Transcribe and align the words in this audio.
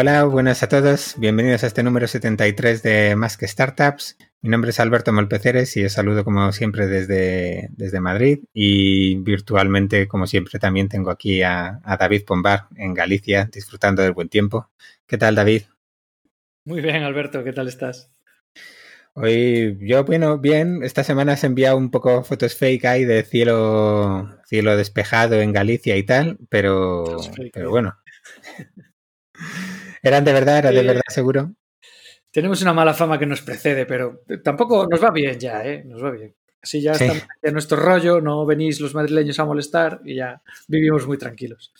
Hola, 0.00 0.22
buenas 0.26 0.62
a 0.62 0.68
todos. 0.68 1.16
Bienvenidos 1.18 1.64
a 1.64 1.66
este 1.66 1.82
número 1.82 2.06
73 2.06 2.84
de 2.84 3.16
Más 3.16 3.36
que 3.36 3.48
Startups. 3.48 4.16
Mi 4.42 4.48
nombre 4.48 4.70
es 4.70 4.78
Alberto 4.78 5.12
Molpeceres 5.12 5.76
y 5.76 5.84
os 5.84 5.92
saludo 5.92 6.22
como 6.22 6.52
siempre 6.52 6.86
desde, 6.86 7.66
desde 7.72 7.98
Madrid 7.98 8.44
y 8.54 9.16
virtualmente 9.16 10.06
como 10.06 10.28
siempre 10.28 10.60
también 10.60 10.88
tengo 10.88 11.10
aquí 11.10 11.42
a, 11.42 11.80
a 11.82 11.96
David 11.96 12.22
Pombar 12.24 12.68
en 12.76 12.94
Galicia 12.94 13.50
disfrutando 13.52 14.02
del 14.02 14.12
buen 14.12 14.28
tiempo. 14.28 14.70
¿Qué 15.04 15.18
tal 15.18 15.34
David? 15.34 15.62
Muy 16.64 16.80
bien 16.80 17.02
Alberto, 17.02 17.42
¿qué 17.42 17.52
tal 17.52 17.66
estás? 17.66 18.08
Hoy 19.14 19.78
yo, 19.80 20.04
bueno, 20.04 20.38
bien, 20.38 20.84
esta 20.84 21.02
semana 21.02 21.32
has 21.32 21.42
enviado 21.42 21.76
un 21.76 21.90
poco 21.90 22.22
fotos 22.22 22.54
fake 22.54 22.84
ahí 22.84 23.04
de 23.04 23.24
cielo, 23.24 24.38
cielo 24.46 24.76
despejado 24.76 25.40
en 25.40 25.52
Galicia 25.52 25.96
y 25.96 26.04
tal, 26.04 26.38
pero, 26.48 27.16
pero 27.52 27.70
bueno. 27.70 27.96
¿Eran 30.02 30.24
de 30.24 30.32
verdad? 30.32 30.58
¿Era 30.58 30.70
de 30.70 30.82
verdad 30.82 31.02
seguro? 31.08 31.54
Tenemos 32.30 32.60
una 32.62 32.72
mala 32.72 32.94
fama 32.94 33.18
que 33.18 33.26
nos 33.26 33.42
precede, 33.42 33.86
pero 33.86 34.22
tampoco 34.44 34.86
nos 34.86 35.02
va 35.02 35.10
bien 35.10 35.38
ya, 35.38 35.64
¿eh? 35.64 35.82
Nos 35.84 36.02
va 36.04 36.10
bien. 36.10 36.34
Así 36.62 36.82
ya 36.82 36.94
sí. 36.94 37.04
estamos 37.04 37.26
en 37.42 37.52
nuestro 37.52 37.78
rollo, 37.78 38.20
no 38.20 38.44
venís 38.44 38.80
los 38.80 38.94
madrileños 38.94 39.38
a 39.38 39.44
molestar 39.44 40.00
y 40.04 40.16
ya 40.16 40.42
vivimos 40.66 41.06
muy 41.06 41.16
tranquilos. 41.16 41.72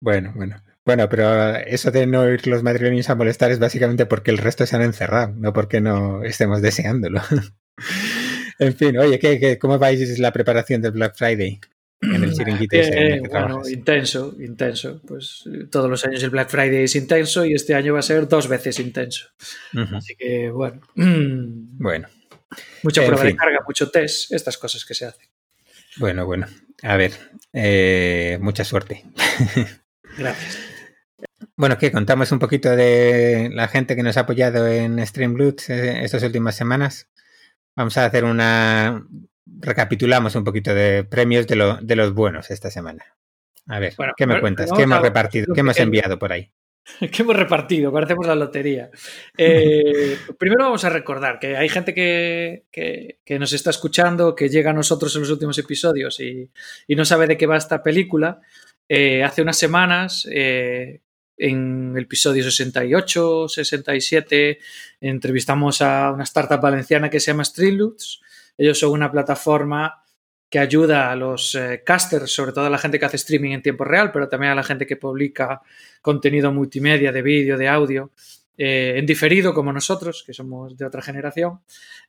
Bueno, 0.00 0.32
bueno. 0.36 0.62
Bueno, 0.84 1.08
pero 1.08 1.56
eso 1.56 1.90
de 1.90 2.06
no 2.06 2.28
ir 2.28 2.46
los 2.46 2.62
madrileños 2.62 3.08
a 3.08 3.14
molestar 3.14 3.50
es 3.50 3.58
básicamente 3.58 4.04
porque 4.04 4.30
el 4.30 4.36
resto 4.38 4.66
se 4.66 4.76
han 4.76 4.82
encerrado, 4.82 5.32
no 5.34 5.54
porque 5.54 5.80
no 5.80 6.22
estemos 6.22 6.60
deseándolo. 6.60 7.22
en 8.58 8.74
fin, 8.74 8.98
oye, 8.98 9.18
¿qué, 9.18 9.40
qué, 9.40 9.58
cómo 9.58 9.78
vais 9.78 10.18
la 10.18 10.32
preparación 10.32 10.82
del 10.82 10.92
Black 10.92 11.16
Friday? 11.16 11.58
En 12.12 12.24
el 12.24 12.32
chiringuito 12.32 12.76
eh, 12.76 13.22
bueno, 13.30 13.62
intenso, 13.68 14.34
intenso. 14.38 15.00
Pues 15.06 15.44
todos 15.70 15.88
los 15.88 16.04
años 16.04 16.22
el 16.22 16.30
Black 16.30 16.50
Friday 16.50 16.84
es 16.84 16.96
intenso 16.96 17.44
y 17.44 17.54
este 17.54 17.74
año 17.74 17.94
va 17.94 18.00
a 18.00 18.02
ser 18.02 18.28
dos 18.28 18.48
veces 18.48 18.78
intenso. 18.80 19.28
Uh 19.72 19.78
-huh. 19.78 19.96
Así 19.96 20.14
que, 20.16 20.50
bueno. 20.50 20.80
Bueno. 21.76 22.08
Mucha 22.82 23.02
prueba 23.02 23.22
fin. 23.22 23.32
de 23.32 23.36
carga, 23.36 23.58
mucho 23.66 23.90
test, 23.90 24.32
estas 24.32 24.56
cosas 24.56 24.84
que 24.84 24.94
se 24.94 25.06
hacen. 25.06 25.26
Bueno, 25.96 26.24
bueno. 26.24 26.46
A 26.82 26.96
ver, 26.96 27.12
eh, 27.52 28.38
mucha 28.40 28.64
suerte. 28.64 29.04
Gracias. 30.18 30.58
Bueno, 31.56 31.78
¿qué? 31.78 31.92
Contamos 31.92 32.32
un 32.32 32.38
poquito 32.38 32.74
de 32.74 33.50
la 33.52 33.68
gente 33.68 33.96
que 33.96 34.02
nos 34.02 34.16
ha 34.16 34.20
apoyado 34.20 34.66
en 34.68 35.04
Streamloots 35.04 35.70
estas 35.70 36.22
últimas 36.22 36.56
semanas. 36.56 37.08
Vamos 37.76 37.96
a 37.96 38.06
hacer 38.06 38.24
una. 38.24 39.06
Recapitulamos 39.46 40.34
un 40.34 40.44
poquito 40.44 40.74
de 40.74 41.04
premios 41.04 41.46
de, 41.46 41.56
lo, 41.56 41.76
de 41.76 41.96
los 41.96 42.14
buenos 42.14 42.50
esta 42.50 42.70
semana. 42.70 43.04
A 43.66 43.78
ver, 43.78 43.94
bueno, 43.96 44.12
¿qué 44.16 44.26
me 44.26 44.40
cuentas? 44.40 44.70
¿Qué 44.74 44.82
hemos 44.82 45.00
repartido? 45.00 45.54
¿Qué 45.54 45.60
hemos 45.60 45.78
enviado 45.78 46.18
por 46.18 46.32
ahí? 46.32 46.50
¿Qué 47.12 47.22
hemos 47.22 47.36
repartido? 47.36 47.90
Parecemos 47.92 48.26
la 48.26 48.34
lotería. 48.34 48.90
Eh, 49.36 50.18
primero 50.38 50.64
vamos 50.64 50.84
a 50.84 50.90
recordar 50.90 51.38
que 51.38 51.56
hay 51.56 51.68
gente 51.68 51.94
que, 51.94 52.64
que, 52.70 53.20
que, 53.24 53.38
nos 53.38 53.52
está 53.54 53.70
escuchando, 53.70 54.34
que 54.34 54.50
llega 54.50 54.70
a 54.70 54.74
nosotros 54.74 55.14
en 55.14 55.22
los 55.22 55.30
últimos 55.30 55.56
episodios 55.58 56.20
y, 56.20 56.50
y 56.86 56.96
no 56.96 57.04
sabe 57.04 57.26
de 57.26 57.38
qué 57.38 57.46
va 57.46 57.56
esta 57.56 57.82
película. 57.82 58.40
Eh, 58.88 59.24
hace 59.24 59.42
unas 59.42 59.56
semanas 59.56 60.28
eh, 60.30 61.00
en 61.38 61.94
el 61.96 62.04
episodio 62.04 62.44
68, 62.44 63.48
67, 63.48 64.58
entrevistamos 65.00 65.80
a 65.80 66.10
una 66.12 66.24
startup 66.24 66.60
valenciana 66.60 67.08
que 67.08 67.20
se 67.20 67.30
llama 67.30 67.44
Streamloots. 67.44 68.20
Ellos 68.56 68.78
son 68.78 68.92
una 68.92 69.10
plataforma 69.10 70.04
que 70.48 70.58
ayuda 70.58 71.10
a 71.10 71.16
los 71.16 71.54
eh, 71.56 71.82
casters, 71.84 72.32
sobre 72.32 72.52
todo 72.52 72.66
a 72.66 72.70
la 72.70 72.78
gente 72.78 72.98
que 72.98 73.04
hace 73.06 73.16
streaming 73.16 73.52
en 73.52 73.62
tiempo 73.62 73.84
real, 73.84 74.12
pero 74.12 74.28
también 74.28 74.52
a 74.52 74.54
la 74.54 74.62
gente 74.62 74.86
que 74.86 74.96
publica 74.96 75.60
contenido 76.00 76.52
multimedia, 76.52 77.10
de 77.10 77.22
vídeo, 77.22 77.58
de 77.58 77.68
audio, 77.68 78.12
eh, 78.56 78.94
en 78.96 79.06
diferido 79.06 79.52
como 79.52 79.72
nosotros, 79.72 80.22
que 80.24 80.32
somos 80.32 80.76
de 80.76 80.86
otra 80.86 81.02
generación, 81.02 81.60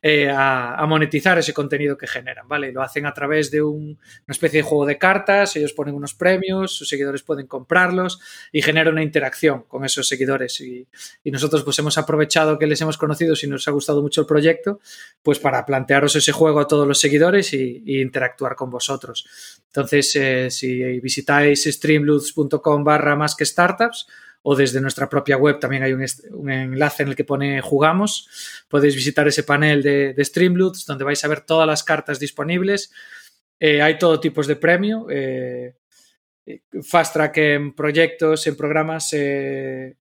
eh, 0.01 0.29
a, 0.29 0.85
monetizar 0.87 1.39
ese 1.39 1.53
contenido 1.53 1.97
que 1.97 2.05
generan, 2.05 2.47
¿vale? 2.47 2.71
Lo 2.71 2.83
hacen 2.83 3.07
a 3.07 3.13
través 3.13 3.49
de 3.49 3.63
un, 3.63 3.83
una 3.83 4.31
especie 4.31 4.59
de 4.59 4.63
juego 4.63 4.85
de 4.85 4.99
cartas, 4.99 5.55
ellos 5.55 5.73
ponen 5.73 5.95
unos 5.95 6.13
premios, 6.13 6.75
sus 6.75 6.87
seguidores 6.87 7.23
pueden 7.23 7.47
comprarlos 7.47 8.19
y 8.51 8.61
genera 8.61 8.91
una 8.91 9.01
interacción 9.01 9.63
con 9.63 9.83
esos 9.85 10.07
seguidores 10.07 10.61
y, 10.61 10.87
nosotros 11.25 11.63
pues 11.63 11.77
hemos 11.79 11.97
aprovechado 11.97 12.57
que 12.57 12.67
les 12.67 12.79
hemos 12.79 12.97
conocido 12.97 13.35
si 13.35 13.47
nos 13.47 13.67
ha 13.67 13.71
gustado 13.71 14.01
mucho 14.01 14.21
el 14.21 14.27
proyecto, 14.27 14.79
pues 15.21 15.37
para 15.39 15.65
plantearos 15.65 16.15
ese 16.15 16.31
juego 16.31 16.61
a 16.61 16.67
todos 16.67 16.87
los 16.87 16.99
seguidores 16.99 17.51
y, 17.53 17.83
interactuar 17.85 18.55
con 18.55 18.69
vosotros. 18.69 19.25
Entonces, 19.67 20.15
eh, 20.15 20.51
si 20.51 20.81
visitáis 20.99 21.63
streamloots.com 21.65 22.83
barra 22.83 23.15
más 23.15 23.35
que 23.35 23.45
startups, 23.45 24.07
o 24.47 24.55
desde 24.55 24.79
nuestra 24.79 25.09
propia 25.09 25.37
web 25.37 25.59
también 25.59 25.81
hay 25.81 25.93
un, 25.93 26.05
enlace 26.51 27.01
en 27.01 27.09
el 27.09 27.15
que 27.15 27.23
pone 27.23 27.61
jugamos. 27.61 28.29
Podéis 28.69 28.95
visitar 28.95 29.27
ese 29.27 29.41
panel 29.41 29.81
de, 29.81 30.13
de 30.13 30.75
donde 30.85 31.03
vais 31.03 31.25
a 31.25 31.27
ver 31.27 31.41
todas 31.41 31.65
las 31.65 31.83
cartas 31.83 32.19
disponibles. 32.19 32.91
Eh, 33.59 33.81
hay 33.81 33.97
todo 33.97 34.19
tipos 34.19 34.45
de 34.45 34.55
premio. 34.55 35.07
Eh, 35.09 35.73
fast 36.83 37.13
track 37.13 37.37
en 37.37 37.73
proyectos, 37.73 38.45
en 38.45 38.55
programas, 38.55 39.11
eh, 39.13 39.97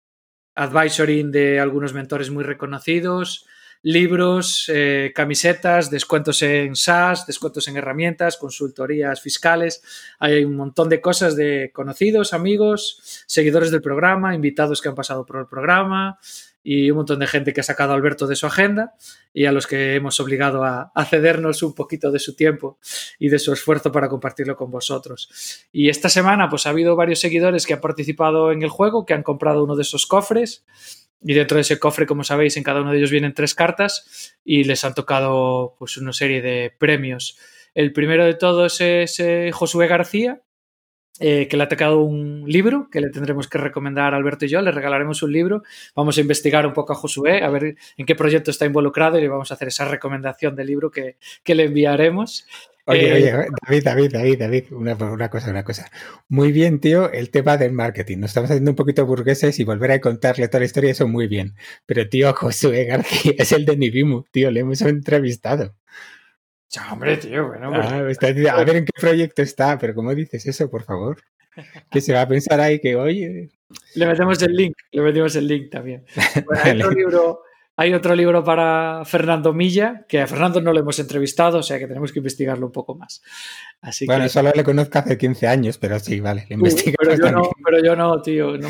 advisory 0.55 1.25
de 1.25 1.59
algunos 1.59 1.93
mentores 1.93 2.31
muy 2.31 2.45
reconocidos, 2.45 3.45
libros, 3.83 4.71
eh, 4.73 5.13
camisetas, 5.15 5.91
descuentos 5.91 6.43
en 6.43 6.75
SaaS, 6.75 7.27
descuentos 7.27 7.69
en 7.69 7.77
herramientas, 7.77 8.37
consultorías 8.37 9.21
fiscales. 9.21 9.83
Hay 10.19 10.45
un 10.45 10.57
montón 10.57 10.89
de 10.89 11.01
cosas 11.01 11.37
de 11.37 11.71
conocidos, 11.73 12.33
amigos, 12.33 13.25
seguidores 13.27 13.71
del 13.71 13.83
programa, 13.83 14.35
invitados 14.35 14.83
que 14.83 14.89
han 14.89 14.95
pasado 14.95 15.25
por 15.25 15.39
el 15.39 15.47
programa 15.47 16.19
y 16.63 16.91
un 16.91 16.99
montón 16.99 17.21
de 17.21 17.27
gente 17.27 17.55
que 17.55 17.61
ha 17.61 17.65
sacado 17.65 17.93
a 17.93 17.95
Alberto 17.95 18.27
de 18.27 18.37
su 18.37 18.47
agenda 18.47 18.95
y 19.33 19.47
a 19.47 19.53
los 19.53 19.67
que 19.67 19.95
hemos 19.95 20.19
obligado 20.21 20.65
a, 20.65 20.93
a 20.95 21.05
cedernos 21.05 21.63
un 21.63 21.75
poquito 21.75 22.11
de 22.11 22.19
su 22.19 22.35
tiempo 22.35 22.79
y 23.19 23.29
de 23.29 23.39
su 23.39 23.53
esfuerzo 23.53 23.93
para 23.93 24.09
compartirlo 24.09 24.57
con 24.57 24.71
vosotros. 24.71 25.67
Y 25.73 25.89
esta 25.89 26.09
semana 26.09 26.51
pues 26.51 26.67
ha 26.67 26.71
habido 26.71 26.97
varios 26.97 27.21
seguidores 27.21 27.65
que 27.65 27.75
han 27.75 27.81
participado 27.81 28.53
en 28.53 28.63
el 28.63 28.69
juego, 28.69 29.07
que 29.07 29.15
han 29.15 29.23
comprado 29.23 29.65
uno 29.65 29.77
de 29.77 29.83
esos 29.83 30.05
cofres 30.07 30.65
y 31.21 31.35
dentro 31.35 31.57
de 31.57 31.63
ese 31.63 31.79
cofre, 31.79 32.07
como 32.07 32.25
sabéis, 32.25 32.57
en 32.57 32.63
cada 32.63 32.81
uno 32.81 32.93
de 32.93 32.99
ellos 32.99 33.11
vienen 33.11 33.35
tres 33.35 33.55
cartas 33.55 34.37
y 34.45 34.65
les 34.65 34.85
han 34.85 34.95
tocado 34.95 35.75
pues 35.79 35.97
una 35.97 36.13
serie 36.13 36.43
de 36.43 36.73
premios. 36.79 37.39
El 37.75 37.93
primero 37.93 38.25
de 38.25 38.35
todos 38.35 38.81
es 38.81 39.19
eh, 39.21 39.51
Josué 39.53 39.89
García, 39.89 40.43
eh, 41.21 41.49
que 41.49 41.57
le 41.57 41.65
ha 41.65 41.69
tocado 41.69 42.01
un 42.01 42.45
libro 42.47 42.89
que 42.93 43.01
le 43.01 43.11
tendremos 43.11 43.49
que 43.49 43.59
recomendar 43.59 44.15
a 44.15 44.17
Alberto 44.17 44.45
y 44.45 44.49
yo. 44.49 44.63
Le 44.63 44.71
regalaremos 44.71 45.23
un 45.23 45.33
libro. 45.33 45.63
Vamos 45.97 46.17
a 46.17 46.21
investigar 46.21 46.65
un 46.67 46.73
poco 46.73 46.93
a 46.93 46.97
Josué, 46.97 47.43
a 47.43 47.51
ver 47.51 47.77
en 47.97 48.07
qué 48.07 48.15
proyecto 48.15 48.53
está 48.53 48.67
involucrado 48.67 49.19
y 49.19 49.23
le 49.23 49.29
vamos 49.29 49.51
a 49.51 49.55
hacer 49.55 49.69
esa 49.69 49.85
recomendación 49.85 50.55
de 50.55 50.65
libro 50.65 50.91
que, 50.91 51.17
que 51.43 51.57
le 51.57 51.65
enviaremos. 51.65 52.47
Oye, 52.91 53.13
oye, 53.13 53.31
David, 53.67 53.83
David, 53.85 54.13
David, 54.13 54.39
David, 54.39 54.65
una, 54.71 54.95
una, 54.95 55.29
cosa, 55.29 55.51
una 55.51 55.63
cosa. 55.63 55.91
Muy 56.27 56.53
bien, 56.53 56.81
tío, 56.81 57.13
el 57.13 57.31
tema 57.31 57.59
del 57.59 57.73
marketing. 57.73 58.17
Nos 58.17 58.31
estamos 58.31 58.51
haciendo 58.51 58.71
un 58.71 58.77
poquito 58.77 59.05
burgueses 59.05 59.61
y 59.61 59.65
volver 59.65 59.93
a 59.93 60.01
contarle 60.01 60.49
toda 60.49 60.61
la 60.61 60.65
historia, 60.65 60.93
eso 60.93 61.07
muy 61.07 61.27
bien. 61.27 61.55
Pero, 61.85 62.09
tío, 62.09 62.33
Josué 62.35 62.87
García 62.87 63.35
es 63.37 63.53
el 63.53 63.67
de 63.67 63.77
Nibimu, 63.77 64.25
tío, 64.31 64.51
le 64.51 64.61
hemos 64.61 64.81
entrevistado. 64.81 65.77
Ya, 66.71 66.91
hombre, 66.91 67.19
tío, 67.19 67.49
bueno. 67.49 67.73
Ah, 67.75 68.07
está, 68.09 68.29
a 68.29 68.65
ver 68.65 68.77
en 68.77 68.85
qué 68.87 68.93
proyecto 68.99 69.43
está, 69.43 69.79
pero 69.79 69.95
¿cómo 69.95 70.15
dices 70.15 70.47
eso, 70.47 70.71
por 70.71 70.85
favor? 70.85 71.21
Que 71.91 72.01
se 72.01 72.15
va 72.15 72.23
a 72.23 72.29
pensar 72.29 72.59
ahí 72.59 72.81
que, 72.81 72.97
oye. 72.97 73.51
Le 73.97 74.07
metemos 74.07 74.41
el 74.41 74.55
link, 74.55 74.75
le 74.93 75.03
metemos 75.03 75.37
el 75.37 75.47
link 75.47 75.71
también. 75.71 76.07
Bueno, 76.47 76.63
hay 76.65 76.81
otro 76.81 76.91
libro 76.93 77.43
hay 77.81 77.95
otro 77.95 78.17
libro 78.17 78.43
para 78.43 79.05
Fernando 79.05 79.53
Milla, 79.53 80.05
que 80.09 80.21
a 80.21 80.27
Fernando 80.27 80.61
no 80.61 80.73
lo 80.73 80.81
hemos 80.81 80.99
entrevistado, 80.99 81.59
o 81.59 81.63
sea 81.63 81.79
que 81.79 81.87
tenemos 81.87 82.11
que 82.13 82.19
investigarlo 82.19 82.67
un 82.67 82.73
poco 82.73 82.97
más. 82.97 83.23
Así 83.81 84.05
bueno, 84.05 84.25
que... 84.25 84.31
solo 84.31 84.51
le 84.53 84.65
conozco 84.65 84.99
hace 84.99 85.17
15 85.17 85.47
años, 85.47 85.79
pero 85.79 86.01
sí, 86.01 86.19
vale, 86.19 86.45
le 86.49 86.57
investigo. 86.57 86.97
Pero, 86.99 87.15
yo 87.15 87.31
no, 87.31 87.51
pero, 87.65 87.85
yo 87.85 87.95
no, 87.95 88.21
tío, 88.21 88.59
no, 88.59 88.69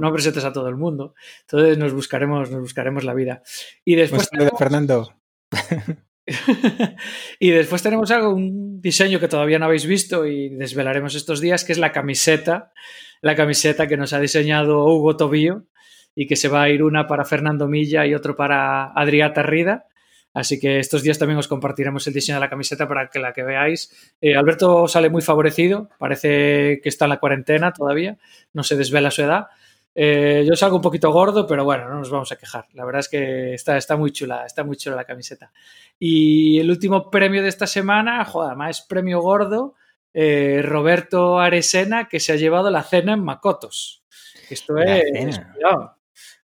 no, 0.00 0.12
presentes 0.12 0.44
a 0.44 0.52
todo 0.52 0.68
el 0.68 0.74
mundo. 0.74 1.14
Entonces 1.42 1.78
nos 1.78 1.92
buscaremos, 1.92 2.50
nos 2.50 2.60
buscaremos 2.60 3.04
la 3.04 3.14
vida. 3.14 3.40
Y 3.84 3.94
después... 3.94 4.28
Tenemos... 4.28 4.58
Fernando. 4.58 5.14
y 7.38 7.50
después 7.50 7.84
tenemos 7.84 8.10
algo, 8.10 8.34
un 8.34 8.80
diseño 8.80 9.20
que 9.20 9.28
todavía 9.28 9.60
no 9.60 9.66
habéis 9.66 9.86
visto 9.86 10.26
y 10.26 10.48
desvelaremos 10.48 11.14
estos 11.14 11.40
días, 11.40 11.62
que 11.62 11.70
es 11.70 11.78
la 11.78 11.92
camiseta, 11.92 12.72
la 13.20 13.36
camiseta 13.36 13.86
que 13.86 13.96
nos 13.96 14.12
ha 14.12 14.18
diseñado 14.18 14.84
Hugo 14.86 15.16
Tobío 15.16 15.66
y 16.14 16.26
que 16.26 16.36
se 16.36 16.48
va 16.48 16.62
a 16.62 16.68
ir 16.68 16.82
una 16.82 17.06
para 17.06 17.24
Fernando 17.24 17.68
Milla 17.68 18.06
y 18.06 18.14
otro 18.14 18.36
para 18.36 18.92
Adriata 18.92 19.42
Rida. 19.42 19.86
Así 20.32 20.60
que 20.60 20.78
estos 20.78 21.02
días 21.02 21.18
también 21.18 21.38
os 21.38 21.48
compartiremos 21.48 22.06
el 22.06 22.14
diseño 22.14 22.36
de 22.36 22.40
la 22.40 22.50
camiseta 22.50 22.86
para 22.86 23.08
que 23.08 23.18
la 23.18 23.32
que 23.32 23.42
veáis. 23.42 24.14
Eh, 24.20 24.36
Alberto 24.36 24.86
sale 24.86 25.10
muy 25.10 25.22
favorecido, 25.22 25.88
parece 25.98 26.80
que 26.82 26.88
está 26.88 27.06
en 27.06 27.10
la 27.10 27.20
cuarentena 27.20 27.72
todavía, 27.72 28.16
no 28.52 28.62
se 28.62 28.76
desvela 28.76 29.10
su 29.10 29.22
edad. 29.22 29.46
Eh, 29.92 30.44
yo 30.48 30.54
salgo 30.54 30.76
un 30.76 30.82
poquito 30.82 31.10
gordo, 31.10 31.48
pero 31.48 31.64
bueno, 31.64 31.88
no 31.88 31.98
nos 31.98 32.10
vamos 32.10 32.30
a 32.30 32.36
quejar. 32.36 32.66
La 32.74 32.84
verdad 32.84 33.00
es 33.00 33.08
que 33.08 33.54
está, 33.54 33.76
está 33.76 33.96
muy 33.96 34.12
chula, 34.12 34.46
está 34.46 34.62
muy 34.62 34.76
chula 34.76 34.94
la 34.94 35.04
camiseta. 35.04 35.50
Y 35.98 36.60
el 36.60 36.70
último 36.70 37.10
premio 37.10 37.42
de 37.42 37.48
esta 37.48 37.66
semana, 37.66 38.24
joder, 38.24 38.56
es 38.68 38.82
premio 38.82 39.20
gordo, 39.20 39.74
eh, 40.14 40.62
Roberto 40.62 41.40
Aresena, 41.40 42.08
que 42.08 42.20
se 42.20 42.32
ha 42.32 42.36
llevado 42.36 42.70
la 42.70 42.84
cena 42.84 43.14
en 43.14 43.24
Macotos. 43.24 44.04
Esto 44.48 44.74
La 44.74 44.98
es. 44.98 45.40
Cuidado. 45.54 45.96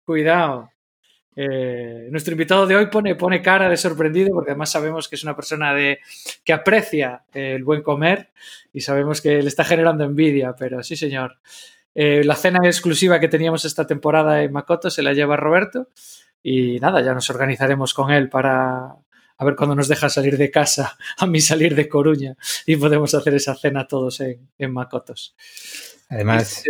Cuidado. 0.07 0.71
Eh, 1.39 2.09
nuestro 2.11 2.33
invitado 2.33 2.67
de 2.67 2.77
hoy 2.77 2.87
pone, 2.87 3.15
pone 3.15 3.43
cara 3.43 3.69
de 3.69 3.77
sorprendido 3.77 4.31
porque 4.33 4.53
además 4.53 4.71
sabemos 4.71 5.07
que 5.07 5.17
es 5.17 5.23
una 5.23 5.37
persona 5.37 5.75
de, 5.75 5.99
que 6.43 6.55
aprecia 6.55 7.25
el 7.35 7.63
buen 7.63 7.83
comer 7.83 8.31
y 8.73 8.81
sabemos 8.81 9.21
que 9.21 9.43
le 9.43 9.49
está 9.49 9.65
generando 9.65 10.05
envidia, 10.05 10.55
pero 10.59 10.83
sí, 10.83 10.97
señor. 10.97 11.39
Eh, 11.95 12.25
la 12.25 12.37
cena 12.37 12.61
exclusiva 12.65 13.21
que 13.21 13.29
teníamos 13.29 13.67
esta 13.67 13.87
temporada 13.87 14.43
en 14.43 14.53
Makoto 14.53 14.89
se 14.91 15.03
la 15.03 15.13
lleva 15.13 15.37
Roberto 15.37 15.89
y 16.43 16.79
nada, 16.81 17.03
ya 17.03 17.13
nos 17.13 17.29
organizaremos 17.29 17.93
con 17.93 18.11
él 18.11 18.31
para 18.31 18.95
a 19.39 19.45
ver 19.45 19.57
cuándo 19.57 19.75
nos 19.75 19.89
deja 19.89 20.09
salir 20.09 20.39
de 20.39 20.51
casa, 20.51 20.97
a 21.19 21.27
mí 21.27 21.41
salir 21.41 21.75
de 21.75 21.89
Coruña 21.89 22.37
y 22.65 22.77
podemos 22.77 23.13
hacer 23.15 23.35
esa 23.35 23.55
cena 23.55 23.87
todos 23.87 24.21
en, 24.21 24.49
en 24.57 24.73
Makotos. 24.73 25.37
Además, 26.09 26.65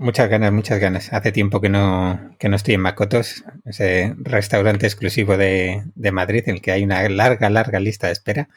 Muchas 0.00 0.30
ganas, 0.30 0.50
muchas 0.50 0.80
ganas. 0.80 1.12
Hace 1.12 1.30
tiempo 1.30 1.60
que 1.60 1.68
no, 1.68 2.34
que 2.38 2.48
no 2.48 2.56
estoy 2.56 2.72
en 2.72 2.80
Macotos, 2.80 3.44
ese 3.66 4.14
restaurante 4.16 4.86
exclusivo 4.86 5.36
de, 5.36 5.82
de 5.94 6.10
Madrid, 6.10 6.42
en 6.46 6.54
el 6.54 6.62
que 6.62 6.72
hay 6.72 6.84
una 6.84 7.06
larga, 7.10 7.50
larga 7.50 7.80
lista 7.80 8.06
de 8.06 8.14
espera. 8.14 8.48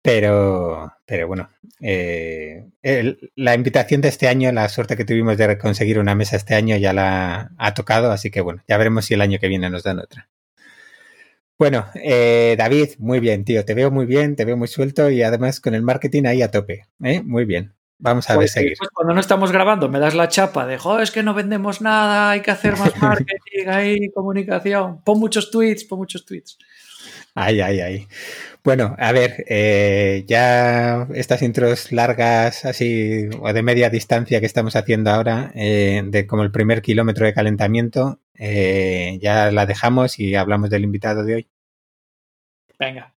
Pero, 0.00 0.94
pero 1.04 1.28
bueno, 1.28 1.50
eh, 1.82 2.64
la 3.36 3.54
invitación 3.54 4.00
de 4.00 4.08
este 4.08 4.28
año, 4.28 4.50
la 4.50 4.66
suerte 4.70 4.96
que 4.96 5.04
tuvimos 5.04 5.36
de 5.36 5.58
conseguir 5.58 5.98
una 5.98 6.14
mesa 6.14 6.36
este 6.36 6.54
año 6.54 6.74
ya 6.78 6.94
la 6.94 7.50
ha 7.58 7.74
tocado, 7.74 8.10
así 8.10 8.30
que 8.30 8.40
bueno, 8.40 8.62
ya 8.66 8.78
veremos 8.78 9.04
si 9.04 9.12
el 9.14 9.20
año 9.20 9.38
que 9.38 9.48
viene 9.48 9.68
nos 9.68 9.82
dan 9.82 9.98
otra. 9.98 10.30
Bueno, 11.58 11.86
eh, 11.96 12.54
David, 12.56 12.92
muy 12.98 13.20
bien, 13.20 13.44
tío, 13.44 13.62
te 13.66 13.74
veo 13.74 13.90
muy 13.90 14.06
bien, 14.06 14.36
te 14.36 14.46
veo 14.46 14.56
muy 14.56 14.68
suelto 14.68 15.10
y 15.10 15.22
además 15.22 15.60
con 15.60 15.74
el 15.74 15.82
marketing 15.82 16.24
ahí 16.24 16.40
a 16.40 16.50
tope. 16.50 16.86
¿eh? 17.02 17.22
Muy 17.22 17.44
bien. 17.44 17.74
Vamos 17.98 18.30
a 18.30 18.36
ver 18.36 18.48
seguir. 18.48 18.76
Pues 18.78 18.90
cuando 18.90 19.14
no 19.14 19.20
estamos 19.20 19.50
grabando 19.50 19.88
me 19.88 19.98
das 19.98 20.14
la 20.14 20.28
chapa 20.28 20.66
de, 20.66 20.78
es 21.02 21.10
que 21.10 21.22
no 21.22 21.34
vendemos 21.34 21.80
nada, 21.80 22.30
hay 22.30 22.42
que 22.42 22.50
hacer 22.50 22.76
más 22.76 22.96
marketing, 23.02 23.66
hay 23.66 24.10
comunicación. 24.10 25.02
Pon 25.02 25.18
muchos 25.18 25.50
tweets, 25.50 25.84
pon 25.84 25.98
muchos 25.98 26.24
tweets. 26.24 26.58
Ay, 27.34 27.60
ay, 27.60 27.80
ay. 27.80 28.08
Bueno, 28.64 28.94
a 28.98 29.12
ver, 29.12 29.44
eh, 29.48 30.24
ya 30.26 31.06
estas 31.14 31.42
intros 31.42 31.92
largas, 31.92 32.64
así, 32.64 33.28
o 33.40 33.52
de 33.52 33.62
media 33.62 33.90
distancia 33.90 34.40
que 34.40 34.46
estamos 34.46 34.76
haciendo 34.76 35.10
ahora, 35.10 35.52
eh, 35.54 36.02
de 36.04 36.26
como 36.26 36.42
el 36.42 36.50
primer 36.50 36.82
kilómetro 36.82 37.26
de 37.26 37.34
calentamiento, 37.34 38.20
eh, 38.34 39.18
ya 39.22 39.50
la 39.50 39.66
dejamos 39.66 40.18
y 40.18 40.34
hablamos 40.34 40.70
del 40.70 40.84
invitado 40.84 41.24
de 41.24 41.34
hoy. 41.36 41.48
Venga, 42.78 43.14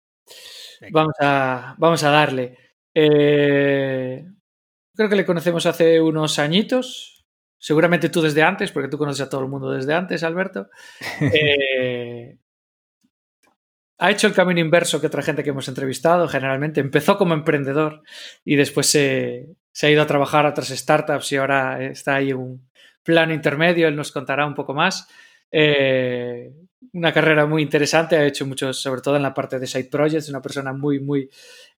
Vamos, 0.92 1.16
a, 1.20 1.76
vamos 1.78 2.04
a 2.04 2.10
darle. 2.10 2.58
Eh, 2.94 4.26
Creo 5.00 5.08
que 5.08 5.16
le 5.16 5.26
conocemos 5.26 5.66
hace 5.66 6.02
unos 6.02 6.40
añitos. 6.40 7.26
Seguramente 7.58 8.10
tú 8.10 8.22
desde 8.22 8.44
antes, 8.44 8.74
porque 8.74 8.90
tú 8.90 8.98
conoces 8.98 9.26
a 9.26 9.30
todo 9.30 9.40
el 9.40 9.48
mundo 9.48 9.72
desde 9.72 9.94
antes, 9.94 10.24
Alberto. 10.24 10.70
Eh, 11.22 12.38
ha 13.98 14.12
hecho 14.12 14.28
el 14.28 14.34
camino 14.34 14.60
inverso 14.60 15.00
que 15.00 15.08
otra 15.08 15.22
gente 15.22 15.42
que 15.42 15.52
hemos 15.52 15.70
entrevistado. 15.70 16.28
Generalmente 16.28 16.82
empezó 16.82 17.18
como 17.18 17.34
emprendedor 17.34 18.04
y 18.44 18.58
después 18.58 18.88
se, 18.88 19.56
se 19.72 19.88
ha 19.88 19.90
ido 19.90 20.02
a 20.02 20.06
trabajar 20.06 20.46
a 20.46 20.50
otras 20.50 20.68
startups 20.68 21.32
y 21.32 21.38
ahora 21.38 21.82
está 21.82 22.16
ahí 22.16 22.34
un 22.34 22.70
plano 23.02 23.34
intermedio. 23.34 23.88
Él 23.88 23.96
nos 23.96 24.12
contará 24.12 24.46
un 24.46 24.54
poco 24.54 24.74
más. 24.74 25.08
Eh, 25.50 26.52
una 26.94 27.12
carrera 27.12 27.46
muy 27.46 27.62
interesante, 27.62 28.16
ha 28.16 28.26
hecho 28.26 28.46
mucho, 28.46 28.74
sobre 28.74 29.02
todo 29.02 29.16
en 29.16 29.24
la 29.24 29.34
parte 29.34 29.60
de 29.60 29.68
side 29.68 29.90
projects, 29.90 30.30
una 30.30 30.42
persona 30.42 30.74
muy, 30.74 31.00
muy 31.00 31.30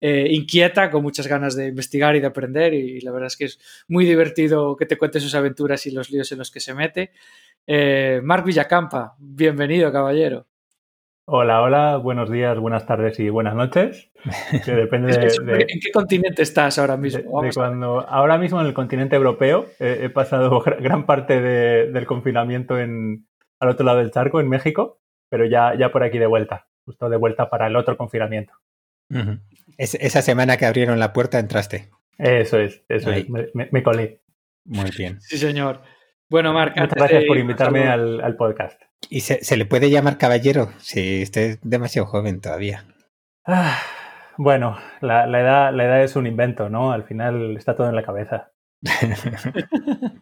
eh, 0.01 0.29
inquieta, 0.31 0.91
con 0.91 1.03
muchas 1.03 1.27
ganas 1.27 1.57
de 1.57 1.69
investigar 1.69 2.15
y 2.17 2.21
de 2.21 2.27
aprender 2.27 2.75
y 2.75 3.01
la 3.01 3.13
verdad 3.13 3.29
es 3.29 3.37
que 3.37 3.47
es 3.47 3.85
muy 3.89 4.05
divertido 4.05 4.77
que 4.77 4.87
te 4.87 4.99
cuente 4.99 5.21
sus 5.21 5.35
aventuras 5.35 5.87
y 5.87 5.91
los 5.91 6.11
líos 6.11 6.31
en 6.33 6.39
los 6.39 6.51
que 6.51 6.61
se 6.61 6.75
mete. 6.75 7.13
Eh, 7.67 8.21
Marc 8.23 8.45
Villacampa, 8.45 9.15
bienvenido, 9.19 9.91
caballero. 9.91 10.47
Hola, 11.33 11.63
hola, 11.63 11.97
buenos 11.97 12.29
días, 12.29 12.59
buenas 12.59 12.87
tardes 12.87 13.21
y 13.21 13.31
buenas 13.31 13.55
noches. 13.55 14.11
depende 14.67 15.17
de, 15.17 15.67
¿En 15.69 15.81
qué 15.81 15.93
continente 15.93 16.43
estás 16.43 16.79
ahora 16.79 16.97
mismo? 16.97 17.43
cuando, 17.55 18.01
ahora 18.01 18.37
mismo 18.37 18.61
en 18.61 18.67
el 18.67 18.75
continente 18.75 19.17
europeo 19.17 19.67
he, 19.79 20.11
pasado 20.11 20.61
gran 20.81 21.07
parte 21.07 21.41
del 21.41 22.07
confinamiento 22.07 22.79
en, 22.79 23.30
al 23.61 23.69
otro 23.69 23.87
lado 23.87 23.99
del 23.99 24.11
charco, 24.11 24.41
en 24.41 24.49
México, 24.49 25.01
pero 25.29 25.45
ya, 25.47 25.75
ya 25.79 25.93
por 25.93 26.03
aquí 26.03 26.19
de 26.19 26.27
vuelta, 26.27 26.67
justo 26.85 27.09
de 27.09 27.17
vuelta 27.17 27.49
para 27.51 27.67
el 27.67 27.77
otro 27.77 27.97
confinamiento. 27.97 28.55
esa 29.79 30.23
semana 30.23 30.57
que 30.57 30.67
abrieron 30.67 30.99
la 30.99 31.13
puerta 31.13 31.39
entraste. 31.39 31.91
Eso 32.19 32.59
es, 32.59 32.83
eso 32.89 33.11
es, 33.13 33.27
me, 33.29 33.83
colé. 33.83 34.21
Muy 34.65 34.91
bien. 34.97 35.21
Sí, 35.21 35.39
señor. 35.39 35.83
Bueno, 36.29 36.53
Marc, 36.53 36.77
muchas 36.77 36.95
gracias 36.95 37.25
por 37.25 37.39
invitarme 37.39 37.89
al, 37.89 38.37
podcast. 38.37 38.81
¿Y 39.09 39.21
se, 39.21 39.57
le 39.57 39.65
puede 39.65 39.91
llamar 39.91 40.19
caballero? 40.19 40.71
Si 40.79 41.23
usted 41.23 41.43
es 41.43 41.59
demasiado 41.63 42.07
joven 42.07 42.41
todavía. 42.41 42.85
Ah, 43.47 43.79
bueno, 44.37 44.79
la, 45.01 45.25
edad, 45.25 45.73
la 45.73 45.85
edad 45.85 46.03
es 46.03 46.15
un 46.15 46.27
invento, 46.27 46.69
¿no? 46.69 46.93
Al 46.93 47.05
final 47.05 47.57
está 47.57 47.75
todo 47.75 47.89
en 47.89 47.97
la 47.97 48.03
cabeza. 48.03 48.53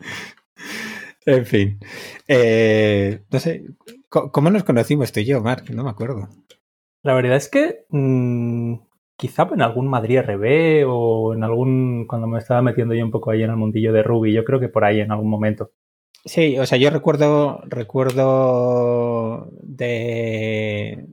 En 1.28 1.44
fin. 1.44 1.78
Eh, 2.26 3.20
no 3.30 3.38
sé, 3.38 3.66
¿cómo 4.08 4.48
nos 4.48 4.64
conocimos 4.64 5.12
tú 5.12 5.20
y 5.20 5.26
yo, 5.26 5.42
Mark? 5.42 5.64
No 5.74 5.84
me 5.84 5.90
acuerdo. 5.90 6.26
La 7.02 7.12
verdad 7.12 7.36
es 7.36 7.50
que 7.50 7.84
mm, 7.90 8.76
quizá 9.14 9.46
en 9.52 9.60
algún 9.60 9.88
Madrid 9.88 10.20
RB 10.20 10.86
o 10.88 11.34
en 11.34 11.44
algún. 11.44 12.06
cuando 12.06 12.26
me 12.26 12.38
estaba 12.38 12.62
metiendo 12.62 12.94
yo 12.94 13.04
un 13.04 13.10
poco 13.10 13.30
ahí 13.30 13.42
en 13.42 13.50
el 13.50 13.56
mundillo 13.56 13.92
de 13.92 14.02
Ruby, 14.02 14.32
yo 14.32 14.42
creo 14.42 14.58
que 14.58 14.70
por 14.70 14.84
ahí 14.84 15.00
en 15.00 15.12
algún 15.12 15.28
momento. 15.28 15.72
Sí, 16.24 16.58
o 16.58 16.64
sea, 16.64 16.78
yo 16.78 16.88
recuerdo, 16.88 17.60
recuerdo 17.66 19.50
de 19.62 21.08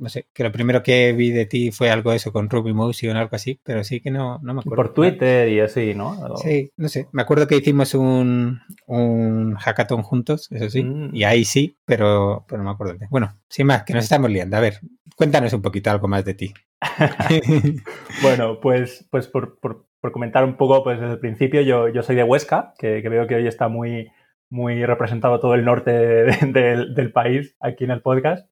no 0.00 0.08
sé, 0.08 0.26
que 0.32 0.42
lo 0.42 0.50
primero 0.50 0.82
que 0.82 1.12
vi 1.12 1.30
de 1.30 1.46
ti 1.46 1.70
fue 1.70 1.90
algo 1.90 2.12
eso 2.12 2.32
con 2.32 2.48
Ruby 2.48 2.72
Motion 2.72 3.16
o 3.16 3.20
algo 3.20 3.36
así, 3.36 3.60
pero 3.62 3.84
sí 3.84 4.00
que 4.00 4.10
no, 4.10 4.38
no 4.42 4.54
me 4.54 4.60
acuerdo. 4.60 4.82
Por 4.82 4.94
Twitter 4.94 5.48
y 5.48 5.60
así, 5.60 5.94
¿no? 5.94 6.36
Sí, 6.36 6.72
no 6.76 6.88
sé. 6.88 7.08
Me 7.12 7.22
acuerdo 7.22 7.46
que 7.46 7.56
hicimos 7.56 7.94
un, 7.94 8.60
un 8.86 9.54
hackathon 9.56 10.02
juntos, 10.02 10.50
eso 10.50 10.70
sí, 10.70 10.82
mm. 10.82 11.14
y 11.14 11.24
ahí 11.24 11.44
sí, 11.44 11.76
pero, 11.84 12.44
pero 12.48 12.62
no 12.62 12.70
me 12.70 12.74
acuerdo. 12.74 12.96
Bueno, 13.10 13.38
sin 13.48 13.66
más, 13.66 13.84
que 13.84 13.92
nos 13.92 14.04
estamos 14.04 14.30
liando. 14.30 14.56
A 14.56 14.60
ver, 14.60 14.80
cuéntanos 15.16 15.52
un 15.52 15.62
poquito 15.62 15.90
algo 15.90 16.08
más 16.08 16.24
de 16.24 16.34
ti. 16.34 16.54
bueno, 18.22 18.58
pues, 18.60 19.06
pues 19.10 19.28
por, 19.28 19.58
por, 19.60 19.86
comentar 20.12 20.44
un 20.44 20.56
poco, 20.56 20.82
pues 20.82 20.98
desde 20.98 21.12
el 21.12 21.20
principio, 21.20 21.60
yo, 21.60 21.88
yo 21.88 22.02
soy 22.02 22.16
de 22.16 22.24
Huesca, 22.24 22.72
que, 22.78 23.06
veo 23.06 23.26
que 23.26 23.34
hoy 23.34 23.46
está 23.46 23.68
muy, 23.68 24.10
muy 24.48 24.84
representado 24.86 25.40
todo 25.40 25.54
el 25.54 25.64
norte 25.64 25.90
del, 26.46 26.94
del 26.94 27.12
país 27.12 27.54
aquí 27.60 27.84
en 27.84 27.90
el 27.90 28.00
podcast. 28.00 28.49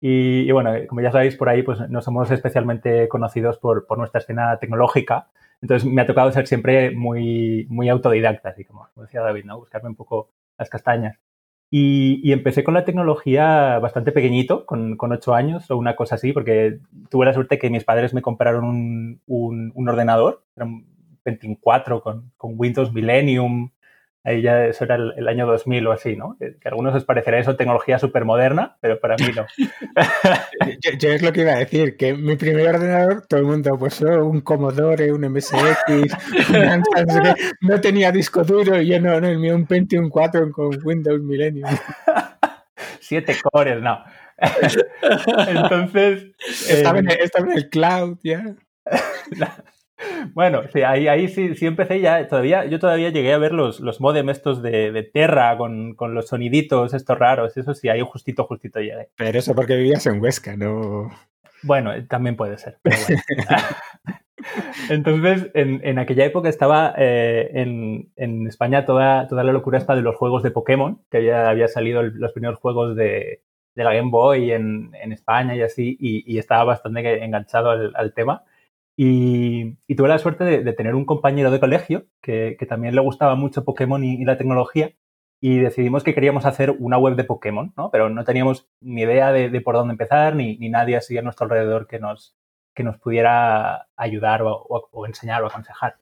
Y, 0.00 0.50
bueno, 0.52 0.72
como 0.88 1.02
ya 1.02 1.12
sabéis, 1.12 1.36
por 1.36 1.48
ahí 1.48 1.62
pues 1.62 1.78
no 1.90 2.00
somos 2.00 2.30
especialmente 2.30 3.06
conocidos 3.08 3.58
por, 3.58 3.86
por, 3.86 3.98
nuestra 3.98 4.20
escena 4.20 4.58
tecnológica. 4.58 5.28
Entonces 5.60 5.90
me 5.90 6.00
ha 6.00 6.06
tocado 6.06 6.32
ser 6.32 6.46
siempre 6.46 6.90
muy, 6.90 7.66
muy 7.68 7.90
autodidacta, 7.90 8.50
así 8.50 8.64
como, 8.64 8.88
decía 8.96 9.20
David, 9.20 9.44
¿no? 9.44 9.58
Buscarme 9.58 9.90
un 9.90 9.96
poco 9.96 10.30
las 10.58 10.70
castañas. 10.70 11.18
Y, 11.70 12.20
y 12.24 12.32
empecé 12.32 12.64
con 12.64 12.74
la 12.74 12.84
tecnología 12.84 13.78
bastante 13.78 14.10
pequeñito, 14.10 14.66
con, 14.66 14.96
con, 14.96 15.12
ocho 15.12 15.34
años 15.34 15.70
o 15.70 15.76
una 15.76 15.94
cosa 15.94 16.16
así, 16.16 16.32
porque 16.32 16.78
tuve 17.10 17.26
la 17.26 17.34
suerte 17.34 17.58
que 17.58 17.70
mis 17.70 17.84
padres 17.84 18.12
me 18.14 18.22
compraron 18.22 18.64
un, 18.64 19.20
un, 19.26 19.70
un 19.74 19.88
ordenador, 19.88 20.42
era 20.56 20.66
un 20.66 20.84
Pentium 21.22 21.56
4 21.60 22.02
con, 22.02 22.32
con 22.36 22.54
Windows 22.56 22.92
Millennium, 22.92 23.70
Ahí 24.22 24.42
ya 24.42 24.66
eso 24.66 24.84
era 24.84 24.96
el, 24.96 25.28
año 25.28 25.46
2000 25.46 25.86
o 25.86 25.92
así, 25.92 26.14
¿no? 26.14 26.36
Que, 26.38 26.56
a 26.64 26.68
algunos 26.68 26.92
les 26.92 27.04
parecerá 27.04 27.38
eso 27.38 27.56
tecnología 27.56 27.98
súper 27.98 28.26
moderna, 28.26 28.76
pero 28.80 29.00
para 29.00 29.16
mí 29.16 29.28
no. 29.34 29.46
yo, 31.00 31.08
es 31.08 31.22
lo 31.22 31.32
que 31.32 31.40
iba 31.40 31.52
a 31.52 31.58
decir, 31.58 31.96
que 31.96 32.12
mi 32.12 32.36
primer 32.36 32.68
ordenador, 32.74 33.26
todo 33.26 33.40
el 33.40 33.46
mundo, 33.46 33.78
pues 33.78 34.02
oh, 34.02 34.26
un 34.26 34.42
Commodore, 34.42 35.10
un 35.10 35.22
MSX, 35.22 36.14
no 37.62 37.80
tenía 37.80 38.12
disco 38.12 38.44
duro 38.44 38.80
y 38.80 38.88
yo 38.88 39.00
no, 39.00 39.18
no, 39.20 39.26
el 39.26 39.38
mío 39.38 39.54
un 39.54 39.66
Pentium 39.66 40.10
4 40.10 40.52
con 40.52 40.78
Windows 40.84 41.22
Millennium. 41.22 41.70
Siete 43.00 43.34
cores, 43.42 43.80
no. 43.80 44.04
Entonces... 45.48 46.26
Estaba, 46.68 46.98
en, 46.98 47.10
eh, 47.10 47.18
estaba 47.22 47.46
en 47.46 47.52
el 47.52 47.70
cloud 47.70 48.18
ya. 48.22 48.54
Bueno, 50.32 50.62
sí, 50.72 50.82
ahí, 50.82 51.08
ahí 51.08 51.28
sí, 51.28 51.54
sí 51.54 51.66
empecé 51.66 52.00
ya, 52.00 52.26
todavía, 52.28 52.64
yo 52.66 52.78
todavía 52.78 53.10
llegué 53.10 53.32
a 53.32 53.38
ver 53.38 53.52
los, 53.52 53.80
los 53.80 54.00
modem 54.00 54.30
estos 54.30 54.62
de, 54.62 54.92
de 54.92 55.02
Terra 55.02 55.56
con, 55.56 55.94
con, 55.94 56.14
los 56.14 56.28
soniditos 56.28 56.94
estos 56.94 57.18
raros, 57.18 57.56
eso 57.56 57.74
sí, 57.74 57.88
ahí 57.88 58.00
justito, 58.00 58.44
justito 58.44 58.80
llegué. 58.80 59.08
Pero 59.16 59.38
eso 59.38 59.54
porque 59.54 59.76
vivías 59.76 60.06
en 60.06 60.20
Huesca, 60.20 60.56
¿no? 60.56 61.10
Bueno, 61.62 61.92
también 62.06 62.36
puede 62.36 62.58
ser. 62.58 62.78
Entonces, 64.88 65.50
en, 65.54 65.80
en, 65.84 65.98
aquella 65.98 66.24
época 66.24 66.48
estaba 66.48 66.94
eh, 66.96 67.50
en, 67.54 68.10
en, 68.16 68.46
España 68.46 68.86
toda, 68.86 69.28
toda 69.28 69.44
la 69.44 69.52
locura 69.52 69.78
esta 69.78 69.94
de 69.94 70.02
los 70.02 70.16
juegos 70.16 70.42
de 70.42 70.50
Pokémon, 70.50 71.02
que 71.10 71.18
había, 71.18 71.48
había 71.48 71.68
salido 71.68 72.02
los 72.02 72.32
primeros 72.32 72.58
juegos 72.58 72.96
de, 72.96 73.42
de 73.74 73.84
la 73.84 73.92
Game 73.92 74.10
Boy 74.10 74.52
en, 74.52 74.92
en 75.00 75.12
España 75.12 75.54
y 75.54 75.62
así, 75.62 75.96
y, 76.00 76.32
y, 76.32 76.38
estaba 76.38 76.64
bastante 76.64 77.22
enganchado 77.22 77.70
al, 77.70 77.92
al 77.94 78.14
tema. 78.14 78.44
Y, 79.02 79.76
tuve 79.96 80.08
la 80.08 80.18
suerte 80.18 80.44
de, 80.44 80.72
tener 80.74 80.94
un 80.94 81.06
compañero 81.06 81.50
de 81.50 81.58
colegio 81.58 82.04
que, 82.20 82.54
también 82.68 82.94
le 82.94 83.00
gustaba 83.00 83.34
mucho 83.34 83.64
Pokémon 83.64 84.04
y, 84.04 84.26
la 84.26 84.36
tecnología. 84.36 84.92
y 85.40 85.56
decidimos 85.56 86.04
que 86.04 86.12
queríamos 86.12 86.44
hacer 86.44 86.76
una 86.78 86.98
web 86.98 87.16
de 87.16 87.24
Pokémon, 87.24 87.72
¿no? 87.78 87.90
Pero 87.90 88.10
no 88.10 88.24
teníamos 88.24 88.68
ni 88.82 89.00
idea 89.00 89.32
de, 89.32 89.58
por 89.62 89.74
dónde 89.74 89.92
empezar, 89.92 90.36
ni, 90.36 90.58
ni, 90.58 90.68
nadie 90.68 90.96
así 90.96 91.16
a 91.16 91.22
nuestro 91.22 91.44
alrededor 91.44 91.86
que 91.86 91.98
nos, 91.98 92.36
que 92.74 92.84
nos 92.84 92.98
pudiera 92.98 93.88
ayudar 93.96 94.42
o, 94.44 95.06
enseñar 95.06 95.42
o 95.42 95.46
aconsejar. 95.46 95.96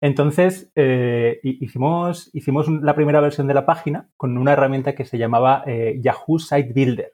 Entonces, 0.00 0.72
eh, 0.74 1.38
hicimos, 1.44 2.30
hicimos 2.34 2.68
la 2.68 2.96
primera 2.96 3.20
versión 3.20 3.46
de 3.46 3.54
la 3.54 3.64
página 3.64 4.08
con 4.16 4.36
una 4.38 4.54
herramienta 4.54 4.96
que 4.96 5.04
se 5.04 5.18
llamaba 5.18 5.62
eh, 5.66 6.00
Yahoo 6.00 6.40
Site 6.40 6.72
Builder, 6.72 7.12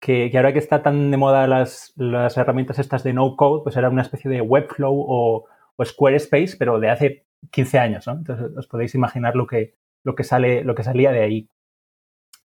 que, 0.00 0.30
ahora 0.34 0.52
que 0.52 0.58
está 0.58 0.82
tan 0.82 1.10
de 1.10 1.16
moda 1.16 1.46
las, 1.46 1.92
las, 1.96 2.36
herramientas 2.36 2.78
estas 2.78 3.04
de 3.04 3.12
no 3.12 3.36
code, 3.36 3.62
pues 3.62 3.76
era 3.76 3.90
una 3.90 4.02
especie 4.02 4.30
de 4.30 4.40
Webflow 4.40 4.94
o, 4.94 5.44
o 5.76 5.84
Squarespace, 5.84 6.56
pero 6.58 6.80
de 6.80 6.90
hace 6.90 7.24
15 7.50 7.78
años, 7.78 8.06
¿no? 8.06 8.14
Entonces 8.14 8.56
os 8.56 8.66
podéis 8.66 8.94
imaginar 8.94 9.36
lo 9.36 9.46
que, 9.46 9.74
lo 10.02 10.14
que, 10.14 10.24
sale, 10.24 10.64
lo 10.64 10.74
que 10.74 10.84
salía 10.84 11.12
de 11.12 11.22
ahí. 11.22 11.48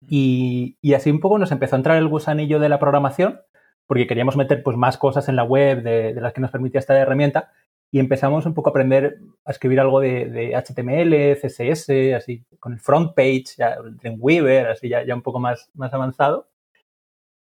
Y, 0.08 0.76
así 0.94 1.10
un 1.10 1.20
poco 1.20 1.38
nos 1.38 1.52
empezó 1.52 1.76
a 1.76 1.78
entrar 1.78 1.98
el 1.98 2.08
gusanillo 2.08 2.60
de 2.60 2.68
la 2.68 2.78
programación, 2.78 3.40
porque 3.86 4.06
queríamos 4.06 4.36
meter 4.36 4.62
pues, 4.62 4.76
más 4.76 4.98
cosas 4.98 5.28
en 5.28 5.36
la 5.36 5.44
web 5.44 5.82
de, 5.82 6.14
las 6.14 6.32
que 6.32 6.40
nos 6.40 6.50
permitía 6.50 6.78
esta 6.78 6.96
herramienta, 6.96 7.50
y 7.90 8.00
empezamos 8.00 8.44
un 8.44 8.52
poco 8.52 8.68
a 8.68 8.72
aprender 8.72 9.18
a 9.46 9.50
escribir 9.50 9.80
algo 9.80 10.00
de, 10.00 10.54
HTML, 10.54 11.36
CSS, 11.40 12.14
así, 12.14 12.44
con 12.60 12.74
el 12.74 12.80
front 12.80 13.14
page, 13.14 13.56
ya, 13.56 13.78
Weaver, 14.18 14.68
así 14.68 14.90
ya, 14.90 15.04
ya 15.04 15.14
un 15.14 15.22
poco 15.22 15.40
más, 15.40 15.70
más 15.74 15.92
avanzado. 15.94 16.47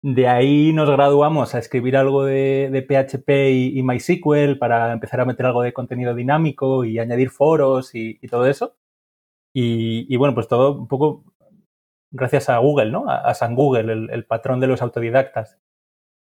De 0.06 0.28
ahí 0.28 0.72
nos 0.72 0.88
graduamos 0.88 1.56
a 1.56 1.60
escribir 1.60 1.98
algo 1.98 2.26
de, 2.26 2.86
PHP 2.88 3.30
y, 3.50 3.82
MySQL 3.82 4.60
para 4.60 4.94
empezar 4.94 5.20
a 5.20 5.26
meter 5.26 5.48
algo 5.48 5.64
de 5.64 5.74
contenido 5.74 6.14
dinámico 6.14 6.86
y 6.86 7.00
añadir 7.00 7.32
foros 7.32 7.96
y 7.96 8.20
todo 8.28 8.46
eso. 8.46 8.76
Y, 9.58 10.16
bueno, 10.18 10.36
pues 10.36 10.50
todo 10.50 10.78
un 10.78 10.88
poco 10.88 11.24
gracias 12.12 12.50
a 12.50 12.58
Google, 12.58 12.92
¿no? 12.92 13.06
A, 13.10 13.34
San 13.34 13.56
Google, 13.56 14.10
el, 14.14 14.26
patrón 14.26 14.60
de 14.60 14.68
los 14.68 14.82
autodidactas. 14.82 15.60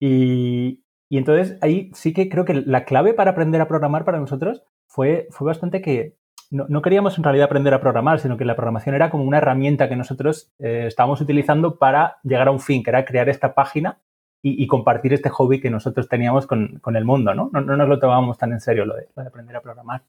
Y, 0.01 0.85
entonces 1.11 1.59
ahí 1.63 1.91
sí 1.95 2.13
que 2.13 2.29
creo 2.29 2.45
que 2.45 2.55
la 2.55 2.85
clave 2.85 3.15
para 3.15 3.31
aprender 3.33 3.61
a 3.63 3.69
programar 3.69 4.05
para 4.05 4.21
nosotros 4.21 4.65
fue, 4.87 5.29
fue 5.31 5.47
bastante 5.47 5.81
que 5.81 6.17
no, 6.51 6.83
queríamos 6.83 7.19
en 7.19 7.25
realidad 7.25 7.47
aprender 7.47 7.75
a 7.75 7.81
programar, 7.81 8.21
sino 8.21 8.37
que 8.37 8.45
la 8.45 8.57
programación 8.57 8.95
era 8.95 9.11
como 9.11 9.25
una 9.25 9.39
herramienta 9.39 9.89
que 9.89 9.97
nosotros 9.97 10.53
eh, 10.59 10.85
estábamos 10.87 11.21
utilizando 11.21 11.79
para 11.79 12.19
llegar 12.23 12.49
a 12.49 12.53
un 12.53 12.61
fin, 12.61 12.83
que 12.83 12.91
era 12.91 13.05
crear 13.05 13.29
esta 13.29 13.55
página 13.55 14.01
y, 14.43 14.67
compartir 14.69 15.13
este 15.13 15.29
hobby 15.29 15.61
que 15.61 15.71
nosotros 15.71 16.09
teníamos 16.09 16.47
con, 16.47 16.81
el 16.95 17.05
mundo, 17.05 17.35
¿no? 17.35 17.51
¿no? 17.53 17.63
nos 17.63 17.89
lo 17.89 17.99
tomábamos 17.99 18.39
tan 18.39 18.53
en 18.53 18.61
serio 18.61 18.85
lo 18.85 18.95
de 18.95 19.09
aprender 19.27 19.57
a 19.57 19.61
programar. 19.61 20.05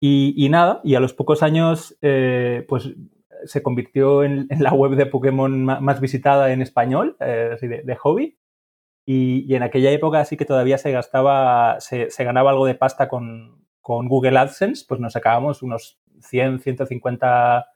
Y, 0.00 0.48
nada, 0.50 0.80
y 0.84 0.94
a 0.94 1.00
los 1.00 1.12
pocos 1.12 1.42
años, 1.42 1.96
eh, 2.02 2.64
pues 2.68 2.94
se 3.44 3.62
convirtió 3.62 4.22
en, 4.22 4.48
la 4.58 4.72
web 4.72 4.92
de 4.92 5.06
Pokémon 5.06 5.64
más 5.64 6.00
visitada 6.00 6.52
en 6.52 6.62
español, 6.62 7.16
eh, 7.20 7.50
así 7.54 7.66
de, 7.66 7.96
hobby. 7.96 8.38
Y, 9.06 9.54
en 9.54 9.62
aquella 9.62 9.90
época 9.90 10.24
sí 10.24 10.36
que 10.36 10.44
todavía 10.44 10.78
se 10.78 10.92
gastaba, 10.92 11.80
se, 11.80 12.08
ganaba 12.18 12.50
algo 12.50 12.66
de 12.66 12.74
pasta 12.74 13.08
con, 13.08 13.66
Google 14.08 14.38
AdSense, 14.38 14.84
pues 14.86 15.00
nos 15.00 15.14
sacábamos 15.14 15.62
unos 15.62 15.98
100, 16.20 16.60
150 16.60 17.66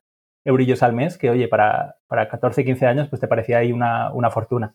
eurillos 0.45 0.83
al 0.83 0.92
mes, 0.92 1.16
que 1.16 1.31
oye, 1.31 1.49
para, 1.49 1.97
para 2.07 2.28
14, 2.28 2.64
15 2.64 2.87
años, 2.87 3.09
pues 3.09 3.21
te 3.21 3.28
parecía 3.28 3.59
ahí 3.59 3.73
una, 3.73 4.12
fortuna. 4.31 4.75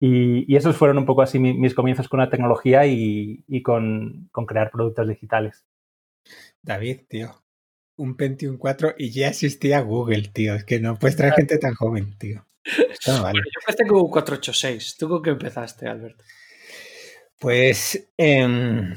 Y, 0.00 0.54
esos 0.54 0.76
fueron 0.76 0.98
un 0.98 1.06
poco 1.06 1.22
así 1.22 1.38
mis, 1.38 1.74
comienzos 1.74 2.08
con 2.08 2.20
la 2.20 2.30
tecnología 2.30 2.86
y, 2.86 3.62
con, 3.62 4.30
crear 4.46 4.70
productos 4.70 5.08
digitales. 5.08 5.64
David, 6.62 7.02
tío. 7.08 7.42
Un 7.96 8.16
Pentium 8.16 8.58
4 8.58 8.94
y 8.98 9.10
ya 9.10 9.28
existía 9.28 9.80
Google, 9.80 10.28
tío. 10.32 10.54
Es 10.54 10.64
que 10.64 10.80
no 10.80 10.98
puedes 10.98 11.16
traer 11.16 11.34
gente 11.34 11.56
tan 11.58 11.74
joven, 11.74 12.18
tío. 12.18 12.44
vale. 13.22 13.38
yo 13.38 13.60
empecé 13.60 13.86
con 13.86 14.00
un 14.00 14.10
486. 14.10 14.96
¿Tú 14.98 15.08
con 15.08 15.22
qué 15.22 15.30
empezaste, 15.30 15.88
Alberto? 15.88 16.22
Pues 17.38 18.10
em, 18.16 18.94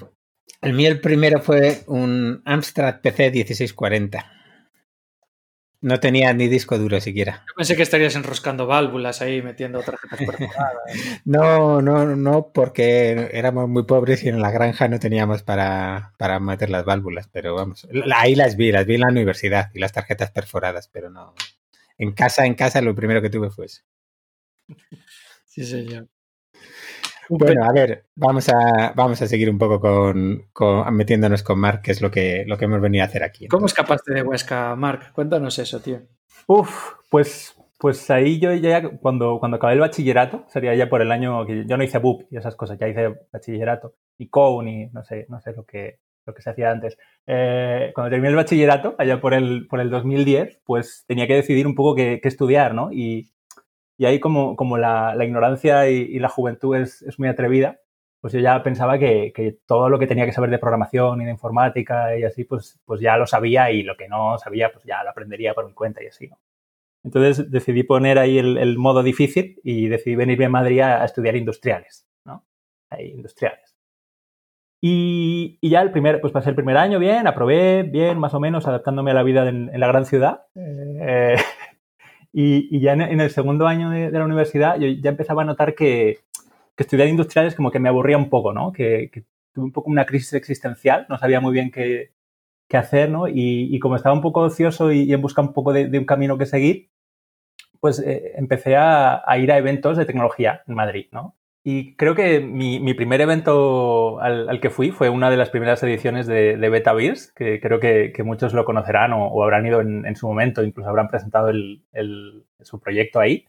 el 0.61 0.73
mío 0.73 0.89
el 0.89 0.99
primero 0.99 1.41
fue 1.41 1.83
un 1.87 2.41
Amstrad 2.45 3.01
PC 3.01 3.31
1640. 3.31 4.33
No 5.81 6.01
tenía 6.01 6.33
ni 6.33 6.49
disco 6.49 6.77
duro 6.77 6.99
siquiera. 6.99 7.45
Yo 7.47 7.53
pensé 7.55 7.77
que 7.77 7.83
estarías 7.83 8.13
enroscando 8.15 8.67
válvulas 8.67 9.21
ahí, 9.21 9.41
metiendo 9.41 9.81
tarjetas 9.81 10.19
perforadas. 10.19 10.83
no, 11.25 11.81
no, 11.81 12.17
no, 12.17 12.51
porque 12.53 13.29
éramos 13.31 13.69
muy 13.69 13.83
pobres 13.83 14.23
y 14.23 14.27
en 14.27 14.41
la 14.41 14.51
granja 14.51 14.89
no 14.89 14.99
teníamos 14.99 15.43
para, 15.43 16.13
para 16.17 16.41
meter 16.41 16.69
las 16.69 16.83
válvulas, 16.83 17.29
pero 17.31 17.55
vamos, 17.55 17.87
ahí 18.13 18.35
las 18.35 18.57
vi, 18.57 18.73
las 18.73 18.85
vi 18.85 18.95
en 18.95 19.01
la 19.01 19.07
universidad 19.07 19.71
y 19.73 19.79
las 19.79 19.93
tarjetas 19.93 20.31
perforadas, 20.31 20.89
pero 20.89 21.09
no. 21.09 21.33
En 21.97 22.11
casa, 22.11 22.45
en 22.45 22.55
casa, 22.55 22.81
lo 22.81 22.93
primero 22.93 23.21
que 23.21 23.29
tuve 23.29 23.49
fue 23.49 23.67
eso. 23.67 23.83
Sí, 25.45 25.63
señor. 25.63 26.09
Bueno, 27.29 27.63
a 27.63 27.71
ver, 27.71 28.05
vamos 28.15 28.49
a, 28.49 28.93
vamos 28.95 29.21
a 29.21 29.27
seguir 29.27 29.49
un 29.49 29.59
poco 29.59 29.79
con, 29.79 30.47
metiéndonos 30.91 31.43
con 31.43 31.59
Mark, 31.59 31.81
que 31.83 31.91
es 31.91 32.01
lo 32.01 32.09
que, 32.09 32.43
lo 32.47 32.57
que 32.57 32.65
hemos 32.65 32.81
venido 32.81 33.03
a 33.03 33.07
hacer 33.07 33.23
aquí. 33.23 33.47
¿Cómo 33.47 33.67
escapaste 33.67 34.13
de 34.13 34.23
Huesca, 34.23 34.75
Mark? 34.75 35.11
Cuéntanos 35.13 35.59
eso, 35.59 35.79
tío. 35.79 36.01
Uf, 36.47 36.93
pues, 37.09 37.55
pues 37.77 38.09
ahí 38.09 38.39
yo 38.39 38.53
ya, 38.55 38.81
cuando, 38.97 39.37
cuando 39.39 39.57
acabé 39.57 39.73
el 39.73 39.79
bachillerato, 39.79 40.45
sería 40.47 40.73
ya 40.73 40.89
por 40.89 41.01
el 41.01 41.11
año 41.11 41.45
que 41.45 41.65
yo 41.67 41.77
no 41.77 41.83
hice 41.83 41.99
BUP 41.99 42.23
y 42.31 42.37
esas 42.37 42.55
cosas, 42.55 42.79
ya 42.79 42.87
hice 42.87 43.13
bachillerato 43.31 43.93
y 44.17 44.29
COUN 44.29 44.67
y 44.67 44.87
no 44.87 45.03
sé, 45.03 45.27
no 45.29 45.39
sé 45.39 45.53
lo 45.53 45.65
que, 45.65 45.99
lo 46.25 46.33
que 46.33 46.41
se 46.41 46.49
hacía 46.49 46.71
antes. 46.71 46.97
Eh, 47.27 47.91
cuando 47.93 48.09
terminé 48.09 48.29
el 48.29 48.35
bachillerato, 48.35 48.95
allá 48.97 49.21
por 49.21 49.35
el, 49.35 49.67
por 49.67 49.79
el 49.79 49.91
2010, 49.91 50.61
pues 50.65 51.03
tenía 51.07 51.27
que 51.27 51.35
decidir 51.35 51.67
un 51.67 51.75
poco 51.75 51.95
qué, 51.95 52.19
qué 52.21 52.27
estudiar, 52.27 52.73
¿no? 52.73 52.91
Y, 52.91 53.31
y 53.99 54.05
ahí 54.05 54.21
como, 54.21 54.55
como 54.55 54.77
la, 54.77 55.13
ignorancia 55.19 55.89
y, 55.89 56.17
la 56.19 56.29
juventud 56.29 56.77
es, 56.77 57.03
muy 57.19 57.27
atrevida, 57.27 57.81
pues 58.21 58.31
yo 58.31 58.39
ya 58.39 58.63
pensaba 58.63 58.97
que, 58.97 59.59
todo 59.67 59.89
lo 59.89 59.99
que 59.99 60.07
tenía 60.07 60.25
que 60.25 60.31
saber 60.31 60.49
de 60.49 60.57
programación 60.57 61.21
y 61.21 61.25
de 61.25 61.31
informática 61.31 62.17
y 62.17 62.23
así, 62.23 62.45
pues, 62.45 62.79
pues 62.85 63.01
ya 63.01 63.17
lo 63.17 63.27
sabía 63.27 63.71
y 63.71 63.83
lo 63.83 63.97
que 63.97 64.07
no 64.07 64.37
sabía, 64.37 64.71
pues 64.71 64.85
ya 64.85 65.03
lo 65.03 65.09
aprendería 65.09 65.53
por 65.53 65.67
mi 65.67 65.73
cuenta 65.73 66.01
y 66.01 66.07
así, 66.07 66.27
¿no? 66.27 66.39
Entonces 67.03 67.51
decidí 67.51 67.83
poner 67.83 68.19
ahí 68.19 68.37
el, 68.37 68.77
modo 68.77 69.03
difícil 69.03 69.59
y 69.65 69.89
decidí 69.89 70.15
venirme 70.15 70.45
a 70.45 70.49
Madrid 70.49 70.79
a, 70.79 71.03
estudiar 71.03 71.35
industriales, 71.35 72.07
¿no? 72.23 72.45
Ahí, 72.89 73.09
industriales. 73.09 73.75
Y, 74.81 75.59
ya 75.61 75.81
el 75.81 75.91
primer, 75.91 76.21
pues 76.21 76.31
pasé 76.31 76.49
el 76.49 76.55
primer 76.55 76.77
año 76.77 76.99
bien, 76.99 77.27
aprobé 77.27 77.83
bien, 77.83 78.17
más 78.17 78.33
o 78.33 78.39
menos, 78.39 78.65
adaptándome 78.65 79.11
a 79.11 79.15
la 79.15 79.23
vida 79.23 79.49
en, 79.49 79.77
la 79.77 79.87
gran 79.87 80.05
ciudad. 80.05 80.45
Eh, 80.55 81.35
y, 82.31 82.79
ya 82.79 82.93
en, 82.93 83.21
el 83.21 83.29
segundo 83.31 83.67
año 83.67 83.89
de, 83.89 84.11
la 84.11 84.25
universidad 84.25 84.79
yo 84.79 84.87
ya 84.87 85.09
empezaba 85.09 85.41
a 85.41 85.45
notar 85.45 85.75
que, 85.75 86.19
estudiar 86.77 87.09
industriales 87.09 87.55
como 87.55 87.71
que 87.71 87.79
me 87.79 87.89
aburría 87.89 88.17
un 88.17 88.29
poco, 88.29 88.53
¿no? 88.53 88.71
Que, 88.71 89.11
tuve 89.51 89.65
un 89.65 89.71
poco 89.71 89.89
una 89.89 90.05
crisis 90.05 90.33
existencial, 90.33 91.05
no 91.09 91.17
sabía 91.17 91.41
muy 91.41 91.53
bien 91.53 91.71
qué, 91.71 92.11
hacer, 92.71 93.09
¿no? 93.09 93.27
Y, 93.27 93.77
como 93.79 93.95
estaba 93.95 94.15
un 94.15 94.21
poco 94.21 94.41
ocioso 94.41 94.91
y, 94.91 95.11
en 95.11 95.21
busca 95.21 95.41
un 95.41 95.53
poco 95.53 95.73
de, 95.73 95.97
un 95.97 96.05
camino 96.05 96.37
que 96.37 96.45
seguir, 96.45 96.91
pues 97.79 97.99
eh, 97.99 98.33
empecé 98.35 98.75
a, 98.77 99.23
ir 99.37 99.51
a 99.51 99.57
eventos 99.57 99.97
de 99.97 100.05
tecnología 100.05 100.63
en 100.67 100.75
Madrid, 100.75 101.07
¿no? 101.11 101.35
Y 101.63 101.95
creo 101.95 102.15
que 102.15 102.39
mi, 102.39 102.93
primer 102.93 103.19
evento 103.19 104.19
al, 104.21 104.59
que 104.61 104.69
fui 104.69 104.91
fue 104.91 105.09
una 105.09 105.29
de 105.29 105.37
las 105.37 105.49
primeras 105.49 105.83
ediciones 105.83 106.25
de, 106.25 106.55
de 106.57 106.69
BetaBeers, 106.69 107.33
que 107.33 107.59
creo 107.59 107.79
que, 107.79 108.13
muchos 108.23 108.53
lo 108.53 108.63
conocerán 108.63 109.11
o, 109.13 109.43
habrán 109.43 109.65
ido 109.65 109.81
en, 109.81 110.15
su 110.15 110.27
momento, 110.27 110.63
incluso 110.63 110.89
habrán 110.89 111.09
presentado 111.09 111.51
su 112.61 112.79
proyecto 112.79 113.19
ahí. 113.19 113.45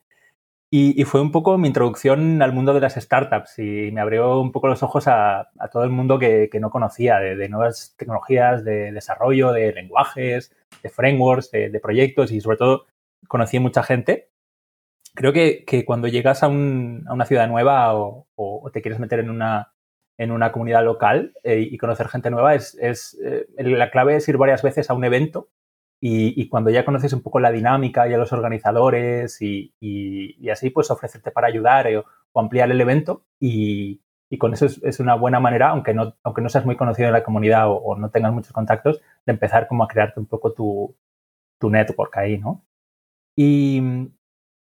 Y, 0.73 1.05
fue 1.05 1.21
un 1.21 1.33
poco 1.33 1.57
mi 1.59 1.69
introducción 1.69 2.43
al 2.43 2.53
mundo 2.53 2.75
de 2.75 2.81
las 2.81 2.95
startups 2.95 3.59
y 3.59 3.91
me 3.93 4.01
abrió 4.01 4.41
un 4.41 4.53
poco 4.53 4.69
los 4.69 4.83
ojos 4.83 5.07
a, 5.07 5.51
todo 5.73 5.85
el 5.85 5.91
mundo 5.91 6.19
que, 6.19 6.49
no 6.61 6.71
conocía, 6.71 7.19
de, 7.19 7.49
nuevas 7.49 7.95
tecnologías, 7.97 8.65
de 8.65 8.93
desarrollo, 8.93 9.53
de 9.53 9.73
lenguajes, 9.73 10.53
de 10.83 10.89
frameworks, 10.91 11.51
de, 11.53 11.71
de 11.71 11.81
proyectos 11.81 12.33
y 12.33 12.41
sobre 12.41 12.57
todo 12.57 12.87
conocí 13.29 13.59
mucha 13.61 13.83
gente 13.83 14.30
creo 15.15 15.33
que, 15.33 15.85
cuando 15.87 16.09
llegas 16.09 16.43
a, 16.43 16.49
una 16.49 17.25
ciudad 17.27 17.49
nueva 17.49 17.95
o, 17.95 18.71
te 18.73 18.83
quieres 18.83 19.01
meter 19.01 19.21
en 19.21 19.31
una, 19.31 19.73
en 20.19 20.31
una 20.31 20.53
comunidad 20.53 20.85
local 20.85 21.35
eh, 21.43 21.61
y 21.61 21.77
conocer 21.79 22.09
gente 22.09 22.31
nueva, 22.31 22.55
es, 22.55 23.19
eh, 23.25 23.47
la 23.59 23.91
clave 23.91 24.17
es 24.17 24.29
ir 24.29 24.37
varias 24.37 24.63
veces 24.63 24.91
a 24.91 24.95
un 24.95 25.05
evento 25.05 25.51
y, 26.03 26.49
cuando 26.49 26.71
ya 26.71 26.85
conoces 26.85 27.13
un 27.13 27.23
poco 27.23 27.41
la 27.41 27.53
dinámica 27.53 28.09
y 28.09 28.15
a 28.15 28.19
los 28.19 28.33
organizadores 28.33 29.41
y, 29.43 30.49
así, 30.51 30.71
pues 30.71 30.91
ofrecerte 30.91 31.31
para 31.31 31.49
ayudar 31.49 31.87
eh, 31.87 31.99
o 31.99 32.41
ampliar 32.41 32.71
el 32.71 32.81
evento 32.81 33.25
y, 33.39 34.01
con 34.39 34.55
eso 34.55 34.67
es, 34.67 35.01
una 35.01 35.15
buena 35.17 35.41
manera, 35.41 35.71
aunque 35.71 35.93
no, 35.93 36.17
aunque 36.23 36.41
no 36.41 36.49
seas 36.49 36.65
muy 36.65 36.77
conocido 36.77 37.09
en 37.09 37.15
la 37.15 37.25
comunidad 37.25 37.65
o, 37.69 37.97
no 37.97 38.11
tengas 38.11 38.33
muchos 38.33 38.53
contactos, 38.53 39.01
de 39.27 39.33
empezar 39.33 39.67
como 39.69 39.85
a 39.85 39.89
crearte 39.89 40.21
un 40.21 40.27
poco 40.27 40.53
tu, 40.55 40.97
tu 41.59 41.69
network 41.69 42.17
ahí, 42.17 42.39
¿no? 42.39 42.65
Y, 43.37 43.83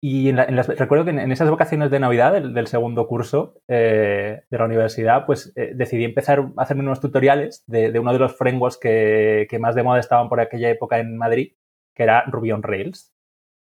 y 0.03 0.31
en, 0.31 0.37
las, 0.37 0.67
recuerdo 0.67 1.05
que 1.05 1.11
en, 1.11 1.31
esas 1.31 1.51
vacaciones 1.51 1.91
de 1.91 2.01
Navidad 2.01 2.33
del, 2.33 2.67
segundo 2.67 3.07
curso 3.07 3.61
eh, 3.69 4.45
de 4.51 4.59
la 4.59 4.65
universidad, 4.65 5.27
pues 5.27 5.53
eh, 5.57 5.73
decidí 5.75 6.05
empezar 6.05 6.41
a 6.57 6.63
hacerme 6.63 6.85
unos 6.85 7.01
tutoriales 7.01 7.65
de, 7.67 7.99
uno 7.99 8.15
de 8.15 8.19
los 8.19 8.35
frameworks 8.35 8.79
que, 8.79 9.59
más 9.61 9.75
de 9.75 9.83
moda 9.83 10.01
estaban 10.01 10.31
por 10.31 10.41
aquella 10.41 10.71
época 10.71 10.99
en 10.99 11.19
Madrid, 11.19 11.53
que 11.95 12.05
era 12.05 12.25
Ruby 12.25 12.53
on 12.53 12.63
Rails. 12.63 13.13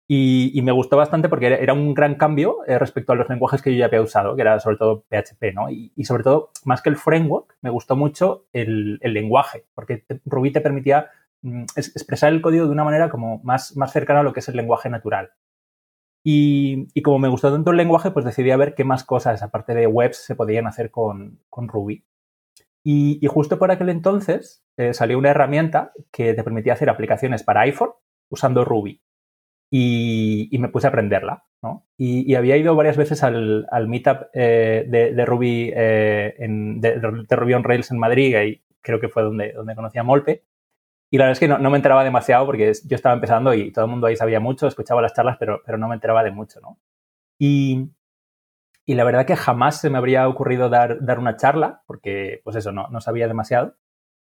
Y, 0.07 0.61
me 0.63 0.71
gustó 0.71 0.95
bastante 0.95 1.27
porque 1.27 1.47
era, 1.47 1.73
un 1.73 1.93
gran 1.93 2.15
cambio 2.15 2.59
eh, 2.67 2.77
respecto 2.79 3.11
a 3.11 3.15
los 3.15 3.27
lenguajes 3.27 3.61
que 3.61 3.71
yo 3.71 3.79
ya 3.79 3.85
había 3.85 4.01
usado, 4.01 4.35
que 4.35 4.41
era 4.41 4.59
sobre 4.59 4.77
todo 4.77 5.03
PHP, 5.09 5.53
¿no? 5.53 5.69
Y, 5.69 5.91
sobre 6.05 6.23
todo, 6.23 6.51
más 6.63 6.81
que 6.81 6.89
el 6.89 6.97
framework, 6.97 7.57
me 7.61 7.69
gustó 7.69 7.95
mucho 7.97 8.45
el, 8.53 8.99
lenguaje, 9.01 9.65
porque 9.73 10.05
Ruby 10.25 10.51
te 10.51 10.61
permitía 10.61 11.09
mm, 11.41 11.63
expresar 11.75 12.31
el 12.31 12.41
código 12.41 12.65
de 12.65 12.71
una 12.71 12.83
manera 12.85 13.09
como 13.09 13.39
más, 13.43 13.75
más 13.75 13.91
cercana 13.91 14.21
a 14.21 14.23
lo 14.23 14.31
que 14.31 14.39
es 14.39 14.47
el 14.47 14.55
lenguaje 14.55 14.89
natural. 14.89 15.31
Y, 16.23 17.01
como 17.01 17.19
me 17.19 17.27
gustó 17.27 17.51
tanto 17.51 17.71
el 17.71 17.77
lenguaje, 17.77 18.11
pues 18.11 18.25
decidí 18.25 18.51
a 18.51 18.57
ver 18.57 18.75
qué 18.75 18.85
más 18.85 19.03
cosas, 19.03 19.43
aparte 19.43 19.73
de 19.73 19.87
webs, 19.87 20.17
se 20.17 20.35
podían 20.35 20.67
hacer 20.67 20.89
con, 20.89 21.39
Ruby. 21.51 22.05
Y, 22.83 23.19
justo 23.27 23.59
por 23.59 23.71
aquel 23.71 23.89
entonces 23.89 24.63
eh, 24.77 24.93
salió 24.93 25.17
una 25.17 25.31
herramienta 25.31 25.91
que 26.11 26.33
te 26.33 26.43
permitía 26.43 26.73
hacer 26.73 26.89
aplicaciones 26.89 27.43
para 27.43 27.61
iPhone 27.61 27.91
usando 28.29 28.63
Ruby 28.65 29.01
y, 29.75 30.57
me 30.59 30.69
puse 30.69 30.87
a 30.87 30.89
aprenderla. 30.89 31.45
Y, 31.97 32.35
había 32.35 32.57
ido 32.57 32.75
varias 32.75 32.95
veces 32.95 33.23
al, 33.23 33.67
meetup 33.87 34.27
eh, 34.33 34.85
de, 34.87 35.25
Ruby 35.25 35.71
eh, 35.75 36.35
en, 36.37 36.79
de, 36.79 36.99
Ruby 36.99 37.53
on 37.53 37.63
Rails 37.63 37.91
en 37.91 37.97
Madrid, 37.97 38.37
y 38.45 38.61
creo 38.81 38.99
que 38.99 39.09
fue 39.09 39.23
donde, 39.23 39.51
donde 39.51 39.75
conocí 39.75 39.97
a 39.97 40.03
Molpe. 40.03 40.43
Y 41.13 41.17
la 41.19 41.25
verdad 41.25 41.33
es 41.33 41.39
que 41.41 41.47
no, 41.47 41.69
me 41.69 41.77
enteraba 41.77 42.03
demasiado 42.03 42.43
porque 42.47 42.71
yo 42.85 42.95
estaba 42.95 43.13
empezando 43.13 43.53
y 43.53 43.71
todo 43.71 43.85
el 43.85 43.91
mundo 43.91 44.07
ahí 44.07 44.15
sabía 44.15 44.39
mucho, 44.39 44.65
escuchaba 44.65 44.99
las 44.99 45.13
charlas, 45.13 45.37
pero, 45.39 45.61
pero 45.63 45.77
no 45.77 45.87
me 45.87 45.93
enteraba 45.93 46.23
de 46.23 46.31
mucho. 46.31 46.59
¿no? 46.59 46.79
Y, 47.37 47.91
y 48.83 48.95
la 48.95 49.03
verdad 49.03 49.27
que 49.27 49.35
jamás 49.35 49.79
se 49.79 49.91
me 49.91 49.99
habría 49.99 50.27
ocurrido 50.27 50.69
dar, 50.69 51.05
dar 51.05 51.19
una 51.19 51.37
charla, 51.37 51.83
porque 51.85 52.41
pues 52.43 52.55
eso, 52.55 52.71
no, 52.71 52.87
no 52.87 52.99
sabía 52.99 53.27
demasiado. 53.27 53.75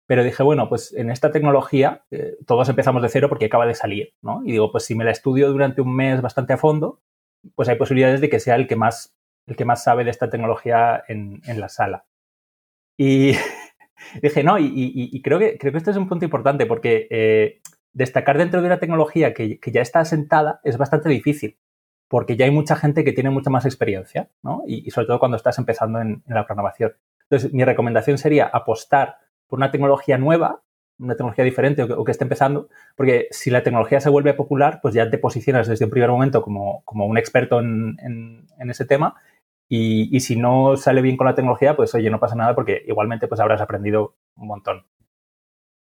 Pero 0.05 0.21
dije, 0.21 0.43
bueno, 0.43 0.67
pues 0.67 0.93
en 0.93 1.09
esta 1.09 1.31
tecnología 1.31 2.03
eh, 2.11 2.35
todos 2.45 2.67
empezamos 2.67 3.01
de 3.01 3.07
cero 3.07 3.29
porque 3.29 3.45
acaba 3.45 3.65
de 3.65 3.75
salir, 3.75 4.13
¿no? 4.21 4.41
Y 4.43 4.51
digo, 4.51 4.69
pues 4.73 4.83
si 4.83 4.93
me 4.93 5.05
la 5.05 5.11
estudio 5.11 5.49
durante 5.49 5.79
un 5.79 5.95
mes 5.95 6.21
bastante 6.21 6.51
a 6.51 6.57
fondo, 6.57 6.99
pues 7.55 7.69
hay 7.69 7.77
posibilidades 7.77 8.19
de 8.19 8.29
que 8.29 8.41
sea 8.41 8.55
el 8.55 8.67
que 8.67 8.75
más, 8.75 9.15
el 9.47 9.55
que 9.55 9.63
más 9.63 9.81
sabe 9.81 10.03
de 10.03 10.11
esta 10.11 10.29
tecnología 10.29 11.01
en, 11.07 11.41
la 11.55 11.69
sala. 11.69 12.03
Y 12.97 13.31
dije, 14.21 14.43
no, 14.43 14.57
y, 14.59 15.21
creo, 15.23 15.39
que, 15.39 15.57
creo 15.57 15.71
que 15.71 15.77
este 15.77 15.91
es 15.91 15.97
un 15.97 16.07
punto 16.07 16.25
importante 16.25 16.65
porque 16.65 17.07
eh, 17.09 17.61
destacar 17.93 18.37
dentro 18.37 18.61
de 18.61 18.67
una 18.67 18.79
tecnología 18.79 19.33
que, 19.33 19.59
ya 19.71 19.81
está 19.81 19.99
asentada 19.99 20.59
es 20.63 20.77
bastante 20.77 21.09
difícil 21.09 21.57
porque 22.07 22.35
ya 22.35 22.45
hay 22.45 22.51
mucha 22.51 22.75
gente 22.75 23.05
que 23.05 23.13
tiene 23.13 23.29
mucha 23.29 23.49
más 23.49 23.65
experiencia, 23.65 24.29
¿no? 24.43 24.63
Y, 24.67 24.91
sobre 24.91 25.07
todo 25.07 25.19
cuando 25.19 25.37
estás 25.37 25.57
empezando 25.57 26.01
en, 26.01 26.21
la 26.27 26.45
programación. 26.45 26.93
Entonces, 27.23 27.53
mi 27.53 27.63
recomendación 27.63 28.17
sería 28.17 28.47
apostar 28.47 29.15
por 29.47 29.59
una 29.59 29.71
tecnología 29.71 30.17
nueva, 30.17 30.61
una 30.99 31.15
tecnología 31.15 31.45
diferente 31.45 31.83
o 31.83 32.03
que, 32.03 32.11
esté 32.11 32.25
empezando, 32.25 32.67
porque 32.97 33.27
si 33.31 33.49
la 33.49 33.63
tecnología 33.63 34.01
se 34.01 34.09
vuelve 34.09 34.33
popular, 34.33 34.79
pues 34.81 34.93
ya 34.93 35.09
te 35.09 35.17
posicionas 35.17 35.67
desde 35.67 35.85
un 35.85 35.91
primer 35.91 36.09
momento 36.09 36.41
como, 36.41 36.83
un 36.85 37.17
experto 37.17 37.61
en, 37.61 38.45
ese 38.59 38.83
tema 38.85 39.15
y, 39.73 40.19
si 40.19 40.35
no 40.35 40.75
sale 40.75 41.01
bien 41.01 41.15
con 41.15 41.27
la 41.27 41.33
tecnología, 41.33 41.77
pues 41.77 41.95
oye, 41.95 42.09
no 42.09 42.19
pasa 42.19 42.35
nada 42.35 42.53
porque 42.55 42.83
igualmente 42.87 43.29
pues 43.29 43.39
habrás 43.39 43.61
aprendido 43.61 44.15
un 44.35 44.47
montón. 44.47 44.85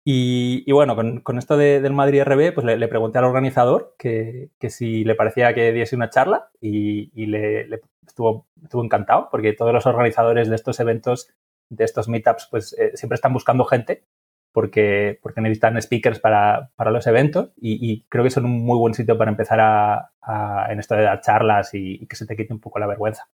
Y, 0.06 0.70
bueno, 0.70 0.94
con, 0.94 1.38
esto 1.38 1.56
del 1.56 1.92
Madrid 1.92 2.22
RB, 2.22 2.54
pues 2.54 2.64
le, 2.64 2.88
pregunté 2.88 3.18
al 3.18 3.24
organizador 3.24 3.96
que, 3.98 4.50
si 4.68 5.02
le 5.02 5.16
parecía 5.16 5.54
que 5.54 5.72
diese 5.72 5.96
una 5.96 6.10
charla 6.10 6.50
y, 6.60 7.26
le, 7.26 7.68
estuvo, 8.06 8.46
estuvo 8.62 8.84
encantado 8.84 9.28
porque 9.28 9.54
todos 9.54 9.72
los 9.72 9.86
organizadores 9.86 10.48
de 10.48 10.54
estos 10.54 10.78
eventos 10.78 11.34
de 11.68 11.84
estos 11.84 12.08
meetups, 12.08 12.46
pues 12.50 12.74
eh, 12.78 12.92
siempre 12.94 13.16
están 13.16 13.32
buscando 13.32 13.64
gente 13.64 14.04
porque, 14.52 15.18
porque 15.20 15.40
necesitan 15.40 15.82
speakers 15.82 16.20
para, 16.20 16.70
los 16.78 17.08
eventos 17.08 17.50
y, 17.56 18.04
creo 18.08 18.22
que 18.22 18.30
son 18.30 18.44
un 18.44 18.64
muy 18.64 18.78
buen 18.78 18.94
sitio 18.94 19.18
para 19.18 19.32
empezar 19.32 19.58
a, 19.60 20.66
en 20.70 20.78
esto 20.78 20.94
de 20.94 21.02
dar 21.02 21.20
charlas 21.22 21.74
y, 21.74 22.06
que 22.06 22.14
se 22.14 22.24
te 22.24 22.36
quite 22.36 22.52
un 22.52 22.60
poco 22.60 22.78
la 22.78 22.86
vergüenza. 22.86 23.28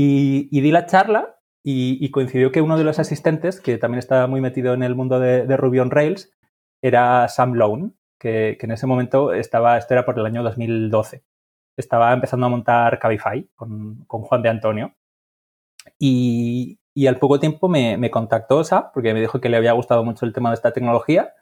Y, 0.00 0.60
di 0.60 0.70
la 0.70 0.86
charla 0.86 1.40
y, 1.64 2.08
coincidió 2.12 2.52
que 2.52 2.60
uno 2.60 2.78
de 2.78 2.84
los 2.84 3.00
asistentes, 3.00 3.60
que 3.60 3.78
también 3.78 3.98
estaba 3.98 4.28
muy 4.28 4.40
metido 4.40 4.72
en 4.72 4.84
el 4.84 4.94
mundo 4.94 5.18
de, 5.18 5.56
Ruby 5.56 5.80
on 5.80 5.90
Rails, 5.90 6.30
era 6.80 7.26
Sam 7.26 7.54
Lone, 7.54 7.90
que, 8.20 8.56
en 8.60 8.70
ese 8.70 8.86
momento 8.86 9.32
estaba, 9.32 9.76
esto 9.76 9.94
era 9.94 10.04
por 10.04 10.16
el 10.16 10.24
año 10.24 10.44
2012, 10.44 11.24
estaba 11.76 12.12
empezando 12.12 12.46
a 12.46 12.48
montar 12.48 13.00
Cabify 13.00 13.50
con, 13.56 14.04
Juan 14.06 14.42
de 14.42 14.48
Antonio. 14.50 14.94
Y, 15.98 16.78
y 16.94 17.08
al 17.08 17.18
poco 17.18 17.40
tiempo 17.40 17.68
me, 17.68 18.08
contactó 18.12 18.62
Sa, 18.62 18.92
porque 18.92 19.12
me 19.14 19.20
dijo 19.20 19.40
que 19.40 19.48
le 19.48 19.56
había 19.56 19.72
gustado 19.72 20.04
mucho 20.04 20.26
el 20.26 20.32
tema 20.32 20.50
de 20.50 20.54
esta 20.54 20.72
tecnología 20.72 21.34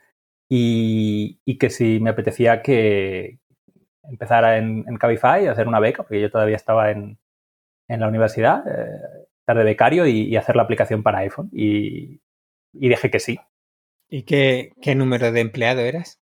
y, 0.49 1.59
que 1.59 1.69
si 1.69 2.01
me 2.01 2.09
apetecía 2.09 2.63
que 2.63 3.39
empezara 4.05 4.57
en, 4.57 4.87
en 4.89 4.97
Cabify, 4.97 5.47
hacer 5.47 5.69
una 5.69 5.81
beca, 5.81 6.05
porque 6.05 6.23
yo 6.23 6.31
todavía 6.31 6.57
estaba 6.57 6.91
en, 6.91 7.19
la 7.89 8.09
universidad, 8.09 8.65
eh, 8.67 9.27
estar 9.39 9.57
de 9.57 9.65
becario 9.65 10.07
y, 10.07 10.37
hacer 10.37 10.57
la 10.57 10.63
aplicación 10.63 11.03
para 11.03 11.19
iPhone. 11.19 11.51
Y, 11.53 12.21
dije 12.73 13.11
que 13.11 13.21
sí. 13.21 13.39
¿Y 14.09 14.23
qué, 14.23 14.73
número 14.95 15.33
de 15.33 15.41
empleado 15.41 15.81
eras? 15.81 16.21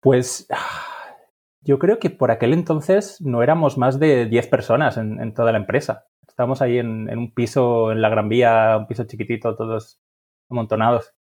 Pues 0.00 0.48
yo 1.62 1.78
creo 1.78 1.98
que 1.98 2.10
por 2.10 2.30
aquel 2.30 2.52
entonces 2.52 3.20
no 3.20 3.42
éramos 3.42 3.78
más 3.78 3.98
de 3.98 4.26
10 4.26 4.46
personas 4.48 4.96
en 4.96 5.34
toda 5.34 5.52
la 5.52 5.58
empresa. 5.58 6.06
Estábamos 6.40 6.62
ahí 6.62 6.78
en, 6.78 7.18
un 7.18 7.34
piso 7.34 7.92
en 7.92 8.00
la 8.00 8.08
Gran 8.08 8.30
Vía, 8.30 8.76
un 8.78 8.86
piso 8.86 9.04
chiquitito, 9.04 9.56
todos 9.56 10.00
amontonados. 10.48 11.12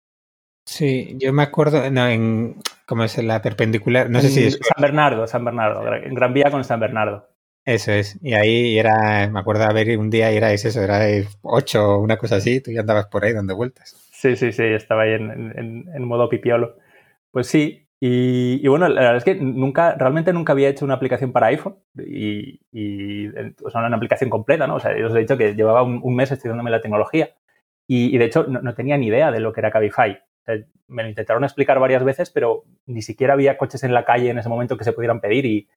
Sí, 0.65 1.17
yo 1.17 1.33
me 1.33 1.43
acuerdo, 1.43 1.91
no, 1.91 2.07
en, 2.07 2.55
¿cómo 2.85 3.03
es 3.03 3.17
la 3.21 3.41
perpendicular? 3.41 4.09
No 4.09 4.21
sé 4.21 4.29
si 4.29 4.45
es... 4.45 4.59
San 4.61 4.81
Bernardo, 4.81 5.27
San 5.27 5.43
Bernardo, 5.43 5.93
en 5.93 6.13
Gran 6.13 6.33
Vía 6.33 6.49
con 6.49 6.63
San 6.63 6.79
Bernardo. 6.79 7.27
Eso 7.65 7.91
es, 7.91 8.17
y 8.21 8.33
ahí 8.33 8.79
era, 8.79 9.29
me 9.29 9.39
acuerdo 9.39 9.63
a 9.63 9.73
ver 9.73 9.97
un 9.97 10.09
día 10.09 10.31
era 10.31 10.51
eso, 10.53 10.81
era 10.81 11.01
ocho 11.41 11.95
o 11.95 11.99
una 11.99 12.17
cosa 12.17 12.37
así, 12.37 12.61
tú 12.61 12.71
ya 12.71 12.81
andabas 12.81 13.07
por 13.07 13.23
ahí 13.23 13.33
dando 13.33 13.55
vueltas. 13.55 13.95
Sí, 14.11 14.35
sí, 14.35 14.51
sí, 14.51 14.63
estaba 14.63 15.03
ahí 15.03 15.13
en, 15.13 15.85
en 15.93 16.03
modo 16.03 16.29
pipiolo. 16.29 16.77
Pues 17.31 17.47
sí, 17.47 17.89
y, 18.01 18.65
bueno, 18.67 18.87
la 18.87 19.01
verdad 19.01 19.17
es 19.17 19.23
que 19.25 19.35
nunca, 19.35 19.95
realmente 19.95 20.31
nunca 20.31 20.53
había 20.53 20.69
hecho 20.69 20.85
una 20.85 20.93
aplicación 20.93 21.33
para 21.33 21.47
iPhone 21.47 21.75
y, 21.97 23.27
o 23.61 23.69
sea, 23.69 23.85
una 23.85 23.97
aplicación 23.97 24.29
completa, 24.29 24.67
¿no? 24.67 24.75
O 24.75 24.79
sea, 24.79 24.97
yo 24.97 25.07
os 25.07 25.15
he 25.15 25.19
dicho 25.19 25.37
que 25.37 25.53
llevaba 25.53 25.83
un, 25.83 26.15
mes 26.15 26.31
estudiándome 26.31 26.71
la 26.71 26.81
tecnología 26.81 27.31
y, 27.87 28.17
de 28.17 28.25
hecho 28.25 28.45
no, 28.45 28.73
tenía 28.73 28.97
ni 28.97 29.07
idea 29.07 29.31
de 29.31 29.41
lo 29.41 29.51
que 29.51 29.59
era 29.59 29.71
Cabify. 29.71 30.17
me 30.87 31.03
lo 31.03 31.09
intentaron 31.09 31.43
explicar 31.43 31.79
varias 31.79 32.03
veces, 32.05 32.29
pero 32.29 32.63
ni 32.85 33.01
siquiera 33.01 33.33
había 33.33 33.57
coches 33.57 33.83
en 33.83 33.93
la 33.93 34.05
calle 34.05 34.29
en 34.29 34.37
ese 34.39 34.49
momento 34.49 34.77
que 34.77 34.85
se 34.85 34.93
pudieran 34.93 35.19
pedir 35.19 35.45
y, 35.45 35.67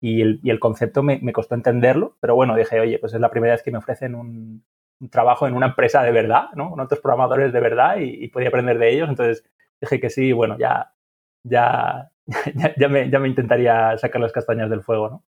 el, 0.00 0.58
concepto 0.60 1.02
me, 1.02 1.32
costó 1.32 1.54
entenderlo. 1.54 2.16
Pero 2.20 2.34
bueno, 2.34 2.56
dije, 2.56 2.80
oye, 2.80 2.98
pues 2.98 3.14
es 3.14 3.20
la 3.20 3.30
primera 3.30 3.54
vez 3.54 3.62
que 3.62 3.70
me 3.70 3.78
ofrecen 3.78 4.14
un, 4.14 4.64
trabajo 5.10 5.46
en 5.46 5.54
una 5.54 5.68
empresa 5.68 6.02
de 6.02 6.12
verdad, 6.12 6.48
¿no? 6.54 6.70
Con 6.70 6.80
otros 6.80 7.00
programadores 7.00 7.52
de 7.52 7.60
verdad 7.60 7.98
y, 7.98 8.24
y 8.24 8.28
podía 8.28 8.48
aprender 8.48 8.78
de 8.78 8.90
ellos. 8.92 9.08
Entonces 9.08 9.44
dije 9.80 10.00
que 10.00 10.10
sí, 10.10 10.32
bueno, 10.32 10.58
ya 10.58 10.92
ya, 11.48 12.10
ya, 12.76 12.88
me, 12.88 13.10
ya, 13.10 13.18
me, 13.18 13.28
intentaría 13.28 13.96
sacar 13.98 14.20
las 14.20 14.32
castañas 14.32 14.70
del 14.70 14.82
fuego, 14.82 15.08
¿no? 15.08 15.24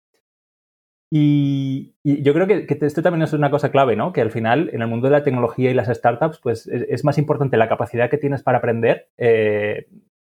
Y, 1.11 1.95
yo 2.03 2.35
creo 2.35 2.47
que, 2.47 2.67
esto 2.69 3.03
también 3.03 3.23
es 3.23 3.33
una 3.33 3.51
cosa 3.51 3.71
clave, 3.71 3.95
¿no? 3.95 4.13
Que 4.13 4.21
al 4.21 4.33
final, 4.33 4.71
en 4.73 4.83
el 4.83 4.89
mundo 4.89 5.07
de 5.07 5.13
la 5.13 5.23
tecnología 5.23 5.71
y 5.71 5.75
las 5.75 5.89
startups, 5.89 6.41
pues 6.41 6.67
es, 6.67 7.05
más 7.05 7.19
importante 7.19 7.57
la 7.57 7.69
capacidad 7.69 8.11
que 8.11 8.19
tienes 8.19 8.43
para 8.43 8.59
aprender 8.59 9.11
eh, 9.17 9.87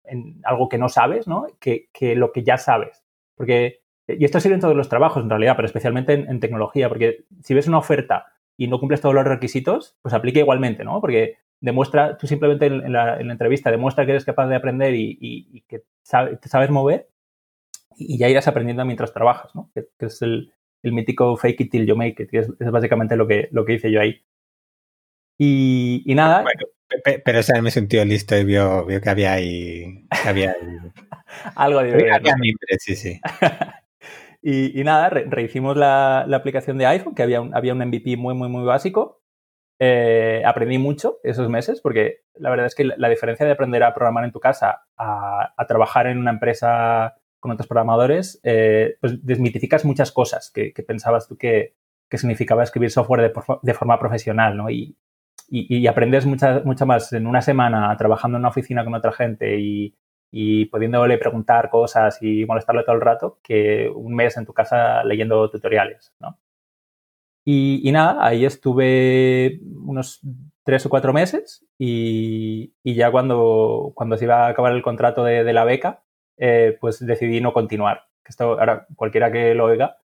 en 0.06 0.42
algo 0.44 0.70
que 0.70 0.80
no 0.80 0.90
sabes, 0.90 1.28
¿no? 1.28 1.46
Que, 1.60 1.90
lo 2.16 2.32
que 2.32 2.44
ya 2.44 2.58
sabes. 2.58 3.04
Porque, 3.36 3.81
y 4.08 4.26
esto 4.26 4.40
sirve 4.40 4.56
en 4.56 4.62
todos 4.62 4.76
los 4.76 4.90
trabajos, 4.90 5.24
en 5.24 5.30
realidad, 5.30 5.56
pero 5.56 5.66
especialmente 5.66 6.14
en, 6.14 6.30
en 6.30 6.40
tecnología, 6.40 6.90
porque 6.90 7.26
si 7.44 7.54
ves 7.54 7.68
una 7.68 7.78
oferta 7.78 8.34
y 8.58 8.68
no 8.68 8.80
cumples 8.80 9.02
todos 9.02 9.16
los 9.16 9.26
requisitos, 9.26 9.98
pues 10.02 10.14
aplica 10.14 10.40
igualmente, 10.40 10.84
¿no? 10.84 11.02
Porque 11.02 11.38
demuestra, 11.62 12.18
tú 12.18 12.28
simplemente 12.28 12.66
en 12.66 12.92
la, 12.92 13.20
entrevista 13.20 13.72
demuestra 13.72 14.06
que 14.06 14.12
eres 14.12 14.26
capaz 14.26 14.48
de 14.48 14.56
aprender 14.56 14.94
y, 14.96 15.64
que 15.68 15.80
te 15.80 16.50
sabes 16.50 16.70
mover 16.70 17.08
y 17.96 18.18
ya 18.18 18.28
irás 18.28 18.48
aprendiendo 18.48 18.84
mientras 18.84 19.14
trabajas, 19.14 19.56
¿no? 19.56 19.72
Que, 19.74 19.86
es 20.00 20.22
el, 20.22 20.54
mítico 20.84 21.38
fake 21.38 21.62
it 21.62 21.72
till 21.72 21.86
you 21.86 21.96
make 21.96 22.22
it, 22.22 22.30
que 22.30 22.40
es, 22.40 22.50
básicamente 22.72 23.16
lo 23.16 23.28
que, 23.28 23.48
lo 23.52 23.64
que 23.64 23.74
hice 23.74 23.92
yo 23.92 24.02
ahí. 24.02 24.24
Y, 25.38 26.04
nada. 26.08 26.42
Bueno, 26.44 26.66
pero 27.24 27.40
ese 27.40 27.60
me 27.62 27.72
sentió 27.72 28.04
listo 28.06 28.38
y 28.38 28.44
vio, 28.44 28.86
vio 28.86 29.02
que 29.02 29.10
había 29.10 29.34
ahí. 29.34 30.08
Que 30.22 30.30
había 30.30 30.56
Algo 31.56 31.82
de 31.82 32.12
Había 32.12 32.36
sí, 32.80 32.96
sí. 32.96 33.20
y, 34.42 34.84
nada, 34.84 35.10
rehicimos 35.10 35.78
la, 35.78 36.26
la, 36.28 36.38
aplicación 36.38 36.78
de 36.78 36.88
iPhone, 36.88 37.14
que 37.14 37.22
había 37.22 37.42
un, 37.42 37.56
había 37.56 37.74
un 37.74 37.86
MVP 37.86 38.18
muy, 38.18 38.34
muy, 38.34 38.50
muy 38.50 38.64
básico. 38.64 39.22
Eh, 39.84 40.44
aprendí 40.46 40.78
mucho 40.78 41.18
esos 41.24 41.50
meses 41.50 41.82
porque 41.82 42.20
la 42.36 42.52
verdad 42.52 42.68
es 42.68 42.76
que 42.76 42.84
la 42.84 43.10
diferencia 43.10 43.48
de 43.48 43.52
aprender 43.52 43.82
a 43.82 43.96
programar 43.96 44.24
en 44.26 44.32
tu 44.32 44.40
casa 44.40 44.84
a, 44.96 45.66
trabajar 45.68 46.06
en 46.06 46.20
una 46.20 46.30
empresa 46.30 47.16
con 47.40 47.52
otros 47.52 47.68
programadores, 47.68 48.40
eh, 48.44 48.98
pues 49.02 49.26
desmitificas 49.26 49.84
muchas 49.84 50.12
cosas 50.12 50.52
que, 50.52 50.72
pensabas 50.88 51.28
tú 51.28 51.36
que, 51.36 51.74
significaba 52.12 52.62
escribir 52.62 52.92
software 52.92 53.34
de, 53.64 53.74
forma 53.74 54.00
profesional, 54.00 54.56
¿no? 54.56 54.70
Y, 54.70 54.96
aprendes 55.88 56.26
mucho 56.28 56.86
más 56.86 57.12
en 57.14 57.26
una 57.26 57.42
semana 57.42 57.96
trabajando 57.98 58.38
en 58.38 58.42
una 58.42 58.50
oficina 58.50 58.84
con 58.84 58.94
otra 58.94 59.12
gente 59.12 59.60
y, 59.60 59.96
y 60.32 60.66
pudiéndole 60.66 61.18
preguntar 61.18 61.70
cosas 61.70 62.18
y 62.22 62.46
molestarle 62.46 62.84
todo 62.84 62.96
el 62.96 63.02
rato 63.02 63.40
que 63.44 63.92
un 63.94 64.16
mes 64.16 64.38
en 64.38 64.46
tu 64.46 64.54
casa 64.54 65.04
leyendo 65.04 65.50
tutoriales, 65.50 66.14
¿no? 66.20 66.40
Y, 67.44 67.92
nada, 67.92 68.26
ahí 68.26 68.46
estuve 68.46 69.60
unos 69.84 70.22
tres 70.64 70.86
o 70.86 70.90
cuatro 70.90 71.12
meses 71.12 71.66
y, 71.78 72.72
ya 72.84 73.12
cuando, 73.12 73.94
cuando 73.96 74.16
se 74.16 74.26
iba 74.26 74.46
a 74.46 74.50
acabar 74.50 74.74
el 74.74 74.84
contrato 74.84 75.24
de, 75.24 75.52
la 75.52 75.64
beca, 75.64 76.04
eh, 76.38 76.78
pues 76.80 77.04
decidí 77.06 77.42
no 77.42 77.52
continuar. 77.52 78.04
Esto 78.24 78.60
ahora 78.60 78.86
cualquiera 78.96 79.32
que 79.32 79.56
lo 79.56 79.66
oiga 79.66 80.01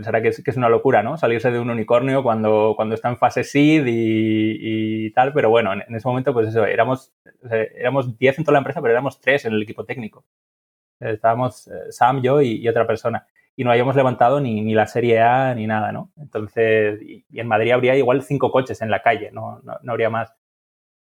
pensará 0.00 0.22
que 0.22 0.28
es, 0.28 0.42
que 0.42 0.50
es, 0.50 0.56
una 0.56 0.70
locura, 0.70 1.02
¿no? 1.02 1.18
Salirse 1.18 1.50
de 1.50 1.58
un 1.58 1.68
unicornio 1.68 2.22
cuando, 2.22 2.72
cuando 2.74 2.94
está 2.94 3.10
en 3.10 3.18
fase 3.18 3.44
seed 3.44 3.84
y, 3.86 5.10
tal, 5.12 5.34
pero 5.34 5.50
bueno, 5.50 5.74
en, 5.74 5.94
ese 5.94 6.08
momento, 6.08 6.32
pues 6.32 6.48
eso, 6.48 6.64
éramos, 6.64 7.12
éramos 7.50 8.16
10 8.16 8.38
en 8.38 8.44
toda 8.44 8.54
la 8.54 8.58
empresa, 8.60 8.80
pero 8.80 8.92
éramos 8.92 9.20
3 9.20 9.44
en 9.44 9.52
el 9.52 9.62
equipo 9.62 9.84
técnico. 9.84 10.24
Estábamos 11.00 11.68
eh, 11.68 11.90
Sam, 11.92 12.22
yo 12.22 12.40
y, 12.40 12.66
otra 12.66 12.86
persona. 12.86 13.26
Y 13.56 13.64
no 13.64 13.70
habíamos 13.70 13.94
levantado 13.94 14.40
ni, 14.40 14.62
ni, 14.62 14.72
la 14.72 14.86
serie 14.86 15.20
A 15.20 15.54
ni 15.54 15.66
nada, 15.66 15.92
¿no? 15.92 16.12
Entonces, 16.16 17.02
y, 17.02 17.24
en 17.38 17.46
Madrid 17.46 17.72
habría 17.72 17.94
igual 17.96 18.22
cinco 18.22 18.50
coches 18.50 18.80
en 18.80 18.90
la 18.90 19.02
calle, 19.02 19.30
no, 19.32 19.60
no, 19.64 19.78
no 19.82 19.92
habría 19.92 20.08
más. 20.08 20.34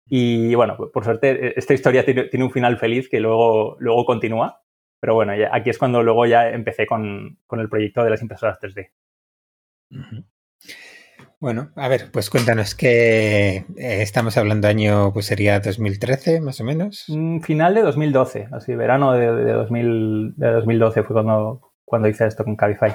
Y 0.06 0.54
bueno, 0.54 0.76
por 0.76 1.04
suerte, 1.04 1.58
esta 1.58 1.72
historia 1.72 2.04
tiene, 2.04 2.24
tiene, 2.24 2.44
un 2.44 2.50
final 2.50 2.76
feliz 2.76 3.08
que 3.08 3.20
luego, 3.20 3.76
luego 3.78 4.04
continúa. 4.04 4.61
Pero 5.02 5.16
bueno, 5.16 5.32
aquí 5.50 5.68
es 5.68 5.78
cuando 5.78 6.00
luego 6.04 6.26
ya 6.26 6.50
empecé 6.50 6.86
con, 6.86 7.36
el 7.50 7.68
proyecto 7.68 8.04
de 8.04 8.10
las 8.10 8.22
impresoras 8.22 8.60
3D. 8.60 8.92
Bueno, 11.40 11.72
a 11.74 11.88
ver, 11.88 12.12
pues 12.12 12.30
cuéntanos 12.30 12.76
que 12.76 13.56
eh, 13.56 13.64
estamos 13.76 14.36
hablando 14.36 14.68
año, 14.68 15.12
pues 15.12 15.26
sería 15.26 15.58
2013 15.58 16.40
más 16.40 16.60
o 16.60 16.64
menos. 16.64 17.06
Mm, 17.08 17.40
final 17.40 17.74
de 17.74 17.82
2012, 17.82 18.46
así, 18.52 18.76
verano 18.76 19.12
de, 19.14 19.34
de, 19.34 19.52
2012 19.54 21.02
fue 21.02 21.14
cuando, 21.14 21.72
cuando 21.84 22.06
hice 22.06 22.28
esto 22.28 22.44
con 22.44 22.54
Cabify. 22.54 22.94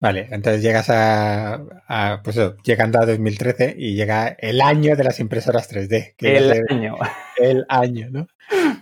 Vale, 0.00 0.28
entonces 0.30 0.62
llegas 0.62 0.86
a, 0.88 2.22
pues 2.24 2.40
llegando 2.64 2.98
a 2.98 3.04
2013 3.04 3.74
y 3.76 3.94
llega 3.94 4.28
el 4.38 4.62
año 4.62 4.96
de 4.96 5.04
las 5.04 5.20
impresoras 5.20 5.70
3D. 5.70 6.14
el 6.20 6.64
año. 6.70 6.96
El 7.36 7.66
año, 7.68 8.08
¿no? 8.10 8.26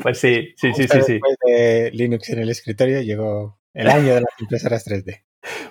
Pues 0.00 0.18
sí, 0.20 0.54
sí, 0.57 0.72
sí, 0.74 0.87
sí, 0.87 1.02
sí. 1.02 1.12
Después 1.14 1.37
de 1.44 1.90
Linux 1.92 2.31
en 2.31 2.38
el 2.38 2.50
escritorio 2.50 3.02
llegó 3.02 3.59
el 3.74 3.88
año 3.88 4.14
de 4.14 4.20
las 4.20 4.40
impresoras 4.40 4.87
3D. 4.87 5.24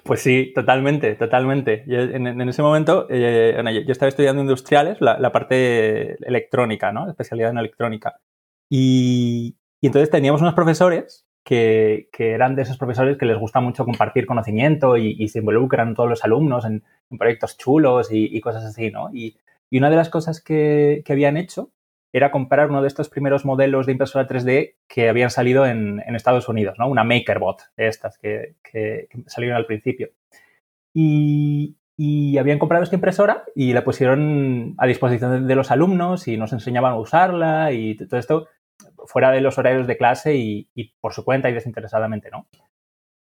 Pues 0.03 0.21
sí, 0.21 0.51
totalmente, 0.53 1.15
totalmente. 1.15 1.83
en, 1.88 2.41
ese 2.41 2.62
momento, 2.62 3.07
eh, 3.10 3.55
yo 3.86 3.91
estaba 3.91 4.10
estudiando 4.10 4.41
industriales, 4.41 4.97
la, 4.99 5.31
parte 5.31 6.13
electrónica, 6.27 6.91
¿no? 6.91 7.10
Especialidad 7.10 7.51
en 7.51 7.60
electrónica. 7.60 8.19
Y, 8.69 9.57
y 9.79 9.88
entonces 9.88 10.10
teníamos 10.10 10.41
unos 10.41 10.53
profesores 10.53 11.26
que, 11.47 12.10
eran 12.17 12.55
de 12.55 12.63
esos 12.63 12.77
profesores 12.77 13.17
que 13.17 13.25
les 13.25 13.38
gusta 13.38 13.62
mucho 13.62 13.86
compartir 13.86 14.25
conocimiento 14.25 14.97
y, 14.97 15.25
se 15.29 15.39
involucran 15.39 15.95
todos 15.95 16.10
los 16.10 16.25
alumnos 16.25 16.65
en, 16.65 16.83
proyectos 17.17 17.57
chulos 17.57 18.10
y, 18.12 18.39
cosas 18.41 18.65
así, 18.65 18.91
¿no? 18.91 19.10
Y, 19.13 19.38
una 19.71 19.89
de 19.89 19.95
las 19.95 20.10
cosas 20.10 20.41
que, 20.41 21.03
habían 21.07 21.38
hecho 21.38 21.71
era 22.12 22.31
comprar 22.31 22.69
uno 22.69 22.81
de 22.81 22.88
estos 22.88 23.10
primeros 23.10 23.45
modelos 23.45 23.86
de 23.86 23.91
impresora 23.93 24.27
3D 24.27 24.75
que 24.88 25.07
habían 25.07 25.29
salido 25.29 25.65
en, 25.65 26.01
Estados 26.15 26.49
Unidos, 26.49 26.75
¿no? 26.79 26.89
Una 26.89 27.05
MakerBot 27.05 27.62
estas 27.77 28.17
que, 28.17 28.55
salieron 29.27 29.55
al 29.55 29.65
principio. 29.65 30.10
Y 30.93 32.38
habían 32.38 32.60
comprado 32.60 32.83
esta 32.83 32.95
impresora 32.95 33.45
y 33.55 33.71
la 33.71 33.86
pusieron 33.86 34.75
a 34.77 34.86
disposición 34.86 35.47
de 35.47 35.55
los 35.55 35.71
alumnos 35.71 36.27
y 36.27 36.36
nos 36.36 36.51
enseñaban 36.51 36.91
a 36.91 36.99
usarla 36.99 37.71
y 37.71 37.95
todo 37.95 38.19
esto 38.19 38.47
fuera 39.05 39.31
de 39.31 39.41
los 39.41 39.57
horarios 39.57 39.87
de 39.87 39.97
clase 39.97 40.35
y, 40.35 40.69
por 40.99 41.13
su 41.13 41.23
cuenta 41.23 41.49
y 41.49 41.53
desinteresadamente, 41.53 42.29
¿no? 42.31 42.47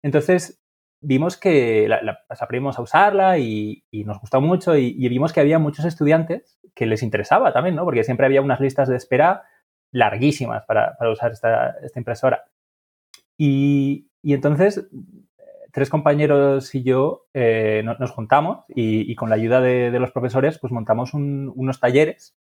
Entonces, 0.04 0.62
vimos 1.02 1.38
que 1.38 1.88
la, 1.88 2.20
aprendimos 2.30 2.78
a 2.78 2.82
usarla 2.82 3.38
y, 3.38 3.84
nos 4.06 4.20
gustó 4.20 4.42
mucho 4.42 4.76
y, 4.76 5.08
vimos 5.08 5.34
que 5.34 5.40
había 5.40 5.60
muchos 5.60 5.86
estudiantes 5.86 6.60
que 6.74 6.86
les 6.86 7.04
interesaba 7.04 7.54
también, 7.54 7.76
¿no? 7.76 7.86
Porque 7.86 8.04
siempre 8.04 8.26
había 8.26 8.42
unas 8.42 8.60
listas 8.60 8.90
de 8.90 8.98
espera 8.98 9.44
larguísimas 9.92 10.66
para, 10.66 10.98
usar 11.12 11.32
esta, 11.32 11.76
impresora. 11.96 12.46
Y, 13.38 14.10
entonces, 14.24 14.88
tres 15.72 15.90
compañeros 15.90 16.74
y 16.76 16.84
yo 16.84 17.28
eh, 17.34 17.84
nos, 17.84 18.12
juntamos 18.12 18.66
y, 18.68 19.14
con 19.16 19.30
la 19.30 19.36
ayuda 19.36 19.62
de, 19.62 20.00
los 20.00 20.12
profesores, 20.12 20.60
pues 20.60 20.74
montamos 20.74 21.14
unos 21.14 21.80
talleres 21.80 22.36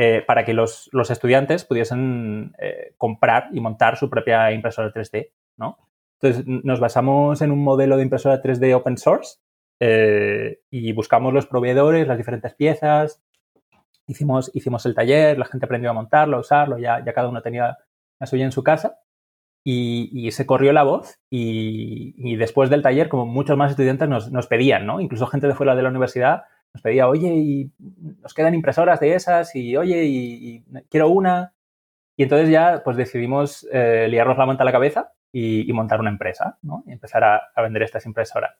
eh, 0.00 0.22
para 0.24 0.44
que 0.44 0.54
los, 0.54 0.88
estudiantes 1.10 1.64
pudiesen 1.64 2.54
eh, 2.60 2.94
comprar 2.96 3.48
y 3.52 3.58
montar 3.58 3.96
su 3.96 4.08
propia 4.08 4.52
impresora 4.52 4.92
3D, 4.92 5.32
¿no? 5.56 5.76
Entonces, 6.20 6.46
nos 6.46 6.78
basamos 6.78 7.42
en 7.42 7.50
un 7.50 7.64
modelo 7.64 7.96
de 7.96 8.04
impresora 8.04 8.40
3D 8.40 8.76
open 8.76 8.96
source 8.96 9.40
eh, 9.80 10.60
y 10.70 10.92
buscamos 10.92 11.34
los 11.34 11.46
proveedores, 11.46 12.06
las 12.06 12.16
diferentes 12.16 12.54
piezas, 12.54 13.20
hicimos, 14.06 14.52
hicimos 14.54 14.86
el 14.86 14.94
taller, 14.94 15.36
la 15.36 15.46
gente 15.46 15.66
aprendió 15.66 15.90
a 15.90 15.94
montarlo, 15.94 16.36
a 16.36 16.40
usarlo, 16.42 16.78
ya, 16.78 17.02
cada 17.12 17.28
uno 17.28 17.42
tenía 17.42 17.76
la 18.20 18.26
suya 18.28 18.44
en 18.44 18.52
su 18.52 18.62
casa 18.62 19.00
y, 19.64 20.30
se 20.30 20.46
corrió 20.46 20.72
la 20.72 20.84
voz 20.84 21.18
y, 21.28 22.36
después 22.36 22.70
del 22.70 22.82
taller, 22.82 23.08
como 23.08 23.26
muchos 23.26 23.56
más 23.56 23.72
estudiantes 23.72 24.08
nos, 24.08 24.30
nos 24.30 24.46
pedían, 24.46 24.86
¿no? 24.86 25.00
Incluso 25.00 25.26
gente 25.26 25.48
de 25.48 25.56
fuera 25.56 25.74
de 25.74 25.82
la 25.82 25.88
universidad 25.88 26.44
nos 26.74 26.82
pedía, 26.82 27.08
oye, 27.08 27.28
y 27.28 27.72
nos 28.22 28.34
quedan 28.34 28.54
impresoras 28.54 29.00
de 29.00 29.14
esas, 29.14 29.54
y 29.54 29.76
oye, 29.76 30.04
y, 30.04 30.64
quiero 30.88 31.08
una. 31.08 31.54
Y 32.16 32.24
entonces 32.24 32.48
ya 32.48 32.82
pues 32.84 32.96
decidimos 32.96 33.66
eh, 33.72 34.06
liarnos 34.08 34.38
la 34.38 34.46
manta 34.46 34.62
a 34.62 34.66
la 34.66 34.72
cabeza 34.72 35.12
y, 35.32 35.72
montar 35.72 36.00
una 36.00 36.10
empresa, 36.10 36.58
¿no? 36.62 36.82
Y 36.86 36.92
empezar 36.92 37.22
a, 37.24 37.62
vender 37.62 37.82
estas 37.82 38.06
impresoras. 38.06 38.56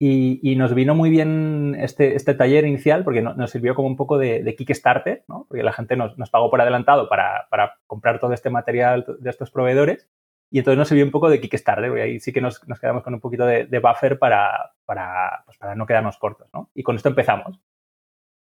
Y, 0.00 0.54
nos 0.56 0.74
vino 0.74 0.94
muy 0.94 1.10
bien 1.10 1.76
este, 1.78 2.14
este 2.14 2.34
taller 2.34 2.64
inicial 2.64 3.04
porque 3.04 3.20
nos 3.20 3.50
sirvió 3.50 3.74
como 3.74 3.88
un 3.88 3.96
poco 3.96 4.16
de, 4.16 4.54
Kickstarter, 4.56 5.24
¿no? 5.28 5.46
Porque 5.48 5.62
la 5.62 5.72
gente 5.72 5.96
nos, 5.96 6.16
nos 6.18 6.30
pagó 6.30 6.50
por 6.50 6.60
adelantado 6.60 7.08
para, 7.08 7.46
para, 7.50 7.78
comprar 7.86 8.20
todo 8.20 8.32
este 8.32 8.50
material 8.50 9.04
de 9.18 9.30
estos 9.30 9.50
proveedores 9.50 10.08
y 10.50 10.58
entonces 10.58 10.78
nos 10.78 10.88
sirvió 10.88 11.04
un 11.04 11.10
poco 11.10 11.28
de 11.28 11.40
Kickstarter, 11.40 11.88
porque 11.88 12.02
ahí 12.02 12.20
sí 12.20 12.32
que 12.32 12.40
nos, 12.40 12.60
quedamos 12.80 13.02
con 13.02 13.14
un 13.14 13.20
poquito 13.20 13.44
de, 13.44 13.66
buffer 13.80 14.18
para, 14.18 14.72
pues 15.44 15.58
para, 15.58 15.74
no 15.74 15.86
quedarnos 15.86 16.16
cortos, 16.18 16.48
¿no? 16.54 16.70
Y 16.74 16.82
con 16.82 16.96
esto 16.96 17.10
empezamos. 17.10 17.60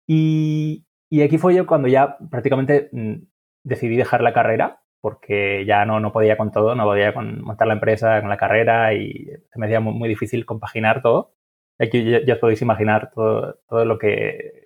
Y, 0.06 0.84
aquí 1.24 1.38
fue 1.38 1.54
yo 1.54 1.66
cuando 1.66 1.88
ya 1.88 2.18
prácticamente 2.30 2.90
mm, 2.92 3.14
decidí 3.62 3.96
dejar 3.96 4.22
la 4.22 4.34
carrera, 4.34 4.82
porque 5.00 5.64
ya 5.66 5.84
no, 5.86 6.00
no 6.00 6.12
podía 6.12 6.36
con 6.36 6.50
todo, 6.52 6.74
no 6.74 6.84
podía 6.84 7.14
con 7.14 7.42
montar 7.42 7.68
la 7.68 7.74
empresa, 7.74 8.20
con 8.20 8.28
la 8.30 8.36
carrera, 8.36 8.94
y 8.94 9.26
se 9.52 9.58
me 9.58 9.66
hacía 9.66 9.80
muy, 9.80 10.08
difícil 10.08 10.44
compaginar 10.46 11.02
todo. 11.02 11.34
Aquí 11.78 12.04
ya, 12.04 12.34
os 12.34 12.38
podéis 12.38 12.62
imaginar 12.62 13.10
todo, 13.14 13.60
todo 13.68 13.84
lo 13.84 13.98
que 13.98 14.63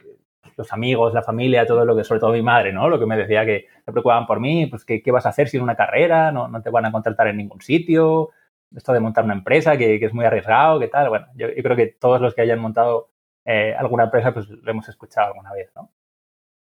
los 0.58 0.72
amigos, 0.72 1.14
la 1.14 1.22
familia, 1.22 1.64
todo 1.64 1.84
lo 1.84 1.96
que, 1.96 2.02
sobre 2.02 2.20
todo 2.20 2.32
mi 2.32 2.42
madre, 2.42 2.72
¿no? 2.72 2.88
Lo 2.88 2.98
que 2.98 3.06
me 3.06 3.16
decía 3.16 3.46
que 3.46 3.68
se 3.84 3.92
preocupaban 3.92 4.26
por 4.26 4.40
mí, 4.40 4.66
pues 4.66 4.84
¿qué, 4.84 5.02
vas 5.12 5.24
a 5.24 5.28
hacer 5.28 5.48
sin 5.48 5.62
una 5.62 5.76
carrera? 5.76 6.32
No, 6.32 6.48
no, 6.48 6.60
te 6.60 6.68
van 6.68 6.84
a 6.84 6.92
contratar 6.92 7.28
en 7.28 7.36
ningún 7.36 7.60
sitio, 7.60 8.30
esto 8.74 8.92
de 8.92 9.00
montar 9.00 9.24
una 9.24 9.34
empresa 9.34 9.78
que, 9.78 10.00
que 10.00 10.06
es 10.06 10.12
muy 10.12 10.24
arriesgado, 10.24 10.80
¿qué 10.80 10.88
tal? 10.88 11.08
Bueno, 11.08 11.28
yo, 11.36 11.46
creo 11.62 11.76
que 11.76 11.86
todos 11.86 12.20
los 12.20 12.34
que 12.34 12.42
hayan 12.42 12.58
montado 12.58 13.10
eh, 13.44 13.72
alguna 13.78 14.04
empresa, 14.04 14.34
pues 14.34 14.48
lo 14.48 14.70
hemos 14.70 14.88
escuchado 14.88 15.28
alguna 15.28 15.52
vez, 15.52 15.70
¿no? 15.76 15.92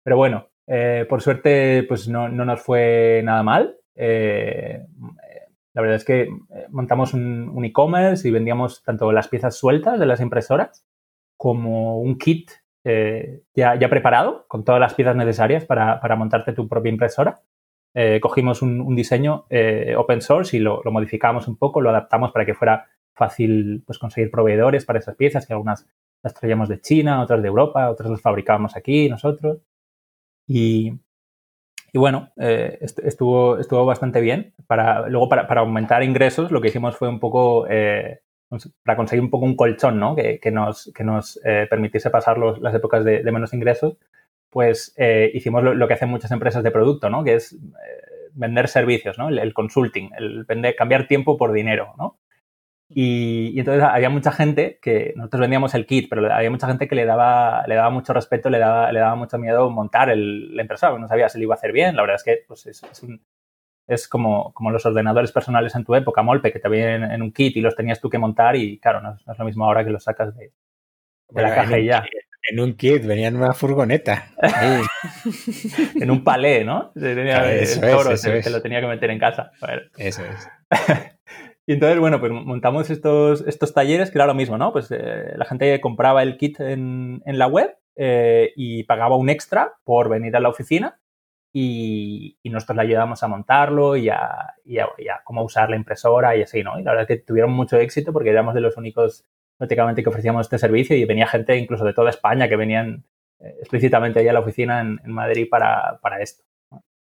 Pero 0.04 0.18
bueno, 0.18 0.48
eh, 0.66 1.06
por 1.08 1.22
suerte, 1.22 1.84
pues 1.88 2.06
no, 2.06 2.28
no, 2.28 2.44
nos 2.44 2.60
fue 2.60 3.22
nada 3.24 3.42
mal. 3.42 3.78
Eh, 3.94 4.84
la 5.72 5.82
verdad 5.82 5.96
es 5.96 6.04
que 6.04 6.28
montamos 6.68 7.14
un, 7.14 7.48
un 7.48 7.64
e-commerce 7.64 8.28
y 8.28 8.30
vendíamos 8.30 8.82
tanto 8.82 9.10
las 9.10 9.28
piezas 9.28 9.56
sueltas 9.56 9.98
de 9.98 10.06
las 10.06 10.20
impresoras 10.20 10.84
como 11.38 11.98
un 12.00 12.18
kit 12.18 12.50
eh, 12.84 13.42
ya, 13.54 13.74
ya, 13.74 13.90
preparado, 13.90 14.46
con 14.48 14.64
todas 14.64 14.80
las 14.80 14.94
piezas 14.94 15.14
necesarias 15.14 15.64
para, 15.64 16.00
para 16.00 16.16
montarte 16.16 16.52
tu 16.52 16.68
propia 16.68 16.90
impresora. 16.90 17.40
Eh, 17.94 18.20
cogimos 18.22 18.62
un, 18.62 18.94
diseño 18.94 19.46
eh, 19.50 19.94
open 19.96 20.22
source 20.22 20.56
y 20.56 20.60
lo, 20.60 20.80
modificamos 20.84 21.48
un 21.48 21.56
poco, 21.56 21.80
lo 21.80 21.90
adaptamos 21.90 22.30
para 22.30 22.46
que 22.46 22.54
fuera 22.54 22.86
fácil 23.14 23.82
pues, 23.84 23.98
conseguir 23.98 24.30
proveedores 24.30 24.84
para 24.84 25.00
esas 25.00 25.16
piezas, 25.16 25.46
que 25.46 25.52
algunas 25.52 25.86
las 26.22 26.34
traíamos 26.34 26.68
de 26.68 26.80
China, 26.80 27.22
otras 27.22 27.42
de 27.42 27.48
Europa, 27.48 27.90
otras 27.90 28.10
las 28.10 28.20
fabricábamos 28.20 28.76
aquí 28.76 29.08
nosotros. 29.08 29.58
Y, 30.46 30.92
y 31.92 31.98
bueno, 31.98 32.30
estuvo, 32.36 33.58
estuvo 33.58 33.84
bastante 33.84 34.20
bien. 34.20 34.54
Para, 34.66 35.08
luego, 35.08 35.28
para, 35.28 35.46
para, 35.46 35.60
aumentar 35.60 36.02
ingresos, 36.02 36.50
lo 36.50 36.60
que 36.60 36.68
hicimos 36.68 36.96
fue 36.96 37.08
un 37.08 37.20
poco 37.20 37.66
para 38.82 38.96
conseguir 38.96 39.22
un 39.22 39.30
poco 39.30 39.44
un 39.44 39.56
colchón, 39.56 40.00
¿no? 40.00 40.16
Que, 40.16 40.40
nos, 40.50 40.92
que 40.94 41.04
nos 41.04 41.40
eh, 41.44 41.66
permitiese 41.70 42.10
pasar 42.10 42.38
las 42.38 42.74
épocas 42.74 43.04
de, 43.04 43.22
menos 43.30 43.54
ingresos, 43.54 43.96
pues 44.50 44.92
eh, 44.96 45.30
hicimos 45.32 45.62
lo, 45.62 45.86
que 45.88 45.94
hacen 45.94 46.08
muchas 46.08 46.32
empresas 46.32 46.62
de 46.64 46.72
producto, 46.72 47.08
¿no? 47.10 47.22
Que 47.22 47.34
es 47.34 47.52
eh, 47.52 47.58
vender 48.32 48.68
servicios, 48.68 49.18
¿no? 49.18 49.28
El, 49.28 49.54
consulting, 49.54 50.10
el 50.18 50.44
vender, 50.44 50.74
cambiar 50.74 51.06
tiempo 51.06 51.36
por 51.36 51.52
dinero, 51.52 51.94
¿no? 51.96 52.18
Y, 52.92 53.56
entonces 53.56 53.84
había 53.84 54.10
mucha 54.10 54.32
gente 54.32 54.80
que 54.82 55.12
nosotros 55.14 55.42
vendíamos 55.42 55.74
el 55.74 55.86
kit, 55.86 56.08
pero 56.10 56.32
había 56.34 56.50
mucha 56.50 56.66
gente 56.66 56.88
que 56.88 56.96
le 56.96 57.06
daba, 57.06 57.64
le 57.68 57.76
daba 57.76 57.90
mucho 57.90 58.12
respeto, 58.12 58.50
le 58.50 58.58
daba, 58.58 58.90
le 58.90 58.98
daba 58.98 59.14
mucho 59.14 59.38
miedo 59.38 59.70
montar 59.70 60.10
el, 60.10 60.56
la 60.56 60.62
impresora, 60.62 60.98
no 60.98 61.06
sabía 61.06 61.28
si 61.28 61.38
lo 61.38 61.44
iba 61.44 61.54
a 61.54 61.58
hacer 61.58 61.70
bien. 61.70 61.94
La 61.94 62.02
verdad 62.02 62.16
es 62.16 62.24
que 62.24 62.44
pues, 62.48 62.66
es, 62.66 62.82
un, 63.04 63.22
es 63.90 64.06
como, 64.06 64.54
como 64.54 64.70
los 64.70 64.86
ordenadores 64.86 65.32
personales 65.32 65.74
en 65.74 65.84
tu 65.84 65.96
época, 65.96 66.22
Molpe, 66.22 66.52
que 66.52 66.60
te 66.60 66.68
vienen 66.68 67.10
en 67.10 67.22
un 67.22 67.32
kit 67.32 67.56
y 67.56 67.60
los 67.60 67.74
tenías 67.74 68.00
tú 68.00 68.08
que 68.08 68.18
montar 68.18 68.54
y 68.54 68.78
claro, 68.78 69.00
no, 69.00 69.14
es 69.14 69.38
lo 69.38 69.44
mismo 69.44 69.64
ahora 69.64 69.84
que 69.84 69.90
los 69.90 70.04
sacas 70.04 70.34
de, 70.36 70.52
la 71.34 71.54
caja 71.54 71.78
y 71.78 71.86
ya. 71.86 72.04
En 72.50 72.60
un 72.60 72.74
kit, 72.74 73.04
venía 73.04 73.28
en 73.28 73.36
una 73.36 73.52
furgoneta. 73.52 74.28
en 76.00 76.10
un 76.10 76.22
palé, 76.22 76.64
¿no? 76.64 76.92
Tenía 76.92 77.52
el 77.52 77.80
toro, 77.80 78.16
se, 78.16 78.48
lo 78.48 78.62
tenía 78.62 78.80
que 78.80 78.86
meter 78.86 79.10
en 79.10 79.18
casa. 79.18 79.50
Eso 79.98 80.22
es. 80.24 80.48
y 81.66 81.72
entonces, 81.74 81.98
bueno, 81.98 82.20
pues 82.20 82.30
montamos 82.32 82.90
estos, 82.90 83.44
estos 83.46 83.74
talleres 83.74 84.10
que 84.10 84.18
era 84.18 84.26
lo 84.26 84.34
mismo, 84.34 84.56
¿no? 84.56 84.72
Pues 84.72 84.90
eh, 84.90 85.32
la 85.36 85.44
gente 85.44 85.80
compraba 85.80 86.22
el 86.22 86.36
kit 86.36 86.60
en, 86.60 87.22
en 87.26 87.38
la 87.38 87.48
web 87.48 87.76
eh, 87.96 88.52
y 88.54 88.84
pagaba 88.84 89.16
un 89.16 89.28
extra 89.28 89.74
por 89.84 90.08
venir 90.08 90.36
a 90.36 90.40
la 90.40 90.48
oficina 90.48 91.00
y, 91.52 92.38
nosotros 92.44 92.76
le 92.76 92.82
ayudamos 92.82 93.22
a 93.22 93.28
montarlo 93.28 93.96
y 93.96 94.08
a, 94.08 94.54
y, 94.64 94.78
a, 94.78 94.88
cómo 95.24 95.42
usar 95.42 95.70
la 95.70 95.76
impresora 95.76 96.36
y 96.36 96.42
así, 96.42 96.62
¿no? 96.62 96.78
Y 96.78 96.82
la 96.82 96.92
verdad 96.92 97.10
es 97.10 97.18
que 97.18 97.24
tuvieron 97.24 97.52
mucho 97.52 97.76
éxito 97.78 98.12
porque 98.12 98.30
éramos 98.30 98.54
de 98.54 98.60
los 98.60 98.76
únicos 98.76 99.24
prácticamente 99.56 100.02
que 100.02 100.08
ofrecíamos 100.08 100.46
este 100.46 100.58
servicio 100.58 100.96
y 100.96 101.04
venía 101.04 101.26
gente 101.26 101.56
incluso 101.56 101.84
de 101.84 101.92
toda 101.92 102.10
España 102.10 102.48
que 102.48 102.56
venían 102.56 103.04
eh, 103.40 103.56
explícitamente 103.60 104.20
allá 104.20 104.30
a 104.30 104.34
la 104.34 104.40
oficina 104.40 104.80
en, 104.80 104.98
Madrid 105.12 105.48
para, 105.50 105.98
para 106.02 106.22
esto. 106.22 106.44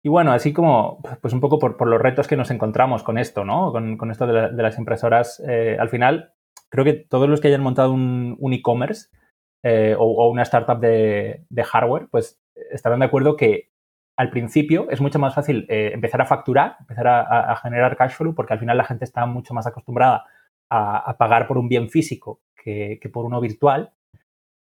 Y 0.06 0.10
bueno, 0.10 0.34
así 0.34 0.52
como, 0.52 1.02
pues 1.22 1.34
un 1.34 1.39
poco 1.39 1.60
por, 1.60 1.78
por, 1.78 1.88
los 1.88 2.02
retos 2.02 2.28
que 2.28 2.36
nos 2.36 2.52
encontramos 2.52 3.04
con 3.04 3.17
esto, 3.17 3.46
¿no? 3.46 3.72
Con, 3.72 3.98
con 3.98 4.12
esto 4.12 4.28
de, 4.28 4.52
las 4.52 4.78
impresoras, 4.78 5.41
eh, 5.48 5.78
al 5.80 5.88
final, 5.88 6.34
creo 6.69 6.84
que 6.84 6.93
todos 6.93 7.30
los 7.30 7.39
que 7.39 7.48
hayan 7.48 7.63
montado 7.63 7.93
un, 7.93 8.36
un 8.38 8.52
e-commerce 8.52 9.08
eh, 9.63 9.96
o, 9.98 10.30
una 10.30 10.43
startup 10.43 10.80
de, 10.82 11.46
de, 11.48 11.63
hardware, 11.63 12.08
pues 12.12 12.41
estarán 12.72 13.00
de 13.00 13.06
acuerdo 13.06 13.38
que 13.38 13.72
al 14.15 14.30
principio 14.30 14.89
es 14.89 15.02
mucho 15.02 15.19
más 15.19 15.34
fácil 15.34 15.65
empezar 15.69 16.21
a 16.21 16.26
facturar, 16.26 16.78
empezar 16.80 17.08
a, 17.08 17.52
a, 17.52 17.56
generar 17.56 17.97
cash 17.97 18.13
flow, 18.13 18.36
porque 18.36 18.54
al 18.54 18.60
final 18.60 18.78
la 18.78 18.84
gente 18.84 19.06
está 19.06 19.26
mucho 19.26 19.54
más 19.54 19.65
acostumbrada 19.65 20.26
a, 20.73 21.17
pagar 21.17 21.47
por 21.47 21.58
un 21.58 21.67
bien 21.67 21.89
físico 21.89 22.41
que, 22.56 22.99
por 23.12 23.26
uno 23.26 23.39
virtual, 23.41 23.91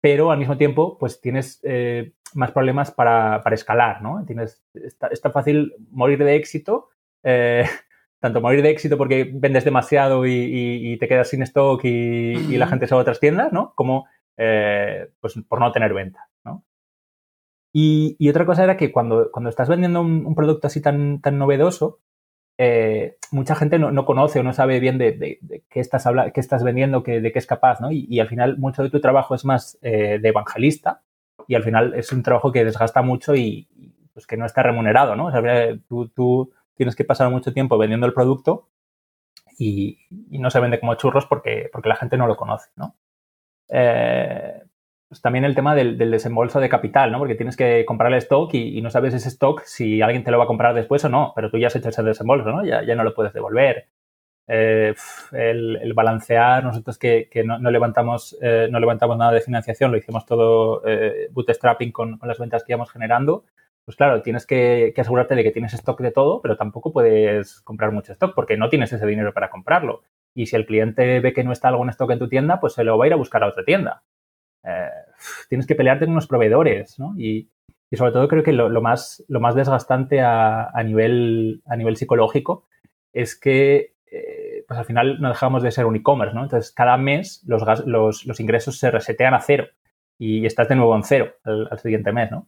pero 0.02 0.32
al 0.32 0.40
mismo 0.40 0.58
tiempo, 0.58 0.98
pues 0.98 1.22
tienes 1.22 1.60
eh, 1.64 2.14
más 2.34 2.52
problemas 2.52 2.92
para, 2.92 3.42
escalar, 3.52 4.02
¿no? 4.02 4.24
Tienes, 4.26 4.64
está, 4.74 5.32
fácil 5.32 5.74
morir 5.92 6.24
de 6.24 6.36
éxito, 6.36 6.90
eh, 7.24 7.66
tanto 8.20 8.42
morir 8.42 8.62
de 8.62 8.72
éxito 8.72 8.98
porque 8.98 9.30
vendes 9.34 9.64
demasiado 9.64 10.26
y, 10.26 10.98
te 11.00 11.08
quedas 11.08 11.30
sin 11.30 11.44
stock 11.44 11.82
y, 11.84 12.58
la 12.58 12.68
gente 12.68 12.88
se 12.88 12.96
va 12.96 13.02
a 13.02 13.04
otras 13.04 13.20
tiendas, 13.20 13.54
¿no? 13.54 13.74
Como 13.76 14.08
eh, 14.38 15.10
pues 15.20 15.36
por 15.48 15.60
no 15.60 15.72
tener 15.72 15.94
venta, 15.94 16.28
¿no? 16.44 16.64
Y, 17.74 18.30
otra 18.30 18.46
cosa 18.46 18.64
era 18.64 18.78
que 18.78 18.92
cuando, 18.92 19.32
cuando 19.32 19.50
estás 19.50 19.70
vendiendo 19.70 20.02
un, 20.02 20.36
producto 20.36 20.68
así 20.68 20.82
tan, 20.82 21.22
tan 21.22 21.38
novedoso, 21.38 22.00
eh, 22.58 23.18
mucha 23.32 23.56
gente 23.56 23.80
no, 23.80 24.06
conoce 24.06 24.40
o 24.40 24.44
no 24.44 24.54
sabe 24.54 24.80
bien 24.80 24.98
de, 24.98 25.40
qué, 25.70 25.80
estás 25.80 26.06
qué 26.34 26.40
estás 26.40 26.64
vendiendo, 26.64 27.02
de 27.02 27.32
qué 27.32 27.40
es 27.40 27.48
capaz, 27.48 27.80
¿no? 27.80 27.92
Y, 27.92 28.20
al 28.20 28.28
final 28.28 28.58
mucho 28.58 28.84
de 28.84 28.90
tu 28.90 29.00
trabajo 29.00 29.36
es 29.36 29.46
más 29.46 29.78
eh, 29.82 30.20
de 30.22 30.30
evangelista 30.30 31.02
y 31.48 31.56
al 31.56 31.64
final 31.64 31.94
es 31.96 32.12
un 32.12 32.24
trabajo 32.24 32.52
que 32.52 32.66
desgasta 32.66 33.02
mucho 33.02 33.36
y, 33.36 33.68
pues 34.14 34.28
que 34.28 34.38
no 34.38 34.46
está 34.46 34.64
remunerado, 34.64 35.16
¿no? 35.16 35.28
O 35.28 35.32
sea, 35.32 35.42
tú, 35.88 36.52
tienes 36.76 36.96
que 36.96 37.06
pasar 37.06 37.30
mucho 37.30 37.54
tiempo 37.54 37.78
vendiendo 37.78 38.06
el 38.06 38.14
producto 38.14 38.68
y, 39.58 40.00
no 40.30 40.50
se 40.50 40.60
vende 40.60 40.80
como 40.80 40.96
churros 40.96 41.26
porque, 41.26 41.70
porque 41.72 41.90
la 41.90 41.96
gente 41.96 42.18
no 42.18 42.28
lo 42.28 42.36
conoce, 42.36 42.70
¿no? 42.76 42.96
Eh, 43.70 44.61
pues 45.12 45.20
también 45.20 45.44
el 45.44 45.56
tema 45.56 45.76
del, 45.76 45.98
desembolso 45.98 46.62
de 46.62 46.70
capital, 46.70 47.12
¿no? 47.12 47.20
Porque 47.20 47.36
tienes 47.36 47.58
que 47.58 47.84
comprar 47.84 48.14
el 48.14 48.20
stock 48.20 48.54
y, 48.54 48.82
no 48.82 48.90
sabes 48.90 49.14
ese 49.14 49.28
stock 49.28 49.62
si 49.66 50.02
alguien 50.02 50.24
te 50.24 50.32
lo 50.32 50.38
va 50.38 50.46
a 50.46 50.48
comprar 50.48 50.74
después 50.74 51.04
o 51.04 51.10
no, 51.10 51.34
pero 51.36 51.52
tú 51.52 51.58
ya 51.58 51.68
has 51.68 51.76
hecho 51.76 51.90
ese 51.90 52.02
desembolso, 52.02 52.50
¿no? 52.50 52.64
Ya, 52.64 52.96
no 52.96 53.04
lo 53.04 53.14
puedes 53.14 53.34
devolver. 53.34 53.90
Eh, 54.48 54.96
el, 55.34 55.94
balancear, 55.94 56.64
nosotros 56.64 56.98
que, 56.98 57.28
no, 57.44 57.60
levantamos, 57.70 58.38
eh, 58.42 58.70
no 58.72 58.80
levantamos 58.80 59.18
nada 59.18 59.34
de 59.34 59.42
financiación, 59.42 59.92
lo 59.92 59.98
hicimos 59.98 60.26
todo 60.26 60.82
eh, 60.88 61.28
bootstrapping 61.32 61.92
con, 61.92 62.18
las 62.24 62.40
ventas 62.40 62.64
que 62.64 62.72
íbamos 62.72 62.90
generando, 62.90 63.44
pues 63.84 63.98
claro, 63.98 64.22
tienes 64.22 64.46
que, 64.46 64.94
que, 64.96 65.02
asegurarte 65.02 65.36
de 65.36 65.44
que 65.44 65.52
tienes 65.52 65.74
stock 65.74 66.00
de 66.00 66.12
todo, 66.12 66.42
pero 66.42 66.56
tampoco 66.56 66.94
puedes 66.94 67.60
comprar 67.64 67.92
mucho 67.92 68.14
stock 68.14 68.34
porque 68.34 68.56
no 68.56 68.70
tienes 68.70 68.94
ese 68.94 69.06
dinero 69.06 69.34
para 69.34 69.50
comprarlo. 69.50 70.04
Y 70.34 70.46
si 70.46 70.56
el 70.56 70.66
cliente 70.66 71.20
ve 71.20 71.34
que 71.34 71.44
no 71.44 71.52
está 71.52 71.68
algo 71.68 71.84
en 71.84 71.90
stock 71.90 72.12
en 72.12 72.20
tu 72.20 72.30
tienda, 72.30 72.62
pues 72.62 72.72
se 72.72 72.86
lo 72.86 72.98
va 72.98 73.04
a 73.04 73.08
ir 73.08 73.14
a 73.14 73.18
buscar 73.18 73.44
a 73.44 73.48
otra 73.48 73.66
tienda. 73.66 74.04
Eh, 74.64 74.90
tienes 75.50 75.68
que 75.68 75.76
pelearte 75.76 76.06
con 76.06 76.14
unos 76.14 76.28
proveedores, 76.28 77.00
¿no? 77.00 77.14
Y, 77.18 77.50
sobre 77.94 78.14
todo 78.14 78.30
creo 78.30 78.42
que 78.42 78.54
lo, 78.54 78.82
más, 78.82 79.22
lo 79.28 79.42
más 79.42 79.54
desgastante 79.54 80.22
a, 80.22 80.72
nivel, 80.86 81.62
a 81.66 81.76
nivel 81.76 81.98
psicológico 81.98 82.66
es 83.12 83.38
que 83.38 83.96
eh, 84.10 84.64
pues 84.66 84.80
al 84.80 84.86
final 84.86 85.20
no 85.20 85.28
dejamos 85.28 85.62
de 85.62 85.72
ser 85.72 85.86
un 85.86 85.98
e-commerce, 85.98 86.34
¿no? 86.34 86.44
Entonces 86.44 86.72
cada 86.72 86.96
mes 86.96 87.44
los, 87.46 87.64
los, 87.86 88.40
ingresos 88.40 88.80
se 88.80 88.92
resetean 88.92 89.34
a 89.34 89.42
cero 89.42 89.68
y 90.18 90.46
estás 90.46 90.70
de 90.70 90.76
nuevo 90.76 90.96
en 90.96 91.04
cero 91.04 91.34
al, 91.44 91.80
siguiente 91.80 92.14
mes, 92.14 92.32
¿no? 92.32 92.48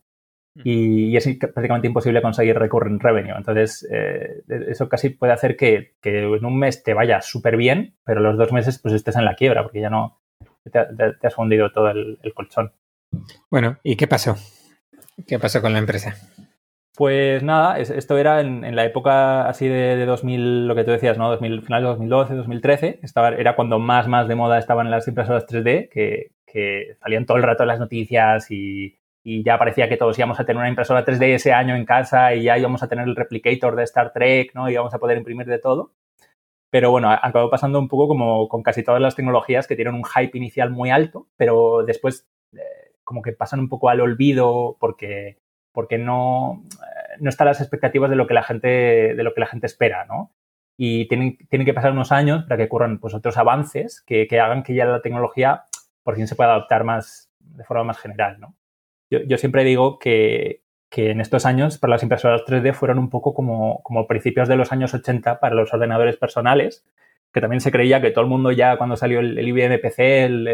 Mm. 0.55 0.61
Y, 0.63 1.17
es 1.17 1.27
prácticamente 1.39 1.87
imposible 1.87 2.21
conseguir 2.21 2.57
recurrent 2.57 3.01
revenue. 3.01 3.35
Entonces, 3.35 3.85
eh, 3.91 4.43
eso 4.47 4.87
casi 4.87 5.09
puede 5.09 5.33
hacer 5.33 5.57
que, 5.57 5.95
en 6.03 6.45
un 6.45 6.57
mes 6.57 6.83
te 6.83 6.93
vaya 6.93 7.21
súper 7.21 7.57
bien, 7.57 7.95
pero 8.05 8.21
los 8.21 8.37
dos 8.37 8.53
meses 8.53 8.79
pues 8.79 8.93
estés 8.93 9.17
en 9.17 9.25
la 9.25 9.35
quiebra 9.35 9.63
porque 9.63 9.81
ya 9.81 9.89
no, 9.89 10.21
te, 10.71 11.27
has 11.27 11.35
fundido 11.35 11.71
todo 11.71 11.89
el, 11.89 12.19
colchón. 12.33 12.71
Bueno, 13.49 13.77
¿y 13.83 13.95
qué 13.95 14.07
pasó? 14.07 14.35
¿Qué 15.27 15.39
pasó 15.39 15.61
con 15.61 15.73
la 15.73 15.79
empresa? 15.79 16.15
Pues 16.95 17.41
nada, 17.41 17.79
esto 17.79 18.17
era 18.17 18.41
en, 18.41 18.75
la 18.75 18.85
época 18.85 19.47
así 19.47 19.67
de, 19.67 20.05
2000, 20.05 20.67
lo 20.67 20.75
que 20.75 20.83
tú 20.83 20.91
decías, 20.91 21.17
¿no? 21.17 21.29
2000, 21.29 21.63
final 21.63 21.81
de 21.81 21.87
2012, 21.89 22.35
2013, 22.35 22.99
estaba, 23.01 23.29
era 23.29 23.55
cuando 23.55 23.79
más, 23.79 24.07
más 24.07 24.27
de 24.27 24.35
moda 24.35 24.59
estaban 24.59 24.91
las 24.91 25.07
impresoras 25.07 25.47
3D, 25.47 25.89
que, 25.89 26.31
salían 27.01 27.25
todo 27.25 27.37
el 27.37 27.43
rato 27.43 27.63
en 27.63 27.67
las 27.69 27.79
noticias 27.79 28.51
y, 28.51 28.99
y, 29.23 29.43
ya 29.43 29.57
parecía 29.57 29.89
que 29.89 29.97
todos 29.97 30.19
íbamos 30.19 30.39
a 30.39 30.45
tener 30.45 30.59
una 30.59 30.69
impresora 30.69 31.03
3D 31.03 31.33
ese 31.33 31.51
año 31.51 31.75
en 31.75 31.83
casa 31.83 32.35
y 32.35 32.43
ya 32.43 32.59
íbamos 32.59 32.83
a 32.83 32.87
tener 32.87 33.07
el 33.07 33.15
replicator 33.15 33.75
de 33.75 33.83
Star 33.83 34.13
Trek, 34.13 34.53
¿no? 34.53 34.69
Y 34.69 34.73
íbamos 34.73 34.93
a 34.93 34.99
poder 34.99 35.17
imprimir 35.17 35.47
de 35.47 35.57
todo. 35.57 35.93
Pero 36.73 36.89
bueno, 36.89 37.11
acabó 37.11 37.51
pasando 37.51 37.77
un 37.77 37.87
poco 37.87 38.07
como 38.07 38.49
con 38.49 38.63
casi 38.63 38.81
todas 38.81 38.99
las 38.99 39.15
tecnologías 39.15 39.67
que 39.67 39.75
tienen 39.75 39.93
un 39.93 40.03
hype 40.03 40.35
inicial 40.35 40.71
muy 40.71 40.89
alto, 40.89 41.27
pero 41.37 41.83
después 41.85 42.27
eh, 42.51 42.95
como 43.03 43.21
que 43.21 43.31
pasan 43.31 43.59
un 43.59 43.69
poco 43.69 43.89
al 43.89 44.01
olvido 44.01 44.75
porque, 44.79 45.37
porque 45.71 45.99
no, 45.99 46.63
eh, 46.81 47.17
no 47.19 47.29
están 47.29 47.45
las 47.45 47.61
expectativas 47.61 48.09
de 48.09 48.15
lo 48.15 48.25
que 48.25 48.33
la 48.33 48.41
gente, 48.41 48.67
de 48.67 49.23
lo 49.23 49.35
que 49.35 49.41
la 49.41 49.45
gente 49.45 49.67
espera, 49.67 50.05
¿no? 50.05 50.31
Y 50.75 51.07
tienen, 51.09 51.37
tienen 51.47 51.67
que 51.67 51.75
pasar 51.75 51.91
unos 51.91 52.11
años 52.11 52.45
para 52.45 52.57
que 52.57 52.63
ocurran 52.63 52.97
pues, 52.97 53.13
otros 53.13 53.37
avances 53.37 54.01
que, 54.01 54.25
que 54.25 54.39
hagan 54.39 54.63
que 54.63 54.73
ya 54.73 54.85
la 54.85 55.03
tecnología 55.03 55.65
por 56.01 56.15
fin 56.15 56.25
se 56.25 56.35
pueda 56.35 56.55
adaptar 56.55 56.85
más 56.85 57.31
de 57.37 57.63
forma 57.65 57.83
más 57.83 57.99
general, 57.99 58.39
¿no? 58.39 58.55
Yo, 59.11 59.19
yo 59.19 59.37
siempre 59.37 59.63
digo 59.63 59.99
que, 59.99 60.62
que 60.93 61.09
en 61.09 61.21
estos 61.21 61.47
años 61.47 61.79
para 61.79 61.89
las 61.89 62.03
impresoras 62.03 62.43
3D 62.45 62.71
fueron 62.75 62.99
un 62.99 63.09
poco 63.09 63.33
como, 63.33 63.81
como 63.81 64.05
principios 64.05 64.47
de 64.47 64.55
los 64.55 64.71
años 64.71 64.93
80 64.93 65.39
para 65.39 65.55
los 65.55 65.73
ordenadores 65.73 66.17
personales, 66.17 66.85
que 67.33 67.41
también 67.41 67.61
se 67.61 67.71
creía 67.71 67.99
que 67.99 68.11
todo 68.11 68.23
el 68.23 68.29
mundo 68.29 68.51
ya 68.51 68.77
cuando 68.77 68.95
salió 68.95 69.19
el, 69.19 69.39
IBM 69.39 69.79
PC, 69.79 70.25
el, 70.25 70.47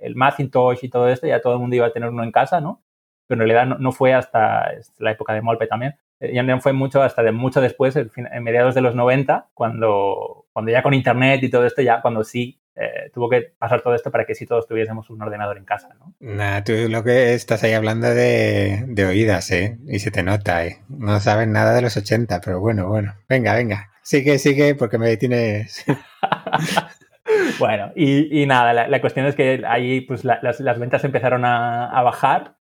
el, 0.00 0.16
Macintosh 0.16 0.78
y 0.82 0.88
todo 0.88 1.10
esto, 1.10 1.26
ya 1.26 1.42
todo 1.42 1.52
el 1.52 1.58
mundo 1.58 1.76
iba 1.76 1.84
a 1.84 1.92
tener 1.92 2.08
uno 2.08 2.24
en 2.24 2.32
casa, 2.32 2.58
¿no? 2.58 2.80
Pero 3.26 3.42
en 3.42 3.48
realidad 3.50 3.78
no, 3.78 3.92
fue 3.92 4.14
hasta 4.14 4.66
la 4.98 5.10
época 5.10 5.34
de 5.34 5.42
Molpe 5.42 5.66
también, 5.66 5.96
eh, 6.20 6.32
ya 6.32 6.42
no 6.42 6.58
fue 6.62 6.72
mucho 6.72 7.02
hasta 7.02 7.22
de 7.22 7.32
mucho 7.32 7.60
después, 7.60 7.96
en 7.96 8.42
mediados 8.42 8.74
de 8.74 8.80
los 8.80 8.94
90, 8.94 9.48
cuando, 9.52 10.46
cuando 10.54 10.72
ya 10.72 10.82
con 10.82 10.94
Internet 10.94 11.42
y 11.42 11.50
todo 11.50 11.66
esto, 11.66 11.82
ya 11.82 12.00
cuando 12.00 12.24
sí 12.24 12.58
eh, 12.76 13.10
tuvo 13.12 13.30
que 13.30 13.54
pasar 13.58 13.80
todo 13.80 13.94
esto 13.94 14.10
para 14.10 14.26
que 14.26 14.34
si 14.34 14.44
todos 14.44 14.66
tuviésemos 14.66 15.08
un 15.08 15.22
ordenador 15.22 15.56
en 15.56 15.64
casa, 15.64 15.88
¿no? 15.98 16.14
Nah, 16.20 16.62
tú 16.62 16.72
lo 16.90 17.02
que 17.02 17.32
estás 17.32 17.64
ahí 17.64 17.72
hablando 17.72 18.08
de, 18.08 18.84
de 18.86 19.06
oídas, 19.06 19.50
¿eh? 19.50 19.78
Y 19.86 19.98
se 19.98 20.10
te 20.10 20.22
nota, 20.22 20.66
¿eh? 20.66 20.82
No 20.88 21.18
sabes 21.20 21.48
nada 21.48 21.74
de 21.74 21.80
los 21.80 21.96
80, 21.96 22.40
pero 22.44 22.60
bueno, 22.60 22.86
bueno. 22.88 23.14
Venga, 23.28 23.54
venga. 23.54 23.90
Sigue, 24.02 24.38
sigue, 24.38 24.74
porque 24.74 24.98
me 24.98 25.08
detienes. 25.08 25.86
bueno, 27.58 27.92
y, 27.96 28.44
nada, 28.46 28.86
la, 28.86 29.00
cuestión 29.00 29.24
es 29.24 29.34
que 29.34 29.62
ahí 29.66 30.02
pues 30.02 30.24
las, 30.24 30.60
las, 30.60 30.78
ventas 30.78 31.02
empezaron 31.04 31.46
a, 31.46 31.86
a 31.86 32.02
bajar 32.02 32.56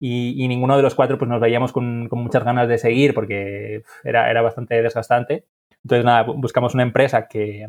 y, 0.00 0.42
y, 0.44 0.48
ninguno 0.48 0.76
de 0.76 0.82
los 0.82 0.96
cuatro 0.96 1.16
pues 1.16 1.28
nos 1.28 1.40
veíamos 1.40 1.72
con, 1.72 2.08
con 2.08 2.18
muchas 2.18 2.42
ganas 2.42 2.68
de 2.68 2.78
seguir 2.78 3.14
porque 3.14 3.84
era, 4.02 4.30
era 4.30 4.42
bastante 4.42 4.82
desgastante. 4.82 5.46
Entonces, 5.84 6.04
nada, 6.04 6.22
buscamos 6.22 6.74
una 6.74 6.82
empresa 6.82 7.28
que, 7.28 7.68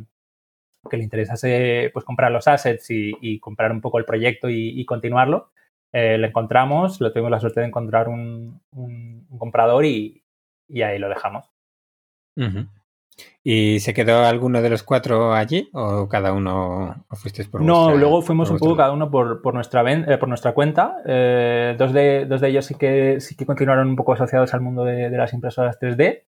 que 0.89 0.97
le 0.97 1.03
interesase 1.03 1.89
pues, 1.93 2.05
comprar 2.05 2.31
los 2.31 2.47
assets 2.47 2.87
y, 2.89 3.39
comprar 3.39 3.71
un 3.71 3.81
poco 3.81 3.99
el 3.99 4.05
proyecto 4.05 4.49
y, 4.49 4.85
continuarlo, 4.85 5.51
eh, 5.91 6.17
lo 6.17 6.27
encontramos, 6.27 6.99
lo 7.01 7.11
tuvimos 7.11 7.31
la 7.31 7.39
suerte 7.39 7.61
de 7.61 7.67
encontrar 7.67 8.07
un, 8.07 8.61
comprador 9.37 9.85
y, 9.85 10.23
ahí 10.83 10.99
lo 10.99 11.09
dejamos. 11.09 11.49
¿Y 13.43 13.79
se 13.79 13.93
quedó 13.93 14.25
alguno 14.25 14.61
de 14.61 14.69
los 14.69 14.83
cuatro 14.83 15.33
allí 15.33 15.69
o 15.71 16.09
cada 16.09 16.33
uno 16.33 17.05
fuisteis 17.11 17.47
por 17.47 17.61
No, 17.61 17.95
luego 17.95 18.21
fuimos 18.21 18.49
un 18.49 18.57
poco 18.57 18.75
cada 18.75 18.91
uno 18.91 19.09
por, 19.09 19.53
nuestra, 19.53 19.89
eh, 19.89 20.17
por 20.17 20.27
nuestra 20.27 20.53
cuenta. 20.53 20.97
Eh, 21.05 21.75
dos, 21.77 21.93
de, 21.93 22.25
dos 22.25 22.41
de 22.41 22.49
ellos 22.49 22.65
sí 22.65 22.75
que, 22.75 23.21
sí 23.21 23.35
que 23.35 23.45
continuaron 23.45 23.87
un 23.87 23.95
poco 23.95 24.13
asociados 24.13 24.53
al 24.53 24.61
mundo 24.61 24.83
de, 24.83 25.09
de 25.09 25.17
las 25.17 25.31
impresoras 25.31 25.79
3D 25.79 26.23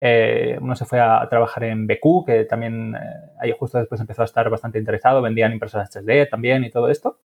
Eh, 0.00 0.58
uno 0.60 0.76
se 0.76 0.84
fue 0.84 1.00
a, 1.00 1.26
trabajar 1.28 1.64
en 1.64 1.86
BQ, 1.86 2.26
que 2.26 2.44
también 2.44 2.94
eh, 2.94 2.98
ahí 3.40 3.52
justo 3.58 3.78
después 3.78 4.00
empezó 4.00 4.22
a 4.22 4.26
estar 4.26 4.48
bastante 4.50 4.78
interesado, 4.78 5.22
vendían 5.22 5.52
impresoras 5.52 5.90
3D 5.90 6.28
también 6.28 6.64
y 6.64 6.70
todo 6.70 6.88
esto. 6.88 7.20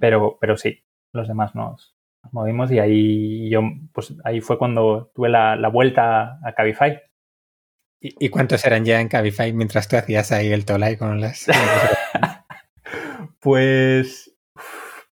pero, 0.00 0.38
pero 0.40 0.56
sí, 0.56 0.84
los 1.12 1.28
demás 1.28 1.54
nos, 1.54 1.94
movimos 2.30 2.70
y 2.70 2.78
ahí 2.78 3.50
yo, 3.50 3.62
pues 3.92 4.14
ahí 4.24 4.40
fue 4.40 4.58
cuando 4.58 5.10
tuve 5.14 5.28
la, 5.28 5.68
vuelta 5.68 6.38
a 6.44 6.52
Cabify. 6.54 7.00
¿Y, 8.00 8.30
cuántos 8.30 8.64
eran 8.66 8.84
ya 8.84 9.00
en 9.00 9.08
Cabify 9.08 9.52
mientras 9.52 9.86
tú 9.86 9.96
hacías 9.96 10.32
ahí 10.32 10.52
el 10.52 10.64
Tolai 10.64 10.96
con 10.96 11.20
las... 11.20 11.46
pues, 13.40 14.36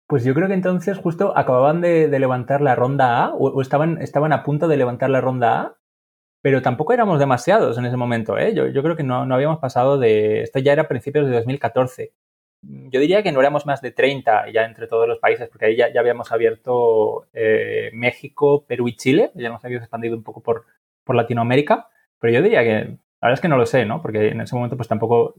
pues 0.06 0.24
yo 0.24 0.32
creo 0.32 0.48
que 0.48 0.54
entonces 0.54 0.96
justo 0.96 1.36
acababan 1.36 1.82
de, 1.82 2.08
levantar 2.18 2.62
la 2.62 2.74
ronda 2.74 3.24
A 3.24 3.34
o, 3.34 3.60
estaban, 3.60 4.00
estaban 4.00 4.32
a 4.32 4.42
punto 4.42 4.68
de 4.68 4.78
levantar 4.78 5.10
la 5.10 5.20
ronda 5.20 5.60
A, 5.60 5.78
pero 6.42 6.62
tampoco 6.62 6.92
éramos 6.92 7.18
demasiados 7.18 7.78
en 7.78 7.86
ese 7.86 7.96
momento. 7.96 8.38
¿eh? 8.38 8.54
Yo, 8.54 8.82
creo 8.82 8.96
que 8.96 9.02
no, 9.02 9.26
no 9.26 9.34
habíamos 9.34 9.58
pasado 9.58 9.98
de... 9.98 10.42
Esto 10.42 10.58
ya 10.58 10.72
era 10.72 10.88
principios 10.88 11.26
de 11.26 11.34
2014 11.34 12.12
yo 12.62 13.00
diría 13.00 13.22
que 13.22 13.32
no 13.32 13.40
éramos 13.40 13.66
más 13.66 13.80
de 13.80 13.92
30 13.92 14.50
ya 14.52 14.64
entre 14.64 14.86
todos 14.86 15.06
los 15.06 15.18
países, 15.18 15.48
porque 15.48 15.66
ahí 15.66 15.76
ya, 15.76 15.92
ya 15.92 16.00
habíamos 16.00 16.32
abierto 16.32 17.26
eh, 17.32 17.90
México, 17.92 18.64
Perú 18.66 18.88
y 18.88 18.96
Chile, 18.96 19.30
ya 19.34 19.48
nos 19.48 19.64
habíamos 19.64 19.84
expandido 19.84 20.16
un 20.16 20.22
poco 20.22 20.42
por, 20.42 20.66
por 21.04 21.14
Latinoamérica, 21.14 21.88
pero 22.18 22.32
yo 22.32 22.42
diría 22.42 22.62
que, 22.62 22.70
la 22.70 23.28
verdad 23.28 23.34
es 23.34 23.40
que 23.40 23.48
no 23.48 23.56
lo 23.56 23.66
sé, 23.66 23.84
¿no? 23.84 24.02
Porque 24.02 24.28
en 24.28 24.40
ese 24.40 24.56
momento 24.56 24.76
pues 24.76 24.88
tampoco 24.88 25.34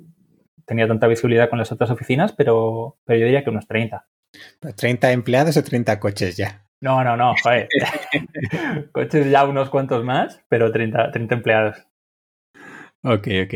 tenía 0.66 0.88
tanta 0.88 1.08
visibilidad 1.08 1.50
con 1.50 1.60
las 1.60 1.72
otras 1.72 1.90
oficinas, 1.90 2.32
pero, 2.32 2.98
pero 3.04 3.20
yo 3.20 3.26
diría 3.26 3.44
que 3.44 3.50
unos 3.50 3.68
30. 3.68 4.08
¿30 4.62 5.12
empleados 5.12 5.58
o 5.58 5.64
30 5.64 6.00
coches 6.00 6.38
ya? 6.38 6.69
No, 6.82 7.04
no, 7.04 7.18
no, 7.18 7.34
joder. 7.44 7.68
coches 8.92 9.30
ya 9.30 9.46
unos 9.46 9.70
cuantos 9.70 10.04
más, 10.04 10.44
pero 10.50 10.72
30, 10.72 11.12
30 11.12 11.36
empleados. 11.36 11.78
Ok, 13.04 13.28
ok. 13.46 13.54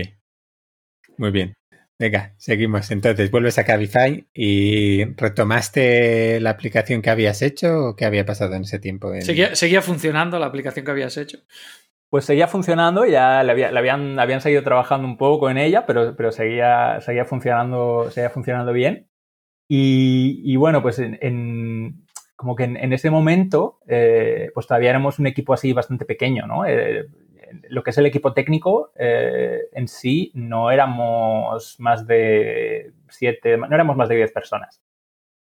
Muy 1.17 1.31
bien. 1.31 1.53
Venga, 1.99 2.33
seguimos. 2.37 2.89
Entonces, 2.91 3.31
vuelves 3.31 3.57
a 3.59 3.65
Cabify 3.65 4.27
y 4.33 5.05
retomaste 5.15 6.39
la 6.41 6.49
aplicación 6.49 7.01
que 7.01 7.09
habías 7.09 7.41
hecho 7.41 7.87
o 7.87 7.95
qué 7.95 8.05
había 8.05 8.25
pasado 8.25 8.55
en 8.55 8.63
ese 8.63 8.79
tiempo. 8.79 9.11
¿Seguía, 9.21 9.81
funcionando 9.81 10.39
la 10.39 10.47
aplicación 10.47 10.85
que 10.85 10.91
habías 10.91 11.15
hecho? 11.17 11.39
Pues 12.09 12.25
seguía 12.25 12.47
funcionando, 12.47 13.05
ya 13.05 13.41
le, 13.43 13.51
habían, 13.51 14.19
habían, 14.19 14.41
seguido 14.41 14.63
trabajando 14.63 15.07
un 15.07 15.17
poco 15.17 15.49
en 15.49 15.57
ella, 15.57 15.85
pero, 15.85 16.15
pero 16.15 16.31
seguía, 16.31 16.99
seguía, 17.01 17.25
funcionando, 17.25 18.09
seguía 18.11 18.29
funcionando 18.29 18.73
bien. 18.73 19.09
Y, 19.69 20.55
bueno, 20.57 20.81
pues 20.81 20.99
en, 20.99 22.02
como 22.43 22.57
que 22.57 22.65
en, 22.65 22.91
ese 22.91 23.09
momento, 23.09 23.79
eh, 23.87 24.51
pues 24.53 24.67
todavía 24.67 24.89
éramos 24.89 25.17
un 25.17 25.27
equipo 25.27 25.53
así 25.53 25.71
bastante 25.71 26.03
pequeño, 26.03 26.45
¿no? 26.45 26.65
Eh, 26.65 27.07
lo 27.69 27.83
que 27.83 27.91
es 27.91 27.97
el 27.97 28.05
equipo 28.05 28.33
técnico 28.33 28.91
eh, 28.97 29.61
en 29.71 29.87
sí 29.87 30.29
no 30.33 30.71
éramos 30.71 31.79
más 31.79 32.05
de 32.05 32.91
siete, 33.07 33.55
no 33.55 33.73
éramos 33.73 33.95
más 33.95 34.09
de 34.09 34.17
diez 34.17 34.33
personas. 34.33 34.81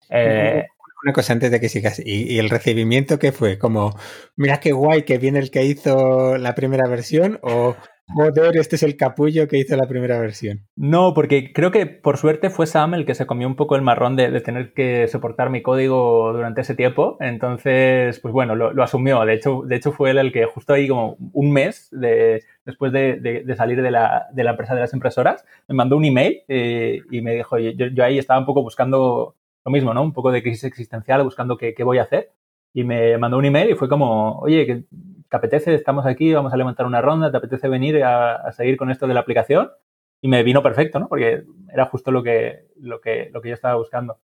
Eh, 0.10 0.68
una 1.04 1.14
cosa 1.14 1.34
antes 1.34 1.50
de 1.50 1.60
que 1.60 1.70
sigas. 1.70 2.00
¿Y, 2.06 2.38
el 2.38 2.52
recibimiento 2.52 3.18
qué 3.18 3.32
fue? 3.32 3.58
Como, 3.58 3.98
mira 4.36 4.60
qué 4.60 4.74
guay 4.74 5.02
que 5.02 5.18
viene 5.18 5.40
el 5.40 5.50
que 5.50 5.66
hizo 5.66 6.38
la 6.38 6.54
primera 6.54 6.88
versión 6.88 7.40
o 7.42 7.76
Joder, 8.14 8.58
este 8.58 8.76
es 8.76 8.84
el 8.84 8.98
capullo 8.98 9.48
que 9.48 9.58
hizo 9.58 9.76
la 9.78 9.88
primera 9.88 10.20
versión. 10.20 10.68
No, 10.76 11.14
porque 11.14 11.54
creo 11.54 11.72
que 11.72 11.86
por 11.86 12.18
suerte 12.18 12.50
fue 12.50 12.68
Sam 12.68 12.94
el 12.94 13.06
que 13.06 13.16
se 13.16 13.26
comió 13.26 13.48
un 13.48 13.56
poco 13.56 13.76
el 13.76 13.82
marrón 13.82 14.16
de, 14.16 14.42
tener 14.42 14.74
que 14.74 15.08
soportar 15.08 15.50
mi 15.50 15.62
código 15.62 16.34
durante 16.34 16.62
ese 16.62 16.76
tiempo. 16.76 17.18
Entonces, 17.20 18.20
pues 18.20 18.34
bueno, 18.34 18.56
lo, 18.56 18.84
asumió. 18.84 19.24
De 19.26 19.34
hecho, 19.34 19.62
de 19.66 19.76
hecho, 19.76 19.92
fue 19.92 20.12
él 20.12 20.18
el 20.18 20.32
que 20.32 20.46
justo 20.46 20.74
ahí 20.74 20.88
como 20.88 21.18
un 21.34 21.52
mes 21.52 21.88
de, 21.92 22.44
después 22.66 22.92
de, 22.92 23.44
salir 23.56 23.82
de 23.82 23.92
la, 23.92 24.28
empresa 24.36 24.76
de 24.76 24.82
las 24.82 24.94
impresoras, 24.94 25.46
me 25.68 25.76
mandó 25.76 25.96
un 25.96 26.06
email 26.06 26.42
eh, 26.48 27.02
y 27.12 27.22
me 27.22 27.36
dijo, 27.36 27.58
yo, 27.58 27.88
yo, 27.88 28.04
ahí 28.04 28.18
estaba 28.18 28.40
un 28.40 28.46
poco 28.46 28.62
buscando 28.62 29.36
lo 29.64 29.72
mismo, 29.72 29.94
¿no? 29.94 30.02
Un 30.04 30.14
poco 30.14 30.32
de 30.32 30.42
crisis 30.42 30.66
existencial, 30.66 31.24
buscando 31.24 31.58
qué, 31.58 31.74
qué 31.74 31.84
voy 31.84 32.00
a 32.00 32.04
hacer. 32.04 32.32
Y 32.74 32.84
me 32.84 33.18
mandó 33.18 33.38
un 33.38 33.46
email 33.46 33.72
y 33.72 33.76
fue 33.76 33.90
como, 33.90 34.40
oye, 34.40 34.66
que 34.66 34.84
¿te 35.32 35.38
apetece? 35.38 35.74
Estamos 35.74 36.06
aquí, 36.06 36.34
vamos 36.34 36.52
a 36.54 36.58
levantar 36.58 36.86
una 36.86 37.02
ronda, 37.02 37.32
¿te 37.32 37.38
apetece 37.38 37.70
venir 37.70 38.04
a, 38.04 38.52
seguir 38.52 38.76
con 38.76 38.92
esto 38.92 39.08
de 39.08 39.14
la 39.14 39.22
aplicación? 39.22 39.72
Y 40.22 40.28
me 40.28 40.44
vino 40.44 40.62
perfecto, 40.62 41.00
¿no? 41.00 41.08
Porque 41.08 41.46
era 41.74 41.86
justo 41.86 42.12
lo 42.12 42.22
que, 42.22 42.68
lo 42.76 43.00
que, 43.00 43.30
lo 43.32 43.42
que 43.42 43.48
yo 43.48 43.56
estaba 43.56 43.76
buscando. 43.76 44.20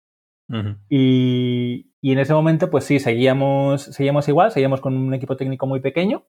y, 0.90 1.90
en 2.02 2.20
ese 2.20 2.34
momento, 2.34 2.70
pues 2.70 2.86
sí, 2.86 3.00
seguíamos, 3.00 3.84
seguíamos 3.84 4.30
igual, 4.30 4.52
seguíamos 4.52 4.80
con 4.80 4.96
un 4.96 5.14
equipo 5.14 5.36
técnico 5.36 5.68
muy 5.68 5.82
pequeño. 5.82 6.24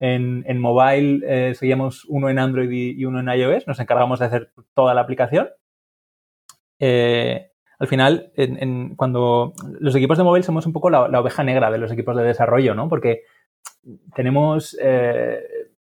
En, 0.00 0.44
en 0.46 0.60
mobile 0.60 1.20
eh, 1.26 1.54
seguíamos 1.54 2.04
uno 2.06 2.30
en 2.30 2.38
Android 2.38 2.70
y, 2.70 3.04
uno 3.04 3.20
en 3.20 3.28
iOS. 3.28 3.66
Nos 3.66 3.80
encargamos 3.80 4.18
de 4.20 4.26
hacer 4.26 4.50
toda 4.72 4.94
la 4.94 5.02
aplicación. 5.02 5.50
Eh, 6.78 7.50
al 7.78 7.86
final, 7.86 8.32
cuando 8.96 9.52
los 9.78 9.94
equipos 9.94 10.16
de 10.16 10.24
móvil 10.24 10.42
somos 10.42 10.64
un 10.64 10.72
poco 10.72 10.88
la, 10.88 11.06
la, 11.08 11.20
oveja 11.20 11.44
negra 11.44 11.70
de 11.70 11.76
los 11.76 11.92
equipos 11.92 12.16
de 12.16 12.22
desarrollo, 12.22 12.74
¿no? 12.74 12.88
Porque 12.88 13.24
tenemos, 14.14 14.76
eh, 14.80 15.42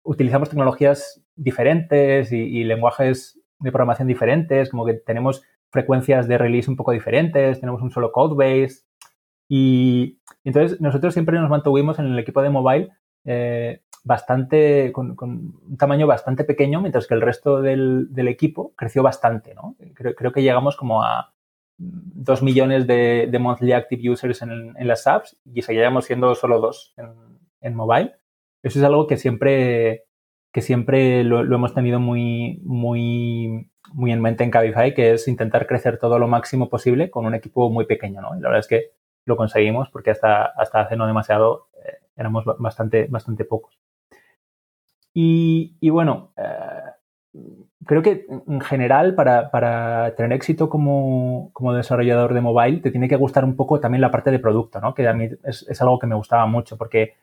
utilizamos 0.04 0.50
tecnologías 0.50 1.22
diferentes 1.36 2.32
y, 2.32 2.64
lenguajes 2.64 3.40
de 3.60 3.72
programación 3.72 4.08
diferentes, 4.08 4.70
como 4.70 4.86
que 4.86 4.94
tenemos 4.94 5.44
frecuencias 5.70 6.28
de 6.28 6.38
release 6.38 6.70
un 6.70 6.78
poco 6.78 6.92
diferentes, 6.92 7.60
tenemos 7.60 7.82
un 7.82 7.92
solo 7.92 8.12
code 8.12 8.36
base. 8.36 8.84
Y, 9.48 10.20
entonces 10.44 10.80
nosotros 10.82 11.14
siempre 11.14 11.40
nos 11.40 11.50
mantuvimos 11.50 12.00
en 12.00 12.06
el 12.08 12.20
equipo 12.20 12.42
de 12.42 12.50
mobile 12.50 12.90
eh, 13.26 13.82
bastante, 14.04 14.92
con, 14.92 15.16
un 15.20 15.78
tamaño 15.78 16.08
bastante 16.08 16.44
pequeño, 16.44 16.82
mientras 16.82 17.08
que 17.08 17.16
el 17.16 17.22
resto 17.22 17.62
del, 17.62 18.10
equipo 18.16 18.74
creció 18.76 19.04
bastante, 19.04 19.56
¿no? 19.56 19.76
Creo, 19.96 20.32
que 20.32 20.44
llegamos 20.44 20.78
como 20.78 21.04
a 21.04 21.34
dos 21.78 22.42
millones 22.42 22.88
de, 22.88 23.36
monthly 23.40 23.74
active 23.74 24.10
users 24.10 24.42
en, 24.42 24.74
las 24.80 25.08
apps 25.08 25.38
y 25.46 25.62
seguíamos 25.62 26.06
siendo 26.06 26.36
solo 26.36 26.60
dos 26.60 26.94
en 26.98 27.35
mobile. 27.74 28.16
Eso 28.62 28.80
es 28.80 28.86
algo 28.86 29.08
que 29.08 29.18
siempre, 29.18 30.06
que 30.52 30.62
siempre 30.62 31.24
lo, 31.24 31.42
hemos 31.42 31.74
tenido 31.74 32.00
muy, 32.00 32.60
muy, 32.64 33.72
muy 33.94 34.12
en 34.12 34.22
mente 34.22 34.44
en 34.44 34.52
Cabify, 34.52 34.94
que 34.94 35.14
es 35.14 35.28
intentar 35.28 35.68
crecer 35.68 35.98
todo 35.98 36.20
lo 36.20 36.28
máximo 36.28 36.70
posible 36.70 37.10
con 37.10 37.26
un 37.26 37.36
equipo 37.36 37.70
muy 37.70 37.86
pequeño, 37.86 38.22
¿no? 38.22 38.36
Y 38.36 38.42
la 38.42 38.50
verdad 38.50 38.60
es 38.60 38.68
que 38.68 38.92
lo 39.26 39.38
conseguimos 39.38 39.90
porque 39.90 40.12
hasta, 40.12 40.46
hasta 40.46 40.82
hace 40.82 40.96
no 40.96 41.08
demasiado 41.08 41.70
eh, 41.84 41.98
éramos 42.16 42.46
bastante, 42.60 43.08
bastante 43.08 43.46
pocos. 43.46 43.80
Y, 45.18 45.90
bueno, 45.90 46.34
eh, 46.36 47.42
creo 47.86 48.02
que 48.02 48.26
en 48.48 48.60
general 48.62 49.16
para, 49.16 49.50
para 49.50 50.14
tener 50.16 50.34
éxito 50.34 50.70
como, 50.70 51.52
como, 51.54 51.74
desarrollador 51.74 52.34
de 52.34 52.42
mobile 52.42 52.82
te 52.82 52.92
tiene 52.92 53.08
que 53.08 53.16
gustar 53.16 53.46
un 53.46 53.56
poco 53.56 53.80
también 53.80 54.02
la 54.02 54.12
parte 54.12 54.32
de 54.32 54.40
producto, 54.40 54.82
¿no? 54.82 54.94
Que 54.94 55.08
a 55.08 55.14
mí 55.14 55.30
es, 55.44 55.66
es 55.70 55.82
algo 55.82 56.00
que 56.00 56.08
me 56.08 56.16
gustaba 56.16 56.46
mucho 56.48 56.78
porque 56.78 57.14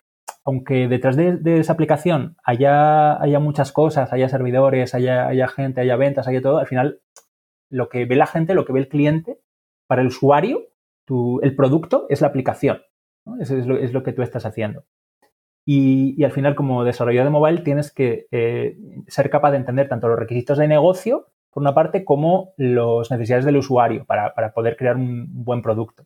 aunque 0.44 0.88
detrás 0.88 1.16
de, 1.16 1.40
esa 1.58 1.72
aplicación 1.72 2.36
haya, 2.44 3.20
haya, 3.22 3.38
muchas 3.38 3.72
cosas, 3.72 4.12
haya 4.12 4.28
servidores, 4.28 4.94
haya, 4.94 5.28
haya, 5.28 5.48
gente, 5.48 5.80
haya 5.80 5.96
ventas, 5.96 6.26
haya 6.26 6.42
todo, 6.42 6.58
al 6.58 6.66
final 6.66 7.00
lo 7.70 7.88
que 7.88 8.04
ve 8.04 8.16
la 8.16 8.26
gente, 8.26 8.54
lo 8.54 8.64
que 8.64 8.72
ve 8.72 8.80
el 8.80 8.88
cliente, 8.88 9.38
para 9.86 10.02
el 10.02 10.08
usuario, 10.08 10.68
el 11.42 11.54
producto 11.54 12.06
es 12.08 12.20
la 12.20 12.28
aplicación. 12.28 12.82
Eso 13.40 13.56
es 13.56 13.92
lo, 13.92 14.02
que 14.02 14.12
tú 14.12 14.22
estás 14.22 14.46
haciendo. 14.46 14.84
Y, 15.64 16.22
al 16.24 16.32
final, 16.32 16.54
como 16.54 16.84
desarrollador 16.84 17.26
de 17.26 17.38
mobile, 17.38 17.62
tienes 17.62 17.92
que 17.92 18.26
eh, 18.30 18.76
ser 19.06 19.30
capaz 19.30 19.52
de 19.52 19.58
entender 19.58 19.88
tanto 19.88 20.08
los 20.08 20.18
requisitos 20.18 20.58
de 20.58 20.68
negocio, 20.68 21.28
por 21.50 21.62
una 21.62 21.74
parte, 21.74 22.04
como 22.04 22.52
las 22.56 23.10
necesidades 23.10 23.44
del 23.44 23.58
usuario 23.58 24.04
para 24.06 24.52
poder 24.54 24.76
crear 24.76 24.96
un 24.96 25.44
buen 25.44 25.62
producto. 25.62 26.04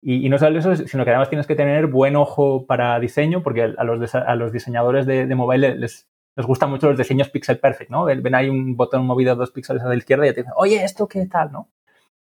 Y, 0.00 0.28
no 0.28 0.38
solo 0.38 0.58
eso, 0.58 0.76
sino 0.76 1.04
que 1.04 1.10
además 1.10 1.28
tienes 1.28 1.46
que 1.46 1.56
tener 1.56 1.88
buen 1.88 2.14
ojo 2.14 2.66
para 2.66 2.98
diseño, 3.00 3.42
porque 3.42 3.62
a 3.62 3.84
los, 3.84 4.14
a 4.14 4.34
los 4.36 4.52
diseñadores 4.52 5.06
de, 5.06 5.26
mobile 5.34 5.76
les, 5.76 6.08
les 6.36 6.46
gustan 6.46 6.70
mucho 6.70 6.88
los 6.88 6.98
diseños 6.98 7.30
pixel 7.30 7.58
perfect, 7.58 7.90
¿no? 7.90 8.04
Ven 8.04 8.34
ahí 8.34 8.48
un 8.48 8.76
botón 8.76 9.04
movido 9.04 9.34
dos 9.34 9.50
píxeles 9.50 9.82
a 9.82 9.88
la 9.88 9.96
izquierda 9.96 10.26
y 10.26 10.30
te 10.30 10.42
dicen, 10.42 10.52
oye, 10.56 10.84
¿esto 10.84 11.08
qué 11.08 11.26
tal, 11.26 11.50
no? 11.50 11.68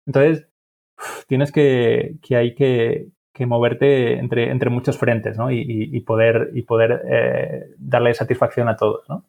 Entonces, 0.06 0.46
tienes 1.26 1.50
que, 1.50 2.16
que 2.22 2.36
hay 2.36 2.54
que, 2.54 3.08
que 3.32 3.46
moverte 3.46 4.18
entre, 4.18 4.50
entre 4.50 4.70
muchos 4.70 4.96
frentes, 4.96 5.36
¿no? 5.36 5.50
Y, 5.50 6.00
poder, 6.02 6.50
y 6.54 6.62
poder 6.62 7.02
eh, 7.10 7.64
darle 7.76 8.14
satisfacción 8.14 8.68
a 8.68 8.76
todos, 8.76 9.08
¿no? 9.08 9.26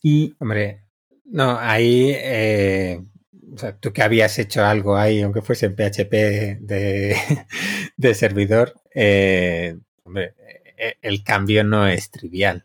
Y... 0.00 0.36
Hombre, 0.38 0.84
no, 1.24 1.58
ahí 1.58 2.12
eh, 2.16 3.04
o 3.52 3.58
sea, 3.58 3.76
tú 3.76 3.92
que 3.92 4.02
habías 4.02 4.38
hecho 4.38 4.64
algo 4.64 4.96
ahí, 4.96 5.22
aunque 5.22 5.42
fuese 5.42 5.66
en 5.66 5.74
PHP 5.76 6.12
de, 6.60 7.16
de 7.96 8.14
servidor, 8.14 8.74
eh, 8.94 9.76
hombre, 10.04 10.34
e, 10.76 10.96
el 11.02 11.22
cambio 11.24 11.64
no 11.64 11.86
es 11.86 12.10
trivial. 12.10 12.64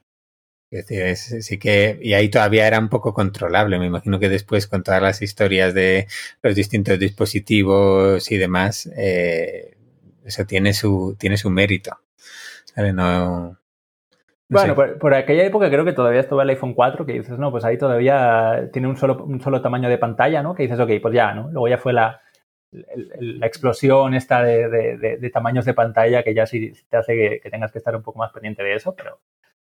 Es 0.71 1.35
sí 1.45 1.57
que, 1.57 1.99
y 2.01 2.13
ahí 2.13 2.29
todavía 2.29 2.67
era 2.67 2.79
un 2.79 2.89
poco 2.89 3.13
controlable. 3.13 3.79
Me 3.79 3.85
imagino 3.85 4.19
que 4.19 4.29
después 4.29 4.67
con 4.67 4.83
todas 4.83 5.01
las 5.01 5.21
historias 5.21 5.73
de 5.73 6.07
los 6.41 6.55
distintos 6.55 6.99
dispositivos 6.99 8.29
y 8.31 8.37
demás, 8.37 8.89
eh, 8.97 9.77
eso 10.25 10.45
tiene 10.45 10.73
su, 10.73 11.15
tiene 11.19 11.37
su 11.37 11.49
mérito. 11.49 11.99
No, 12.75 13.57
Bueno, 14.47 14.75
por, 14.75 15.13
aquella 15.13 15.43
época 15.43 15.69
creo 15.69 15.85
que 15.85 15.93
todavía 15.93 16.19
estaba 16.19 16.43
el 16.43 16.49
iPhone 16.49 16.75
4, 16.75 17.05
que 17.05 17.13
dices, 17.13 17.39
no, 17.39 17.49
pues 17.49 17.65
ahí 17.65 17.77
todavía 17.77 18.69
tiene 18.71 18.87
un 18.87 18.95
solo, 18.95 19.23
un 19.23 19.41
solo 19.41 19.61
tamaño 19.61 19.89
de 19.89 19.97
pantalla, 19.97 20.43
¿no? 20.43 20.53
Que 20.53 20.63
dices, 20.63 20.79
ok, 20.79 20.91
pues 21.01 21.13
ya, 21.15 21.33
¿no? 21.33 21.49
Luego 21.49 21.67
ya 21.67 21.79
fue 21.79 21.93
la, 21.93 22.21
la 22.71 23.45
explosión 23.45 24.13
esta 24.13 24.43
de, 24.43 25.29
tamaños 25.33 25.65
de 25.65 25.73
pantalla 25.73 26.23
que 26.23 26.33
ya 26.33 26.45
sí 26.45 26.73
te 26.89 26.97
hace 26.97 27.41
que, 27.41 27.49
tengas 27.49 27.71
que 27.71 27.77
estar 27.77 27.95
un 27.95 28.03
poco 28.03 28.19
más 28.19 28.31
pendiente 28.31 28.63
de 28.63 28.75
eso, 28.75 28.95
pero, 28.95 29.19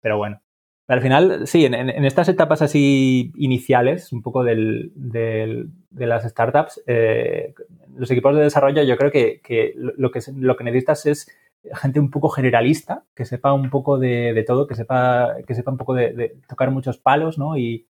pero 0.02 0.18
bueno. 0.18 0.42
Al 0.88 1.02
final, 1.02 1.48
sí, 1.48 1.66
en, 1.66 2.06
estas 2.06 2.30
etapas 2.30 2.62
así 2.62 3.32
iniciales, 3.38 4.14
un 4.14 4.22
poco 4.22 4.44
del, 4.44 4.92
de 4.96 6.06
las 6.06 6.30
startups, 6.30 6.84
eh, 6.86 7.56
los 7.96 8.12
equipos 8.12 8.36
de 8.36 8.44
desarrollo 8.44 8.84
yo 8.84 8.96
creo 8.96 9.12
que, 9.12 9.74
lo, 9.76 10.12
que 10.12 10.20
lo 10.36 10.56
que 10.56 10.64
necesitas 10.64 11.08
es 11.08 11.32
gente 11.74 11.99
un 11.99 12.11
poco 12.11 12.30
generalista, 12.30 13.03
que 13.16 13.26
sepa 13.26 13.53
un 13.53 13.70
poco 13.70 13.97
de, 13.97 14.43
todo, 14.45 14.68
que 14.68 14.76
sepa, 14.76 15.36
que 15.47 15.55
sepa 15.55 15.72
un 15.72 15.78
poco 15.78 15.93
de, 15.93 16.38
tocar 16.47 16.72
muchos 16.72 16.97
palos, 16.97 17.38
¿no? 17.38 17.57
Y, 17.57 17.88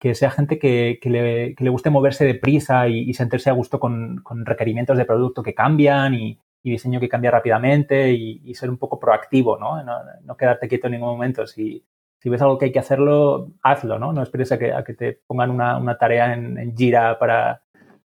que 0.00 0.16
sea 0.16 0.30
gente 0.30 0.58
que, 0.58 0.98
le, 1.04 1.70
guste 1.70 1.90
moverse 1.90 2.24
deprisa 2.24 2.88
y, 2.88 3.08
y 3.08 3.14
sentirse 3.14 3.48
a 3.48 3.52
gusto 3.52 3.78
con, 3.78 4.24
requerimientos 4.44 4.98
de 4.98 5.04
producto 5.04 5.42
que 5.42 5.54
cambian 5.54 6.14
y, 6.14 6.38
diseño 6.62 7.00
que 7.00 7.08
cambia 7.08 7.30
rápidamente 7.30 8.12
y, 8.12 8.54
ser 8.54 8.68
un 8.68 8.76
poco 8.76 8.98
proactivo, 8.98 9.56
¿no? 9.58 9.82
¿no? 9.82 10.36
quedarte 10.36 10.68
quieto 10.68 10.88
en 10.88 10.94
ningún 10.94 11.10
momento. 11.10 11.46
Si, 11.46 11.84
si 12.18 12.28
ves 12.28 12.42
algo 12.42 12.58
que 12.58 12.66
hay 12.66 12.72
que 12.72 12.78
hacerlo, 12.78 13.52
hazlo, 13.62 13.98
¿no? 13.98 14.12
No 14.12 14.22
esperes 14.22 14.52
a 14.52 14.58
que, 14.58 14.72
a 14.72 14.84
que 14.84 14.94
te 14.94 15.20
pongan 15.26 15.50
una, 15.50 15.96
tarea 15.98 16.34
en, 16.34 16.58
en, 16.58 16.76
Jira 16.76 17.18
para, 17.18 17.62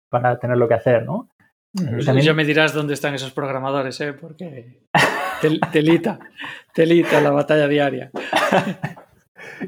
para 0.09 0.39
tener 0.39 0.57
lo 0.57 0.67
que 0.67 0.75
hacer, 0.75 1.03
¿no? 1.05 1.29
También... 1.75 2.21
Ya 2.21 2.33
me 2.33 2.45
dirás 2.45 2.73
dónde 2.73 2.93
están 2.93 3.15
esos 3.15 3.31
programadores, 3.31 3.99
¿eh? 4.01 4.13
Porque 4.13 4.81
telita, 5.71 6.19
telita 6.73 7.19
la 7.21 7.31
batalla 7.31 7.67
diaria. 7.67 8.11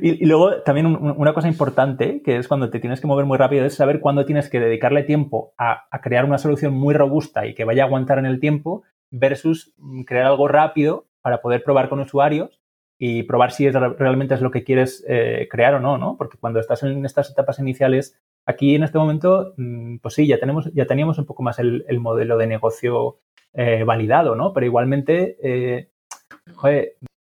y, 0.01 0.25
luego 0.25 0.61
también 0.61 0.85
una 0.85 1.33
cosa 1.33 1.47
importante, 1.47 2.21
que 2.23 2.37
es 2.37 2.47
cuando 2.47 2.69
te 2.69 2.79
tienes 2.79 3.01
que 3.01 3.07
mover 3.07 3.25
muy 3.25 3.37
rápido, 3.37 3.65
es 3.65 3.75
saber 3.75 3.99
cuándo 3.99 4.25
tienes 4.25 4.49
que 4.49 4.59
dedicarle 4.59 5.03
tiempo 5.03 5.53
a, 5.57 5.87
crear 6.03 6.25
una 6.25 6.37
solución 6.37 6.73
muy 6.73 6.93
robusta 6.93 7.45
y 7.47 7.55
que 7.55 7.65
vaya 7.65 7.83
a 7.83 7.85
aguantar 7.87 8.19
en 8.19 8.25
el 8.25 8.39
tiempo 8.39 8.83
versus 9.09 9.73
crear 10.05 10.25
algo 10.25 10.47
rápido 10.47 11.07
para 11.21 11.41
poder 11.41 11.63
probar 11.63 11.89
con 11.89 11.99
usuarios 11.99 12.61
y 12.97 13.23
probar 13.23 13.51
si 13.51 13.65
es, 13.65 13.73
realmente 13.73 14.35
es 14.35 14.41
lo 14.41 14.51
que 14.51 14.63
quieres 14.63 15.03
eh, 15.07 15.47
crear 15.49 15.73
o 15.73 15.79
no, 15.79 15.97
¿no? 15.97 16.15
Porque 16.17 16.37
cuando 16.37 16.59
estás 16.59 16.83
en 16.83 17.03
estas 17.05 17.29
etapas 17.31 17.59
iniciales 17.59 18.17
Aquí 18.45 18.75
en 18.75 18.83
este 18.83 18.97
momento, 18.97 19.53
mm, 19.57 19.97
pues 19.97 20.13
sí, 20.13 20.27
ya, 20.27 20.39
tenemos, 20.39 20.71
ya 20.73 20.85
teníamos 20.85 21.17
un 21.17 21.25
poco 21.25 21.41
más 21.41 21.57
el, 21.59 21.83
modelo 21.99 22.37
de 22.37 22.47
negocio 22.47 23.19
eh, 23.53 23.83
validado, 23.83 24.35
¿no? 24.35 24.53
Pero 24.53 24.65
igualmente, 24.67 25.37
eh, 25.41 25.89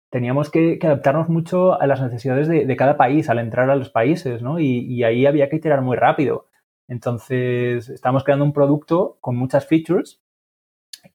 teníamos 0.09 0.49
que, 0.49 0.79
adaptarnos 0.81 1.29
mucho 1.29 1.79
a 1.79 1.85
las 1.87 2.01
necesidades 2.01 2.47
de, 2.47 2.75
cada 2.75 2.97
país 2.97 3.29
al 3.29 3.39
entrar 3.39 3.69
a 3.69 3.75
los 3.75 3.89
países, 3.89 4.41
¿no? 4.41 4.59
Y, 4.59 5.03
ahí 5.03 5.25
había 5.25 5.49
que 5.49 5.57
iterar 5.57 5.81
muy 5.81 5.97
rápido. 5.97 6.47
Entonces, 6.87 7.89
estamos 7.89 8.23
creando 8.23 8.45
un 8.45 8.53
producto 8.53 9.17
con 9.21 9.35
muchas 9.35 9.67
features 9.67 10.21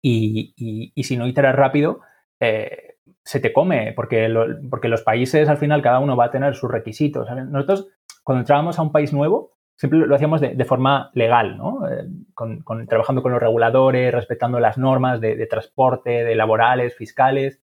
y, 0.02 0.92
si 1.02 1.16
no 1.16 1.26
iteras 1.26 1.56
rápido, 1.56 2.00
eh, 2.40 2.96
se 3.24 3.40
te 3.40 3.52
come, 3.52 3.92
porque, 3.94 4.28
porque 4.70 4.88
los 4.88 5.02
países 5.02 5.48
al 5.48 5.58
final 5.58 5.82
cada 5.82 5.98
uno 5.98 6.16
va 6.16 6.26
a 6.26 6.30
tener 6.30 6.54
sus 6.54 6.70
requisitos. 6.70 7.28
Nosotros, 7.30 7.88
cuando 8.24 8.40
entrábamos 8.40 8.78
a 8.78 8.82
un 8.82 8.92
país 8.92 9.12
nuevo, 9.12 9.57
siempre 9.78 10.00
lo 10.00 10.14
hacíamos 10.14 10.40
de, 10.40 10.64
forma 10.64 11.10
legal, 11.14 11.56
¿no? 11.56 11.88
Eh, 11.88 12.04
trabajando 12.88 13.22
con 13.22 13.30
los 13.30 13.40
reguladores, 13.40 14.12
respetando 14.12 14.58
las 14.58 14.76
normas 14.76 15.20
de, 15.20 15.46
transporte, 15.46 16.24
de 16.24 16.34
laborales, 16.34 16.96
fiscales. 16.96 17.62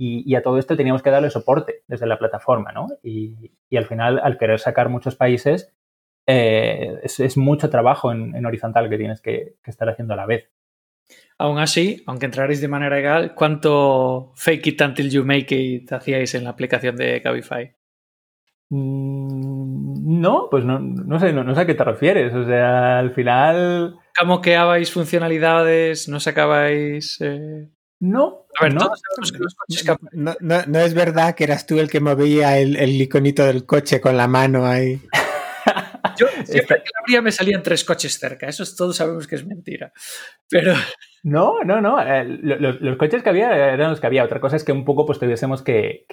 Y, 0.00 0.32
a 0.36 0.42
todo 0.42 0.58
esto 0.58 0.76
teníamos 0.76 1.02
que 1.02 1.10
darle 1.10 1.30
soporte 1.30 1.82
desde 1.88 2.06
la 2.06 2.16
plataforma, 2.16 2.70
¿no? 2.70 2.86
Y, 3.02 3.50
al 3.76 3.86
final, 3.86 4.20
al 4.22 4.38
querer 4.38 4.60
sacar 4.60 4.88
muchos 4.88 5.16
países, 5.16 5.74
eh, 6.28 7.00
es, 7.02 7.36
mucho 7.36 7.68
trabajo 7.70 8.12
en, 8.12 8.46
horizontal 8.46 8.88
que 8.88 8.98
tienes 8.98 9.20
que, 9.20 9.56
estar 9.64 9.88
haciendo 9.88 10.14
a 10.14 10.16
la 10.16 10.26
vez. 10.26 10.52
Aún 11.38 11.58
así, 11.58 12.04
aunque 12.06 12.26
entraréis 12.26 12.60
de 12.60 12.68
manera 12.68 12.94
legal, 12.94 13.34
¿cuánto 13.34 14.32
fake 14.36 14.66
it 14.68 14.80
until 14.82 15.10
you 15.10 15.24
make 15.24 15.52
it 15.52 15.90
hacíais 15.92 16.36
en 16.36 16.44
la 16.44 16.50
aplicación 16.50 16.94
de 16.94 17.20
Cabify? 17.20 17.77
Mm, 18.70 20.20
no, 20.20 20.48
pues 20.50 20.64
no, 20.64 20.78
no 20.78 21.18
sé, 21.18 21.32
no, 21.32 21.54
sé 21.54 21.60
a 21.60 21.66
qué 21.66 21.74
te 21.74 21.84
refieres. 21.84 22.34
O 22.34 22.44
sea, 22.44 22.98
al 22.98 23.14
final. 23.14 23.96
¿Cómo 24.18 24.40
queabais 24.40 24.92
funcionalidades? 24.92 26.08
¿No 26.08 26.20
sacabais.? 26.20 27.18
Eh? 27.20 27.68
No. 28.00 28.46
A 28.58 28.64
ver, 28.64 28.74
no, 28.74 28.90
no, 30.40 30.62
no, 30.66 30.78
es 30.80 30.94
verdad 30.94 31.34
que 31.34 31.44
eras 31.44 31.66
tú 31.66 31.78
el 31.78 31.88
que 31.88 32.00
movía 32.00 32.58
el, 32.58 32.76
el 32.76 33.00
iconito 33.00 33.44
del 33.44 33.66
coche 33.66 34.00
con 34.00 34.16
la 34.16 34.28
mano 34.28 34.66
ahí. 34.66 35.00
Yo 36.18 36.26
siempre 36.44 36.82
que 36.82 36.90
la 36.92 37.00
abría 37.00 37.22
me 37.22 37.32
salían 37.32 37.62
tres 37.62 37.84
coches 37.84 38.18
cerca. 38.18 38.46
Eso 38.46 38.64
todos 38.76 38.96
sabemos 38.96 39.26
que 39.26 39.36
es 39.36 39.46
mentira. 39.46 39.92
Pero. 40.48 40.74
No, 41.24 41.62
no, 41.64 41.80
no. 41.80 42.00
Eh, 42.00 42.24
los, 42.24 42.96
coches 42.96 43.22
que 43.22 43.28
había 43.28 43.72
eran 43.72 43.90
los 43.90 44.00
que 44.00 44.06
había. 44.06 44.24
Otra 44.24 44.40
cosa 44.40 44.56
es 44.56 44.64
que 44.64 44.72
un 44.72 44.84
poco 44.84 45.04
pues 45.04 45.18
tuviésemos 45.18 45.62
que, 45.62 46.04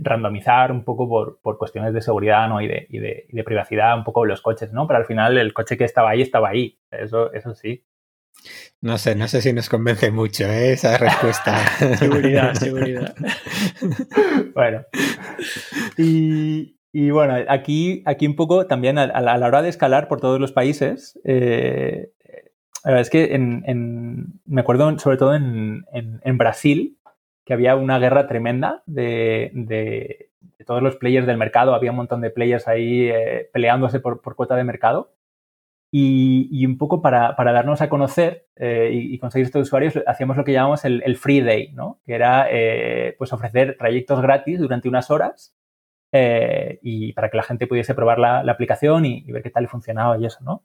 randomizar 0.00 0.70
un 0.70 0.84
poco 0.84 1.08
por, 1.42 1.58
cuestiones 1.58 1.94
de 1.94 2.02
seguridad 2.02 2.48
¿no? 2.48 2.60
y, 2.60 2.68
de, 2.68 2.86
y, 2.90 2.98
de, 2.98 3.44
privacidad 3.44 3.96
un 3.96 4.04
poco 4.04 4.24
los 4.24 4.42
coches, 4.42 4.72
¿no? 4.72 4.86
Pero 4.86 4.98
al 4.98 5.06
final 5.06 5.38
el 5.38 5.52
coche 5.52 5.76
que 5.76 5.84
estaba 5.84 6.10
ahí 6.10 6.22
estaba 6.22 6.50
ahí. 6.50 6.78
Eso, 6.90 7.32
eso 7.32 7.54
sí. 7.54 7.84
No 8.80 8.96
sé, 8.96 9.14
no 9.14 9.28
sé 9.28 9.42
si 9.42 9.52
nos 9.52 9.68
convence 9.68 10.10
mucho 10.10 10.44
¿eh? 10.44 10.72
esa 10.72 10.96
respuesta. 10.96 11.58
seguridad, 11.98 12.54
seguridad. 12.54 13.14
bueno. 14.54 14.84
Y, 15.98 16.79
y 16.92 17.10
bueno, 17.10 17.34
aquí, 17.48 18.02
aquí 18.04 18.26
un 18.26 18.34
poco 18.34 18.66
también 18.66 18.98
a, 18.98 19.20
la 19.20 19.46
hora 19.46 19.62
de 19.62 19.68
escalar 19.68 20.08
por 20.08 20.20
todos 20.20 20.40
los 20.40 20.52
países, 20.52 21.18
eh, 21.24 22.10
la 22.84 22.90
verdad 22.90 23.02
es 23.02 23.10
que 23.10 23.34
en, 23.34 24.40
me 24.44 24.60
acuerdo 24.60 24.98
sobre 24.98 25.16
todo 25.16 25.34
en, 25.34 26.38
Brasil, 26.38 26.98
que 27.44 27.52
había 27.52 27.76
una 27.76 27.98
guerra 27.98 28.26
tremenda 28.26 28.82
de, 28.86 30.30
todos 30.66 30.82
los 30.82 30.96
players 30.96 31.26
del 31.26 31.36
mercado, 31.36 31.74
había 31.74 31.90
un 31.90 31.96
montón 31.96 32.20
de 32.20 32.30
players 32.30 32.66
ahí 32.66 33.08
eh, 33.08 33.48
peleándose 33.52 34.00
por, 34.00 34.20
cuota 34.20 34.56
de 34.56 34.64
mercado. 34.64 35.14
Y, 35.92 36.64
un 36.64 36.78
poco 36.78 37.02
para, 37.02 37.34
darnos 37.36 37.80
a 37.82 37.88
conocer 37.88 38.46
eh, 38.56 38.90
y, 38.92 39.18
conseguir 39.18 39.46
estos 39.46 39.62
usuarios, 39.62 39.98
hacíamos 40.06 40.36
lo 40.36 40.44
que 40.44 40.52
llamamos 40.52 40.84
el, 40.84 41.16
free 41.16 41.40
day, 41.40 41.72
¿no? 41.72 42.00
que 42.04 42.14
era 42.14 42.48
pues 43.16 43.32
ofrecer 43.32 43.76
trayectos 43.78 44.20
gratis 44.22 44.58
durante 44.58 44.88
unas 44.88 45.10
horas 45.10 45.54
eh, 46.12 46.78
y 46.82 47.12
para 47.12 47.30
que 47.30 47.36
la 47.36 47.42
gente 47.42 47.66
pudiese 47.66 47.94
probar 47.94 48.18
la, 48.18 48.40
aplicación 48.40 49.04
y, 49.04 49.22
ver 49.30 49.42
qué 49.42 49.50
tal 49.50 49.68
funcionaba 49.68 50.18
y 50.18 50.26
eso, 50.26 50.38
¿no? 50.42 50.64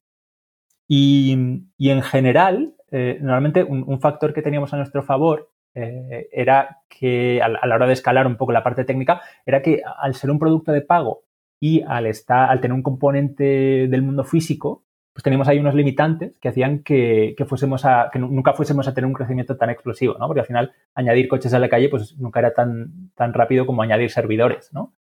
Y, 0.87 1.33
en 1.79 2.01
general, 2.03 2.75
eh, 2.91 3.17
normalmente 3.21 3.63
un, 3.63 3.99
factor 3.99 4.33
que 4.33 4.41
teníamos 4.41 4.73
a 4.73 4.77
nuestro 4.77 5.03
favor 5.03 5.51
eh, 5.73 6.29
era 6.31 6.79
que 6.89 7.41
a, 7.41 7.49
la 7.49 7.75
hora 7.75 7.87
de 7.87 7.93
escalar 7.93 8.27
un 8.27 8.37
poco 8.37 8.51
la 8.51 8.63
parte 8.63 8.85
técnica, 8.85 9.21
era 9.45 9.61
que 9.61 9.81
al 9.99 10.15
ser 10.15 10.31
un 10.31 10.39
producto 10.39 10.71
de 10.71 10.81
pago 10.81 11.23
y 11.59 11.81
al, 11.81 12.05
estar, 12.07 12.49
al 12.49 12.61
tener 12.61 12.73
un 12.73 12.83
componente 12.83 13.87
del 13.87 14.01
mundo 14.01 14.23
físico, 14.23 14.83
pues 15.13 15.23
teníamos 15.23 15.47
ahí 15.47 15.59
unos 15.59 15.75
limitantes 15.75 16.37
que 16.41 16.49
hacían 16.49 16.83
que, 16.83 17.35
fuésemos 17.47 17.85
a, 17.85 18.09
que 18.11 18.19
nunca 18.19 18.53
fuésemos 18.53 18.87
a 18.87 18.93
tener 18.93 19.07
un 19.07 19.13
crecimiento 19.13 19.55
tan 19.55 19.69
explosivo, 19.69 20.15
¿no? 20.19 20.27
Porque 20.27 20.41
al 20.41 20.45
final 20.45 20.73
añadir 20.93 21.29
coches 21.29 21.53
a 21.53 21.59
la 21.59 21.69
calle 21.69 21.87
pues 21.89 22.17
nunca 22.17 22.39
era 22.39 22.53
tan, 22.53 23.11
tan 23.15 23.33
rápido 23.33 23.65
como 23.65 23.81
añadir 23.81 24.11
servidores, 24.11 24.73
¿no? 24.73 24.93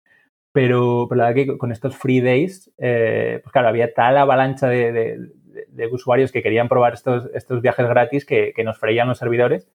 Pero, 0.54 1.08
la 1.10 1.26
verdad 1.26 1.34
que 1.34 1.58
con 1.58 1.72
estos 1.72 1.96
free 1.96 2.20
days, 2.20 2.72
eh, 2.78 3.40
pues 3.42 3.52
claro, 3.52 3.66
había 3.66 3.92
tal 3.92 4.16
avalancha 4.16 4.68
de, 4.68 5.18
usuarios 5.90 6.30
que 6.30 6.44
querían 6.44 6.68
probar 6.68 6.94
estos, 6.94 7.28
estos 7.34 7.60
viajes 7.60 7.88
gratis 7.88 8.24
que, 8.24 8.54
nos 8.64 8.78
freían 8.78 9.08
los 9.08 9.18
servidores 9.18 9.68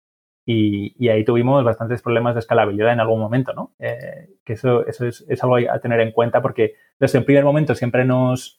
y, 0.45 1.09
ahí 1.09 1.25
tuvimos 1.25 1.65
bastantes 1.65 2.01
problemas 2.01 2.33
de 2.33 2.39
escalabilidad 2.39 2.93
en 2.93 3.01
algún 3.01 3.19
momento, 3.19 3.51
¿no? 3.53 3.73
Eh, 3.77 4.29
que 4.45 4.53
eso, 4.53 4.87
eso 4.87 5.05
es, 5.05 5.43
algo 5.43 5.57
a 5.57 5.79
tener 5.79 5.99
en 5.99 6.13
cuenta 6.13 6.41
porque 6.41 6.75
desde 6.97 7.19
el 7.19 7.25
primer 7.25 7.43
momento 7.43 7.75
siempre 7.75 8.05
nos, 8.05 8.57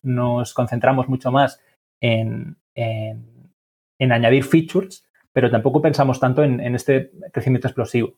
concentramos 0.55 1.09
mucho 1.09 1.33
más 1.33 1.59
en, 2.03 2.59
añadir 3.99 4.45
features, 4.45 5.07
pero 5.33 5.51
tampoco 5.51 5.81
pensamos 5.81 6.21
tanto 6.21 6.45
en, 6.45 6.61
en 6.61 6.75
este 6.75 7.13
crecimiento 7.33 7.67
explosivo. 7.67 8.13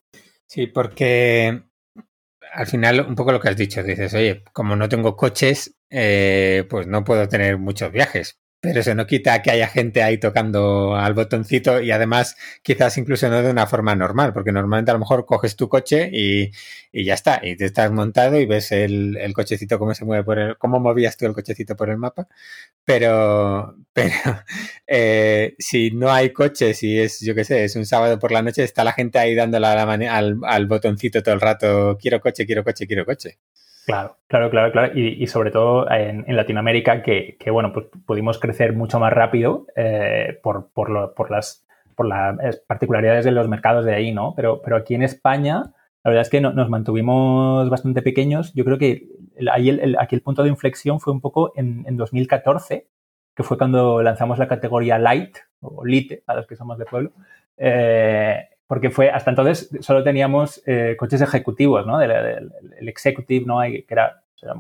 Sí, 0.49 0.67
porque 0.67 1.63
al 2.53 2.67
final, 2.67 3.01
un 3.01 3.15
poco 3.15 3.33
lo 3.33 3.41
que 3.41 3.49
has 3.49 3.57
dicho, 3.57 3.83
dices, 3.83 4.13
oye, 4.15 4.45
como 4.53 4.77
no 4.77 4.89
tengo 4.89 5.17
coches, 5.17 5.77
eh, 5.91 6.67
pues 6.69 6.87
no 6.87 7.05
puedo 7.05 7.29
tener 7.29 7.59
muchos 7.59 7.91
viajes. 7.93 8.42
Pero 8.63 8.79
eso 8.79 8.95
no 8.95 9.09
quita 9.09 9.43
que 9.43 9.51
haya 9.51 9.67
gente 9.67 10.05
ahí 10.05 10.19
tocando 10.19 10.95
al 10.95 11.15
botoncito 11.15 11.81
y 11.81 11.91
además 11.91 12.37
quizás 12.63 12.97
incluso 12.97 13.29
no 13.29 13.43
de 13.43 13.51
una 13.51 13.67
forma 13.67 13.97
normal, 13.97 14.33
porque 14.33 14.53
normalmente 14.53 14.93
a 14.93 14.95
lo 14.95 15.01
mejor 15.01 15.27
coges 15.27 15.57
tu 15.57 15.69
coche 15.69 16.09
y, 16.13 16.53
y 16.93 17.05
ya 17.05 17.15
está, 17.15 17.41
y 17.43 17.57
te 17.57 17.65
estás 17.65 17.91
montado 17.91 18.39
y 18.39 18.47
ves 18.47 18.71
el, 18.71 19.17
el, 19.17 19.33
cochecito 19.35 19.81
cómo 19.81 19.95
se 19.95 20.05
mueve 20.05 20.23
por 20.23 20.39
el, 20.39 20.57
cómo 20.59 20.79
movías 20.79 21.17
tú 21.17 21.27
el 21.27 21.33
cochecito 21.33 21.75
por 21.77 21.91
el 21.91 21.99
mapa, 21.99 22.29
pero, 22.85 23.75
pero 23.93 24.15
eh, 24.87 25.57
si 25.59 25.91
no 25.91 26.13
hay 26.13 26.33
coches 26.33 26.85
y 26.85 27.01
es, 27.01 27.21
yo 27.21 27.35
qué 27.35 27.45
sé, 27.45 27.65
es 27.65 27.75
un 27.75 27.85
sábado 27.85 28.21
por 28.21 28.31
la 28.31 28.43
noche, 28.43 28.63
está 28.63 28.85
la 28.85 28.93
gente 28.93 29.19
ahí 29.19 29.35
dándole 29.35 29.67
a 29.67 29.75
la 29.75 29.93
al, 30.17 30.39
al 30.45 30.67
botoncito 30.69 31.21
todo 31.23 31.35
el 31.35 31.41
rato, 31.41 31.99
quiero 32.01 32.21
coche, 32.21 32.47
quiero 32.47 32.63
coche, 32.63 32.87
quiero 32.87 33.05
coche. 33.05 33.39
Claro, 33.85 34.17
claro, 34.29 34.51
claro, 34.51 34.73
claro. 34.73 34.99
Y, 34.99 35.27
sobre 35.27 35.51
todo 35.51 35.91
en, 35.91 36.25
Latinoamérica, 36.37 37.03
que, 37.03 37.37
que, 37.39 37.51
bueno, 37.51 37.73
pues 37.73 37.87
pudimos 38.07 38.39
crecer 38.39 38.75
mucho 38.75 39.01
más 39.01 39.13
rápido 39.13 39.67
eh, 39.75 40.39
por, 40.43 40.71
por, 40.73 40.91
lo, 40.91 41.15
por, 41.15 41.31
las, 41.31 41.67
por 41.97 42.07
las 42.07 42.57
particularidades 42.67 43.25
de 43.25 43.33
los 43.33 43.49
mercados 43.49 43.85
de 43.85 43.95
ahí, 43.95 44.13
¿no? 44.13 44.35
Pero, 44.37 44.63
pero 44.63 44.77
aquí 44.77 44.95
en 44.95 45.03
España, 45.03 45.73
la 46.05 46.11
verdad 46.11 46.23
es 46.23 46.31
que 46.31 46.41
no, 46.41 46.53
nos 46.53 46.69
mantuvimos 46.69 47.69
bastante 47.71 48.03
pequeños. 48.03 48.53
Yo 48.55 48.65
creo 48.65 48.79
que 48.79 49.09
el, 49.37 49.49
aquí 49.49 50.15
el 50.15 50.23
punto 50.23 50.43
de 50.43 50.49
inflexión 50.49 51.01
fue 51.01 51.13
un 51.13 51.21
poco 51.21 51.53
en, 51.57 51.85
en 51.87 51.97
2014, 51.97 52.87
que 53.35 53.43
fue 53.43 53.59
cuando 53.59 54.03
lanzamos 54.03 54.39
la 54.39 54.49
categoría 54.49 54.99
Light, 54.99 55.39
o 55.61 55.85
Lite, 55.85 56.23
a 56.27 56.35
los 56.37 56.47
que 56.47 56.57
somos 56.57 56.79
de 56.79 56.85
pueblo. 56.85 57.13
Eh, 57.57 58.49
porque 58.73 58.89
fue 58.89 59.11
hasta 59.11 59.29
entonces 59.29 59.69
solo 59.81 60.03
teníamos 60.03 60.63
eh, 60.65 60.97
coches 60.99 61.21
ejecutivos, 61.21 61.87
¿no? 61.87 61.99
Del, 61.99 62.11
el 62.11 62.89
executive, 62.89 63.45
¿no? 63.45 63.61
que 63.61 63.85
era, 63.87 64.23
era, 64.41 64.55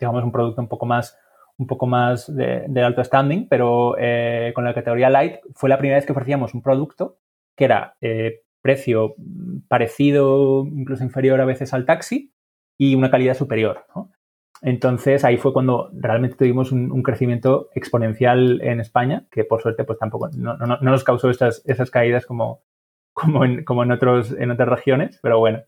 digamos, 0.00 0.24
un 0.24 0.32
producto 0.32 0.62
un 0.62 0.68
poco 0.68 0.86
más, 0.86 1.18
un 1.58 1.66
poco 1.66 1.86
más 1.86 2.34
de, 2.34 2.64
de 2.66 2.82
alto 2.82 3.04
standing, 3.04 3.48
pero 3.50 3.94
eh, 3.98 4.52
con 4.54 4.64
la 4.64 4.72
categoría 4.72 5.10
light 5.10 5.34
fue 5.54 5.68
la 5.68 5.76
primera 5.76 5.98
vez 5.98 6.06
que 6.06 6.12
ofrecíamos 6.12 6.54
un 6.54 6.62
producto 6.62 7.18
que 7.54 7.66
era 7.66 7.94
eh, 8.00 8.40
precio 8.62 9.16
parecido, 9.68 10.64
incluso 10.64 11.04
inferior 11.04 11.38
a 11.42 11.44
veces 11.44 11.74
al 11.74 11.84
taxi 11.84 12.32
y 12.78 12.94
una 12.94 13.10
calidad 13.10 13.34
superior, 13.34 13.84
¿no? 13.94 14.12
Entonces 14.62 15.26
ahí 15.26 15.36
fue 15.36 15.52
cuando 15.52 15.90
realmente 15.92 16.38
tuvimos 16.38 16.72
un, 16.72 16.90
un, 16.90 17.02
crecimiento 17.02 17.68
exponencial 17.74 18.62
en 18.62 18.80
España, 18.80 19.26
que 19.30 19.44
por 19.44 19.60
suerte 19.60 19.84
pues 19.84 19.98
tampoco 19.98 20.30
no, 20.34 20.56
no, 20.56 20.66
no 20.66 20.90
nos 20.90 21.04
causó 21.04 21.28
estas, 21.28 21.62
esas 21.66 21.90
caídas 21.90 22.24
como, 22.24 22.62
como 23.12 23.44
en, 23.44 23.64
como 23.64 23.82
en, 23.82 23.92
otros, 23.92 24.34
en 24.38 24.50
otras 24.50 24.68
regiones, 24.68 25.18
pero 25.22 25.38
bueno. 25.38 25.62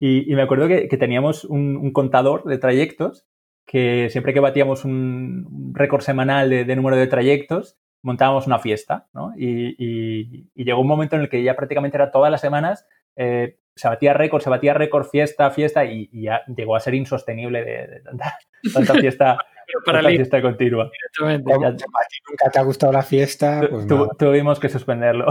Y, 0.00 0.30
y 0.30 0.34
me 0.34 0.42
acuerdo 0.42 0.68
que, 0.68 0.88
que 0.88 0.96
teníamos 0.96 1.44
un, 1.44 1.76
un, 1.76 1.92
contador 1.92 2.44
de 2.44 2.58
trayectos 2.58 3.26
que 3.66 4.08
siempre 4.10 4.34
que 4.34 4.40
batíamos 4.40 4.84
un 4.84 5.72
récord 5.74 6.02
semanal 6.02 6.50
de, 6.50 6.64
de, 6.64 6.76
número 6.76 6.96
de 6.96 7.06
trayectos, 7.06 7.78
montábamos 8.02 8.46
una 8.46 8.58
fiesta, 8.58 9.08
¿no? 9.14 9.32
Y, 9.36 9.74
y, 9.78 10.50
y, 10.54 10.64
llegó 10.64 10.80
un 10.80 10.88
momento 10.88 11.16
en 11.16 11.22
el 11.22 11.28
que 11.28 11.42
ya 11.42 11.56
prácticamente 11.56 11.96
era 11.96 12.10
todas 12.10 12.30
las 12.30 12.40
semanas, 12.40 12.86
eh, 13.16 13.56
se 13.74 13.88
batía 13.88 14.12
récord, 14.12 14.42
se 14.42 14.50
batía 14.50 14.74
récord, 14.74 15.06
fiesta, 15.06 15.50
fiesta, 15.50 15.84
y, 15.84 16.08
ya 16.12 16.42
llegó 16.54 16.76
a 16.76 16.80
ser 16.80 16.94
insostenible 16.94 17.64
de, 17.64 17.86
de 17.86 18.00
tanta, 18.00 18.38
tanta, 18.72 18.94
fiesta. 19.00 19.38
Para 19.86 20.02
tanta 20.02 20.16
fiesta 20.16 20.42
continua. 20.42 20.90
Ya, 21.20 21.70
nunca 21.70 22.50
te 22.52 22.58
ha 22.58 22.62
gustado 22.62 22.92
la 22.92 23.02
fiesta. 23.02 23.66
Pues 23.68 23.86
tu, 23.86 24.08
tuvimos 24.18 24.60
que 24.60 24.68
suspenderlo. 24.68 25.26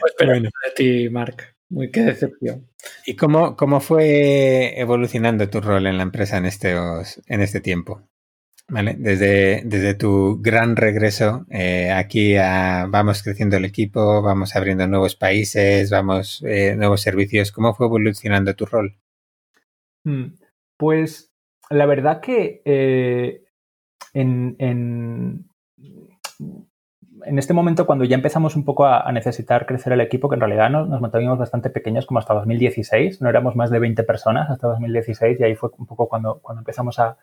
Pues 0.00 0.14
bueno. 0.24 0.50
de 0.64 0.70
ti, 0.76 1.08
Marc. 1.10 1.56
Muy 1.68 1.90
qué 1.90 2.02
decepción. 2.02 2.68
¿Y 3.06 3.16
cómo, 3.16 3.56
cómo 3.56 3.80
fue 3.80 4.78
evolucionando 4.78 5.48
tu 5.48 5.60
rol 5.60 5.86
en 5.86 5.96
la 5.96 6.02
empresa 6.02 6.36
en 6.36 6.44
este, 6.44 6.74
en 6.74 7.40
este 7.40 7.60
tiempo? 7.60 8.02
¿Vale? 8.68 8.94
Desde, 8.98 9.62
desde 9.64 9.94
tu 9.94 10.38
gran 10.40 10.76
regreso 10.76 11.46
eh, 11.50 11.90
aquí 11.90 12.36
a, 12.36 12.86
vamos 12.88 13.22
creciendo 13.22 13.56
el 13.56 13.64
equipo, 13.64 14.22
vamos 14.22 14.54
abriendo 14.54 14.86
nuevos 14.86 15.16
países, 15.16 15.90
vamos 15.90 16.42
eh, 16.46 16.74
nuevos 16.76 17.00
servicios. 17.00 17.52
¿Cómo 17.52 17.74
fue 17.74 17.86
evolucionando 17.86 18.54
tu 18.54 18.66
rol? 18.66 18.98
Pues 20.76 21.32
la 21.70 21.86
verdad 21.86 22.20
que 22.20 22.62
eh, 22.64 23.44
en, 24.12 24.56
en, 24.58 25.48
en 27.24 27.38
este 27.38 27.54
momento, 27.54 27.86
cuando 27.86 28.04
ya 28.04 28.16
empezamos 28.16 28.56
un 28.56 28.64
poco 28.64 28.84
a, 28.84 29.00
a, 29.08 29.12
necesitar 29.12 29.66
crecer 29.66 29.92
el 29.92 30.00
equipo, 30.00 30.28
que 30.28 30.34
en 30.34 30.40
realidad 30.40 30.70
nos, 30.70 30.88
nos 30.88 31.00
mantuvimos 31.00 31.38
bastante 31.38 31.70
pequeños 31.70 32.06
como 32.06 32.18
hasta 32.18 32.34
2016, 32.34 33.20
no 33.20 33.28
éramos 33.28 33.56
más 33.56 33.70
de 33.70 33.78
20 33.78 34.02
personas 34.04 34.50
hasta 34.50 34.68
2016 34.68 35.38
y 35.38 35.44
ahí 35.44 35.54
fue 35.54 35.70
un 35.78 35.86
poco 35.86 36.08
cuando, 36.08 36.40
cuando 36.40 36.60
empezamos 36.60 36.98
a, 36.98 37.16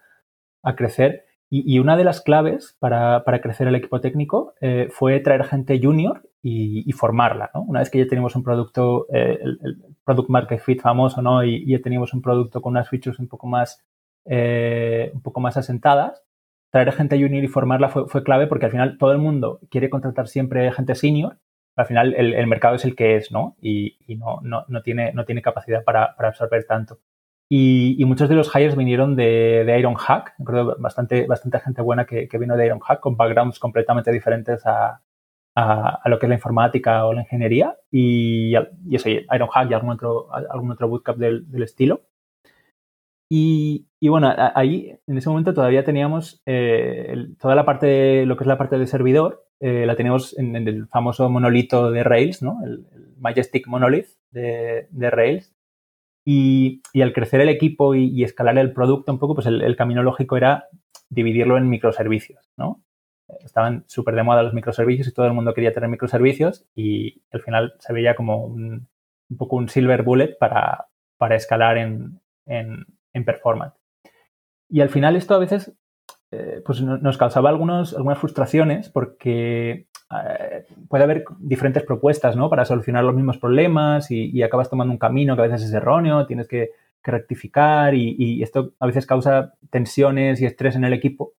a 0.63 0.75
crecer. 0.75 1.25
Y, 1.49 1.75
y, 1.75 1.79
una 1.79 1.97
de 1.97 2.03
las 2.03 2.21
claves 2.21 2.75
para, 2.79 3.23
para 3.23 3.41
crecer 3.41 3.67
el 3.67 3.75
equipo 3.75 3.99
técnico 4.01 4.53
eh, 4.61 4.87
fue 4.91 5.19
traer 5.19 5.43
gente 5.45 5.79
junior 5.81 6.29
y, 6.43 6.87
y 6.87 6.91
formarla. 6.91 7.49
¿no? 7.55 7.63
Una 7.63 7.79
vez 7.79 7.89
que 7.89 7.97
ya 7.97 8.07
teníamos 8.07 8.35
un 8.35 8.43
producto, 8.43 9.07
eh, 9.11 9.39
el, 9.41 9.59
el, 9.63 9.77
product 10.03 10.29
market 10.29 10.59
fit 10.59 10.81
famoso, 10.81 11.21
¿no? 11.21 11.43
y, 11.43 11.55
y, 11.55 11.71
ya 11.71 11.81
teníamos 11.81 12.13
un 12.13 12.21
producto 12.21 12.61
con 12.61 12.71
unas 12.71 12.87
features 12.87 13.19
un 13.19 13.27
poco 13.27 13.47
más, 13.47 13.83
eh, 14.25 15.11
un 15.13 15.21
poco 15.21 15.39
más 15.39 15.57
asentadas, 15.57 16.23
traer 16.71 16.91
gente 16.91 17.19
junior 17.19 17.43
y 17.43 17.47
formarla 17.47 17.89
fue, 17.89 18.07
fue, 18.07 18.23
clave 18.23 18.47
porque 18.47 18.65
al 18.65 18.71
final 18.71 18.97
todo 18.97 19.11
el 19.11 19.17
mundo 19.17 19.59
quiere 19.69 19.89
contratar 19.89 20.27
siempre 20.27 20.71
gente 20.71 20.95
senior. 20.95 21.37
Al 21.75 21.85
final 21.85 22.13
el, 22.13 22.47
mercado 22.47 22.75
es 22.75 22.83
el 22.83 22.95
que 22.95 23.15
es, 23.15 23.31
¿no? 23.31 23.55
Y, 23.61 23.97
no, 24.17 24.39
no, 24.43 24.65
no, 24.67 24.81
tiene, 24.81 25.13
no 25.13 25.23
tiene 25.23 25.41
capacidad 25.41 25.83
para, 25.83 26.13
para 26.15 26.29
absorber 26.29 26.65
tanto. 26.65 26.99
Y, 27.51 28.03
muchos 28.05 28.29
de 28.29 28.35
los 28.35 28.53
hires 28.53 28.75
vinieron 28.75 29.15
de, 29.15 29.63
de 29.65 29.79
Ironhack. 29.79 30.35
Recuerdo 30.37 30.75
bastante, 30.77 31.25
bastante 31.25 31.59
gente 31.59 31.81
buena 31.81 32.05
que, 32.05 32.27
que, 32.27 32.37
vino 32.37 32.57
de 32.57 32.65
Ironhack 32.65 32.99
con 32.99 33.15
backgrounds 33.15 33.59
completamente 33.59 34.11
diferentes 34.11 34.65
a, 34.65 35.01
a, 35.55 35.99
a, 36.03 36.09
lo 36.09 36.19
que 36.19 36.25
es 36.25 36.29
la 36.29 36.35
informática 36.35 37.05
o 37.05 37.13
la 37.13 37.21
ingeniería. 37.21 37.77
Y, 37.89 38.53
y 38.85 38.95
eso, 38.95 39.09
Ironhack 39.09 39.71
y 39.71 39.73
algún 39.73 39.91
otro, 39.91 40.27
algún 40.33 40.71
otro 40.71 40.89
bootcamp 40.89 41.17
del, 41.17 41.49
del 41.49 41.63
estilo. 41.63 42.01
Y, 43.31 43.87
y, 43.99 44.07
bueno, 44.07 44.33
ahí 44.55 44.97
en 45.05 45.17
ese 45.17 45.29
momento 45.29 45.53
todavía 45.53 45.83
teníamos 45.83 46.41
eh, 46.47 47.27
toda 47.39 47.53
la 47.53 47.63
parte, 47.63 47.85
de, 47.85 48.25
lo 48.25 48.35
que 48.35 48.43
es 48.43 48.47
la 48.47 48.57
parte 48.57 48.79
de 48.79 48.87
servidor, 48.87 49.45
eh, 49.59 49.85
la 49.85 49.95
teníamos 49.95 50.37
en, 50.39 50.55
el 50.55 50.87
famoso 50.87 51.29
monolito 51.29 51.91
de 51.91 52.03
Rails, 52.03 52.41
¿no? 52.41 52.57
El, 52.63 52.87
Majestic 53.19 53.67
Monolith 53.67 54.07
de, 54.31 54.87
de 54.89 55.09
Rails. 55.11 55.53
Y, 56.25 56.81
y, 56.93 57.01
al 57.01 57.13
crecer 57.13 57.41
el 57.41 57.49
equipo 57.49 57.93
y, 57.95 58.23
escalar 58.23 58.57
el 58.57 58.73
producto 58.73 59.11
un 59.11 59.19
poco, 59.19 59.35
pues 59.35 59.47
el, 59.47 59.61
el, 59.61 59.75
camino 59.75 60.01
lógico 60.01 60.37
era 60.37 60.67
dividirlo 61.09 61.57
en 61.57 61.69
microservicios, 61.69 62.51
¿no? 62.57 62.83
Estaban 63.43 63.83
súper 63.87 64.15
de 64.15 64.23
moda 64.23 64.43
los 64.43 64.53
microservicios 64.53 65.07
y 65.07 65.13
todo 65.13 65.27
el 65.27 65.33
mundo 65.33 65.53
quería 65.53 65.73
tener 65.73 65.89
microservicios 65.89 66.65
y 66.75 67.21
al 67.31 67.41
final 67.41 67.73
se 67.79 67.93
veía 67.93 68.15
como 68.15 68.43
un, 68.45 68.87
un 69.29 69.37
poco 69.37 69.55
un 69.55 69.69
silver 69.69 70.03
bullet 70.03 70.35
para, 70.39 70.87
para 71.17 71.35
escalar 71.35 71.77
en, 71.77 72.21
en, 72.45 72.85
en 73.13 73.25
performance. 73.25 73.75
Y 74.69 74.81
al 74.81 74.89
final 74.89 75.15
esto 75.15 75.33
a 75.33 75.39
veces 75.39 75.73
eh, 76.31 76.61
pues 76.63 76.81
nos 76.81 77.17
causaba 77.17 77.49
algunos, 77.49 77.95
algunas 77.95 78.19
frustraciones 78.19 78.89
porque 78.89 79.87
eh, 80.11 80.65
puede 80.87 81.03
haber 81.03 81.25
diferentes 81.39 81.83
propuestas 81.83 82.35
¿no? 82.35 82.51
para 82.51 82.65
solucionar 82.65 83.03
los 83.03 83.15
mismos 83.15 83.39
problemas 83.39 84.11
y, 84.11 84.29
y, 84.29 84.43
acabas 84.43 84.69
tomando 84.69 84.91
un 84.91 84.99
camino 84.99 85.35
que 85.35 85.41
a 85.41 85.47
veces 85.47 85.63
es 85.63 85.73
erróneo, 85.73 86.27
tienes 86.27 86.47
que, 86.47 86.69
que 87.03 87.11
rectificar 87.11 87.95
y, 87.95 88.15
y, 88.19 88.43
esto 88.43 88.73
a 88.79 88.85
veces 88.85 89.07
causa 89.07 89.55
tensiones 89.71 90.39
y 90.39 90.45
estrés 90.45 90.75
en 90.75 90.83
el 90.83 90.93
equipo 90.93 91.33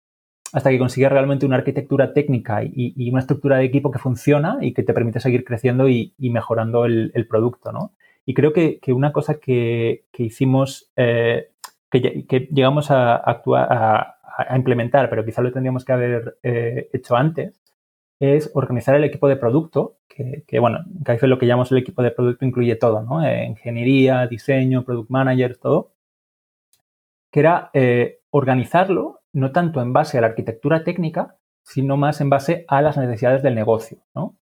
hasta 0.53 0.71
que 0.71 0.79
consigues 0.79 1.13
realmente 1.13 1.47
una 1.47 1.57
arquitectura 1.57 2.13
técnica 2.13 2.65
y, 2.65 2.73
y, 2.75 3.11
una 3.11 3.21
estructura 3.21 3.59
de 3.59 3.65
equipo 3.67 3.93
que 3.93 4.01
funciona 4.01 4.59
y 4.61 4.73
que 4.73 4.83
te 4.83 4.93
permite 4.93 5.21
seguir 5.21 5.45
creciendo 5.45 5.89
y, 5.89 6.15
mejorando 6.19 6.85
el, 6.85 7.13
el, 7.15 7.29
producto. 7.29 7.71
¿no? 7.71 7.93
Y 8.27 8.35
creo 8.35 8.53
que, 8.53 8.81
que 8.81 8.93
una 8.93 9.13
cosa 9.13 9.39
que, 9.39 10.07
que 10.11 10.25
hicimos 10.25 10.91
eh, 10.97 11.50
que, 11.91 12.49
llegamos 12.53 12.91
a, 12.91 13.17
actuar, 13.17 13.69
a, 13.71 14.57
implementar, 14.57 15.11
pero 15.11 15.25
quizá 15.25 15.43
lo 15.43 15.53
tendríamos 15.53 15.85
que 15.85 15.93
haber 15.93 16.39
eh, 16.43 16.89
hecho 16.93 17.17
antes, 17.17 17.61
es 18.21 18.51
organizar 18.55 18.95
el 18.95 19.05
equipo 19.05 19.29
de 19.29 19.37
producto, 19.37 19.97
que, 20.09 20.59
bueno, 20.59 20.81
en 20.87 21.31
lo 21.31 21.39
que 21.39 21.47
llamamos 21.47 21.73
el 21.73 21.79
equipo 21.79 22.03
de 22.03 22.11
producto 22.11 22.45
incluye 22.45 22.77
todo, 22.77 23.03
¿no? 23.03 23.25
Eh, 23.25 23.47
ingeniería, 23.47 24.27
diseño, 24.27 24.85
product 24.85 25.09
manager, 25.09 25.57
todo, 25.57 25.93
que 27.31 27.41
era 27.41 27.71
eh, 27.73 28.21
organizarlo 28.31 29.21
no 29.33 29.53
tanto 29.53 29.81
en 29.81 29.93
base 29.93 30.19
a 30.19 30.21
la 30.21 30.27
arquitectura 30.27 30.85
técnica, 30.85 31.37
sino 31.63 31.97
más 31.97 32.21
en 32.21 32.31
base 32.31 32.65
a 32.69 32.83
las 32.83 32.99
necesidades 32.99 33.43
del 33.43 33.55
negocio, 33.55 33.99
¿no? 34.15 34.37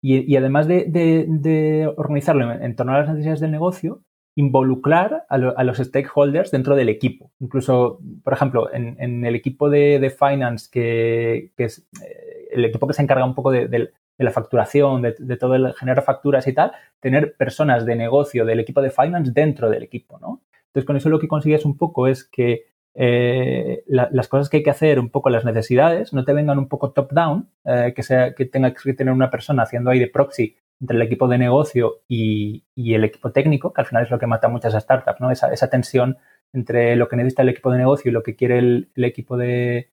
Y, 0.00 0.36
además 0.36 0.68
de, 0.68 1.92
organizarlo 1.96 2.52
en 2.52 2.76
torno 2.76 2.92
a 2.94 3.00
las 3.00 3.08
necesidades 3.08 3.40
del 3.40 3.50
negocio, 3.50 4.02
involucrar 4.38 5.26
a, 5.28 5.34
a, 5.34 5.64
los 5.64 5.78
stakeholders 5.78 6.52
dentro 6.52 6.76
del 6.76 6.88
equipo. 6.88 7.32
Incluso, 7.40 7.98
por 8.22 8.32
ejemplo, 8.32 8.72
en, 8.72 9.24
el 9.24 9.34
equipo 9.34 9.68
de, 9.68 10.14
finance, 10.16 10.68
que, 10.70 11.50
es 11.56 11.88
eh, 12.00 12.46
el 12.52 12.64
equipo 12.64 12.86
que 12.86 12.94
se 12.94 13.02
encarga 13.02 13.24
un 13.24 13.34
poco 13.34 13.50
de, 13.50 13.90
la 14.16 14.30
facturación, 14.30 15.02
de, 15.02 15.36
todo 15.36 15.56
el 15.56 15.74
generar 15.74 16.04
facturas 16.04 16.46
y 16.46 16.52
tal, 16.52 16.70
tener 17.00 17.34
personas 17.34 17.84
de 17.84 17.96
negocio 17.96 18.44
del 18.44 18.60
equipo 18.60 18.80
de 18.80 18.90
finance 18.90 19.32
dentro 19.34 19.68
del 19.68 19.82
equipo, 19.82 20.20
¿no? 20.20 20.42
Entonces, 20.68 20.86
con 20.86 20.96
eso 20.96 21.08
lo 21.08 21.18
que 21.18 21.26
consigues 21.26 21.64
un 21.64 21.76
poco 21.76 22.06
es 22.06 22.22
que 22.22 22.66
eh, 22.94 23.82
las 23.88 24.28
cosas 24.28 24.48
que 24.48 24.58
hay 24.58 24.62
que 24.62 24.70
hacer, 24.70 25.00
un 25.00 25.10
poco 25.10 25.30
las 25.30 25.44
necesidades, 25.44 26.12
no 26.12 26.24
te 26.24 26.32
vengan 26.32 26.60
un 26.60 26.68
poco 26.68 26.92
top-down, 26.92 27.50
eh, 27.64 27.92
que, 27.92 28.34
que 28.36 28.44
tenga 28.44 28.72
que 28.72 28.94
tener 28.94 29.12
una 29.12 29.30
persona 29.30 29.64
haciendo 29.64 29.90
ahí 29.90 29.98
de 29.98 30.06
proxy 30.06 30.54
entre 30.80 30.96
el 30.96 31.02
equipo 31.02 31.28
de 31.28 31.38
negocio 31.38 32.02
y, 32.08 32.64
el 32.76 33.04
equipo 33.04 33.32
técnico, 33.32 33.72
que 33.72 33.80
al 33.80 33.86
final 33.86 34.04
es 34.04 34.10
lo 34.10 34.18
que 34.18 34.26
mata 34.26 34.48
muchas 34.48 34.80
startups, 34.80 35.20
¿no? 35.20 35.30
Esa, 35.30 35.52
esa, 35.52 35.68
tensión 35.70 36.18
entre 36.52 36.96
lo 36.96 37.08
que 37.08 37.16
necesita 37.16 37.42
el 37.42 37.50
equipo 37.50 37.70
de 37.70 37.78
negocio 37.78 38.10
y 38.10 38.12
lo 38.12 38.22
que 38.22 38.36
quiere 38.36 38.58
el, 38.58 38.88
equipo 38.96 39.36
de, 39.36 39.90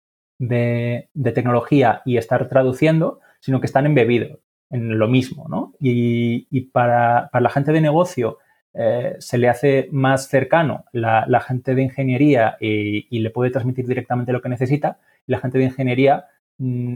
tecnología 1.33 2.01
y 2.05 2.17
estar 2.17 2.47
traduciendo, 2.47 3.19
sino 3.39 3.59
que 3.59 3.65
están 3.65 3.85
embebidos 3.85 4.39
en 4.69 4.97
lo 4.97 5.07
mismo, 5.07 5.47
¿no? 5.49 5.73
Y, 5.79 6.61
para 6.71 7.29
la 7.33 7.49
gente 7.49 7.71
de 7.71 7.81
negocio, 7.81 8.39
eh, 8.73 9.15
se 9.19 9.37
le 9.37 9.49
hace 9.49 9.87
más 9.91 10.27
cercano 10.27 10.85
la, 10.91 11.39
gente 11.41 11.75
de 11.75 11.83
ingeniería 11.83 12.57
y, 12.59 13.19
le 13.19 13.29
puede 13.31 13.51
transmitir 13.51 13.87
directamente 13.87 14.33
lo 14.33 14.41
que 14.41 14.49
necesita, 14.49 14.99
y 15.27 15.31
la 15.31 15.39
gente 15.39 15.57
de 15.57 15.65
ingeniería 15.65 16.25
mm, 16.57 16.95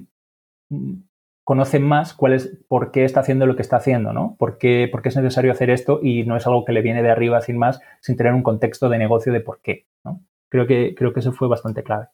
mm, 1.49 1.57
conoce 1.59 1.79
más 1.79 2.13
cuál 2.13 2.33
es, 2.33 2.57
por 2.67 2.91
qué 2.91 3.05
está 3.05 3.21
haciendo 3.21 3.45
lo 3.45 3.55
que 3.55 3.61
está 3.61 3.77
haciendo, 3.77 4.13
¿no? 4.13 4.35
Por 4.37 4.57
qué, 4.57 4.91
es 5.03 5.15
necesario 5.15 5.51
hacer 5.51 5.69
esto 5.69 5.99
y 6.01 6.23
no 6.23 6.37
es 6.37 6.45
algo 6.45 6.63
que 6.65 6.73
le 6.73 6.81
viene 6.81 7.03
de 7.03 7.11
arriba 7.11 7.41
sin 7.41 7.57
más, 7.57 7.79
sin 8.01 8.15
tener 8.17 8.33
un 8.33 8.43
contexto 8.43 8.89
de 8.89 8.97
negocio 8.97 9.33
de 9.33 9.41
por 9.41 9.61
qué, 9.61 9.87
¿no? 10.03 10.23
Creo 10.49 10.67
que, 10.67 10.95
creo 10.95 11.13
que 11.13 11.19
eso 11.21 11.33
fue 11.33 11.47
bastante 11.47 11.83
clave. 11.83 12.07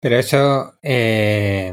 Pero 0.00 0.16
eso, 0.16 0.78
eh, 0.82 1.72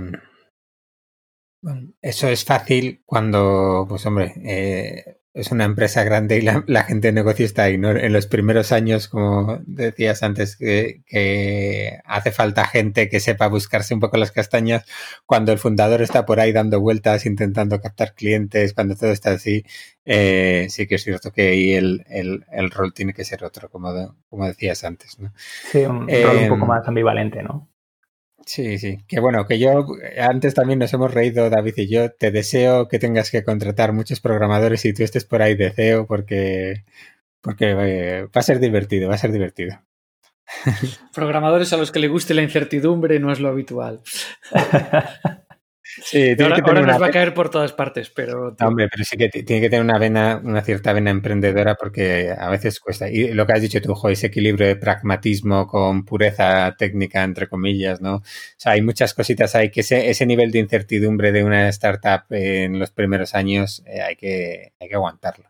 eso 2.02 2.28
es 2.28 2.46
fácil 2.46 3.02
cuando, 3.06 3.86
pues 3.90 4.06
hombre, 4.06 4.34
eh, 4.46 5.19
es 5.34 5.52
una 5.52 5.66
empresa 5.66 6.04
grande 6.04 6.40
y 6.40 6.42
la, 6.42 6.84
gente 6.84 7.10
de 7.10 7.14
negocio 7.14 7.46
está 7.46 7.64
ahí, 7.64 7.78
¿no? 7.78 7.92
En 7.92 8.12
los 8.14 8.26
primeros 8.26 8.72
años, 8.72 9.08
como 9.08 9.60
decías 9.68 10.24
antes, 10.24 10.58
que, 10.58 12.00
hace 12.04 12.32
falta 12.32 12.66
gente 12.66 13.10
que 13.10 13.20
sepa 13.20 13.48
buscarse 13.48 13.94
un 13.94 14.00
poco 14.00 14.18
las 14.18 14.32
castañas, 14.32 14.86
cuando 15.28 15.52
el 15.52 15.60
fundador 15.60 16.02
está 16.02 16.26
por 16.26 16.40
ahí 16.40 16.52
dando 16.52 16.82
vueltas, 16.82 17.28
intentando 17.28 17.80
captar 17.80 18.16
clientes, 18.16 18.74
cuando 18.74 18.96
todo 18.96 19.12
está 19.12 19.32
así, 19.32 19.64
eh, 20.04 20.66
sí 20.70 20.88
que 20.88 20.96
es 20.96 21.04
cierto 21.04 21.32
que 21.32 21.50
ahí 21.50 21.74
el, 21.74 22.72
rol 22.72 22.94
tiene 22.94 23.14
que 23.14 23.24
ser 23.24 23.44
otro, 23.44 23.70
como, 23.70 24.18
como 24.30 24.48
decías 24.48 24.84
antes, 24.84 25.20
¿no? 25.20 25.32
Sí, 25.72 25.80
un 25.80 26.08
rol 26.08 26.38
un 26.38 26.50
poco 26.50 26.64
em, 26.64 26.68
más 26.68 26.88
ambivalente, 26.88 27.44
¿no? 27.44 27.69
Sí, 28.50 28.80
sí. 28.80 28.98
Que 29.08 29.20
bueno, 29.20 29.46
que 29.46 29.60
yo 29.60 29.86
antes 30.18 30.56
también 30.56 30.80
nos 30.80 30.92
hemos 30.92 31.14
reído, 31.14 31.52
David 31.52 31.76
y 31.78 31.88
yo. 31.88 32.10
Te 32.10 32.32
deseo 32.32 32.88
que 32.88 32.98
tengas 32.98 33.30
que 33.30 33.44
contratar 33.44 33.94
muchos 33.94 34.22
programadores 34.22 34.86
y 34.86 34.94
tú 34.94 35.04
estés 35.04 35.24
por 35.24 35.44
ahí 35.44 35.54
de 35.54 35.70
CEO 35.70 36.08
porque, 36.08 36.84
porque 37.42 37.70
eh, 37.70 38.24
va 38.24 38.40
a 38.40 38.42
ser 38.42 38.60
divertido, 38.60 39.08
va 39.08 39.14
a 39.14 39.20
ser 39.20 39.32
divertido. 39.32 39.80
Programadores 41.14 41.74
a 41.74 41.78
los 41.78 41.92
que 41.92 42.00
le 42.00 42.08
guste 42.08 42.34
la 42.34 42.42
incertidumbre 42.42 43.20
no 43.20 43.32
es 43.32 43.40
lo 43.40 43.50
habitual. 43.50 44.02
Sí, 46.04 46.36
ahora, 46.40 46.82
nos 46.82 47.02
va 47.02 47.08
a 47.08 47.12
caer 47.12 47.34
por 47.34 47.50
todas 47.50 47.74
partes, 47.74 48.10
pero... 48.10 48.56
hombre, 48.60 48.88
pero 48.90 49.04
sí 49.04 49.18
que 49.18 49.30
tiene 49.30 49.62
que 49.62 49.70
tener 49.70 49.84
una 49.84 49.98
vena, 49.98 50.40
una 50.44 50.62
cierta 50.62 50.94
vena 50.94 51.10
emprendedora 51.10 51.76
porque 51.76 52.34
a 52.38 52.50
veces 52.50 52.80
cuesta. 52.80 53.10
Y 53.10 53.34
lo 53.34 53.46
que 53.48 53.54
has 53.54 53.62
dicho 53.62 53.82
tú, 53.82 53.96
jo, 53.96 54.10
ese 54.10 54.28
equilibrio 54.28 54.68
de 54.68 54.76
pragmatismo 54.76 55.68
con 55.68 56.06
pureza 56.06 56.76
técnica, 56.78 57.24
entre 57.24 57.48
comillas, 57.48 58.02
¿no? 58.02 58.18
O 58.18 58.24
sea, 58.58 58.74
hay 58.74 58.82
muchas 58.82 59.14
cositas 59.14 59.56
ahí 59.56 59.72
que 59.72 59.82
ese, 59.82 60.10
ese 60.10 60.26
nivel 60.26 60.52
de 60.52 60.60
incertidumbre 60.60 61.32
de 61.32 61.44
una 61.44 61.68
startup 61.70 62.24
en 62.30 62.78
los 62.78 62.92
primeros 62.92 63.34
años 63.34 63.82
eh, 63.86 64.02
hay, 64.02 64.16
que, 64.16 64.74
hay 64.80 64.90
que 64.90 64.96
aguantarlo 64.96 65.49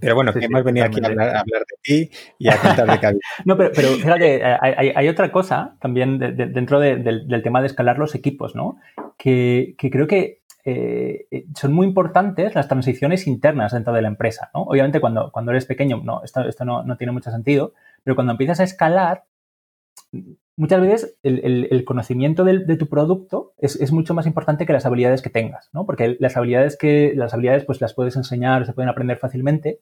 pero 0.00 0.14
bueno, 0.14 0.32
que 0.32 0.44
hemos 0.44 0.64
venido 0.64 0.86
aquí 0.86 1.00
a 1.02 1.08
hablar, 1.08 1.44
de 1.46 1.76
ti 1.82 2.10
y 2.38 2.48
a 2.48 2.56
contar 2.56 2.90
de 2.90 3.00
cada 3.00 3.14
No, 3.44 3.56
pero, 3.56 3.70
pero 3.74 3.88
fíjate, 3.90 4.42
hay, 4.44 5.08
otra 5.08 5.30
cosa 5.30 5.76
también 5.80 6.18
dentro 6.18 6.80
del, 6.80 7.42
tema 7.42 7.60
de 7.60 7.66
escalar 7.66 7.98
los 7.98 8.14
equipos, 8.14 8.54
¿no? 8.54 8.78
Que, 9.16 9.74
creo 9.78 10.06
que 10.06 10.40
eh, 10.64 11.26
eh, 11.30 11.46
son 11.54 11.72
muy 11.72 11.86
importantes 11.86 12.54
las 12.54 12.68
transiciones 12.68 13.26
internas 13.26 13.72
dentro 13.72 13.92
de 13.92 14.02
la 14.02 14.08
empresa, 14.08 14.50
¿no? 14.54 14.62
Obviamente 14.62 15.00
cuando, 15.00 15.30
cuando 15.32 15.52
eres 15.52 15.66
pequeño, 15.66 16.00
no, 16.04 16.22
esto, 16.22 16.40
esto 16.42 16.64
no, 16.64 16.82
no 16.82 16.96
tiene 16.96 17.12
mucho 17.12 17.30
sentido, 17.30 17.72
pero 18.02 18.14
cuando 18.14 18.32
empiezas 18.32 18.60
a 18.60 18.64
escalar, 18.64 19.24
muchas 20.60 20.80
veces 20.82 21.18
el, 21.22 21.84
conocimiento 21.86 22.44
de, 22.44 22.76
tu 22.76 22.86
producto 22.86 23.54
es, 23.56 23.92
mucho 23.92 24.12
más 24.12 24.26
importante 24.26 24.66
que 24.66 24.74
las 24.74 24.84
habilidades 24.84 25.22
que 25.22 25.30
tengas, 25.30 25.70
¿no? 25.72 25.86
Porque 25.86 26.16
las 26.20 26.36
habilidades 26.36 26.76
que 26.76 27.14
las 27.16 27.32
habilidades 27.32 27.64
pues 27.64 27.80
las 27.80 27.94
puedes 27.94 28.14
enseñar, 28.16 28.66
se 28.66 28.74
pueden 28.74 28.90
aprender 28.90 29.16
fácilmente, 29.16 29.80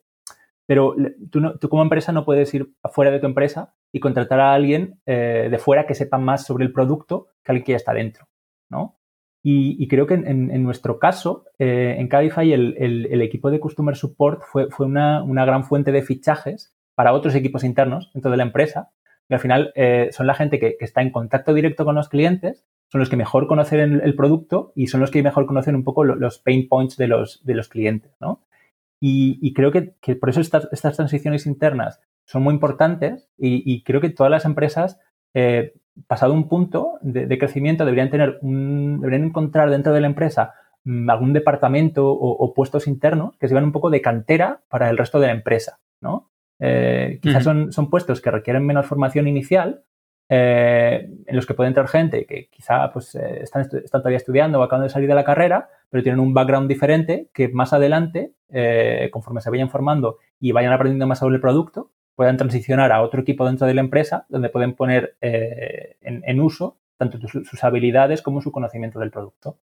pero 0.67 0.95
tú, 1.31 1.59
tú 1.59 1.69
como 1.69 1.83
empresa 1.83 2.13
no 2.13 2.25
puedes 2.25 2.55
ir 2.55 2.71
afuera 2.83 3.11
de 3.11 3.19
tu 3.19 3.27
empresa 3.27 3.75
y 3.91 3.99
contratar 3.99 4.39
a 4.39 4.55
alguien 4.55 5.01
eh, 5.05 5.49
de 5.51 5.59
fuera 5.59 5.85
que 5.85 5.97
sepa 5.97 6.17
más 6.17 6.47
sobre 6.47 6.65
el 6.65 6.73
producto 6.73 7.27
que 7.43 7.51
alguien 7.51 7.65
que 7.65 7.73
ya 7.73 7.77
está 7.77 7.93
dentro, 7.93 8.29
¿no? 8.71 8.95
Y, 9.43 9.89
creo 9.89 10.07
que 10.07 10.13
en, 10.15 10.63
nuestro 10.63 10.99
caso, 10.99 11.47
eh, 11.59 11.97
en 11.99 12.09
Cabify, 12.09 12.53
el, 12.53 13.23
equipo 13.23 13.51
de 13.51 13.61
Customer 13.61 13.97
Support 13.97 14.43
fue, 14.43 14.69
fue 14.71 14.85
una, 14.85 15.23
una 15.23 15.47
gran 15.47 15.65
fuente 15.65 15.91
de 15.91 16.03
fichajes 16.03 16.77
para 16.95 17.15
otros 17.15 17.35
equipos 17.35 17.65
internos 17.65 18.11
dentro 18.13 18.31
de 18.31 18.37
la 18.37 18.43
empresa 18.43 18.91
y 19.29 19.35
al 19.35 19.41
final 19.41 19.73
eh, 19.75 20.09
son 20.13 20.27
la 20.27 20.35
gente 20.35 20.59
que, 20.59 20.77
está 20.81 21.03
en 21.03 21.11
contacto 21.11 21.53
directo 21.53 21.85
con 21.85 21.95
los 21.95 22.09
clientes, 22.09 22.65
son 22.91 23.01
los 23.01 23.11
que 23.11 23.17
mejor 23.17 23.47
conocen 23.47 24.01
el, 24.03 24.15
producto 24.17 24.73
y 24.75 24.87
son 24.87 25.01
los 25.01 25.11
que 25.11 25.23
mejor 25.23 25.47
conocen 25.47 25.75
un 25.75 25.85
poco 25.85 26.05
los 26.05 26.39
pain 26.39 26.69
points 26.69 26.97
de 26.97 27.09
los, 27.09 27.45
de 27.45 27.55
los 27.55 27.69
clientes, 27.69 28.17
¿no? 28.21 28.43
Y, 29.01 29.53
creo 29.55 29.71
que, 29.71 30.17
por 30.17 30.31
eso 30.31 30.41
estas, 30.41 30.69
estas, 30.73 30.97
transiciones 30.97 31.47
internas 31.47 32.01
son 32.25 32.43
muy 32.43 32.55
importantes 32.55 33.29
y, 33.39 33.83
creo 33.85 34.01
que 34.01 34.11
todas 34.11 34.31
las 34.31 34.45
empresas, 34.45 34.99
eh, 35.35 35.75
pasado 36.07 36.33
un 36.33 36.49
punto 36.49 36.99
de, 37.03 37.39
crecimiento, 37.39 37.85
deberían 37.85 38.11
tener 38.11 38.39
un, 38.41 39.01
deberían 39.01 39.29
encontrar 39.29 39.71
dentro 39.71 39.93
de 39.93 40.01
la 40.01 40.09
empresa 40.09 40.55
mm, 40.85 41.11
algún 41.11 41.33
departamento 41.33 42.11
o, 42.11 42.31
o, 42.33 42.55
puestos 42.55 42.89
internos 42.89 43.37
que 43.39 43.47
sirvan 43.47 43.65
un 43.65 43.73
poco 43.73 43.91
de 43.91 44.03
cantera 44.03 44.63
para 44.69 44.91
el 44.91 44.99
resto 44.99 45.21
de 45.21 45.29
la 45.29 45.35
empresa, 45.35 45.79
¿no? 46.01 46.31
Eh, 46.61 47.19
quizás 47.23 47.45
son, 47.45 47.73
son, 47.73 47.91
puestos 47.91 48.21
que 48.21 48.31
requieren 48.31 48.67
menos 48.67 48.87
formación 48.87 49.29
inicial, 49.29 49.85
eh, 50.29 51.09
en 51.27 51.37
los 51.37 51.47
que 51.47 51.55
puede 51.55 51.69
entrar 51.69 51.89
gente 51.89 52.27
que 52.27 52.49
quizá 52.51 52.93
pues, 52.93 53.15
eh, 53.15 53.43
están, 53.43 53.63
están, 53.63 54.03
todavía 54.03 54.19
estudiando 54.19 54.61
o 54.61 54.63
acaban 54.63 54.85
de 54.85 54.91
salir 54.91 55.09
de 55.09 55.15
la 55.15 55.25
carrera, 55.25 55.71
pero 55.89 56.03
tienen 56.03 56.21
un 56.21 56.35
background 56.35 56.69
diferente 56.69 57.31
que 57.33 57.49
más 57.49 57.73
adelante, 57.73 58.35
conforme 59.11 59.41
se 59.41 59.51
vayan 59.51 59.71
formando 59.71 60.19
y 60.41 60.53
vayan 60.53 60.73
aprendiendo 60.73 61.07
más 61.07 61.19
sobre 61.19 61.37
el 61.37 61.41
producto, 61.41 61.93
puedan 62.15 62.37
transicionar 62.37 62.93
a 62.93 63.03
otro 63.03 63.21
equipo 63.21 63.47
dentro 63.47 63.67
de 63.67 63.75
la 63.75 63.81
empresa 63.81 64.27
donde 64.29 64.49
pueden 64.49 64.75
poner 64.75 65.17
en, 65.21 66.41
uso 66.41 66.79
tanto 66.97 67.19
sus 67.29 67.65
habilidades 67.65 68.23
como 68.23 68.41
su 68.41 68.51
conocimiento 68.51 68.99
del 68.99 69.11
producto. 69.11 69.59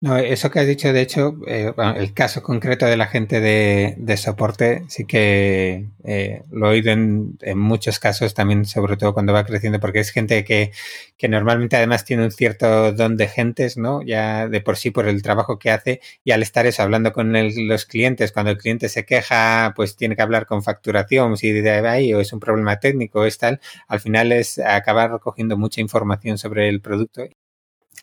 No, 0.00 0.16
eso 0.16 0.50
que 0.50 0.60
has 0.60 0.66
dicho, 0.66 0.92
de 0.92 1.00
hecho, 1.02 1.36
eh, 1.46 1.72
el 1.96 2.14
caso 2.14 2.42
concreto 2.42 2.86
de 2.86 2.96
la 2.96 3.06
gente 3.06 3.40
de, 3.40 4.16
soporte, 4.16 4.84
sí 4.88 5.04
que 5.04 5.88
eh, 6.04 6.42
lo 6.50 6.66
he 6.68 6.70
oído 6.70 6.92
en, 6.92 7.36
muchos 7.56 7.98
casos 7.98 8.32
también, 8.34 8.64
sobre 8.66 8.96
todo 8.96 9.12
cuando 9.14 9.32
va 9.32 9.44
creciendo, 9.44 9.80
porque 9.80 10.00
es 10.00 10.10
gente 10.10 10.44
que, 10.44 10.72
que, 11.18 11.28
normalmente 11.28 11.76
además 11.76 12.04
tiene 12.04 12.24
un 12.24 12.30
cierto 12.30 12.92
don 12.92 13.16
de 13.16 13.28
gentes, 13.28 13.76
¿no? 13.76 14.02
Ya 14.02 14.48
de 14.48 14.60
por 14.60 14.76
sí 14.76 14.90
por 14.90 15.08
el 15.08 15.22
trabajo 15.22 15.58
que 15.58 15.70
hace 15.70 16.00
y 16.24 16.30
al 16.32 16.42
estar 16.42 16.66
eso, 16.66 16.82
hablando 16.82 17.12
con 17.12 17.32
los 17.68 17.84
clientes, 17.86 18.32
cuando 18.32 18.52
el 18.52 18.58
cliente 18.58 18.88
se 18.88 19.04
queja, 19.04 19.72
pues 19.76 19.96
tiene 19.96 20.16
que 20.16 20.22
hablar 20.22 20.46
con 20.46 20.62
facturación, 20.62 21.36
si 21.36 21.52
de 21.52 21.70
ahí 21.70 22.14
o 22.14 22.20
es 22.20 22.32
un 22.32 22.40
problema 22.40 22.78
técnico 22.80 23.24
es 23.24 23.38
tal, 23.38 23.60
al 23.88 24.00
final 24.00 24.32
es 24.32 24.58
acabar 24.58 25.10
recogiendo 25.10 25.56
mucha 25.56 25.80
información 25.80 26.38
sobre 26.38 26.68
el 26.68 26.80
producto 26.80 27.26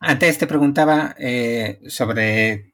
antes 0.04 0.38
te 0.38 0.48
preguntaba 0.48 1.16
eh, 1.18 1.80
sobre 1.88 2.74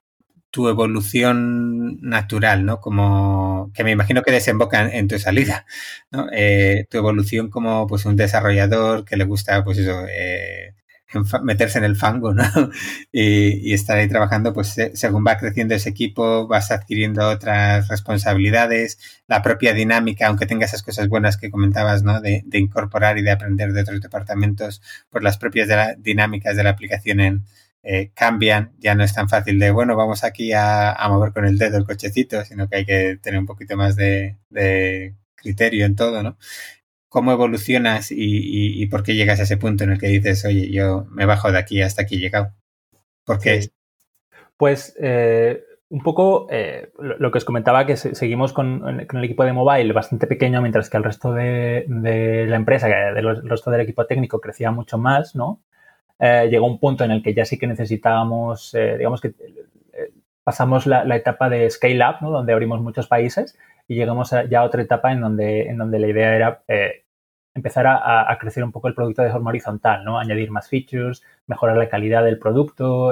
tu 0.51 0.67
evolución 0.67 1.99
natural, 2.01 2.65
¿no? 2.65 2.82
Como 2.82 3.71
que 3.73 3.84
me 3.84 3.91
imagino 3.91 4.23
que 4.23 4.32
desemboca 4.32 4.89
en, 4.89 5.07
tu 5.07 5.19
salida, 5.19 5.65
¿no? 6.11 6.27
Eh, 6.34 6.88
tu 6.89 6.97
evolución 6.97 7.49
como 7.49 7.88
pues 7.88 8.05
un 8.05 8.15
desarrollador 8.15 9.05
que 9.05 9.17
le 9.17 9.25
gusta 9.25 9.63
pues 9.63 9.77
eso, 9.77 10.05
eh, 10.09 10.75
meterse 11.43 11.78
en 11.78 11.84
el 11.84 11.95
fango, 11.95 12.34
¿no? 12.34 12.43
y, 13.12 13.74
estar 13.74 13.97
ahí 13.97 14.07
trabajando, 14.07 14.53
pues 14.53 14.76
según 14.93 15.26
va 15.26 15.38
creciendo 15.38 15.76
ese 15.76 15.89
equipo, 15.89 16.47
vas 16.47 16.72
adquiriendo 16.72 17.28
otras 17.30 17.88
responsabilidades, 17.88 18.99
la 19.28 19.41
propia 19.41 19.74
dinámica, 19.74 20.28
aunque 20.28 20.45
tenga 20.45 20.66
esas 20.66 20.84
cosas 20.84 21.07
buenas 21.07 21.38
que 21.38 21.49
comentabas, 21.49 22.03
¿no? 22.03 22.22
De, 22.22 22.43
incorporar 22.53 23.18
y 23.18 23.22
de 23.24 23.32
aprender 23.32 23.74
de 23.74 23.82
otros 23.82 24.01
departamentos, 24.01 24.82
pues 25.10 25.24
las 25.24 25.38
propias 25.38 25.70
dinámicas 25.99 26.55
de 26.55 26.64
la 26.64 26.72
aplicación 26.72 27.20
en, 27.20 27.45
eh, 27.84 28.12
cambian, 28.14 28.74
ya 28.80 28.93
no 28.95 29.03
es 29.03 29.14
tan 29.14 29.30
fácil 29.30 29.57
de, 29.57 29.72
bueno, 29.72 29.95
vamos 29.95 30.24
aquí 30.24 30.51
a, 30.53 30.95
mover 31.10 31.32
con 31.32 31.45
el 31.45 31.57
dedo 31.57 31.78
el 31.78 31.86
cochecito, 31.86 32.43
sino 32.45 32.68
que 32.68 32.78
hay 32.78 32.86
que 32.86 33.18
tener 33.22 33.39
un 33.39 33.45
poquito 33.45 33.78
más 33.78 33.95
de, 33.95 34.38
de 34.49 35.16
criterio 35.36 35.86
en 35.86 35.95
todo, 35.95 36.22
¿no? 36.22 36.38
Cómo 37.10 37.32
evolucionas 37.32 38.12
y, 38.12 38.86
por 38.86 39.03
qué 39.03 39.16
llegas 39.16 39.39
a 39.39 39.43
ese 39.43 39.57
punto 39.57 39.84
en 39.84 39.91
el 39.91 39.99
que 39.99 40.07
dices, 40.07 40.45
oye, 40.45 40.72
yo 40.72 41.05
me 41.10 41.26
bajo 41.26 41.51
de 41.51 41.57
aquí 41.57 41.82
hasta 41.82 42.03
aquí 42.03 42.16
he 42.16 42.20
llegado. 42.20 42.53
¿Por 43.26 43.39
qué? 43.39 43.70
Pues 44.55 44.95
eh, 45.01 45.64
un 45.89 46.01
poco 46.01 46.47
eh, 46.51 46.91
lo, 46.99 47.32
que 47.32 47.39
os 47.39 47.45
comentaba, 47.45 47.86
que 47.86 47.97
seguimos 47.97 48.53
con, 48.53 48.99
el 48.99 49.24
equipo 49.24 49.43
de 49.43 49.53
mobile 49.53 49.91
bastante 49.91 50.28
pequeño, 50.28 50.62
mientras 50.62 50.89
que 50.89 50.97
el 50.97 51.03
resto 51.03 51.34
de, 51.34 51.86
la 51.88 52.55
empresa, 52.55 52.88
el 52.88 53.49
resto 53.49 53.72
del 53.72 53.82
equipo 53.82 54.05
técnico 54.05 54.39
crecía 54.39 54.72
mucho 54.72 54.97
más, 54.99 55.36
¿no? 55.36 55.62
Eh, 56.20 56.47
llegó 56.51 56.68
un 56.68 56.80
punto 56.80 57.05
en 57.05 57.12
el 57.12 57.24
que 57.24 57.34
ya 57.34 57.45
sí 57.45 57.57
que 57.57 57.66
necesitábamos, 57.66 58.74
digamos 58.74 59.22
que 59.22 59.34
pasamos 60.43 60.86
la, 60.86 61.16
etapa 61.16 61.49
de 61.49 61.70
scale 61.70 62.03
up, 62.07 62.18
¿no? 62.22 62.30
Donde 62.30 62.53
abrimos 62.53 62.82
muchos 62.82 63.07
países 63.07 63.57
y 63.89 63.95
llegamos 63.95 64.33
ya 64.49 64.59
a 64.61 64.63
otra 64.63 64.83
etapa 64.83 65.11
en 65.11 65.19
donde, 65.19 65.63
en 65.63 65.77
donde 65.77 65.99
la 65.99 66.07
idea 66.07 66.33
era 66.33 66.63
empezar 67.53 67.85
a, 67.87 68.37
crecer 68.39 68.63
un 68.63 68.71
poco 68.71 68.87
el 68.87 68.93
producto 68.93 69.21
de 69.21 69.31
forma 69.31 69.49
horizontal, 69.49 70.05
¿no? 70.05 70.17
Añadir 70.17 70.51
más 70.51 70.69
features, 70.69 71.23
mejorar 71.47 71.75
la 71.75 71.89
calidad 71.89 72.23
del 72.23 72.39
producto, 72.39 73.11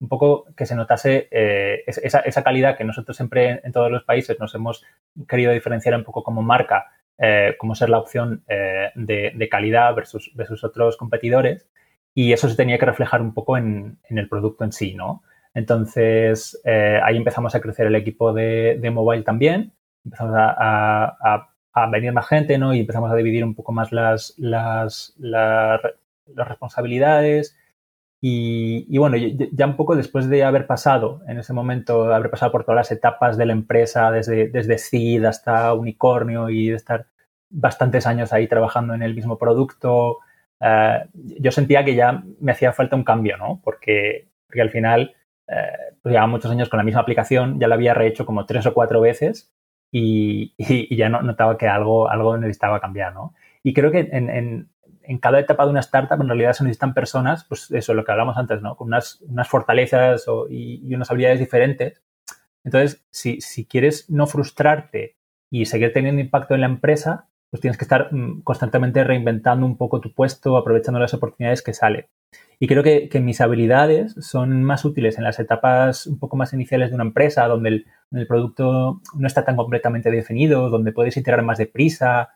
un 0.00 0.08
poco 0.08 0.46
que 0.56 0.66
se 0.66 0.74
notase 0.74 1.28
eh, 1.30 1.84
esa, 1.86 2.42
calidad 2.42 2.76
que 2.76 2.84
nosotros 2.84 3.16
siempre 3.16 3.60
en, 3.62 3.72
todos 3.72 3.90
los 3.90 4.04
países 4.04 4.38
nos 4.38 4.54
hemos 4.54 4.84
querido 5.28 5.52
diferenciar 5.52 5.94
un 5.94 6.04
poco 6.04 6.22
como 6.22 6.42
marca, 6.42 6.86
eh, 7.18 7.54
como 7.58 7.74
ser 7.74 7.88
la 7.88 7.98
opción 7.98 8.44
eh, 8.48 8.90
de, 8.94 9.48
calidad 9.50 9.94
versus, 9.94 10.30
versus 10.34 10.64
otros 10.64 10.96
competidores. 10.96 11.66
Y 12.14 12.32
eso 12.32 12.48
se 12.48 12.56
tenía 12.56 12.78
que 12.78 12.86
reflejar 12.86 13.20
un 13.20 13.34
poco 13.34 13.56
en, 13.56 13.98
el 14.08 14.28
producto 14.28 14.64
en 14.64 14.72
sí, 14.72 14.94
¿no? 14.94 15.22
Entonces, 15.56 16.60
ahí 16.64 17.16
empezamos 17.16 17.54
a 17.54 17.60
crecer 17.60 17.86
el 17.86 17.94
equipo 17.94 18.32
de, 18.32 18.90
mobile 18.92 19.22
también, 19.22 19.72
empezamos 20.04 20.34
a, 20.36 21.48
venir 21.90 22.12
más 22.12 22.28
gente, 22.28 22.58
¿no? 22.58 22.74
Y 22.74 22.80
empezamos 22.80 23.10
a 23.10 23.16
dividir 23.16 23.44
un 23.44 23.54
poco 23.54 23.72
más 23.72 23.90
las, 23.90 24.34
las, 24.38 25.14
las 25.18 25.80
responsabilidades, 26.26 27.56
y, 28.20 28.98
bueno, 28.98 29.16
ya 29.16 29.66
un 29.66 29.76
poco 29.76 29.94
después 29.94 30.28
de 30.28 30.42
haber 30.42 30.66
pasado 30.66 31.22
en 31.28 31.38
ese 31.38 31.52
momento, 31.52 32.12
haber 32.12 32.30
pasado 32.30 32.50
por 32.50 32.64
todas 32.64 32.76
las 32.76 32.90
etapas 32.90 33.36
de 33.36 33.46
la 33.46 33.52
empresa, 33.52 34.10
desde, 34.10 34.48
desde 34.48 34.78
seed 34.78 35.24
hasta 35.24 35.72
unicornio 35.74 36.48
y 36.48 36.70
de 36.70 36.76
estar 36.76 37.06
bastantes 37.50 38.06
años 38.06 38.32
ahí 38.32 38.48
trabajando 38.48 38.94
en 38.94 39.02
el 39.02 39.14
mismo 39.14 39.38
producto, 39.38 40.18
eh, 40.60 41.06
yo 41.14 41.52
sentía 41.52 41.84
que 41.84 41.94
ya 41.94 42.24
me 42.40 42.52
hacía 42.52 42.72
falta 42.72 42.96
un 42.96 43.04
cambio, 43.04 43.36
¿no? 43.36 43.60
Porque, 43.62 44.28
porque 44.48 44.62
al 44.62 44.70
final, 44.70 45.14
eh, 45.48 45.94
pues 46.02 46.12
llevaba 46.12 46.26
muchos 46.26 46.50
años 46.50 46.68
con 46.68 46.78
la 46.78 46.84
misma 46.84 47.00
aplicación, 47.00 47.58
ya 47.60 47.68
la 47.68 47.74
había 47.74 47.94
rehecho 47.94 48.26
como 48.26 48.46
tres 48.46 48.66
o 48.66 48.74
cuatro 48.74 49.00
veces 49.00 49.54
y, 49.90 50.54
ya 50.96 51.08
no, 51.08 51.22
notaba 51.22 51.56
que 51.58 51.68
algo, 51.68 52.08
algo 52.10 52.36
necesitaba 52.38 52.80
cambiar, 52.80 53.14
¿no? 53.14 53.34
Y 53.62 53.72
creo 53.72 53.90
que 53.90 54.08
en, 54.12 54.68
en 55.06 55.18
cada 55.18 55.38
etapa 55.38 55.64
de 55.64 55.70
una 55.70 55.80
startup 55.80 56.20
en 56.20 56.28
realidad 56.28 56.52
se 56.52 56.64
necesitan 56.64 56.92
personas, 56.92 57.44
pues 57.44 57.70
eso, 57.70 57.94
lo 57.94 58.04
que 58.04 58.12
hablamos 58.12 58.36
antes, 58.36 58.60
¿no? 58.60 58.76
Con 58.76 58.88
unas, 58.88 59.20
unas 59.22 59.48
fortalezas 59.48 60.26
y, 60.50 60.94
unas 60.94 61.10
habilidades 61.10 61.38
diferentes. 61.38 62.02
Entonces, 62.64 63.04
si, 63.10 63.40
si, 63.40 63.66
quieres 63.66 64.10
no 64.10 64.26
frustrarte 64.26 65.16
y 65.50 65.66
seguir 65.66 65.92
teniendo 65.92 66.20
impacto 66.20 66.54
en 66.54 66.60
la 66.60 66.66
empresa, 66.66 67.28
pues 67.50 67.60
tienes 67.60 67.78
que 67.78 67.84
estar 67.84 68.12
mm, 68.12 68.42
constantemente 68.42 69.04
reinventando 69.04 69.64
un 69.64 69.76
poco 69.76 70.00
tu 70.00 70.12
puesto, 70.12 70.56
aprovechando 70.56 70.98
las 70.98 71.14
oportunidades 71.14 71.62
que 71.62 71.72
salen. 71.72 72.06
Y 72.58 72.68
creo 72.68 72.82
que, 72.82 73.10
mis 73.20 73.40
habilidades 73.40 74.14
son 74.18 74.62
más 74.62 74.84
útiles 74.84 75.18
en 75.18 75.24
las 75.24 75.38
etapas 75.38 76.06
un 76.06 76.18
poco 76.18 76.36
más 76.36 76.54
iniciales 76.54 76.88
de 76.88 76.94
una 76.94 77.04
empresa, 77.04 77.46
donde 77.48 77.84
el, 78.10 78.26
producto 78.26 79.02
no 79.14 79.26
está 79.26 79.44
tan 79.44 79.56
completamente 79.56 80.10
definido, 80.10 80.70
donde 80.70 80.92
puedes 80.92 81.16
iterar 81.16 81.42
más 81.42 81.58
deprisa, 81.58 82.30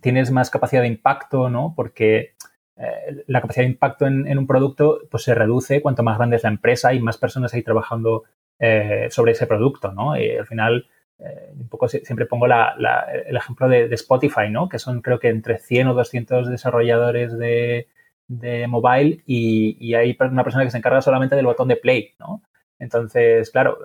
tienes 0.00 0.32
más 0.32 0.50
capacidad 0.50 0.82
de 0.82 0.88
impacto, 0.88 1.50
¿no? 1.50 1.72
Porque 1.76 2.34
eh, 2.76 3.24
la 3.28 3.40
capacidad 3.40 3.64
de 3.64 3.70
impacto 3.70 4.06
en, 4.06 4.36
un 4.36 4.46
producto 4.46 5.00
pues 5.08 5.22
se 5.22 5.34
reduce 5.34 5.82
cuanto 5.82 6.02
más 6.02 6.18
grande 6.18 6.36
es 6.36 6.42
la 6.42 6.48
empresa 6.48 6.92
y 6.92 7.00
más 7.00 7.16
personas 7.18 7.54
hay 7.54 7.62
trabajando 7.62 8.24
eh, 8.58 9.06
sobre 9.10 9.32
ese 9.32 9.46
producto, 9.46 9.92
¿no? 9.92 10.16
Y 10.16 10.36
al 10.36 10.46
final, 10.46 10.88
eh, 11.20 11.52
un 11.54 11.68
poco 11.68 11.86
siempre 11.86 12.26
pongo 12.26 12.46
el 12.46 13.36
ejemplo 13.36 13.68
de, 13.68 13.84
Spotify, 13.94 14.50
¿no? 14.50 14.68
Que 14.68 14.80
son 14.80 15.00
creo 15.00 15.20
que 15.20 15.28
entre 15.28 15.58
100 15.58 15.88
o 15.88 15.94
200 15.94 16.48
desarrolladores 16.48 17.38
de, 17.38 17.86
mobile 18.28 19.22
y, 19.26 19.94
hay 19.94 20.16
una 20.20 20.44
persona 20.44 20.64
que 20.64 20.70
se 20.70 20.78
encarga 20.78 21.02
solamente 21.02 21.36
del 21.36 21.46
botón 21.46 21.68
de 21.68 21.76
play, 21.76 22.10
¿no? 22.18 22.42
Entonces, 22.78 23.50
claro, 23.50 23.78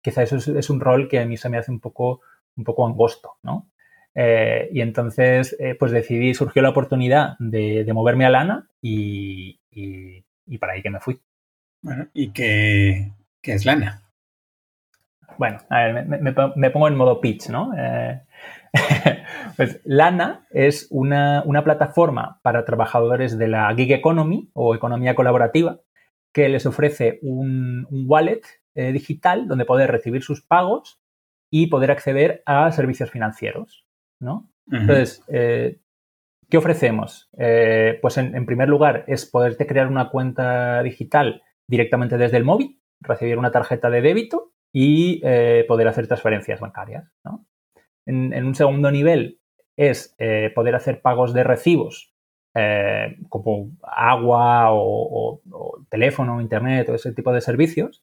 quizá 0.00 0.22
eso 0.22 0.36
es, 0.36 0.70
un 0.70 0.80
rol 0.80 1.08
que 1.08 1.20
a 1.20 1.26
mí 1.26 1.36
se 1.36 1.48
me 1.48 1.58
hace 1.58 1.70
un 1.70 1.80
poco, 1.80 2.20
un 2.56 2.64
poco 2.64 2.86
angosto, 2.86 3.36
¿no? 3.42 3.68
Eh, 4.14 4.68
y 4.72 4.80
entonces, 4.80 5.56
eh, 5.58 5.74
pues 5.78 5.92
decidí, 5.92 6.34
surgió 6.34 6.60
la 6.60 6.70
oportunidad 6.70 7.36
de, 7.38 7.90
moverme 7.94 8.26
a 8.26 8.30
Lana 8.30 8.68
y, 8.80 9.58
para 10.60 10.74
ahí 10.74 10.82
que 10.82 10.90
me 10.90 11.00
fui. 11.00 11.20
Bueno, 11.80 12.08
¿y 12.12 12.30
qué, 12.30 13.12
es 13.42 13.64
Lana? 13.64 14.02
Bueno, 15.38 15.58
a 15.68 15.84
ver, 15.84 16.06
me, 16.06 16.70
pongo 16.70 16.88
en 16.88 16.96
modo 16.96 17.20
pitch, 17.20 17.48
¿no? 17.48 17.72
Eh, 17.76 18.20
pues 19.56 19.80
Lana 19.84 20.46
es 20.50 20.88
una, 20.90 21.44
plataforma 21.64 22.40
para 22.42 22.64
trabajadores 22.64 23.38
de 23.38 23.48
la 23.48 23.74
gig 23.74 23.92
economy 23.92 24.50
o 24.54 24.74
economía 24.74 25.14
colaborativa 25.14 25.80
que 26.32 26.48
les 26.48 26.64
ofrece 26.66 27.18
un, 27.22 27.86
wallet 27.90 28.42
digital 28.74 29.48
donde 29.48 29.66
poder 29.66 29.90
recibir 29.90 30.22
sus 30.22 30.40
pagos 30.40 31.02
y 31.50 31.66
poder 31.66 31.90
acceder 31.90 32.42
a 32.46 32.72
servicios 32.72 33.10
financieros. 33.10 33.86
¿no? 34.18 34.50
Entonces, 34.70 35.22
eh, 35.28 35.80
¿qué 36.48 36.56
ofrecemos? 36.56 37.28
Eh, 37.38 37.98
pues 38.00 38.16
en, 38.16 38.46
primer 38.46 38.68
lugar 38.68 39.04
es 39.06 39.26
poderte 39.26 39.66
crear 39.66 39.88
una 39.88 40.08
cuenta 40.08 40.82
digital 40.82 41.42
directamente 41.66 42.16
desde 42.16 42.38
el 42.38 42.44
móvil, 42.44 42.80
recibir 43.00 43.38
una 43.38 43.50
tarjeta 43.50 43.90
de 43.90 44.00
débito 44.00 44.51
y 44.72 45.20
eh, 45.24 45.64
poder 45.68 45.88
hacer 45.88 46.06
transferencias 46.06 46.60
bancarias. 46.60 47.04
En, 48.06 48.44
un 48.44 48.54
segundo 48.54 48.90
nivel 48.90 49.38
es 49.76 50.16
poder 50.54 50.74
hacer 50.74 51.00
pagos 51.00 51.32
de 51.32 51.44
recibos 51.44 52.12
como 53.28 53.70
agua 53.82 54.68
o, 54.72 55.40
teléfono, 55.88 56.40
internet 56.40 56.88
o 56.88 56.94
ese 56.94 57.12
tipo 57.12 57.32
de 57.32 57.40
servicios. 57.40 58.02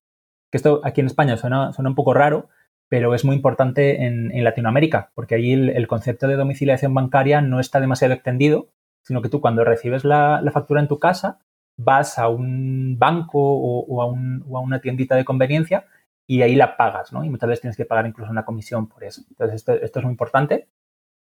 Que 0.51 0.57
esto 0.57 0.82
aquí 0.84 1.01
en 1.01 1.07
España 1.07 1.38
suena, 1.38 1.74
suena 1.74 1.89
un 1.89 1.95
poco 1.95 2.13
raro, 2.13 2.49
pero 2.89 3.13
es 3.13 3.24
muy 3.24 3.36
importante 3.36 4.03
en, 4.03 4.43
Latinoamérica, 4.43 5.11
porque 5.13 5.36
ahí 5.36 5.53
el, 5.53 5.88
concepto 5.88 6.28
de 6.28 6.36
domiciliación 6.36 6.93
bancaria 6.93 7.39
no 7.39 7.59
está 7.59 7.80
demasiado 7.80 8.15
extendido, 8.15 8.67
sino 9.03 9.22
que 9.22 9.30
tú 9.30 9.41
cuando 9.41 9.63
recibes 9.63 10.03
la, 10.03 10.41
factura 10.51 10.82
en 10.82 10.88
tu 10.88 10.97
casa, 10.97 11.39
vas 11.78 12.17
a 12.17 12.28
un 12.28 12.97
banco 12.97 13.39
o, 13.39 14.01
a 14.01 14.59
una 14.59 14.82
tiendita 14.82 15.15
de 15.15 15.24
conveniencia 15.24 15.86
y 16.30 16.43
ahí 16.43 16.53
la 16.53 16.77
pagas, 16.77 17.11
¿no? 17.11 17.25
Y 17.25 17.30
muchas 17.30 17.49
veces 17.49 17.61
tienes 17.61 17.75
que 17.75 17.86
pagar 17.86 18.05
incluso 18.05 18.30
una 18.30 18.45
comisión 18.45 18.88
por 18.88 19.03
eso. 19.03 19.23
Entonces, 19.32 19.67
esto, 19.82 19.99
es 19.99 20.05
muy 20.05 20.11
importante. 20.11 20.67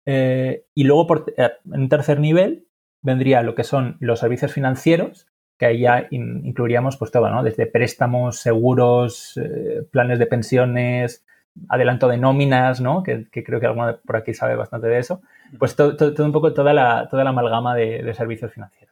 Eh, 0.05 0.64
y 0.74 0.82
luego, 0.82 1.07
eh, 1.36 1.53
en 1.72 1.82
un 1.82 1.88
tercer 1.88 2.18
nivel, 2.18 2.66
vendría 3.01 3.45
lo 3.45 3.55
que 3.55 3.62
son 3.62 3.99
los 4.01 4.18
servicios 4.18 4.53
financieros, 4.53 5.28
que 5.57 5.66
ahí 5.66 5.82
ya 5.82 6.09
incluiríamos 6.11 6.97
pues 6.97 7.12
todo, 7.12 7.30
¿no? 7.30 7.45
Desde 7.45 7.66
préstamos, 7.66 8.41
seguros, 8.41 9.38
eh, 9.41 9.86
planes 9.93 10.18
de 10.18 10.26
pensiones, 10.26 11.24
adelanto 11.68 12.09
de 12.09 12.18
nóminas, 12.18 12.80
¿no? 12.80 13.05
Que, 13.05 13.28
creo 13.30 13.61
que 13.61 13.66
alguno 13.66 13.97
por 14.05 14.16
aquí 14.16 14.34
sabe 14.34 14.57
bastante 14.57 14.88
de 14.88 14.99
eso. 14.99 15.22
Pues 15.57 15.76
todo, 15.76 15.95
un 16.18 16.32
poco 16.32 16.53
toda 16.53 16.74
la, 16.74 17.07
toda 17.09 17.22
la 17.22 17.30
amalgama 17.30 17.76
de, 17.76 18.12
servicios 18.14 18.53
financieros. 18.53 18.89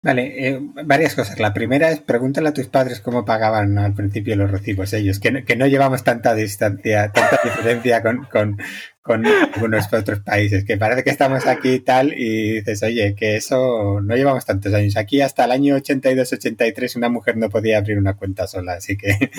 Vale, 0.00 0.48
eh, 0.48 0.60
varias 0.84 1.16
cosas. 1.16 1.40
La 1.40 1.52
primera 1.52 1.90
es 1.90 1.98
pregúntale 1.98 2.50
a 2.50 2.54
tus 2.54 2.68
padres 2.68 3.00
cómo 3.00 3.24
pagaban 3.24 3.78
al 3.78 3.94
principio 3.94 4.36
los 4.36 4.48
recibos 4.48 4.92
ellos, 4.92 5.18
que 5.18 5.32
no, 5.32 5.44
que 5.44 5.56
no 5.56 5.66
llevamos 5.66 6.04
tanta 6.04 6.34
distancia, 6.34 7.10
tanta 7.10 7.40
diferencia 7.44 8.00
con, 8.00 8.24
con, 8.26 8.58
con 9.02 9.26
algunos 9.26 9.92
otros 9.92 10.20
países, 10.20 10.64
que 10.64 10.76
parece 10.76 11.02
que 11.02 11.10
estamos 11.10 11.48
aquí 11.48 11.70
y 11.70 11.80
tal 11.80 12.14
y 12.16 12.60
dices, 12.60 12.84
oye, 12.84 13.16
que 13.16 13.34
eso 13.34 14.00
no 14.00 14.14
llevamos 14.14 14.46
tantos 14.46 14.72
años. 14.72 14.96
Aquí 14.96 15.20
hasta 15.20 15.46
el 15.46 15.50
año 15.50 15.76
82-83 15.76 16.94
una 16.94 17.08
mujer 17.08 17.36
no 17.36 17.48
podía 17.48 17.78
abrir 17.78 17.98
una 17.98 18.14
cuenta 18.14 18.46
sola, 18.46 18.74
así 18.74 18.96
que... 18.96 19.30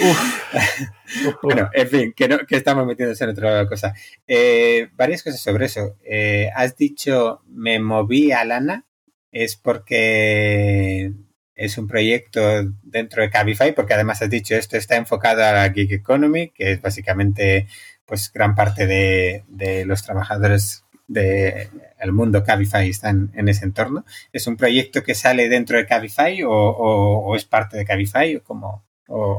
bueno, 1.41 1.69
en 1.71 1.87
fin, 1.87 2.13
que, 2.13 2.27
no, 2.27 2.39
que 2.39 2.57
estamos 2.57 2.85
metiéndose 2.85 3.23
en 3.23 3.29
otra 3.29 3.65
cosa. 3.65 3.93
Eh, 4.27 4.89
varias 4.97 5.23
cosas 5.23 5.39
sobre 5.39 5.67
eso. 5.67 5.95
Eh, 6.03 6.49
has 6.53 6.75
dicho, 6.75 7.43
me 7.47 7.79
moví 7.79 8.33
a 8.33 8.43
Lana, 8.43 8.85
es 9.31 9.55
porque 9.55 11.11
es 11.55 11.77
un 11.77 11.87
proyecto 11.87 12.39
dentro 12.83 13.21
de 13.21 13.29
Cabify, 13.29 13.73
porque 13.73 13.93
además 13.93 14.21
has 14.21 14.29
dicho 14.29 14.55
esto 14.55 14.77
está 14.77 14.95
enfocado 14.95 15.43
a 15.43 15.51
la 15.51 15.73
gig 15.73 15.91
economy, 15.91 16.49
que 16.49 16.71
es 16.71 16.81
básicamente 16.81 17.67
pues 18.05 18.31
gran 18.33 18.55
parte 18.55 18.87
de, 18.87 19.85
los 19.85 20.03
trabajadores 20.03 20.83
del 21.07 22.11
mundo 22.11 22.43
Cabify 22.43 22.89
están 22.89 23.31
en 23.35 23.49
ese 23.49 23.65
entorno. 23.65 24.05
¿Es 24.31 24.47
un 24.47 24.57
proyecto 24.57 25.03
que 25.03 25.15
sale 25.15 25.49
dentro 25.49 25.77
de 25.77 25.85
Cabify 25.85 26.41
o, 26.45 27.35
es 27.35 27.45
parte 27.45 27.77
de 27.77 27.85
Cabify 27.85 28.37
o 28.37 28.43
cómo? 28.43 28.83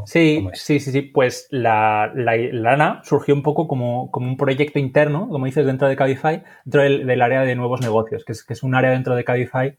Sí, 0.06 0.48
sí, 0.54 0.80
sí, 0.80 0.90
sí. 0.92 1.02
Pues 1.02 1.46
la, 1.50 2.10
la, 2.14 2.72
ANA 2.72 3.00
surgió 3.04 3.34
un 3.34 3.42
poco 3.42 3.68
como, 3.68 4.10
como, 4.10 4.28
un 4.28 4.36
proyecto 4.36 4.78
interno, 4.78 5.28
como 5.28 5.46
dices, 5.46 5.66
dentro 5.66 5.88
de 5.88 5.96
Cabify, 5.96 6.42
dentro 6.64 6.82
del, 6.82 7.22
área 7.22 7.42
de 7.42 7.54
nuevos 7.54 7.80
negocios, 7.80 8.24
que 8.24 8.32
es, 8.32 8.44
que 8.44 8.54
es, 8.54 8.62
un 8.62 8.74
área 8.74 8.90
dentro 8.90 9.14
de 9.14 9.24
Cabify 9.24 9.78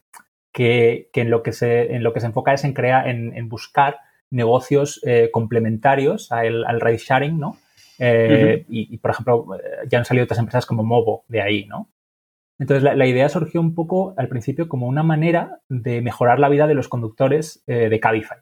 que, 0.54 1.10
en, 1.14 1.30
lo 1.30 1.44
que 1.44 1.52
se, 1.52 1.94
en 1.94 2.04
lo 2.04 2.14
que 2.14 2.20
se 2.20 2.28
enfoca 2.28 2.54
es 2.54 2.64
en, 2.64 2.74
crear, 2.74 3.08
en, 3.08 3.36
en 3.36 3.50
buscar 3.50 3.98
negocios 4.30 5.02
complementarios 5.32 6.32
al, 6.32 6.64
al 6.66 6.80
ride 6.80 6.98
sharing, 6.98 7.38
¿no? 7.38 7.58
y, 8.00 8.98
por 8.98 9.12
ejemplo, 9.12 9.46
ya 9.88 10.00
han 10.00 10.06
salido 10.06 10.24
otras 10.24 10.40
empresas 10.40 10.66
como 10.66 10.84
Movo 10.84 11.24
de 11.28 11.42
ahí, 11.42 11.66
¿no? 11.66 11.90
Entonces, 12.58 12.84
la, 12.84 13.06
idea 13.06 13.28
surgió 13.28 13.60
un 13.60 13.76
poco 13.76 14.14
al 14.18 14.28
principio 14.28 14.68
como 14.68 14.88
una 14.88 15.04
manera 15.04 15.60
de 15.68 16.02
mejorar 16.02 16.40
la 16.40 16.50
vida 16.50 16.66
de 16.68 16.76
los 16.76 16.88
conductores 16.88 17.64
de 17.68 18.00
Cabify 18.00 18.38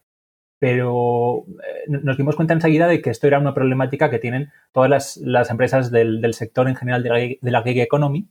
pero 0.60 1.46
eh, 1.64 1.86
nos 1.88 2.18
dimos 2.18 2.36
cuenta 2.36 2.54
enseguida 2.54 2.88
de 2.88 3.02
que 3.02 3.10
esto 3.10 3.28
era 3.28 3.40
una 3.40 3.54
problemática 3.54 4.10
que 4.10 4.20
tienen 4.20 4.52
todas 4.74 5.18
las, 5.18 5.50
empresas 5.50 5.90
del, 5.90 6.34
sector 6.34 6.68
en 6.68 6.76
general 6.76 7.02
de 7.02 7.40
la, 7.52 7.64
gig 7.64 7.80
economy 7.80 8.28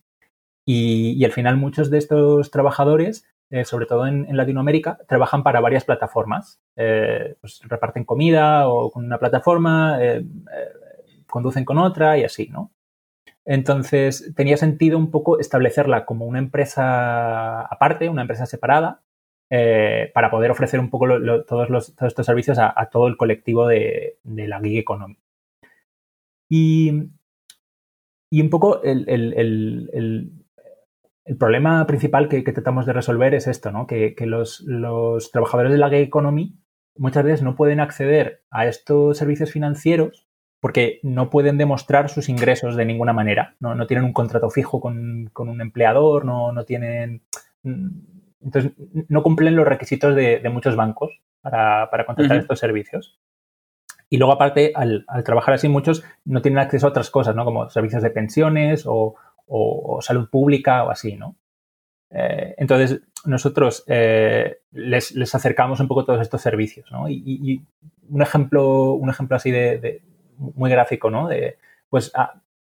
y, 0.64 1.24
al 1.24 1.33
final 1.33 1.57
muchos 1.57 1.91
de 1.91 1.99
estos 1.99 2.51
trabajadores, 2.51 3.24
eh, 3.51 3.64
sobre 3.64 3.87
todo 3.87 4.07
en, 4.07 4.37
Latinoamérica, 4.37 4.99
trabajan 5.09 5.43
para 5.43 5.61
varias 5.61 5.85
plataformas. 5.85 6.61
Eh, 6.76 7.37
pues 7.41 7.61
reparten 7.64 8.05
comida 8.05 8.68
o 8.68 8.91
con 8.91 9.07
una 9.07 9.18
plataforma, 9.18 9.99
conducen 11.26 11.64
con 11.64 11.79
otra 11.79 12.18
y 12.18 12.24
así, 12.24 12.49
¿no? 12.49 12.72
Entonces 13.47 14.35
tenía 14.37 14.59
sentido 14.59 14.99
un 14.99 15.11
poco 15.11 15.41
establecerla 15.41 16.05
como 16.05 16.26
una 16.26 16.39
empresa 16.39 17.62
aparte, 17.62 18.11
una 18.11 18.20
empresa 18.20 18.45
separada, 18.45 19.01
eh, 19.51 20.11
para 20.12 20.30
poder 20.30 20.51
ofrecer 20.51 20.78
un 20.78 20.90
poco 20.90 21.07
todos, 21.46 21.70
los, 21.70 21.94
estos 22.03 22.26
servicios 22.26 22.59
a, 22.59 22.88
todo 22.92 23.07
el 23.07 23.16
colectivo 23.16 23.66
de, 23.66 24.18
la 24.24 24.61
gig 24.61 24.78
economy. 24.78 25.18
Y, 26.51 26.90
un 26.90 28.51
poco 28.51 28.82
el, 28.82 30.32
problema 31.38 31.86
principal 31.86 32.28
que, 32.28 32.42
tratamos 32.42 32.84
de 32.84 32.92
resolver 32.92 33.34
es 33.34 33.46
esto, 33.46 33.72
¿no? 33.72 33.86
que, 33.86 34.14
los, 34.20 34.66
trabajadores 35.32 35.72
de 35.72 35.78
la 35.78 35.88
gig 35.88 36.01
economy 36.01 36.59
muchas 36.96 37.24
veces 37.24 37.42
no 37.42 37.57
pueden 37.57 37.80
acceder 37.80 38.42
a 38.51 38.66
estos 38.66 39.16
servicios 39.16 39.51
financieros 39.51 40.26
porque 40.61 40.99
no 41.05 41.30
pueden 41.30 41.57
demostrar 41.57 42.11
sus 42.11 42.28
ingresos 42.28 42.76
de 42.76 42.84
ninguna 42.84 43.12
manera. 43.14 43.55
No, 43.61 43.86
tienen 43.86 44.05
un 44.05 44.12
contrato 44.12 44.51
fijo 44.51 44.80
con, 44.80 45.30
un 45.34 45.61
empleador, 45.61 46.24
no, 46.24 46.53
no 46.53 46.64
tienen 46.64 47.22
entonces, 48.41 48.72
no 49.09 49.22
cumplen 49.22 49.57
los 49.57 49.66
requisitos 49.66 50.14
de, 50.14 50.49
muchos 50.53 50.76
bancos 50.76 51.20
para, 51.41 51.89
contratar 52.07 52.39
estos 52.39 52.59
servicios. 52.59 53.18
Y 54.11 54.16
luego, 54.16 54.32
aparte, 54.32 54.72
al, 54.74 55.05
trabajar 55.24 55.55
así, 55.55 55.68
muchos 55.68 56.05
no 56.24 56.41
tienen 56.41 56.59
acceso 56.59 56.86
a 56.86 56.91
otras 56.91 57.11
cosas, 57.11 57.34
¿no? 57.34 57.45
Como 57.45 57.68
servicios 57.68 58.03
de 58.03 58.11
pensiones 58.11 58.84
o, 58.86 59.16
salud 60.01 60.28
pública 60.30 60.84
o 60.84 60.91
así, 60.91 61.16
¿no? 61.16 61.36
Eh, 62.11 62.55
entonces, 62.59 63.01
nosotros 63.24 63.84
eh, 63.86 64.61
les, 64.72 65.34
acercamos 65.34 65.80
un 65.80 65.89
poco 65.89 66.05
todos 66.05 66.20
estos 66.20 66.41
servicios, 66.41 66.91
¿no? 66.93 67.09
Y, 67.09 67.62
un, 68.09 68.22
ejemplo, 68.22 68.93
un 68.93 69.11
ejemplo 69.11 69.36
así 69.36 69.51
de, 69.51 70.03
muy 70.39 70.70
gráfico, 70.70 71.11
¿no? 71.11 71.28
De, 71.28 71.59
pues, 71.91 72.12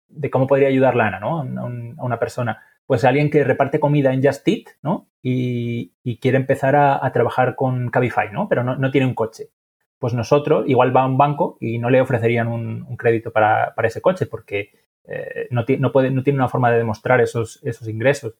de 0.09 0.31
cómo 0.31 0.47
podría 0.47 0.69
ayudar 0.69 0.95
Lana, 0.95 1.19
¿no? 1.19 1.41
a 1.41 2.05
una 2.05 2.19
persona 2.19 2.63
pues 2.87 3.05
alguien 3.05 3.31
que 3.31 3.45
reparte 3.45 3.81
comida 3.81 4.13
en 4.13 4.23
Just 4.23 4.47
Eat, 4.47 4.65
¿no? 4.83 5.09
Y, 5.23 5.93
quiere 6.21 6.37
empezar 6.37 6.77
a, 6.77 7.11
trabajar 7.13 7.55
con 7.55 7.91
Cabify, 7.91 8.33
¿no? 8.33 8.49
Pero 8.49 8.65
no, 8.65 8.91
tiene 8.91 9.07
un 9.07 9.15
coche. 9.15 9.51
Pues 9.99 10.15
nosotros, 10.15 10.65
igual 10.69 10.95
va 10.95 11.03
a 11.03 11.07
un 11.07 11.17
banco 11.17 11.57
y 11.61 11.79
no 11.79 11.91
le 11.91 12.01
ofrecerían 12.01 12.49
un, 12.49 12.97
crédito 12.97 13.33
para, 13.33 13.75
ese 13.85 14.01
coche 14.01 14.27
porque 14.27 14.71
eh, 15.05 15.49
no, 15.51 15.65
puede, 15.93 16.11
no, 16.11 16.23
tiene 16.23 16.39
una 16.39 16.49
forma 16.49 16.71
de 16.71 16.79
demostrar 16.79 17.21
esos, 17.21 17.61
esos 17.63 17.89
ingresos. 17.89 18.35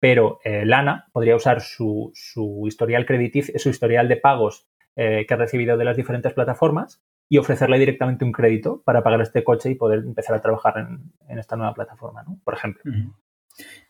Pero 0.00 0.38
eh, 0.44 0.64
Lana 0.64 1.08
podría 1.12 1.34
usar 1.34 1.60
su, 1.60 2.12
historial 2.66 3.04
crediticio, 3.04 3.58
su 3.58 3.68
historial 3.68 4.08
de 4.08 4.16
pagos 4.16 4.68
eh, 4.94 5.26
que 5.26 5.34
ha 5.34 5.38
recibido 5.38 5.76
de 5.76 5.84
las 5.84 5.96
diferentes 5.96 6.32
plataformas 6.32 7.02
y 7.28 7.38
ofrecerle 7.38 7.78
directamente 7.78 8.24
un 8.24 8.32
crédito 8.32 8.82
para 8.84 9.02
pagar 9.02 9.20
este 9.20 9.44
coche 9.44 9.70
y 9.70 9.74
poder 9.74 10.00
empezar 10.00 10.36
a 10.36 10.40
trabajar 10.40 10.78
en, 11.28 11.38
esta 11.38 11.56
nueva 11.56 11.74
plataforma, 11.74 12.22
¿no? 12.22 12.38
Por 12.44 12.54
ejemplo. 12.54 12.82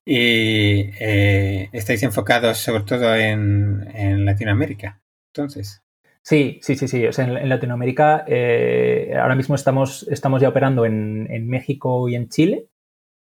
Y 0.04 0.90
eh, 1.00 1.68
estáis 1.72 2.02
enfocados 2.02 2.56
sobre 2.56 2.84
todo 2.84 3.14
en, 3.14 4.24
Latinoamérica, 4.24 5.02
entonces. 5.34 5.82
Sí, 6.22 6.58
sí, 6.62 6.76
sí, 6.76 6.88
sí. 6.88 7.04
en, 7.04 7.48
Latinoamérica 7.48 8.24
eh, 8.26 9.14
ahora 9.20 9.34
mismo 9.34 9.54
estamos, 9.54 10.08
estamos 10.10 10.40
ya 10.40 10.48
operando 10.48 10.86
en, 10.86 11.48
México 11.48 12.08
y 12.08 12.14
en 12.14 12.30
Chile. 12.30 12.68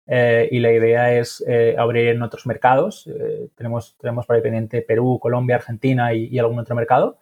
Eh, 0.09 0.49
y 0.53 0.61
la 0.61 0.73
idea 0.73 1.19
es 1.19 1.45
abrir 1.77 2.07
en 2.07 2.23
otros 2.23 2.47
mercados. 2.47 3.11
tenemos, 3.57 3.97
tenemos 3.99 4.25
por 4.25 4.37
ahí 4.37 4.43
pendiente 4.43 4.83
Perú, 4.83 5.19
Colombia, 5.21 5.57
Argentina 5.57 6.15
y, 6.15 6.27
y 6.27 6.39
algún 6.39 6.61
otro 6.61 6.77
mercado. 6.77 7.19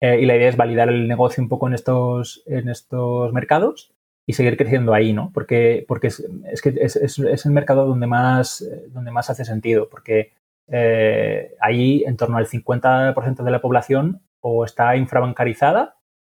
y 0.00 0.26
la 0.26 0.36
idea 0.36 0.48
es 0.48 0.56
validar 0.56 0.88
el 0.88 1.06
negocio 1.06 1.42
un 1.42 1.48
poco 1.48 1.68
en 1.68 1.74
estos, 1.74 2.42
en 2.46 2.68
estos 2.68 3.32
mercados 3.32 3.95
y 4.26 4.32
seguir 4.32 4.56
creciendo 4.56 4.92
ahí, 4.92 5.12
¿no? 5.12 5.30
Porque, 5.32 5.84
porque 5.86 6.08
es, 6.08 6.62
que 6.62 6.74
es, 6.80 6.96
es, 6.96 7.46
el 7.46 7.52
mercado 7.52 7.86
donde 7.86 8.08
más, 8.08 8.68
donde 8.88 9.12
más 9.12 9.30
hace 9.30 9.44
sentido, 9.44 9.88
porque 9.88 10.32
eh, 10.68 11.54
ahí 11.60 12.02
en 12.04 12.16
torno 12.16 12.36
al 12.36 12.46
50% 12.46 13.44
de 13.44 13.50
la 13.50 13.60
población 13.60 14.20
o 14.40 14.64
está 14.64 14.96
infrabancarizada 14.96 15.96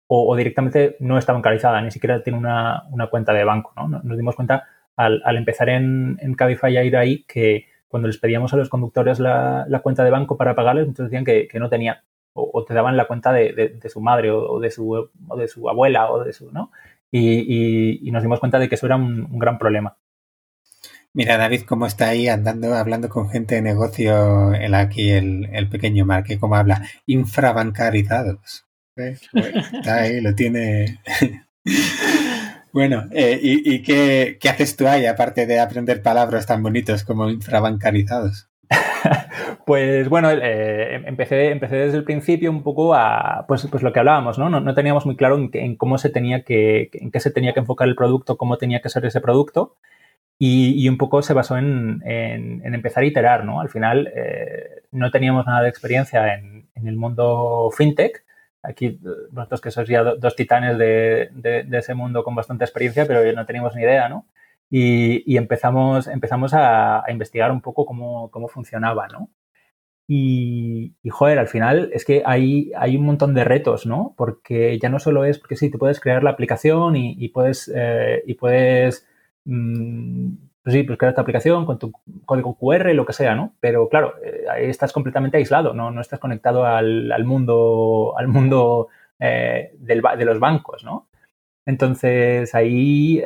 o, 0.09 0.35
directamente 0.37 0.95
no 0.99 1.17
está 1.17 1.33
bancarizada, 1.33 1.81
ni 1.81 1.91
siquiera 1.91 2.23
tiene 2.23 2.39
una, 2.39 2.83
cuenta 3.09 3.33
de 3.33 3.43
banco, 3.43 3.73
¿no? 3.75 3.87
Nos 3.87 4.17
dimos 4.17 4.35
cuenta 4.35 4.65
al, 4.95 5.21
empezar 5.35 5.67
en, 5.69 6.17
en 6.21 6.33
Cabify 6.33 6.77
a 6.77 6.83
ir 6.83 6.95
ahí 6.95 7.23
que 7.23 7.65
cuando 7.89 8.07
les 8.07 8.17
pedíamos 8.17 8.53
a 8.53 8.57
los 8.57 8.69
conductores 8.69 9.19
la, 9.19 9.65
cuenta 9.83 10.03
de 10.05 10.11
banco 10.11 10.37
para 10.37 10.55
pagarles, 10.55 10.87
muchos 10.87 11.05
decían 11.05 11.25
que, 11.25 11.49
no 11.55 11.69
tenían 11.69 11.97
o, 12.33 12.63
te 12.63 12.73
daban 12.73 12.95
la 12.95 13.07
cuenta 13.07 13.33
de, 13.33 13.79
su 13.89 13.99
madre 13.99 14.31
o, 14.31 14.59
de 14.59 14.71
su, 14.71 15.09
o 15.27 15.37
de 15.37 15.47
su 15.47 15.67
abuela 15.69 16.09
o 16.11 16.23
de 16.23 16.33
su, 16.33 16.51
¿no? 16.51 16.71
Y, 17.11 18.09
nos 18.11 18.23
dimos 18.23 18.39
cuenta 18.39 18.59
de 18.59 18.69
que 18.69 18.75
eso 18.75 18.85
era 18.85 18.95
un, 18.95 19.39
gran 19.39 19.57
problema. 19.57 19.97
Mira, 21.13 21.37
David, 21.37 21.61
cómo 21.63 21.87
está 21.87 22.09
ahí 22.09 22.27
andando, 22.27 22.75
hablando 22.75 23.09
con 23.09 23.29
gente 23.29 23.55
de 23.55 23.61
negocio, 23.61 24.53
el 24.53 24.73
aquí, 24.75 25.09
el, 25.09 25.69
pequeño 25.69 26.05
Marque, 26.05 26.37
cómo 26.37 26.55
habla, 26.55 26.87
infrabancarizados. 27.05 28.65
Está 28.95 30.01
ahí, 30.01 30.21
lo 30.21 30.35
tiene. 30.35 31.01
bueno, 32.73 33.05
eh, 33.11 33.39
¿y, 33.41 33.81
qué, 33.81 34.37
qué, 34.39 34.49
haces 34.49 34.75
tú 34.75 34.87
ahí, 34.87 35.05
aparte 35.05 35.45
de 35.45 35.59
aprender 35.59 36.01
palabras 36.01 36.45
tan 36.45 36.61
bonitos 36.61 37.03
como 37.03 37.29
infrabancarizados? 37.29 38.46
Pues 39.65 40.07
bueno, 40.09 40.31
eh, 40.31 41.03
empecé, 41.05 41.51
empecé 41.51 41.75
desde 41.75 41.97
el 41.97 42.03
principio 42.03 42.49
un 42.49 42.63
poco 42.63 42.95
a, 42.95 43.45
pues, 43.47 43.67
pues 43.69 43.83
lo 43.83 43.91
que 43.91 43.99
hablábamos, 43.99 44.39
¿no? 44.39 44.49
No, 44.49 44.73
teníamos 44.73 45.05
muy 45.05 45.17
claro 45.17 45.37
en, 45.51 45.75
cómo 45.75 45.97
se 45.97 46.09
tenía 46.09 46.43
que, 46.43 46.89
en 46.93 47.11
qué 47.11 47.19
se 47.19 47.31
tenía 47.31 47.53
que 47.53 47.59
enfocar 47.59 47.87
el 47.87 47.95
producto, 47.95 48.37
cómo 48.37 48.57
tenía 48.57 48.81
que 48.81 48.89
ser 48.89 49.05
ese 49.05 49.21
producto. 49.21 49.75
Y, 50.39 50.87
un 50.87 50.97
poco 50.97 51.21
se 51.21 51.33
basó 51.33 51.57
en, 51.57 52.01
empezar 52.05 53.03
a 53.03 53.07
iterar, 53.07 53.43
¿no? 53.43 53.59
Al 53.59 53.69
final 53.69 54.11
eh, 54.15 54.83
no 54.91 55.11
teníamos 55.11 55.45
nada 55.47 55.63
de 55.63 55.69
experiencia 55.69 56.35
en, 56.35 56.67
el 56.75 56.95
mundo 56.95 57.69
fintech. 57.75 58.23
Aquí 58.63 58.99
nosotros 59.31 59.61
que 59.61 59.71
sois 59.71 59.89
ya 59.89 60.03
dos 60.03 60.35
titanes 60.35 60.77
de, 60.77 61.29
de, 61.33 61.77
ese 61.77 61.93
mundo 61.95 62.23
con 62.23 62.35
bastante 62.35 62.63
experiencia, 62.65 63.05
pero 63.05 63.29
no 63.33 63.45
teníamos 63.45 63.75
ni 63.75 63.81
idea, 63.81 64.07
¿no? 64.09 64.25
Y, 64.69 65.37
empezamos, 65.37 66.07
empezamos 66.07 66.53
a, 66.53 67.03
investigar 67.09 67.51
un 67.51 67.61
poco 67.61 67.85
cómo, 67.85 68.29
cómo 68.31 68.47
funcionaba, 68.47 69.07
¿no? 69.07 69.29
Y, 70.09 70.95
joder, 71.09 71.39
al 71.39 71.47
final 71.47 71.89
es 71.93 72.05
que 72.05 72.23
hay, 72.25 72.71
hay 72.77 72.95
un 72.95 73.05
montón 73.05 73.33
de 73.33 73.43
retos, 73.43 73.85
¿no? 73.85 74.13
Porque 74.17 74.79
ya 74.79 74.89
no 74.89 74.99
solo 74.99 75.25
es, 75.25 75.39
porque 75.39 75.55
sí, 75.57 75.69
tú 75.69 75.77
puedes 75.77 75.99
crear 75.99 76.23
la 76.23 76.31
aplicación 76.31 76.95
y, 76.95 77.27
puedes, 77.29 77.71
eh, 77.75 78.23
y 78.25 78.35
puedes 78.35 79.07
mm, 79.45 80.33
pues 80.67 80.73
sí, 80.75 80.83
pues 80.83 80.99
crear 80.99 81.15
tu 81.15 81.21
aplicación 81.21 81.65
con 81.65 81.79
tu 81.79 81.93
código 82.25 82.57
QR, 82.57 82.93
lo 82.93 83.05
que 83.05 83.13
sea, 83.13 83.35
¿no? 83.35 83.53
Pero 83.61 83.87
claro, 83.87 84.15
eh, 84.21 84.43
ahí 84.51 84.65
estás 84.65 84.91
completamente 84.91 85.37
aislado, 85.37 85.73
¿no? 85.73 85.91
No 85.91 86.01
estás 86.01 86.19
conectado 86.19 86.65
al, 86.65 87.09
al 87.09 87.23
mundo, 87.23 88.13
al 88.17 88.27
mundo 88.27 88.89
eh, 89.17 89.71
del, 89.79 90.01
de 90.17 90.25
los 90.25 90.39
bancos, 90.41 90.83
¿no? 90.83 91.07
Entonces, 91.67 92.55
ahí 92.55 93.21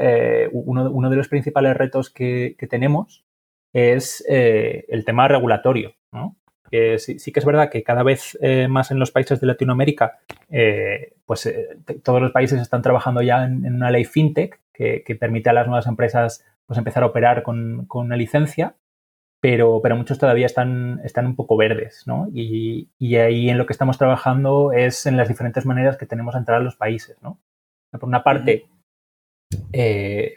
uno, 0.52 0.92
uno, 0.92 1.10
de 1.10 1.16
los 1.16 1.30
principales 1.30 1.78
retos 1.78 2.10
que, 2.10 2.58
tenemos 2.70 3.24
es 3.72 4.26
el 4.28 5.06
tema 5.06 5.30
regulatorio, 5.30 5.94
¿no? 6.12 6.36
sí, 6.98 7.32
que 7.32 7.40
es 7.40 7.46
verdad 7.46 7.70
que 7.70 7.84
cada 7.84 8.04
vez 8.04 8.38
eh, 8.42 8.68
más 8.68 8.92
en 8.92 9.00
los 9.00 9.12
países 9.12 9.40
de 9.42 9.48
Latinoamérica, 9.48 10.20
eh, 10.50 11.14
pues 11.26 11.46
eh, 11.46 11.78
todos 12.04 12.22
los 12.22 12.32
países 12.32 12.62
están 12.62 12.82
trabajando 12.82 13.22
ya 13.22 13.44
en, 13.44 13.66
una 13.76 13.92
ley 13.92 14.06
fintech 14.06 14.60
que, 14.74 15.04
permite 15.20 15.50
a 15.50 15.54
las 15.54 15.68
nuevas 15.68 15.86
empresas 15.86 16.44
pues, 16.66 16.78
empezar 16.78 17.04
a 17.04 17.08
operar 17.08 17.44
con, 17.44 17.88
una 17.94 18.16
licencia, 18.16 18.76
pero, 19.40 19.80
pero, 19.84 19.96
muchos 19.96 20.18
todavía 20.18 20.46
están, 20.46 21.02
están 21.04 21.28
un 21.28 21.36
poco 21.36 21.58
verdes, 21.58 22.04
¿no? 22.08 22.28
Y, 22.34 22.90
ahí 23.16 23.50
en 23.50 23.58
lo 23.58 23.66
que 23.66 23.74
estamos 23.74 23.98
trabajando 23.98 24.72
es 24.72 25.06
en 25.06 25.18
las 25.18 25.28
diferentes 25.28 25.66
maneras 25.66 25.98
que 25.98 26.06
tenemos 26.06 26.34
de 26.34 26.40
entrar 26.40 26.62
a 26.62 26.64
los 26.64 26.76
países, 26.76 27.22
¿no? 27.22 27.40
Por 27.92 28.06
una 28.06 28.24
parte, 28.24 28.66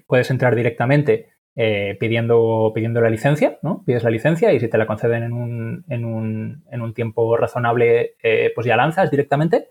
puedes 0.06 0.30
entrar 0.30 0.54
directamente 0.54 1.34
eh, 1.56 1.96
pidiendo, 2.00 2.72
pidiendo 2.74 3.00
la 3.00 3.10
licencia, 3.10 3.58
¿no? 3.62 3.84
Pides 3.86 4.02
la 4.02 4.10
licencia 4.10 4.52
y 4.52 4.58
si 4.58 4.66
te 4.66 4.76
la 4.76 4.88
conceden 4.88 5.22
en 5.22 5.32
un, 5.32 5.84
en 5.88 6.04
un, 6.04 6.64
en 6.68 6.82
un 6.82 6.94
tiempo 6.94 7.36
razonable, 7.36 8.16
eh, 8.24 8.50
pues 8.56 8.66
ya 8.66 8.76
lanzas 8.76 9.08
directamente. 9.08 9.68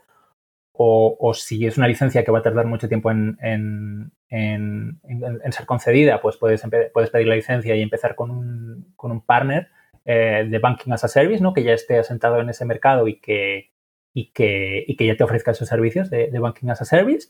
o, 0.75 1.33
si 1.35 1.65
es 1.65 1.77
una 1.77 1.87
licencia 1.87 2.23
que 2.23 2.31
va 2.31 2.39
a 2.39 2.41
tardar 2.41 2.65
mucho 2.67 2.87
tiempo 2.87 3.11
en, 3.11 4.11
ser 4.29 5.65
concedida, 5.65 6.21
pues 6.21 6.37
puedes, 6.37 6.63
puedes, 6.93 7.09
pedir 7.09 7.27
la 7.27 7.35
licencia 7.35 7.75
y 7.75 7.81
empezar 7.81 8.15
con 8.15 8.31
un, 8.31 8.93
con 8.95 9.11
un 9.11 9.21
partner 9.21 9.69
eh, 10.05 10.47
de 10.49 10.59
Banking 10.59 10.91
as 10.93 11.03
a 11.03 11.07
Service, 11.09 11.43
¿no? 11.43 11.53
que 11.53 11.63
ya 11.63 11.73
esté 11.73 11.99
asentado 11.99 12.39
en 12.39 12.49
ese 12.49 12.65
mercado 12.65 13.07
y 13.07 13.19
que, 13.19 13.71
y 14.13 14.31
que, 14.31 14.83
y 14.87 14.95
que 14.95 15.05
ya 15.05 15.17
te 15.17 15.23
ofrezca 15.23 15.51
esos 15.51 15.67
servicios 15.67 16.09
de, 16.09 16.29
Banking 16.39 16.69
as 16.69 16.81
a 16.81 16.85
Service. 16.85 17.29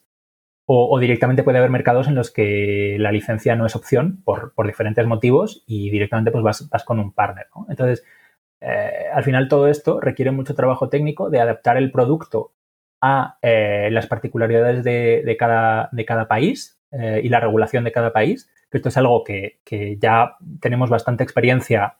O, 0.65 0.97
directamente 0.97 1.43
puede 1.43 1.57
haber 1.57 1.69
mercados 1.69 2.07
en 2.07 2.15
los 2.15 2.31
que 2.31 2.95
la 2.97 3.11
licencia 3.11 3.55
no 3.57 3.65
es 3.65 3.75
opción 3.75 4.21
por, 4.23 4.53
diferentes 4.65 5.05
motivos 5.05 5.63
y 5.67 5.89
directamente 5.89 6.31
pues 6.31 6.43
vas, 6.43 6.83
con 6.85 6.99
un 6.99 7.11
partner. 7.11 7.47
Entonces, 7.67 8.05
eh, 8.61 9.07
al 9.13 9.23
final 9.25 9.49
todo 9.49 9.67
esto 9.67 9.99
requiere 9.99 10.31
mucho 10.31 10.55
trabajo 10.55 10.87
técnico 10.87 11.29
de 11.29 11.41
adaptar 11.41 11.75
el 11.75 11.91
producto 11.91 12.53
a 13.01 13.37
eh, 13.41 13.89
las 13.91 14.07
particularidades 14.07 14.85
de, 14.85 15.35
cada, 15.37 16.27
país 16.29 16.79
eh, 16.91 17.19
y 17.21 17.27
la 17.27 17.41
regulación 17.41 17.83
de 17.83 17.91
cada 17.91 18.13
país. 18.13 18.49
Esto 18.71 18.87
es 18.87 18.95
algo 18.95 19.25
que, 19.25 19.59
ya 19.99 20.37
tenemos 20.61 20.89
bastante 20.89 21.25
experiencia 21.25 21.97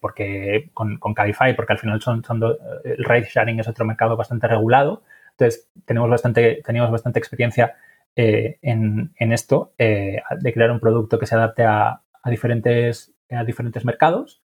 porque 0.00 0.68
con, 0.74 0.98
con 0.98 1.14
Cabify, 1.14 1.54
porque 1.54 1.74
al 1.74 1.78
final 1.78 2.02
son, 2.02 2.24
son 2.24 2.42
el 2.84 3.04
ride 3.04 3.28
sharing 3.32 3.60
es 3.60 3.68
otro 3.68 3.86
mercado 3.86 4.16
bastante 4.16 4.48
regulado. 4.48 5.02
Entonces, 5.38 5.70
tenemos 5.84 6.10
bastante, 6.10 6.62
tenemos 6.64 6.90
bastante 6.90 7.18
experiencia 7.18 7.76
en, 8.16 9.12
esto, 9.32 9.72
de 9.78 10.52
crear 10.52 10.72
un 10.72 10.80
producto 10.80 11.18
que 11.18 11.26
se 11.26 11.36
adapte 11.36 11.62
a, 11.62 12.02
a 12.22 12.30
diferentes, 12.30 13.14
a 13.30 13.44
diferentes 13.44 13.84
mercados 13.84 14.42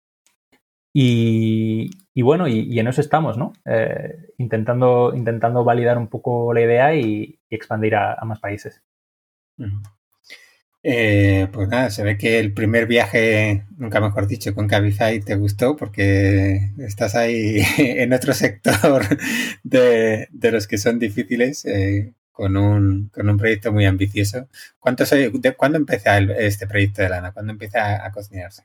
y, 0.93 2.21
bueno, 2.21 2.47
y, 2.47 2.79
en 2.79 2.87
eso 2.87 3.01
estamos, 3.01 3.37
¿no? 3.37 3.53
Eh, 3.65 4.33
intentando, 4.37 5.13
intentando 5.15 5.63
validar 5.63 5.97
un 5.97 6.07
poco 6.07 6.53
la 6.53 6.61
idea 6.61 6.95
y, 6.95 7.39
expandir 7.49 7.95
a, 7.95 8.17
más 8.25 8.39
países. 8.39 8.83
Eh, 10.81 11.47
pues 11.51 11.67
nada, 11.67 11.89
se 11.89 12.03
ve 12.03 12.17
que 12.17 12.39
el 12.39 12.53
primer 12.53 12.87
viaje, 12.87 13.65
nunca 13.77 13.99
mejor 13.99 14.27
dicho, 14.27 14.55
con 14.55 14.67
Cabify 14.67 15.19
te 15.19 15.35
gustó 15.35 15.75
porque 15.75 16.71
estás 16.77 17.15
ahí 17.15 17.61
en 17.77 18.13
otro 18.13 18.33
sector 18.33 19.03
de, 19.63 20.29
los 20.31 20.67
que 20.67 20.77
son 20.77 20.97
difíciles 20.97 21.65
eh, 21.65 22.13
con, 22.31 22.55
un, 22.55 23.09
con 23.13 23.29
un 23.29 23.37
proyecto 23.37 23.73
muy 23.73 23.85
ambicioso. 23.85 24.47
¿Cuánto 24.79 25.03
de, 25.03 25.53
¿Cuándo 25.57 25.77
empieza 25.77 26.17
este 26.17 26.65
proyecto 26.65 27.01
de 27.01 27.09
Lana? 27.09 27.33
¿Cuándo 27.33 27.51
empieza 27.51 28.05
a 28.05 28.11
cocinarse? 28.11 28.63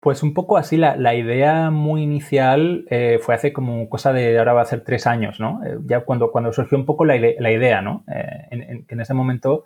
Pues 0.00 0.22
un 0.22 0.32
poco 0.32 0.56
así, 0.56 0.76
la, 0.76 1.14
idea 1.14 1.70
muy 1.70 2.02
inicial 2.02 2.86
eh, 2.88 3.18
fue 3.20 3.34
hace 3.34 3.52
como 3.52 3.88
cosa 3.90 4.12
de 4.12 4.38
ahora 4.38 4.52
va 4.52 4.62
a 4.62 4.64
ser 4.66 4.82
tres 4.84 5.08
años, 5.08 5.40
¿no? 5.40 5.60
Ya 5.86 6.00
cuando, 6.00 6.30
cuando 6.30 6.52
surgió 6.52 6.78
un 6.78 6.86
poco 6.86 7.04
la, 7.04 7.16
idea, 7.16 7.82
¿no? 7.82 8.04
En, 8.06 8.86
en 8.88 9.00
ese 9.00 9.12
momento, 9.12 9.64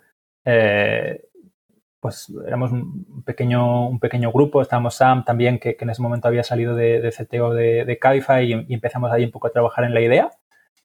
pues 2.03 2.31
éramos 2.45 2.71
un 2.71 3.23
pequeño, 3.25 3.87
un 3.89 3.99
pequeño 3.99 4.31
grupo, 4.31 4.61
estábamos 4.61 4.95
Sam 4.95 5.25
también, 5.25 5.57
que, 5.57 5.75
en 5.79 5.89
ese 5.89 6.03
momento 6.03 6.27
había 6.27 6.43
salido 6.43 6.75
de, 6.75 7.01
de 7.01 7.11
CTO 7.11 7.53
de, 7.55 7.85
de 7.85 7.99
y, 8.43 8.73
empezamos 8.73 9.11
ahí 9.11 9.25
un 9.25 9.31
poco 9.31 9.47
a 9.47 9.51
trabajar 9.51 9.85
en 9.85 9.95
la 9.95 10.01
idea. 10.01 10.29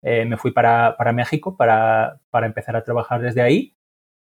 me 0.03 0.37
fui 0.39 0.53
para, 0.53 0.97
para 0.97 1.13
México 1.13 1.57
para, 1.57 2.21
para 2.31 2.47
empezar 2.47 2.77
a 2.77 2.85
trabajar 2.85 3.21
desde 3.21 3.43
ahí 3.43 3.75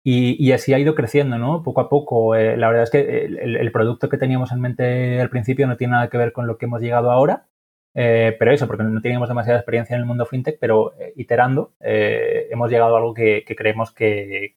y, 0.06 0.52
así 0.52 0.74
ha 0.74 0.80
ido 0.80 0.96
creciendo, 0.96 1.38
¿no? 1.38 1.64
Poco 1.64 1.80
a 1.80 1.90
poco. 1.90 2.36
Eh, 2.36 2.58
la 2.58 2.68
verdad 2.68 2.84
es 2.84 2.90
que 2.90 3.26
el, 3.26 3.72
producto 3.72 4.10
que 4.10 4.18
teníamos 4.18 4.52
en 4.52 4.60
mente 4.60 5.22
al 5.22 5.30
principio 5.30 5.66
no 5.66 5.78
tiene 5.78 5.94
nada 5.94 6.10
que 6.10 6.18
ver 6.18 6.34
con 6.34 6.46
lo 6.46 6.58
que 6.58 6.66
hemos 6.66 6.82
llegado 6.82 7.10
ahora. 7.10 7.48
Eh, 7.96 8.36
pero 8.40 8.52
eso, 8.52 8.66
porque 8.66 8.84
no 8.84 9.02
teníamos 9.02 9.30
demasiada 9.30 9.60
experiencia 9.60 9.96
en 9.96 10.02
el 10.02 10.08
mundo 10.08 10.26
fintech, 10.26 10.58
pero 10.60 10.94
eh, 11.00 11.14
iterando 11.16 11.74
hemos 11.80 12.70
llegado 12.72 12.96
a 12.96 13.00
algo 13.00 13.14
que, 13.14 13.46
creemos 13.56 13.92
que, 13.92 14.56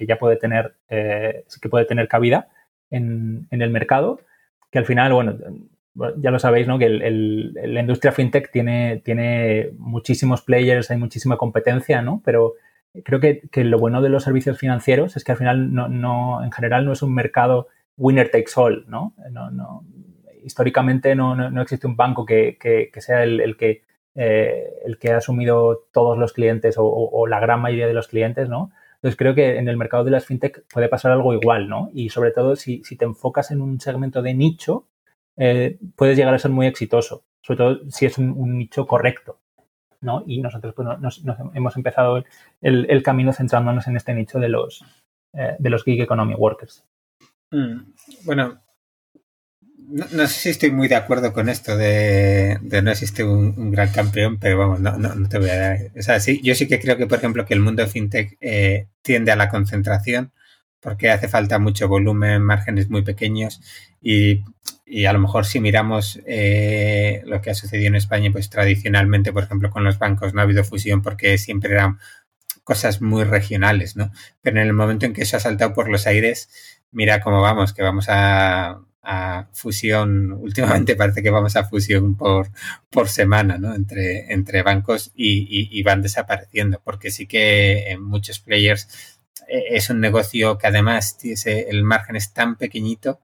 ya 0.00 0.18
puede 0.18 0.36
tener, 0.36 0.74
que 0.88 1.68
puede 1.68 1.84
tener 1.84 2.08
cabida 2.08 2.48
en, 2.90 3.46
el 3.50 3.70
mercado, 3.70 4.20
que 4.70 4.78
al 4.78 4.86
final, 4.86 5.12
bueno, 5.12 5.36
ya 6.18 6.30
lo 6.30 6.38
sabéis, 6.38 6.66
¿no? 6.66 6.78
Que 6.78 6.88
la 6.88 7.80
industria 7.80 8.12
fintech 8.12 8.50
tiene, 8.50 9.00
tiene 9.04 9.70
muchísimos 9.78 10.42
players, 10.42 10.90
hay 10.90 10.98
muchísima 10.98 11.36
competencia, 11.36 12.02
¿no? 12.02 12.20
Pero 12.24 12.54
creo 13.04 13.20
que, 13.20 13.42
lo 13.64 13.78
bueno 13.78 14.02
de 14.02 14.08
los 14.08 14.24
servicios 14.24 14.58
financieros 14.58 15.16
es 15.16 15.24
que 15.24 15.32
al 15.32 15.38
final 15.38 15.72
no, 15.72 16.42
en 16.42 16.52
general 16.52 16.84
no 16.84 16.92
es 16.92 17.02
un 17.02 17.14
mercado 17.14 17.68
winner 17.96 18.30
takes 18.30 18.52
all, 18.56 18.84
¿no? 18.88 19.14
no, 19.30 19.84
históricamente 20.46 21.14
no, 21.14 21.60
existe 21.60 21.86
un 21.86 21.96
banco 21.96 22.24
que, 22.24 22.56
sea 22.98 23.24
el, 23.24 23.56
que, 23.56 23.82
eh, 24.14 24.72
el 24.84 24.98
que 24.98 25.12
ha 25.12 25.18
asumido 25.18 25.88
todos 25.92 26.16
los 26.16 26.32
clientes 26.32 26.76
o, 26.78 27.26
la 27.26 27.40
gran 27.40 27.60
mayoría 27.60 27.86
de 27.86 27.94
los 27.94 28.08
clientes, 28.08 28.48
¿no? 28.48 28.70
Entonces 28.94 29.16
creo 29.16 29.34
que 29.34 29.58
en 29.58 29.68
el 29.68 29.76
mercado 29.76 30.04
de 30.04 30.10
las 30.10 30.24
fintech 30.24 30.64
puede 30.72 30.88
pasar 30.88 31.12
algo 31.12 31.34
igual, 31.34 31.68
¿no? 31.68 31.90
Y 31.92 32.08
sobre 32.08 32.30
todo 32.30 32.56
si, 32.56 32.80
te 32.80 33.04
enfocas 33.04 33.50
en 33.50 33.60
un 33.60 33.78
segmento 33.80 34.22
de 34.22 34.34
nicho, 34.34 34.86
eh, 35.36 35.78
puedes 35.96 36.16
llegar 36.16 36.34
a 36.34 36.38
ser 36.38 36.50
muy 36.50 36.66
exitoso, 36.66 37.24
sobre 37.42 37.58
todo 37.58 37.90
si 37.90 38.06
es 38.06 38.16
un 38.16 38.56
nicho 38.56 38.86
correcto. 38.86 39.38
Y 40.26 40.40
nosotros 40.40 40.74
pues, 40.74 40.88
nos, 41.00 41.22
hemos 41.54 41.76
empezado 41.76 42.22
el, 42.60 43.02
camino 43.02 43.32
centrándonos 43.32 43.86
en 43.88 43.96
este 43.96 44.14
nicho 44.14 44.38
de 44.38 44.48
los, 44.48 44.84
eh, 45.32 45.56
de 45.58 45.70
los 45.70 45.84
gig 45.84 46.00
economy 46.00 46.34
workers. 46.34 46.84
Mm, 47.50 47.92
bueno, 48.24 48.60
no, 49.88 50.26
sé 50.26 50.34
si 50.34 50.48
estoy 50.50 50.70
muy 50.70 50.88
de 50.88 50.96
acuerdo 50.96 51.32
con 51.32 51.48
esto 51.48 51.76
de, 51.76 52.58
no 52.82 52.90
existe 52.90 53.24
un, 53.24 53.70
gran 53.70 53.90
campeón, 53.90 54.38
pero 54.38 54.58
vamos, 54.58 54.80
no, 54.80 54.96
no, 54.98 55.28
te 55.28 55.38
voy 55.38 55.50
a 55.50 55.56
dar. 55.56 55.78
O 55.98 56.02
sea, 56.02 56.20
sí, 56.20 56.40
yo 56.42 56.54
sí 56.54 56.66
que 56.66 56.80
creo 56.80 56.96
que, 56.96 57.06
por 57.06 57.18
ejemplo, 57.18 57.44
que 57.46 57.54
el 57.54 57.60
mundo 57.60 57.86
fintech 57.86 58.36
eh, 58.40 58.88
tiende 59.02 59.32
a 59.32 59.36
la 59.36 59.48
concentración 59.48 60.32
porque 60.80 61.10
hace 61.10 61.28
falta 61.28 61.58
mucho 61.58 61.88
volumen, 61.88 62.42
márgenes 62.42 62.90
muy 62.90 63.02
pequeños 63.02 63.60
y, 64.00 64.44
a 65.06 65.12
lo 65.12 65.18
mejor 65.18 65.44
si 65.44 65.58
miramos 65.58 66.20
eh, 66.26 67.22
lo 67.26 67.40
que 67.40 67.50
ha 67.50 67.54
sucedido 67.54 67.88
en 67.88 67.96
España, 67.96 68.30
pues 68.30 68.50
tradicionalmente, 68.50 69.32
por 69.32 69.42
ejemplo, 69.42 69.70
con 69.70 69.82
los 69.82 69.98
bancos 69.98 70.32
no 70.32 70.40
ha 70.40 70.44
habido 70.44 70.62
fusión 70.62 71.02
porque 71.02 71.38
siempre 71.38 71.72
eran 71.72 71.98
cosas 72.62 73.02
muy 73.02 73.24
regionales, 73.24 73.96
¿no? 73.96 74.12
Pero 74.42 74.60
en 74.60 74.66
el 74.66 74.72
momento 74.72 75.06
en 75.06 75.12
que 75.12 75.22
eso 75.22 75.36
ha 75.36 75.40
saltado 75.40 75.74
por 75.74 75.88
los 75.88 76.06
aires, 76.06 76.48
mira 76.92 77.20
cómo 77.20 77.40
vamos, 77.40 77.72
que 77.72 77.82
vamos 77.82 78.06
a, 78.08 78.80
fusión, 79.52 80.32
últimamente 80.40 80.96
parece 80.96 81.22
que 81.22 81.30
vamos 81.30 81.56
a 81.56 81.64
fusión 81.64 82.16
por, 82.16 82.48
por 82.90 83.08
semana, 83.08 83.58
¿no? 83.58 83.74
Entre, 83.74 84.32
entre 84.32 84.62
bancos 84.62 85.12
y, 85.14 85.82
van 85.82 86.02
desapareciendo, 86.02 86.80
porque 86.84 87.10
sí 87.10 87.26
que 87.26 87.90
en 87.90 88.02
muchos 88.02 88.40
players 88.40 88.88
e-, 89.48 89.76
es 89.76 89.90
un 89.90 90.00
negocio 90.00 90.58
que 90.58 90.66
además 90.66 91.18
el 91.46 91.82
margen 91.84 92.16
es 92.16 92.32
tan 92.32 92.56
pequeñito 92.56 93.20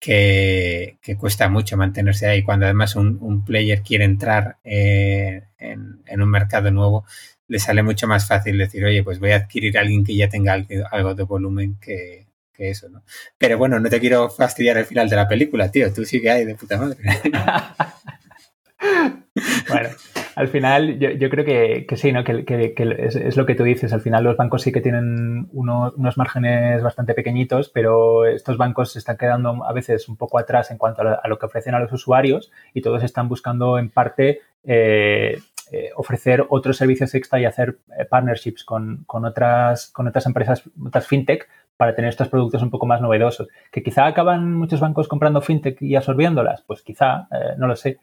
que, 0.00 0.98
cuesta 1.18 1.48
mucho 1.48 1.76
mantenerse 1.76 2.26
ahí. 2.26 2.42
Cuando 2.42 2.66
además 2.66 2.96
un, 2.96 3.44
player 3.44 3.82
quiere 3.82 4.04
entrar 4.04 4.58
eh, 4.64 5.44
en, 5.58 6.22
un 6.22 6.30
mercado 6.30 6.70
nuevo, 6.70 7.04
le 7.46 7.58
sale 7.58 7.82
mucho 7.82 8.08
más 8.08 8.26
fácil 8.26 8.58
decir, 8.58 8.84
oye, 8.84 9.04
pues 9.04 9.20
voy 9.20 9.32
a 9.32 9.36
adquirir 9.36 9.76
a 9.78 9.82
alguien 9.82 10.04
que 10.04 10.16
ya 10.16 10.28
tenga 10.28 10.54
algo, 10.90 11.14
de 11.14 11.22
volumen 11.24 11.78
que, 11.80 12.26
eso, 12.68 12.88
¿no? 12.88 13.02
Pero 13.38 13.56
bueno, 13.56 13.80
no 13.80 13.88
te 13.88 14.00
quiero 14.00 14.28
fastidiar 14.28 14.76
el 14.76 14.84
final 14.84 15.08
de 15.08 15.16
la 15.16 15.28
película, 15.28 15.70
tío. 15.70 15.92
Tú 15.92 16.04
sí 16.04 16.20
que 16.20 16.30
hay 16.30 16.44
de 16.44 16.54
puta 16.54 16.76
madre. 16.76 16.98
bueno, 19.68 19.88
al 20.36 20.48
final 20.48 20.98
yo, 20.98 21.30
creo 21.30 21.44
que, 21.44 21.86
sí, 21.96 22.12
¿no? 22.12 22.24
que, 22.24 22.74
es, 22.76 23.36
lo 23.36 23.46
que 23.46 23.54
tú 23.54 23.64
dices. 23.64 23.92
Al 23.92 24.00
final 24.00 24.24
los 24.24 24.36
bancos 24.36 24.62
sí 24.62 24.72
que 24.72 24.80
tienen 24.80 25.48
unos 25.52 26.16
márgenes 26.16 26.82
bastante 26.82 27.14
pequeñitos, 27.14 27.68
pero 27.68 28.26
estos 28.26 28.56
bancos 28.56 28.92
se 28.92 28.98
están 28.98 29.16
quedando 29.16 29.64
a 29.64 29.72
veces 29.72 30.08
un 30.08 30.16
poco 30.16 30.38
atrás 30.38 30.70
en 30.70 30.78
cuanto 30.78 31.02
a 31.02 31.28
lo, 31.28 31.38
que 31.38 31.46
ofrecen 31.46 31.74
a 31.74 31.80
los 31.80 31.92
usuarios 31.92 32.50
y 32.74 32.80
todos 32.80 33.02
están 33.02 33.28
buscando 33.28 33.78
en 33.78 33.90
parte 33.90 34.40
eh, 34.64 35.38
eh, 35.72 35.90
ofrecer 35.94 36.44
otros 36.48 36.76
servicios 36.76 37.14
extra 37.14 37.38
y 37.38 37.44
hacer 37.44 37.78
eh, 37.96 38.04
partnerships 38.04 38.64
con, 38.64 39.04
otras, 39.06 39.88
con 39.90 40.08
otras 40.08 40.26
empresas, 40.26 40.64
otras 40.84 41.06
fintech, 41.06 41.48
para 41.80 41.94
tener 41.94 42.10
estos 42.10 42.28
productos 42.28 42.62
un 42.62 42.68
poco 42.68 42.84
más 42.84 43.00
novedosos. 43.00 43.48
Que 43.72 43.82
quizá 43.82 44.04
acaban 44.04 44.52
muchos 44.52 44.80
bancos 44.80 45.08
comprando 45.08 45.40
fintech 45.40 45.80
y 45.80 45.96
absorbiéndolas, 45.96 46.62
pues 46.66 46.82
quizá, 46.82 47.26
no 47.56 47.66
lo 47.66 47.74
sé. 47.74 47.98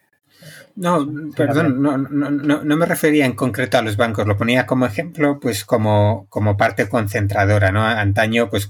No, 0.75 1.07
perdón, 1.35 1.79
no, 1.79 1.95
no, 1.95 2.31
no, 2.63 2.75
me 2.75 2.85
refería 2.87 3.27
en 3.27 3.33
concreto 3.33 3.77
a 3.77 3.83
los 3.83 3.95
bancos, 3.95 4.25
lo 4.25 4.35
ponía 4.35 4.65
como 4.65 4.87
ejemplo, 4.87 5.39
pues 5.39 5.63
como, 5.63 6.25
como 6.29 6.57
parte 6.57 6.89
concentradora, 6.89 7.71
¿no? 7.71 7.83
Antaño, 7.83 8.49
pues 8.49 8.67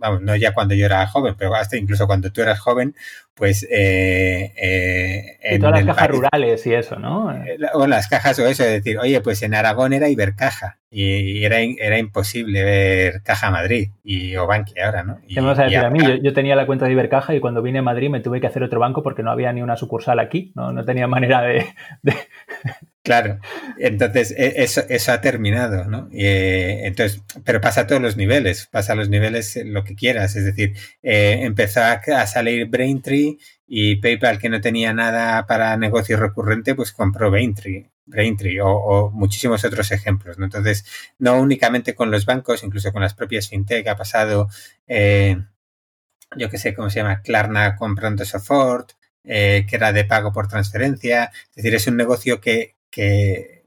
vamos, 0.00 0.22
no 0.22 0.34
ya 0.34 0.52
cuando 0.52 0.74
yo 0.74 0.86
era 0.86 1.06
joven, 1.06 1.34
pero 1.38 1.54
hasta 1.54 1.76
incluso 1.76 2.06
cuando 2.06 2.32
tú 2.32 2.40
eras 2.40 2.58
joven, 2.58 2.96
pues... 3.34 3.66
Eh, 3.70 4.52
eh 4.56 5.38
en 5.42 5.60
todas 5.60 5.84
las 5.84 5.96
cajas 5.96 6.10
rurales 6.10 6.66
y 6.66 6.74
eso, 6.74 6.98
¿no? 6.98 7.32
Eh, 7.32 7.58
o 7.74 7.86
las 7.86 8.08
cajas 8.08 8.38
o 8.38 8.46
eso, 8.46 8.64
es 8.64 8.70
decir, 8.70 8.98
oye, 8.98 9.20
pues 9.20 9.42
en 9.42 9.54
Aragón 9.54 9.92
era 9.92 10.08
Ibercaja 10.08 10.78
y 10.90 11.44
era, 11.44 11.60
era 11.60 11.98
imposible 11.98 12.64
ver 12.64 13.22
Caja 13.22 13.50
Madrid 13.50 13.90
y 14.02 14.34
o 14.36 14.46
Banque 14.46 14.82
ahora, 14.82 15.04
¿no? 15.04 15.18
¿Qué 15.28 15.40
me 15.40 15.46
vas 15.46 15.58
a 15.60 15.64
decir 15.64 15.78
a 15.78 15.90
mí? 15.90 16.00
Yo, 16.22 16.32
tenía 16.32 16.56
la 16.56 16.66
cuenta 16.66 16.86
de 16.86 16.92
Ibercaja 16.92 17.34
y 17.34 17.40
cuando 17.40 17.62
vine 17.62 17.78
a 17.78 17.82
Madrid 17.82 18.10
me 18.10 18.20
tuve 18.20 18.40
que 18.40 18.46
hacer 18.46 18.62
otro 18.62 18.80
banco 18.80 19.02
porque 19.02 19.22
no 19.22 19.30
había 19.30 19.52
ni 19.52 19.62
una 19.62 19.76
sucursal 19.76 20.18
aquí, 20.18 20.52
no, 20.56 20.72
no 20.72 20.84
tenía 20.84 21.06
manera 21.06 21.42
de, 21.42 21.66
Claro, 23.02 23.38
entonces 23.78 24.30
e, 24.36 24.62
eso, 24.62 24.82
eso 24.90 25.12
ha 25.12 25.22
terminado, 25.22 25.86
¿no? 25.86 26.08
Eh, 26.12 26.82
entonces, 26.84 27.22
pero 27.44 27.58
pasa 27.60 27.82
a 27.82 27.86
todos 27.86 28.02
los 28.02 28.18
niveles, 28.18 28.66
pasa 28.70 28.92
a 28.92 28.96
los 28.96 29.08
niveles 29.08 29.56
eh, 29.56 29.64
lo 29.64 29.84
que 29.84 29.94
quieras, 29.94 30.36
es 30.36 30.44
decir, 30.44 30.76
eh, 31.02 31.38
empezó 31.42 31.80
a, 31.82 32.26
salir 32.26 32.66
Braintree 32.66 33.38
y 33.66 33.96
PayPal 33.96 34.38
que 34.38 34.50
no 34.50 34.60
tenía 34.60 34.92
nada 34.92 35.46
para 35.46 35.76
negocio 35.78 36.18
recurrente, 36.18 36.74
pues 36.74 36.92
compró 36.92 37.30
Braintree, 37.30 37.90
Braintree 38.04 38.60
o, 38.62 39.10
muchísimos 39.10 39.64
otros 39.64 39.90
ejemplos, 39.92 40.38
¿no? 40.38 40.44
Entonces, 40.44 40.84
no 41.18 41.40
únicamente 41.40 41.94
con 41.94 42.10
los 42.10 42.26
bancos, 42.26 42.62
incluso 42.64 42.92
con 42.92 43.00
las 43.02 43.14
propias 43.14 43.48
fintech 43.48 43.86
ha 43.88 43.96
pasado, 43.96 44.48
eh, 44.86 45.38
yo 46.36 46.50
que 46.50 46.58
sé, 46.58 46.74
¿cómo 46.74 46.90
se 46.90 47.00
llama? 47.00 47.22
Klarna 47.22 47.76
comprando 47.76 48.24
Sofort, 48.26 48.92
eh, 49.24 49.66
que 49.68 49.76
era 49.76 49.92
de 49.92 50.04
pago 50.04 50.32
por 50.32 50.48
transferencia. 50.48 51.30
Es 51.50 51.56
decir, 51.56 51.74
es 51.74 51.86
un 51.86 51.96
negocio 51.96 52.40
que, 52.40 52.76
que 52.90 53.60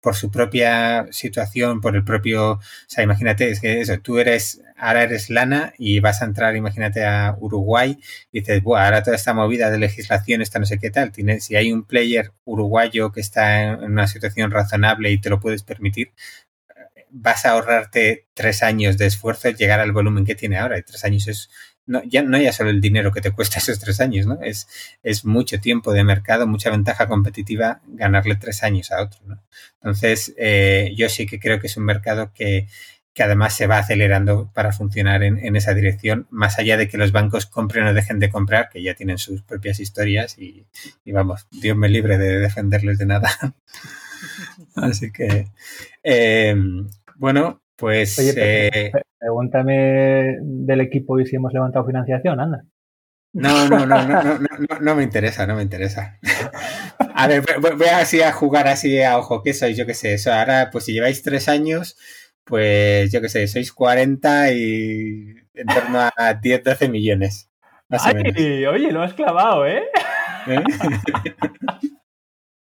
por 0.00 0.14
su 0.14 0.30
propia 0.30 1.06
situación, 1.10 1.80
por 1.80 1.96
el 1.96 2.04
propio, 2.04 2.52
o 2.52 2.60
sea, 2.86 3.04
imagínate, 3.04 3.50
es 3.50 3.60
que 3.60 3.80
eso, 3.80 3.98
tú 4.00 4.18
eres, 4.18 4.62
ahora 4.76 5.02
eres 5.02 5.28
lana 5.28 5.72
y 5.76 6.00
vas 6.00 6.22
a 6.22 6.24
entrar, 6.24 6.56
imagínate, 6.56 7.04
a 7.04 7.36
Uruguay 7.40 7.98
y 8.32 8.40
dices, 8.40 8.62
bueno, 8.62 8.84
ahora 8.84 9.02
toda 9.02 9.16
esta 9.16 9.34
movida 9.34 9.70
de 9.70 9.78
legislación, 9.78 10.40
esta 10.40 10.60
no 10.60 10.66
sé 10.66 10.78
qué 10.78 10.90
tal, 10.90 11.12
tienes, 11.12 11.44
si 11.44 11.56
hay 11.56 11.72
un 11.72 11.84
player 11.84 12.32
uruguayo 12.44 13.12
que 13.12 13.20
está 13.20 13.62
en 13.62 13.92
una 13.92 14.06
situación 14.06 14.50
razonable 14.50 15.10
y 15.10 15.20
te 15.20 15.30
lo 15.30 15.40
puedes 15.40 15.62
permitir, 15.64 16.12
vas 17.10 17.44
a 17.44 17.52
ahorrarte 17.52 18.28
tres 18.34 18.62
años 18.62 18.98
de 18.98 19.06
esfuerzo 19.06 19.50
llegar 19.50 19.80
al 19.80 19.92
volumen 19.92 20.24
que 20.24 20.34
tiene 20.34 20.58
ahora 20.58 20.78
y 20.78 20.82
tres 20.82 21.04
años 21.04 21.26
es, 21.28 21.50
no, 21.88 22.02
ya 22.04 22.22
no 22.22 22.38
ya 22.38 22.52
solo 22.52 22.70
el 22.70 22.80
dinero 22.80 23.12
que 23.12 23.20
te 23.20 23.32
cuesta 23.32 23.58
esos 23.58 23.80
tres 23.80 24.00
años, 24.00 24.26
¿no? 24.26 24.38
Es, 24.42 24.68
es 25.02 25.24
mucho 25.24 25.58
tiempo 25.58 25.92
de 25.92 26.04
mercado, 26.04 26.46
mucha 26.46 26.70
ventaja 26.70 27.08
competitiva 27.08 27.80
ganarle 27.86 28.36
tres 28.36 28.62
años 28.62 28.92
a 28.92 29.02
otro, 29.02 29.20
¿no? 29.26 29.42
Entonces, 29.76 30.34
eh, 30.36 30.92
yo 30.96 31.08
sí 31.08 31.26
que 31.26 31.40
creo 31.40 31.60
que 31.60 31.66
es 31.66 31.76
un 31.76 31.84
mercado 31.84 32.32
que, 32.32 32.68
que 33.14 33.22
además 33.22 33.54
se 33.54 33.66
va 33.66 33.78
acelerando 33.78 34.50
para 34.52 34.72
funcionar 34.72 35.22
en, 35.22 35.44
en, 35.44 35.56
esa 35.56 35.74
dirección, 35.74 36.26
más 36.30 36.58
allá 36.58 36.76
de 36.76 36.88
que 36.88 36.98
los 36.98 37.10
bancos 37.10 37.46
compren 37.46 37.86
o 37.86 37.94
dejen 37.94 38.20
de 38.20 38.30
comprar, 38.30 38.68
que 38.68 38.82
ya 38.82 38.94
tienen 38.94 39.18
sus 39.18 39.42
propias 39.42 39.80
historias 39.80 40.38
y, 40.38 40.66
y 41.04 41.12
vamos, 41.12 41.48
Dios 41.50 41.76
me 41.76 41.88
libre 41.88 42.18
de 42.18 42.38
defenderles 42.38 42.98
de 42.98 43.06
nada. 43.06 43.30
Así 44.76 45.10
que, 45.10 45.48
eh, 46.02 46.54
bueno, 47.16 47.62
pues... 47.78 48.18
Oye, 48.18 48.32
eh, 48.36 48.92
pregúntame 49.18 50.36
del 50.42 50.80
equipo 50.80 51.18
y 51.20 51.26
si 51.26 51.36
hemos 51.36 51.52
levantado 51.52 51.86
financiación, 51.86 52.40
anda. 52.40 52.64
No, 53.32 53.68
no, 53.68 53.86
no, 53.86 54.02
no, 54.04 54.22
no, 54.22 54.38
no, 54.38 54.80
no 54.80 54.94
me 54.96 55.04
interesa, 55.04 55.46
no 55.46 55.54
me 55.54 55.62
interesa. 55.62 56.18
A 57.14 57.28
ver, 57.28 57.44
voy 57.60 57.86
así 57.88 58.20
a 58.20 58.32
jugar 58.32 58.66
así 58.66 59.00
a 59.02 59.18
ojo, 59.18 59.42
¿qué 59.42 59.54
sois? 59.54 59.76
Yo 59.76 59.86
qué 59.86 59.94
sé, 59.94 60.14
eso 60.14 60.32
ahora, 60.32 60.70
pues 60.72 60.84
si 60.84 60.92
lleváis 60.92 61.22
tres 61.22 61.48
años, 61.48 61.96
pues 62.44 63.12
yo 63.12 63.20
qué 63.20 63.28
sé, 63.28 63.46
sois 63.46 63.72
40 63.72 64.52
y 64.52 65.34
en 65.54 65.66
torno 65.66 66.00
a 66.00 66.34
10, 66.34 66.64
12 66.64 66.88
millones. 66.88 67.50
Más 67.88 68.06
Ay, 68.06 68.12
o 68.12 68.16
menos. 68.16 68.74
oye, 68.74 68.92
lo 68.92 69.02
has 69.02 69.14
clavado, 69.14 69.66
¿eh? 69.66 69.84
¿Eh? 70.46 70.62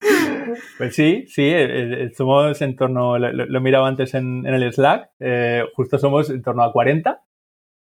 Pues 0.78 0.94
sí, 0.94 1.24
sí, 1.28 1.52
somos 2.16 2.60
en 2.62 2.76
torno, 2.76 3.18
lo, 3.18 3.32
lo 3.32 3.58
he 3.58 3.60
mirado 3.60 3.84
antes 3.84 4.14
en, 4.14 4.46
en 4.46 4.54
el 4.54 4.72
Slack, 4.72 5.10
eh, 5.20 5.64
justo 5.74 5.98
somos 5.98 6.30
en 6.30 6.42
torno 6.42 6.62
a 6.62 6.72
40 6.72 7.20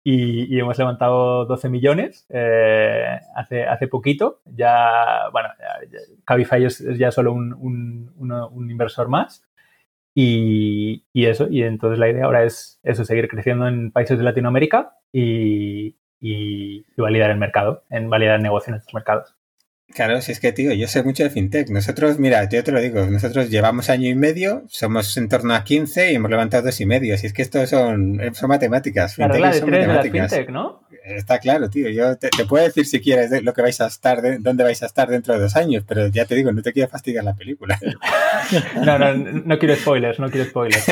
y, 0.03 0.55
y 0.55 0.59
hemos 0.59 0.77
levantado 0.79 1.45
12 1.45 1.69
millones 1.69 2.25
eh, 2.29 3.19
hace, 3.35 3.65
hace 3.65 3.87
poquito. 3.87 4.41
Ya, 4.45 5.29
bueno, 5.31 5.49
ya, 5.59 5.99
Cabify 6.25 6.65
es, 6.65 6.81
es, 6.81 6.97
ya 6.97 7.11
solo 7.11 7.33
un, 7.33 7.53
un, 7.53 8.11
un, 8.17 8.71
inversor 8.71 9.09
más. 9.09 9.43
Y, 10.15 11.05
y, 11.13 11.25
eso, 11.27 11.47
y 11.49 11.63
entonces 11.63 11.99
la 11.99 12.09
idea 12.09 12.25
ahora 12.25 12.43
es 12.43 12.79
eso, 12.83 13.05
seguir 13.05 13.27
creciendo 13.27 13.67
en 13.67 13.91
países 13.91 14.17
de 14.17 14.25
Latinoamérica 14.25 14.97
y, 15.13 15.95
y 16.19 16.83
validar 16.97 17.31
el 17.31 17.37
mercado, 17.37 17.83
en 17.89 18.09
validar 18.09 18.37
el 18.37 18.43
negocio 18.43 18.73
en 18.73 18.79
estos 18.79 18.93
mercados. 18.93 19.35
Claro, 19.93 20.21
si 20.21 20.31
es 20.31 20.39
que, 20.39 20.51
tío, 20.51 20.73
yo 20.73 20.87
sé 20.87 21.03
mucho 21.03 21.23
de 21.23 21.29
fintech. 21.29 21.69
Nosotros, 21.69 22.19
mira, 22.19 22.47
yo 22.49 22.63
te 22.63 22.71
lo 22.71 22.79
digo, 22.79 23.05
nosotros 23.05 23.49
llevamos 23.49 23.89
año 23.89 24.09
y 24.09 24.15
medio, 24.15 24.63
somos 24.67 25.15
en 25.17 25.27
torno 25.27 25.53
a 25.53 25.63
15 25.63 26.11
y 26.11 26.15
hemos 26.15 26.29
levantado 26.29 26.63
dos 26.63 26.79
y 26.79 26.85
medio. 26.85 27.17
Si 27.17 27.27
es 27.27 27.33
que 27.33 27.41
esto 27.41 27.65
son, 27.67 28.19
son 28.33 28.49
matemáticas. 28.49 29.17
La 29.17 29.27
regla 29.27 29.51
de 29.51 29.59
son 29.59 29.69
tres 29.69 29.87
matemáticas. 29.87 30.31
de 30.31 30.37
la 30.37 30.43
fintech, 30.43 30.49
¿no? 30.49 30.81
Está 31.03 31.39
claro, 31.39 31.69
tío. 31.69 31.89
Yo 31.89 32.15
te, 32.17 32.29
te, 32.29 32.45
puedo 32.45 32.63
decir 32.63 32.85
si 32.85 33.01
quieres 33.01 33.43
lo 33.43 33.53
que 33.53 33.61
vais 33.61 33.81
a 33.81 33.87
estar, 33.87 34.21
de, 34.21 34.37
dónde 34.37 34.63
vais 34.63 34.81
a 34.83 34.85
estar 34.85 35.09
dentro 35.09 35.33
de 35.33 35.39
dos 35.39 35.55
años, 35.55 35.83
pero 35.87 36.07
ya 36.07 36.25
te 36.25 36.35
digo, 36.35 36.51
no 36.51 36.61
te 36.61 36.73
quiero 36.73 36.89
fastidiar 36.89 37.23
la 37.23 37.35
película. 37.35 37.79
no, 38.85 38.99
no, 38.99 39.13
no 39.15 39.59
quiero 39.59 39.75
spoilers, 39.75 40.19
no 40.19 40.29
quiero 40.29 40.49
spoilers. 40.49 40.85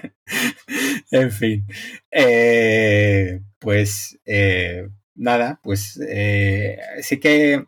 en 1.10 1.30
fin. 1.30 1.66
Eh, 2.10 3.40
pues, 3.58 4.18
eh, 4.24 4.88
nada, 5.14 5.60
pues 5.62 6.00
eh, 6.06 6.78
sí 7.00 7.18
que 7.18 7.64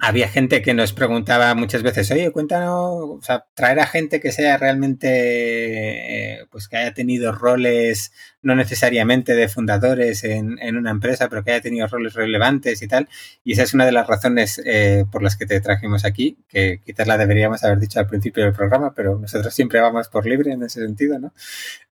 había 0.00 0.28
gente 0.28 0.62
que 0.62 0.72
nos 0.72 0.92
preguntaba 0.92 1.54
muchas 1.54 1.82
veces, 1.82 2.10
oye, 2.10 2.30
cuéntanos, 2.30 2.72
o 2.74 3.20
sea, 3.22 3.44
traer 3.54 3.80
a 3.80 3.86
gente 3.86 4.20
que 4.20 4.32
sea 4.32 4.56
realmente, 4.56 5.08
eh, 5.10 6.46
pues 6.50 6.68
que 6.68 6.78
haya 6.78 6.94
tenido 6.94 7.32
roles, 7.32 8.12
no 8.42 8.54
necesariamente 8.54 9.34
de 9.34 9.48
fundadores 9.48 10.24
en, 10.24 10.58
en, 10.60 10.76
una 10.76 10.90
empresa, 10.90 11.28
pero 11.28 11.44
que 11.44 11.52
haya 11.52 11.60
tenido 11.60 11.86
roles 11.86 12.14
relevantes 12.14 12.80
y 12.82 12.88
tal. 12.88 13.08
Y 13.44 13.52
esa 13.52 13.62
es 13.62 13.74
una 13.74 13.84
de 13.84 13.92
las 13.92 14.06
razones 14.06 14.60
eh, 14.64 15.04
por 15.12 15.22
las 15.22 15.36
que 15.36 15.46
te 15.46 15.60
trajimos 15.60 16.04
aquí, 16.04 16.38
que 16.48 16.80
quizás 16.84 17.06
la 17.06 17.18
deberíamos 17.18 17.62
haber 17.62 17.78
dicho 17.78 18.00
al 18.00 18.06
principio 18.06 18.44
del 18.44 18.54
programa, 18.54 18.94
pero 18.94 19.18
nosotros 19.18 19.52
siempre 19.52 19.80
vamos 19.80 20.08
por 20.08 20.26
libre 20.26 20.52
en 20.52 20.62
ese 20.62 20.80
sentido, 20.80 21.18
¿no? 21.18 21.34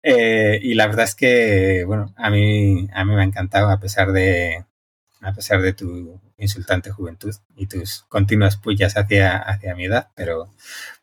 Eh, 0.03 0.59
y 0.63 0.75
la 0.75 0.87
verdad 0.87 1.05
es 1.05 1.15
que, 1.15 1.85
bueno, 1.87 2.15
a 2.17 2.31
mí, 2.31 2.89
a 2.95 3.05
mí 3.05 3.15
me 3.15 3.21
ha 3.21 3.25
encantado, 3.25 3.69
a 3.69 3.81
pesar 3.81 4.13
de, 4.13 4.65
a 5.21 5.33
pesar 5.33 5.61
de 5.63 5.73
tu 5.73 6.21
insultante 6.39 6.91
juventud 6.91 7.35
y 7.57 7.67
tus 7.67 8.05
continuas 8.09 8.57
pullas 8.57 8.97
hacia, 8.97 9.37
hacia 9.37 9.75
mi 9.75 9.87
edad, 9.87 10.09
pero 10.15 10.55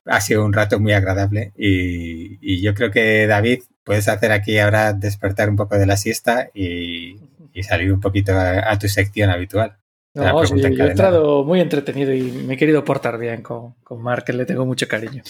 ha 0.05 0.21
sido 0.21 0.45
un 0.45 0.53
rato 0.53 0.79
muy 0.79 0.93
agradable 0.93 1.51
y, 1.57 2.37
y, 2.41 2.61
yo 2.61 2.73
creo 2.73 2.91
que 2.91 3.27
David 3.27 3.63
puedes 3.83 4.07
hacer 4.07 4.31
aquí 4.31 4.57
ahora 4.59 4.93
despertar 4.93 5.49
un 5.49 5.55
poco 5.55 5.77
de 5.77 5.85
la 5.85 5.97
siesta 5.97 6.49
y, 6.53 7.19
y 7.53 7.63
salir 7.63 7.91
un 7.91 7.99
poquito 7.99 8.33
a, 8.33 8.71
a, 8.71 8.79
tu 8.79 8.87
sección 8.87 9.29
habitual. 9.29 9.77
No, 10.13 10.45
sí, 10.45 10.55
yo 10.57 10.85
he 10.85 10.91
estado 10.91 11.43
muy 11.43 11.59
entretenido 11.59 12.13
y 12.13 12.21
me 12.21 12.53
he 12.53 12.57
querido 12.57 12.85
portar 12.85 13.17
bien 13.17 13.41
con, 13.41 13.73
con 13.83 14.01
Mark, 14.01 14.23
que 14.23 14.31
le 14.31 14.45
tengo 14.45 14.65
mucho 14.65 14.87
cariño. 14.87 15.23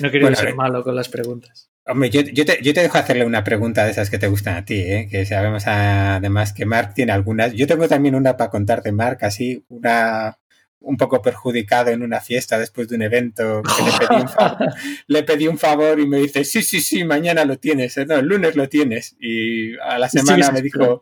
No 0.00 0.08
he 0.08 0.10
querido 0.10 0.22
bueno, 0.22 0.36
ser 0.36 0.54
malo 0.56 0.82
con 0.82 0.96
las 0.96 1.08
preguntas. 1.08 1.65
Hombre, 1.88 2.10
yo, 2.10 2.20
yo, 2.20 2.44
te, 2.44 2.60
yo, 2.62 2.74
te, 2.74 2.82
dejo 2.82 2.98
hacerle 2.98 3.24
una 3.24 3.44
pregunta 3.44 3.84
de 3.84 3.92
esas 3.92 4.10
que 4.10 4.18
te 4.18 4.26
gustan 4.26 4.56
a 4.56 4.64
ti, 4.64 4.74
¿eh? 4.80 5.06
que 5.08 5.24
sabemos 5.24 5.68
además 5.68 6.52
que 6.52 6.66
Mark 6.66 6.94
tiene 6.94 7.12
algunas. 7.12 7.52
Yo 7.52 7.68
tengo 7.68 7.86
también 7.86 8.16
una 8.16 8.36
para 8.36 8.50
contarte, 8.50 8.90
Mark, 8.90 9.18
así, 9.22 9.64
una 9.68 10.36
un 10.80 10.96
poco 10.96 11.22
perjudicado 11.22 11.90
en 11.90 12.02
una 12.02 12.20
fiesta 12.20 12.58
después 12.58 12.88
de 12.88 12.96
un 12.96 13.02
evento 13.02 13.62
que 13.62 13.82
le 13.82 13.92
pedí 13.98 14.20
un 14.20 14.28
favor, 14.28 14.58
le 15.06 15.22
pedí 15.22 15.48
un 15.48 15.58
favor 15.58 16.00
y 16.00 16.06
me 16.06 16.18
dice, 16.18 16.44
sí, 16.44 16.62
sí, 16.62 16.80
sí, 16.80 17.04
mañana 17.04 17.44
lo 17.44 17.56
tienes, 17.58 17.96
no, 18.06 18.16
el 18.16 18.26
lunes 18.26 18.56
lo 18.56 18.68
tienes. 18.68 19.16
Y 19.20 19.76
a 19.78 19.98
la 19.98 20.08
semana 20.08 20.46
sí, 20.46 20.52
me 20.52 20.62
dijo, 20.62 21.00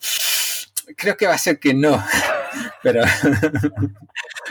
creo 0.96 1.16
que 1.16 1.26
va 1.26 1.34
a 1.34 1.38
ser 1.38 1.58
que 1.58 1.72
no, 1.72 2.02
pero... 2.82 3.02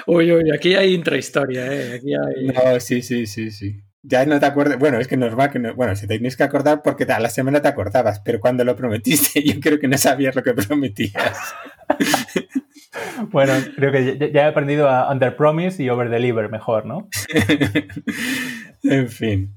uy, 0.07 0.31
uy, 0.31 0.51
aquí 0.51 0.73
hay 0.73 0.95
intrahistoria, 0.95 1.71
¿eh? 1.71 1.93
Aquí 1.93 2.13
hay... 2.13 2.47
No, 2.47 2.79
sí, 2.79 3.03
sí, 3.03 3.27
sí, 3.27 3.51
sí 3.51 3.83
ya 4.03 4.25
no 4.25 4.37
te 4.39 4.45
acuerdas, 4.45 4.77
bueno, 4.77 4.99
es 4.99 5.07
que 5.07 5.15
normal 5.15 5.49
que 5.49 5.59
no, 5.59 5.73
bueno, 5.75 5.95
si 5.95 6.07
tenéis 6.07 6.35
que 6.35 6.43
acordar 6.43 6.81
porque 6.83 7.05
a 7.05 7.19
la 7.21 7.29
semana 7.29 7.61
te 7.61 7.69
acordabas, 7.69 8.19
pero 8.19 8.41
cuando 8.41 8.65
lo 8.65 8.75
prometiste 8.75 9.41
yo 9.45 9.59
creo 9.61 9.79
que 9.79 9.87
no 9.87 9.97
sabías 9.97 10.35
lo 10.35 10.43
que 10.43 10.53
prometías. 10.53 11.55
bueno, 13.31 13.53
creo 13.77 13.91
que 13.93 14.17
ya, 14.17 14.27
ya, 14.27 14.41
he 14.41 14.45
aprendido 14.45 14.89
a 14.89 15.09
under 15.09 15.35
promise 15.37 15.81
y 15.81 15.89
over 15.89 16.09
deliver 16.09 16.49
mejor, 16.49 16.85
¿no? 16.85 17.07
en 18.83 19.09
fin. 19.09 19.55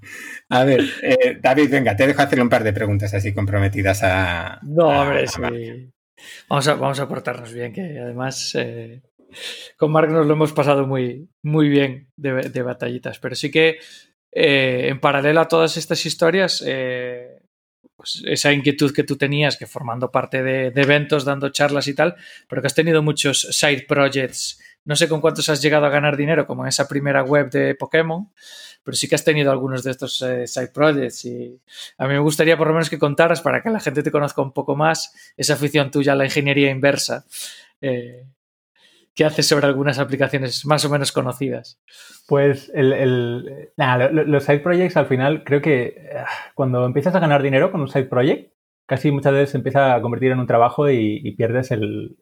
A 0.48 0.64
ver, 0.64 0.82
eh, 1.02 1.38
David, 1.42 1.70
venga, 1.70 1.96
te 1.96 2.06
dejo 2.06 2.22
hacerle 2.22 2.44
un 2.44 2.48
par 2.48 2.62
de 2.62 2.72
preguntas 2.72 3.12
así 3.14 3.34
comprometidas 3.34 4.04
a... 4.04 4.60
No, 4.62 4.88
hombre, 4.88 5.24
a, 5.24 5.26
sí. 5.26 5.92
Vamos 6.48 6.68
a, 6.68 6.74
vamos 6.74 7.00
a 7.00 7.08
portarnos 7.08 7.52
bien, 7.52 7.72
que 7.72 7.98
además... 7.98 8.54
Eh 8.54 9.02
con 9.76 9.92
Mark 9.92 10.10
nos 10.10 10.26
lo 10.26 10.32
hemos 10.32 10.52
pasado 10.52 10.86
muy, 10.86 11.28
muy 11.42 11.68
bien 11.68 12.08
de, 12.16 12.48
de 12.48 12.62
batallitas, 12.62 13.18
pero 13.18 13.34
sí 13.34 13.50
que 13.50 13.78
eh, 14.32 14.88
en 14.88 15.00
paralelo 15.00 15.40
a 15.40 15.48
todas 15.48 15.76
estas 15.76 16.04
historias, 16.04 16.62
eh, 16.66 17.40
pues 17.96 18.22
esa 18.26 18.52
inquietud 18.52 18.92
que 18.92 19.04
tú 19.04 19.16
tenías, 19.16 19.56
que 19.56 19.66
formando 19.66 20.10
parte 20.10 20.42
de, 20.42 20.66
eventos, 20.74 21.24
dando 21.24 21.48
charlas 21.48 21.88
y 21.88 21.94
tal, 21.94 22.14
pero 22.48 22.60
que 22.60 22.66
has 22.66 22.74
tenido 22.74 23.02
muchos 23.02 23.40
side 23.50 23.86
projects. 23.88 24.60
No 24.84 24.94
sé 24.94 25.08
con 25.08 25.20
cuántos 25.20 25.48
has 25.48 25.62
llegado 25.62 25.86
a 25.86 25.88
ganar 25.88 26.16
dinero, 26.16 26.46
como 26.46 26.62
en 26.62 26.68
esa 26.68 26.86
primera 26.86 27.22
web 27.22 27.50
de 27.50 27.74
Pokémon, 27.74 28.30
pero 28.84 28.96
sí 28.96 29.08
que 29.08 29.16
has 29.16 29.24
tenido 29.24 29.50
algunos 29.50 29.82
de 29.82 29.90
estos 29.90 30.22
eh, 30.22 30.46
side 30.46 30.68
projects. 30.68 31.24
Y 31.24 31.60
a 31.98 32.06
mí 32.06 32.12
me 32.12 32.20
gustaría 32.20 32.56
por 32.56 32.68
lo 32.68 32.74
menos 32.74 32.90
que 32.90 32.98
contaras 32.98 33.40
para 33.40 33.62
que 33.62 33.70
la 33.70 33.80
gente 33.80 34.02
te 34.02 34.12
conozca 34.12 34.42
un 34.42 34.52
poco 34.52 34.76
más 34.76 35.12
esa 35.36 35.54
afición 35.54 35.90
tuya 35.90 36.14
la 36.14 36.26
ingeniería 36.26 36.70
inversa. 36.70 37.24
Que 39.16 39.24
haces 39.24 39.48
sobre 39.48 39.66
algunas 39.66 39.98
aplicaciones 39.98 40.66
más 40.66 40.84
o 40.84 40.90
menos 40.90 41.10
conocidas. 41.10 41.80
Pues 42.28 42.70
el, 42.74 43.70
los 43.76 44.44
side 44.44 44.60
projects 44.60 44.98
al 44.98 45.06
final 45.06 45.42
creo 45.42 45.62
que 45.62 46.10
ah, 46.14 46.26
cuando 46.54 46.84
empiezas 46.84 47.14
a 47.14 47.20
ganar 47.20 47.42
dinero 47.42 47.72
con 47.72 47.80
un 47.80 47.88
side 47.88 48.04
project, 48.04 48.52
casi 48.84 49.10
muchas 49.10 49.32
veces 49.32 49.50
se 49.50 49.56
empieza 49.56 49.94
a 49.94 50.02
convertir 50.02 50.32
en 50.32 50.38
un 50.38 50.46
trabajo 50.46 50.90
y, 50.90 51.32
pierdes 51.32 51.70
el, 51.70 52.18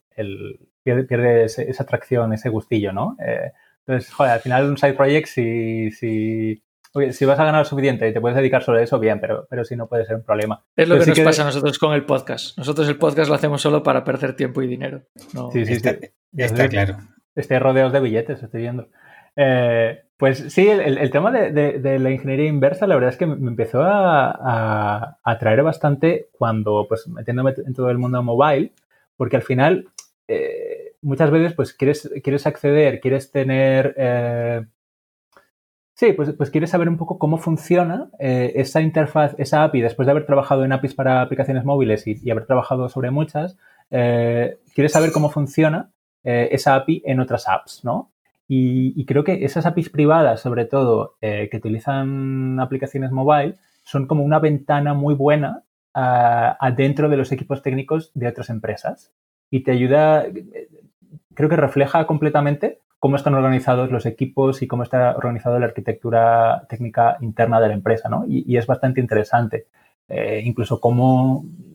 pierdes, 0.84 1.58
esa 1.58 1.82
atracción, 1.82 2.32
ese 2.32 2.48
gustillo, 2.48 2.92
¿no? 2.92 3.16
Eh, 3.26 3.50
entonces, 3.84 4.14
joder, 4.14 4.32
al 4.32 4.40
final 4.40 4.70
un 4.70 4.78
side 4.78 4.94
project 4.94 5.26
si, 5.26 5.90
si 5.90 6.62
si 7.10 7.24
vas 7.24 7.40
a 7.40 7.44
ganar 7.44 7.66
suficiente 7.66 8.08
y 8.08 8.12
te 8.12 8.20
puedes 8.20 8.36
dedicar 8.36 8.62
solo 8.62 8.78
a 8.78 8.82
eso, 8.82 9.00
bien, 9.00 9.20
pero, 9.20 9.48
pero 9.50 9.64
si 9.64 9.74
no 9.74 9.88
puede 9.88 10.04
ser 10.04 10.14
un 10.14 10.22
problema. 10.22 10.64
Es 10.76 10.88
lo 10.88 10.96
que 11.00 11.06
nos 11.06 11.20
pasa 11.20 11.42
a 11.42 11.46
nosotros 11.46 11.76
con 11.76 11.92
el 11.92 12.04
podcast. 12.04 12.56
Nosotros 12.56 12.88
el 12.88 12.98
podcast 12.98 13.28
lo 13.28 13.34
hacemos 13.34 13.60
solo 13.60 13.82
para 13.82 14.04
perder 14.04 14.36
tiempo 14.36 14.62
y 14.62 14.68
dinero. 14.68 15.02
Sí, 15.52 15.66
sí, 15.66 15.72
está, 15.72 15.96
está 16.36 16.68
claro. 16.68 16.98
Estoy 17.34 17.58
rodeados 17.58 17.92
de 17.92 18.00
billetes, 18.00 18.42
estoy 18.42 18.62
viendo. 18.62 18.88
Eh, 19.36 20.02
pues 20.16 20.52
sí, 20.52 20.68
el, 20.68 21.10
tema 21.10 21.32
de, 21.32 21.98
la 21.98 22.10
ingeniería 22.10 22.46
inversa, 22.46 22.86
la 22.86 22.94
verdad 22.94 23.10
es 23.10 23.16
que 23.16 23.26
me 23.26 23.48
empezó 23.48 23.82
a, 23.82 25.18
atraer 25.24 25.62
bastante 25.62 26.28
cuando, 26.32 26.86
pues, 26.88 27.08
metiéndome 27.08 27.54
en 27.56 27.74
todo 27.74 27.90
el 27.90 27.98
mundo 27.98 28.22
mobile, 28.22 28.72
porque 29.16 29.36
al 29.36 29.42
final, 29.42 29.88
eh, 30.28 30.94
muchas 31.02 31.30
veces, 31.30 31.54
pues, 31.54 31.74
quieres, 31.74 32.10
quieres 32.22 32.46
acceder, 32.46 33.00
quieres 33.00 33.30
tener 33.30 33.94
eh, 33.96 34.64
Sí, 35.96 36.12
pues, 36.12 36.32
pues 36.32 36.50
quieres 36.50 36.70
saber 36.70 36.88
un 36.88 36.96
poco 36.96 37.18
cómo 37.20 37.38
funciona 37.38 38.10
esa 38.18 38.80
interfaz, 38.80 39.36
esa 39.38 39.62
API, 39.62 39.80
después 39.80 40.06
de 40.06 40.10
haber 40.10 40.26
trabajado 40.26 40.64
en 40.64 40.72
APIs 40.72 40.92
para 40.92 41.20
aplicaciones 41.22 41.64
móviles 41.64 42.04
y, 42.08 42.30
haber 42.32 42.46
trabajado 42.46 42.88
sobre 42.88 43.12
muchas, 43.12 43.56
quieres 43.90 44.90
saber 44.90 45.12
cómo 45.12 45.30
funciona 45.30 45.92
eh, 46.24 46.48
esa 46.50 46.74
API 46.74 47.02
en 47.04 47.20
otras 47.20 47.48
apps, 47.48 47.84
¿no? 47.84 48.10
Y, 48.46 49.04
creo 49.06 49.24
que 49.24 49.44
esas 49.44 49.64
APIs 49.66 49.88
privadas, 49.88 50.40
sobre 50.40 50.66
todo, 50.66 51.16
que 51.20 51.50
utilizan 51.54 52.60
aplicaciones 52.60 53.10
mobile, 53.10 53.54
son 53.84 54.06
como 54.06 54.22
una 54.22 54.38
ventana 54.38 54.92
muy 54.92 55.14
buena 55.14 55.62
adentro 55.94 57.08
de 57.08 57.16
los 57.16 57.32
equipos 57.32 57.62
técnicos 57.62 58.12
de 58.14 58.28
otras 58.28 58.50
empresas. 58.50 59.12
Y 59.50 59.60
te 59.60 59.72
ayuda, 59.72 60.26
creo 61.34 61.48
que 61.48 61.56
refleja 61.56 62.06
completamente 62.06 62.80
cómo 63.04 63.16
están 63.16 63.34
organizados 63.34 63.90
los 63.90 64.06
equipos 64.06 64.62
y 64.62 64.66
cómo 64.66 64.82
está 64.82 65.14
organizada 65.14 65.58
la 65.58 65.66
arquitectura 65.66 66.64
técnica 66.70 67.18
interna 67.20 67.60
de 67.60 67.68
la 67.68 67.74
empresa, 67.74 68.08
¿no? 68.08 68.24
Y, 68.26 68.56
es 68.56 68.66
bastante 68.66 68.98
interesante. 68.98 69.66
Eh, 70.08 70.40
incluso 70.42 70.80
cómo, 70.80 71.44
eh, 71.44 71.73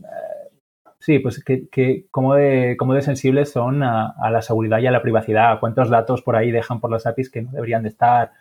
sí, 1.00 1.20
pues 1.20 1.44
que, 1.44 2.06
cómo, 2.12 2.36
de, 2.36 2.76
cómo 2.78 2.94
de 2.94 3.02
sensibles 3.02 3.52
son 3.52 3.84
a, 3.84 4.14
la 4.30 4.42
seguridad 4.42 4.80
y 4.80 4.88
a 4.88 4.92
la 4.92 5.02
privacidad, 5.02 5.60
cuántos 5.60 5.90
datos 5.90 6.22
por 6.22 6.36
ahí 6.36 6.52
dejan 6.52 6.80
por 6.80 6.92
las 6.92 7.06
APIs 7.06 7.30
que 7.30 7.42
no 7.42 7.52
deberían 7.52 7.84
de 7.84 7.90
estar, 7.90 8.32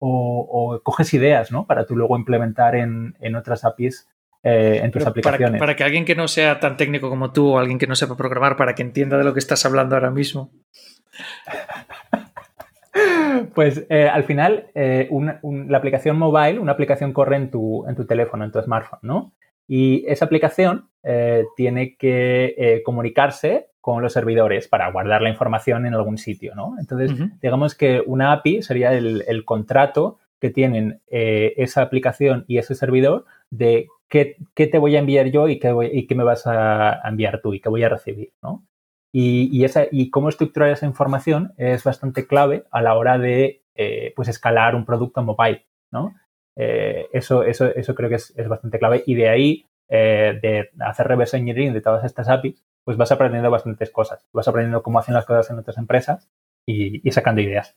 o, 0.00 0.80
coges 0.84 1.12
ideas, 1.14 1.50
¿no? 1.50 1.66
Para 1.66 1.84
tú 1.84 1.96
luego 1.96 2.16
implementar 2.16 2.76
en, 2.76 3.14
otras 3.36 3.64
APIs 3.64 4.08
eh, 4.42 4.80
en 4.82 4.90
tus 4.90 5.04
aplicaciones. 5.04 5.58
para, 5.58 5.74
que 5.74 5.84
alguien 5.84 6.04
que 6.04 6.14
no 6.14 6.28
sea 6.28 6.60
tan 6.60 6.76
técnico 6.76 7.10
como 7.10 7.32
tú 7.32 7.54
o 7.54 7.58
alguien 7.58 7.78
que 7.78 7.86
no 7.86 7.96
sepa 7.96 8.16
programar, 8.16 8.56
para 8.56 8.74
que 8.74 8.82
entienda 8.82 9.18
de 9.18 9.24
lo 9.24 9.32
que 9.32 9.40
estás 9.40 9.64
hablando 9.66 9.96
ahora 9.96 10.10
mismo. 10.10 10.50
Pues 13.54 13.86
eh, 13.88 14.08
al 14.08 14.24
final, 14.24 14.70
eh, 14.74 15.08
la 15.68 15.78
aplicación 15.78 16.18
mobile, 16.18 16.58
una 16.58 16.72
aplicación 16.72 17.12
corre 17.12 17.36
en 17.36 17.50
tu, 17.50 17.86
en 17.86 17.94
tu 17.94 18.04
teléfono, 18.06 18.44
en 18.44 18.50
tu 18.50 18.60
smartphone, 18.60 18.98
¿no? 19.02 19.32
Y 19.68 20.04
esa 20.08 20.24
aplicación 20.24 20.88
eh, 21.04 21.44
tiene 21.56 21.96
que 21.96 22.82
comunicarse 22.84 23.68
con 23.80 24.02
los 24.02 24.12
servidores 24.12 24.66
para 24.66 24.90
guardar 24.90 25.22
la 25.22 25.28
información 25.28 25.86
en 25.86 25.94
algún 25.94 26.18
sitio, 26.18 26.54
¿no? 26.54 26.74
Entonces, 26.80 27.12
digamos 27.40 27.74
que 27.74 28.02
una 28.04 28.32
API 28.32 28.62
sería 28.62 28.92
el, 28.92 29.44
contrato 29.44 30.18
que 30.40 30.50
tienen 30.50 31.00
esa 31.06 31.82
aplicación 31.82 32.44
y 32.48 32.58
ese 32.58 32.74
servidor 32.74 33.26
de 33.50 33.86
qué, 34.08 34.36
te 34.54 34.78
voy 34.78 34.96
a 34.96 34.98
enviar 34.98 35.30
yo 35.30 35.48
y 35.48 35.58
qué, 35.58 35.74
y 35.92 36.06
qué 36.06 36.14
me 36.14 36.24
vas 36.24 36.46
a 36.46 37.00
enviar 37.04 37.40
tú 37.40 37.54
y 37.54 37.60
qué 37.60 37.68
voy 37.68 37.84
a 37.84 37.88
recibir, 37.88 38.32
¿no? 38.42 38.64
Y, 39.10 39.64
esa, 39.64 39.84
y 39.90 40.10
cómo 40.10 40.28
estructurar 40.28 40.70
esa 40.70 40.86
información 40.86 41.54
es 41.56 41.82
bastante 41.82 42.26
clave 42.26 42.64
a 42.70 42.82
la 42.82 42.94
hora 42.94 43.18
de 43.18 43.62
eh, 43.74 44.12
pues 44.14 44.28
escalar 44.28 44.74
un 44.74 44.84
producto 44.84 45.22
mobile, 45.22 45.66
¿no? 45.90 46.14
Eh, 46.58 47.06
eso, 47.12 47.44
eso, 47.44 47.66
eso 47.74 47.94
creo 47.94 48.08
que 48.10 48.16
es, 48.16 48.34
bastante 48.48 48.78
clave 48.78 49.02
y 49.06 49.14
de 49.14 49.28
ahí, 49.28 49.66
eh, 49.88 50.38
de 50.42 50.70
hacer 50.80 51.06
reverse 51.06 51.36
engineering 51.36 51.72
de 51.72 51.80
todas 51.80 52.04
estas 52.04 52.28
APIs, 52.28 52.62
pues 52.84 52.96
vas 52.96 53.12
aprendiendo 53.12 53.50
bastantes 53.50 53.90
cosas. 53.90 54.26
Vas 54.32 54.48
aprendiendo 54.48 54.82
cómo 54.82 54.98
hacen 54.98 55.14
las 55.14 55.24
cosas 55.24 55.50
en 55.50 55.58
otras 55.58 55.78
empresas 55.78 56.28
y, 56.66 57.10
sacando 57.10 57.40
ideas. 57.40 57.76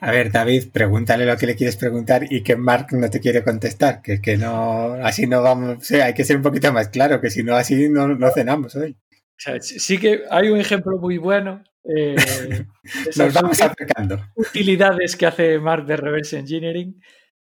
A 0.00 0.10
ver, 0.10 0.32
David, 0.32 0.72
pregúntale 0.72 1.24
lo 1.24 1.36
que 1.36 1.46
le 1.46 1.54
quieres 1.54 1.76
preguntar 1.76 2.24
y 2.28 2.42
que 2.42 2.56
Mark 2.56 2.88
no 2.92 3.08
te 3.08 3.20
quiere 3.20 3.44
contestar, 3.44 4.02
que, 4.02 4.20
que 4.20 4.36
no, 4.36 4.94
así 4.94 5.26
no 5.28 5.42
vamos, 5.42 5.90
hay 5.92 6.12
que 6.12 6.24
ser 6.24 6.36
un 6.36 6.42
poquito 6.42 6.72
más 6.72 6.88
claro, 6.88 7.20
que 7.20 7.30
si 7.30 7.44
no, 7.44 7.54
así 7.54 7.88
no, 7.88 8.08
no 8.08 8.30
cenamos 8.32 8.74
hoy 8.74 8.96
sí 9.60 9.98
que 9.98 10.22
hay 10.30 10.48
un 10.48 10.58
ejemplo 10.58 10.98
muy 10.98 11.18
bueno. 11.18 11.62
Eh, 11.84 12.16
Nos 13.16 13.34
vamos 13.34 13.60
acercando. 13.60 14.20
Utilidades 14.34 15.16
que 15.16 15.26
hace 15.26 15.58
Mark 15.58 15.86
de 15.86 15.96
Reverse 15.96 16.38
Engineering. 16.38 17.00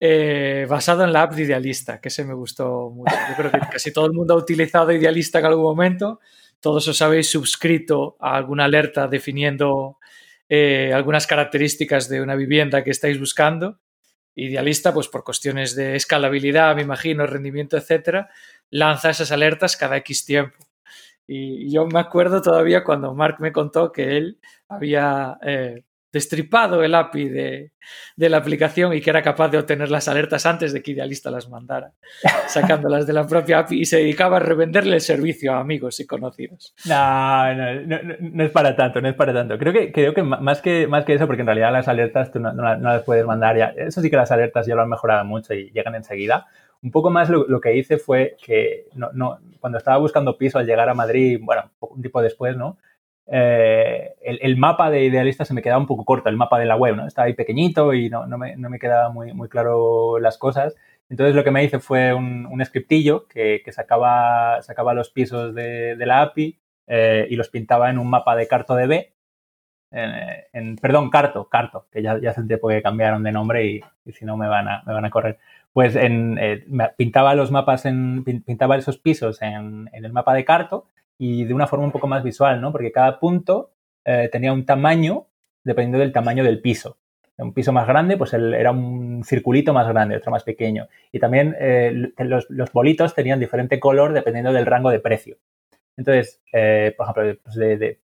Eh, 0.05 0.67
basado 0.69 1.05
en 1.05 1.13
la 1.13 1.23
app 1.23 1.33
de 1.33 1.43
Idealista, 1.43 2.01
que 2.01 2.11
se 2.11 2.25
me 2.25 2.35
gustó 2.35 2.91
mucho. 2.91 3.15
Yo 3.29 3.37
creo 3.37 3.53
que 3.53 3.61
casi 3.73 3.93
todo 3.93 4.07
el 4.07 4.13
mundo 4.13 4.35
ha 4.35 4.37
utilizado 4.37 4.91
Idealista 4.91 5.39
en 5.39 5.45
algún 5.45 5.63
momento. 5.63 6.19
Todos 6.59 6.89
os 6.89 7.01
habéis 7.03 7.31
suscrito 7.31 8.17
a 8.19 8.35
alguna 8.35 8.65
alerta 8.65 9.07
definiendo 9.07 9.99
eh, 10.49 10.91
algunas 10.93 11.29
características 11.29 12.09
de 12.09 12.21
una 12.21 12.35
vivienda 12.35 12.83
que 12.83 12.91
estáis 12.91 13.21
buscando. 13.21 13.79
Idealista, 14.35 14.93
pues 14.93 15.07
por 15.07 15.23
cuestiones 15.23 15.77
de 15.77 15.95
escalabilidad, 15.95 16.75
me 16.75 16.83
imagino, 16.83 17.25
rendimiento, 17.25 17.77
etcétera, 17.77 18.29
lanza 18.71 19.11
esas 19.11 19.31
alertas 19.31 19.77
cada 19.77 19.99
X 19.99 20.25
tiempo. 20.25 20.67
Y 21.29 21.73
yo 21.73 21.87
me 21.87 22.01
acuerdo 22.01 22.43
todavía 22.43 22.83
cuando 22.83 23.15
Mark 23.15 23.37
me 23.39 23.53
contó 23.53 23.93
que 23.93 24.17
él 24.17 24.41
había 24.69 25.39
eh, 25.47 25.85
destripado 26.13 26.83
el 26.83 26.95
API 26.95 27.29
de, 27.29 27.73
la 28.17 28.37
aplicación 28.37 28.93
y 28.93 29.01
que 29.01 29.11
era 29.11 29.23
capaz 29.23 29.49
de 29.49 29.59
obtener 29.59 29.91
las 29.91 30.07
alertas 30.09 30.45
antes 30.45 30.73
de 30.73 30.83
que 30.83 30.93
Idealista 30.93 31.31
las 31.31 31.49
mandara, 31.49 31.93
sacándolas 32.47 33.07
de 33.07 33.15
la 33.15 33.27
propia 33.27 33.61
API 33.61 33.81
y 33.81 33.85
se 33.87 33.97
dedicaba 33.97 34.37
a 34.37 34.41
revenderle 34.41 34.97
el 34.97 35.01
servicio 35.01 35.55
a 35.55 35.61
amigos 35.61 35.99
y 36.01 36.07
conocidos. 36.07 36.75
No, 36.85 37.55
no, 37.55 38.03
no, 38.21 38.45
es 38.45 38.51
para 38.51 38.77
tanto, 38.77 39.01
no 39.01 39.09
es 39.09 39.15
para 39.15 39.33
tanto. 39.33 39.59
Creo 39.59 39.73
que, 39.73 39.91
creo 39.91 40.13
que 40.13 40.23
más 40.23 40.61
que, 40.61 40.87
más 40.87 41.05
que 41.05 41.15
eso, 41.15 41.27
porque 41.27 41.41
en 41.41 41.47
realidad 41.47 41.73
las 41.73 41.89
alertas 41.89 42.31
tú 42.31 42.39
no, 42.41 42.53
las 42.53 43.03
puedes 43.05 43.25
mandar 43.25 43.57
ya. 43.57 43.73
Eso 43.77 44.03
sí 44.03 44.11
que 44.11 44.17
las 44.17 44.31
alertas 44.31 44.67
ya 44.67 44.75
lo 44.75 44.83
han 44.83 44.91
mejorado 44.91 45.25
mucho 45.25 45.55
y 45.55 45.71
llegan 45.71 45.95
enseguida. 45.95 46.47
Un 46.83 46.91
poco 46.91 47.11
más 47.11 47.31
lo, 47.31 47.61
que 47.61 47.77
hice 47.77 47.97
fue 47.97 48.37
que 48.45 48.87
no, 48.95 49.39
cuando 49.61 49.79
estaba 49.79 49.99
buscando 49.99 50.37
piso 50.37 50.59
al 50.59 50.67
llegar 50.67 50.89
a 50.89 50.95
Madrid, 50.95 51.39
bueno, 51.41 51.71
un 51.81 52.03
tiempo 52.03 52.21
después, 52.21 52.57
¿no? 52.57 52.77
Eh, 53.27 54.15
el, 54.21 54.57
mapa 54.57 54.91
de 54.91 55.05
idealista 55.05 55.45
se 55.45 55.55
me 55.55 55.63
quedaba 55.63 55.81
un 55.81 55.87
poco 55.87 56.05
corto, 56.05 56.29
el 56.29 56.37
mapa 56.37 56.59
de 56.59 56.67
la 56.67 56.77
web, 56.77 56.97
¿no? 56.97 57.07
Estaba 57.07 57.27
ahí 57.27 57.35
pequeñito 57.35 57.95
y 57.95 58.11
no, 58.11 58.27
me, 58.27 58.57
no 58.57 58.69
me, 58.69 58.79
quedaba 58.79 59.11
muy, 59.11 59.33
muy 59.33 59.49
claro 59.49 60.19
las 60.19 60.39
cosas. 60.39 60.75
Entonces 61.09 61.35
lo 61.35 61.45
que 61.45 61.51
me 61.51 61.65
hice 61.65 61.79
fue 61.79 62.15
un, 62.15 62.47
un 62.47 62.65
scriptillo 62.65 63.27
que, 63.29 63.63
sacaba, 63.71 64.63
sacaba 64.63 64.95
los 64.95 65.11
pisos 65.11 65.55
de, 65.55 65.97
la 65.99 66.23
API 66.23 66.59
eh, 66.87 67.27
y 67.31 67.37
los 67.37 67.49
pintaba 67.49 67.91
en 67.91 67.99
un 67.99 68.11
mapa 68.11 68.35
de 68.37 68.49
CartoDB. 68.49 69.13
En, 69.91 70.11
en, 70.53 70.77
perdón, 70.77 71.11
Carto, 71.11 71.49
Carto, 71.51 71.87
que 71.93 72.03
ya, 72.03 72.19
ya 72.19 72.31
hace 72.31 72.43
tiempo 72.45 72.69
que 72.69 72.83
cambiaron 72.83 73.23
de 73.23 73.33
nombre 73.33 73.67
y, 73.67 73.81
y 74.07 74.13
si 74.13 74.25
no 74.25 74.39
me 74.39 74.49
van 74.49 74.67
a, 74.69 74.83
me 74.87 74.95
van 74.95 75.05
a 75.05 75.11
correr 75.11 75.39
pues 75.73 75.97
en, 75.97 76.39
eh, 76.39 76.65
pintaba 76.97 77.35
los 77.35 77.51
mapas, 77.51 77.87
en, 77.87 78.25
pintaba 78.25 78.77
esos 78.77 78.99
pisos 78.99 79.41
en, 79.43 79.89
el 79.93 80.13
mapa 80.13 80.35
de 80.35 80.45
Carto 80.45 80.87
y 81.25 81.45
de 81.45 81.55
una 81.55 81.69
forma 81.69 81.85
un 81.85 81.93
poco 81.93 82.09
más 82.09 82.25
visual, 82.25 82.61
¿no? 82.61 82.73
Porque 82.73 82.91
cada 82.91 83.21
punto 83.21 83.71
eh, 84.05 84.29
tenía 84.33 84.53
un 84.53 84.67
tamaño 84.67 85.29
dependiendo 85.63 86.01
del 86.01 86.11
tamaño 86.11 86.43
del 86.43 86.61
piso. 86.61 86.99
Un 87.39 87.55
piso 87.55 87.73
más 87.73 87.87
grande, 87.87 88.17
pues 88.17 88.35
era 88.35 88.73
un 88.73 89.23
circulito 89.25 89.73
más 89.73 89.87
grande, 89.87 90.17
otro 90.17 90.33
más 90.33 90.43
pequeño. 90.43 90.89
Y 91.13 91.21
también 91.21 91.55
eh, 91.61 92.13
los, 92.19 92.73
bolitos 92.73 93.15
tenían 93.15 93.39
diferente 93.39 93.79
color 93.79 94.13
dependiendo 94.13 94.53
del 94.53 94.67
rango 94.67 94.91
de 94.91 94.99
precio. 94.99 95.37
Entonces, 95.97 96.41
por 96.51 97.07
ejemplo, 97.07 97.41
pues 97.45 97.55
de, 97.55 97.77
de, 97.77 98.01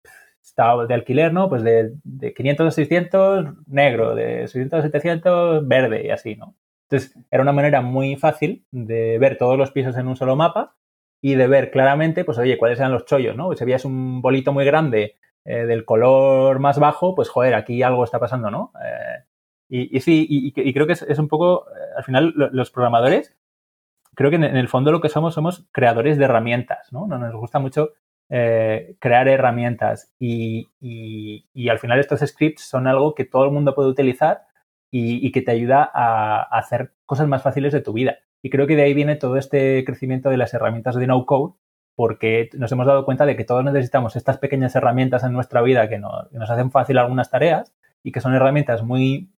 de 0.88 0.94
alquiler, 0.94 1.34
¿no? 1.34 1.50
Pues 1.50 1.64
de, 1.64 1.94
de 2.04 2.36
500 2.36 2.68
a 2.68 2.72
600, 2.72 3.46
negro, 3.66 4.14
de 4.14 4.48
600 4.48 4.80
a 4.80 4.84
700, 4.84 5.68
verde 5.68 6.06
y 6.06 6.12
así, 6.12 6.36
¿no? 6.36 6.54
Entonces, 6.84 7.18
era 7.32 7.42
una 7.42 7.52
manera 7.52 7.82
muy 7.82 8.16
fácil 8.16 8.64
de 8.70 9.18
ver 9.18 9.40
todos 9.40 9.58
los 9.58 9.72
pisos 9.72 9.98
en 9.98 10.08
un 10.08 10.16
solo 10.16 10.36
mapa 10.36 10.76
y 11.22 11.36
de 11.36 11.48
ver 11.48 11.72
claramente, 11.72 12.24
pues, 12.24 12.38
oye, 12.38 12.58
cuáles 12.58 12.80
eran 12.80 12.92
los 12.92 13.06
chollos, 13.06 13.36
¿no? 13.36 13.54
Si 13.56 13.66
veías 13.66 13.86
un 13.86 14.22
bolito 14.22 14.54
muy 14.54 14.66
grande 14.66 15.16
eh, 15.46 15.66
del 15.66 15.86
color 15.86 16.60
más 16.60 16.80
bajo, 16.80 17.16
pues, 17.16 17.30
joder, 17.30 17.56
aquí 17.56 17.82
algo 17.82 18.04
está 18.04 18.20
pasando, 18.20 18.52
¿no? 18.52 18.72
Eh, 18.84 19.24
y, 19.70 20.00
sí, 20.00 20.26
y, 20.30 20.74
creo 20.74 20.88
que 20.88 20.94
es, 20.94 21.20
un 21.20 21.28
poco, 21.28 21.68
eh, 21.70 21.80
al 21.98 22.04
final, 22.04 22.34
los 22.36 22.72
programadores, 22.72 23.36
creo 24.16 24.30
que 24.30 24.38
en, 24.38 24.44
el 24.44 24.68
fondo 24.70 24.92
lo 24.92 25.02
que 25.02 25.10
somos 25.10 25.34
somos 25.34 25.68
creadores 25.72 26.18
de 26.18 26.26
herramientas, 26.26 26.92
¿no? 26.94 27.08
Nos 27.08 27.36
gusta 27.36 27.60
mucho 27.60 27.92
crear 28.30 29.30
herramientas 29.30 30.14
y, 30.20 30.70
al 31.70 31.80
final 31.80 32.00
estos 32.00 32.20
scripts 32.20 32.64
son 32.64 32.88
algo 32.88 33.16
que 33.16 33.24
todo 33.24 33.46
el 33.46 33.52
mundo 33.52 33.74
puede 33.74 33.90
utilizar 33.90 34.48
y, 34.92 35.32
que 35.32 35.42
te 35.42 35.52
ayuda 35.52 35.90
a, 35.94 36.44
hacer 36.58 36.94
cosas 37.06 37.28
más 37.28 37.44
fáciles 37.44 37.74
de 37.74 37.82
tu 37.82 37.94
vida. 37.94 38.18
Y 38.48 38.50
creo 38.50 38.66
que 38.66 38.78
de 38.78 38.84
ahí 38.84 38.94
viene 38.94 39.18
todo 39.18 39.36
este 39.36 39.84
crecimiento 39.84 40.30
de 40.30 40.38
las 40.38 40.54
herramientas 40.54 40.96
de 40.96 41.06
no 41.06 41.26
code, 41.26 41.56
porque 41.98 42.50
nos 42.54 42.72
hemos 42.72 42.88
dado 42.88 43.04
cuenta 43.04 43.26
de 43.26 43.36
que 43.36 43.44
todos 43.44 43.62
necesitamos 43.66 44.16
estas 44.16 44.38
pequeñas 44.38 44.74
herramientas 44.74 45.26
en 45.26 45.34
nuestra 45.34 45.62
vida 45.62 45.90
que 45.90 46.00
nos, 46.00 46.50
hacen 46.50 46.72
fácil 46.72 46.98
algunas 46.98 47.30
tareas 47.30 47.76
y 48.04 48.14
que 48.14 48.22
son 48.22 48.34
herramientas 48.34 48.84
muy, 48.84 49.34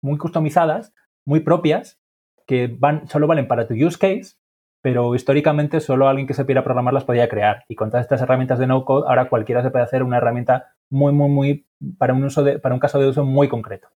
muy 0.00 0.16
customizadas, 0.16 0.94
muy 1.26 1.40
propias, 1.40 2.00
que 2.46 2.74
van, 2.74 3.06
solo 3.06 3.26
valen 3.26 3.48
para 3.48 3.68
tu 3.68 3.74
use 3.74 3.98
case 3.98 4.38
pero 4.80 5.14
históricamente 5.14 5.80
solo 5.80 6.08
alguien 6.08 6.26
que 6.26 6.32
se 6.32 6.44
programar 6.44 6.64
programarlas 6.64 7.04
podía 7.04 7.28
crear. 7.28 7.64
Y 7.68 7.74
con 7.74 7.90
todas 7.90 8.04
estas 8.04 8.22
herramientas 8.22 8.58
de 8.58 8.66
no-code, 8.66 9.06
ahora 9.08 9.28
cualquiera 9.28 9.62
se 9.62 9.70
puede 9.70 9.84
hacer 9.84 10.02
una 10.02 10.18
herramienta 10.18 10.74
muy, 10.90 11.12
muy, 11.12 11.28
muy, 11.28 11.66
para 11.98 12.14
un, 12.14 12.24
uso 12.24 12.42
de, 12.42 12.58
para 12.58 12.74
un 12.74 12.80
caso 12.80 12.98
de 12.98 13.08
uso 13.08 13.24
muy 13.24 13.48
concreto. 13.48 13.88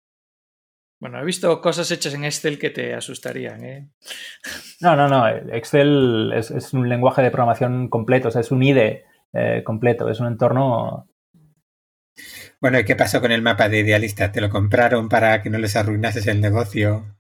Bueno, 0.98 1.20
he 1.20 1.24
visto 1.24 1.60
cosas 1.60 1.90
hechas 1.90 2.14
en 2.14 2.24
Excel 2.24 2.58
que 2.58 2.70
te 2.70 2.94
asustarían. 2.94 3.62
¿eh? 3.64 3.90
No, 4.80 4.96
no, 4.96 5.08
no. 5.08 5.28
Excel 5.28 6.32
es, 6.34 6.72
un 6.72 6.88
lenguaje 6.88 7.22
de 7.22 7.30
programación 7.30 7.88
completo, 7.88 8.28
o 8.28 8.30
sea, 8.30 8.40
es 8.40 8.50
un 8.50 8.62
IDE 8.62 9.04
eh, 9.34 9.62
completo, 9.64 10.08
es 10.08 10.20
un 10.20 10.28
entorno. 10.28 11.08
Bueno, 12.60 12.78
¿y 12.78 12.84
qué 12.84 12.96
pasó 12.96 13.20
con 13.20 13.30
el 13.30 13.42
mapa 13.42 13.68
de 13.68 13.80
idealista? 13.80 14.32
¿Te 14.32 14.40
lo 14.40 14.48
compraron 14.48 15.10
para 15.10 15.42
que 15.42 15.50
no 15.50 15.58
les 15.58 15.76
arruinases 15.76 16.26
el 16.28 16.40
negocio? 16.40 17.18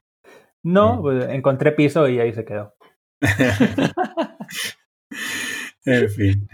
No, 0.62 1.02
pues 1.02 1.28
encontré 1.28 1.72
piso 1.72 2.08
y 2.08 2.18
ahí 2.18 2.32
se 2.32 2.46
quedó. 2.46 2.74
en 5.84 6.10
fin. 6.10 6.48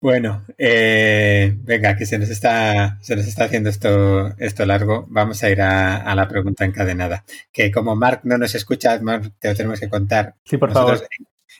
Bueno, 0.00 0.44
eh, 0.58 1.56
venga, 1.62 1.96
que 1.96 2.06
se 2.06 2.18
nos 2.18 2.28
está, 2.28 2.98
se 3.02 3.16
nos 3.16 3.26
está 3.26 3.44
haciendo 3.44 3.68
esto, 3.68 4.28
esto 4.38 4.64
largo. 4.64 5.06
Vamos 5.08 5.42
a 5.42 5.50
ir 5.50 5.60
a, 5.60 6.14
la 6.14 6.28
pregunta 6.28 6.64
encadenada. 6.64 7.24
Que 7.52 7.72
como 7.72 7.96
Mark 7.96 8.20
no 8.22 8.38
nos 8.38 8.54
escucha, 8.54 8.98
Mark, 9.00 9.32
te 9.40 9.48
lo 9.48 9.54
tenemos 9.56 9.80
que 9.80 9.88
contar. 9.88 10.36
Sí, 10.44 10.56
por 10.56 10.72
favor. 10.72 11.02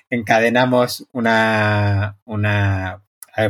Encadenamos 0.08 1.06
una, 1.12 2.16
una 2.24 3.02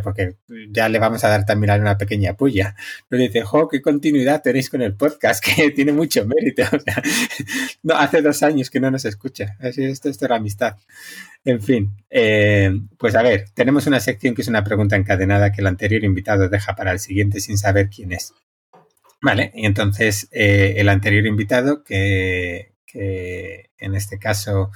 porque 0.02 0.36
ya 0.70 0.88
le 0.88 0.98
vamos 0.98 1.24
a 1.24 1.28
dar 1.28 1.46
también 1.46 1.80
una 1.80 1.98
pequeña 1.98 2.34
puya. 2.34 2.74
Nos 3.10 3.20
dice, 3.20 3.42
jo, 3.42 3.68
qué 3.68 3.80
continuidad 3.80 4.42
tenéis 4.42 4.70
con 4.70 4.82
el 4.82 4.94
podcast, 4.94 5.44
que 5.56 5.70
tiene 5.70 5.92
mucho 5.92 6.26
mérito. 6.26 6.62
no, 7.82 7.94
hace 7.94 8.22
dos 8.22 8.42
años 8.42 8.70
que 8.70 8.80
no 8.80 8.90
nos 8.90 9.04
escucha. 9.04 9.56
Así, 9.60 9.84
esto, 9.84 10.08
esto 10.08 10.26
era 10.26 10.36
amistad. 10.36 10.76
En 11.44 11.62
fin, 11.62 11.96
eh, 12.10 12.70
pues 12.98 13.14
a 13.14 13.22
ver, 13.22 13.46
tenemos 13.54 13.86
una 13.86 14.00
sección 14.00 14.34
que 14.34 14.42
es 14.42 14.48
una 14.48 14.64
pregunta 14.64 14.96
encadenada 14.96 15.52
que 15.52 15.60
el 15.60 15.66
anterior 15.66 16.04
invitado 16.04 16.48
deja 16.48 16.74
para 16.74 16.92
el 16.92 16.98
siguiente 16.98 17.40
sin 17.40 17.56
saber 17.56 17.88
quién 17.88 18.12
es. 18.12 18.34
Vale, 19.20 19.50
y 19.54 19.66
entonces 19.66 20.28
eh, 20.30 20.74
el 20.76 20.88
anterior 20.88 21.26
invitado, 21.26 21.82
que, 21.82 22.72
que 22.86 23.70
en 23.78 23.94
este 23.94 24.18
caso 24.18 24.70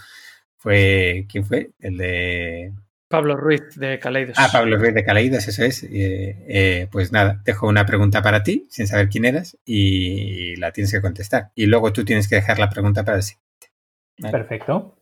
fue, 0.56 1.26
¿quién 1.28 1.44
fue? 1.44 1.70
El 1.80 1.96
de 1.96 2.72
Pablo 3.12 3.36
Ruiz 3.36 3.76
de 3.76 3.98
Caleidos. 3.98 4.38
Ah, 4.38 4.48
Pablo 4.50 4.78
Ruiz 4.78 4.94
de 4.94 5.04
Caleidos, 5.04 5.46
eso 5.46 5.62
es. 5.62 5.84
Eh, 5.84 6.34
eh, 6.48 6.88
pues 6.90 7.12
nada, 7.12 7.42
dejo 7.44 7.68
una 7.68 7.84
pregunta 7.84 8.22
para 8.22 8.42
ti, 8.42 8.66
sin 8.70 8.86
saber 8.86 9.10
quién 9.10 9.26
eras, 9.26 9.58
y 9.66 10.56
la 10.56 10.72
tienes 10.72 10.90
que 10.92 11.02
contestar. 11.02 11.50
Y 11.54 11.66
luego 11.66 11.92
tú 11.92 12.06
tienes 12.06 12.26
que 12.26 12.36
dejar 12.36 12.58
la 12.58 12.70
pregunta 12.70 13.04
para 13.04 13.18
el 13.18 13.22
siguiente. 13.22 13.68
Perfecto. 14.30 14.96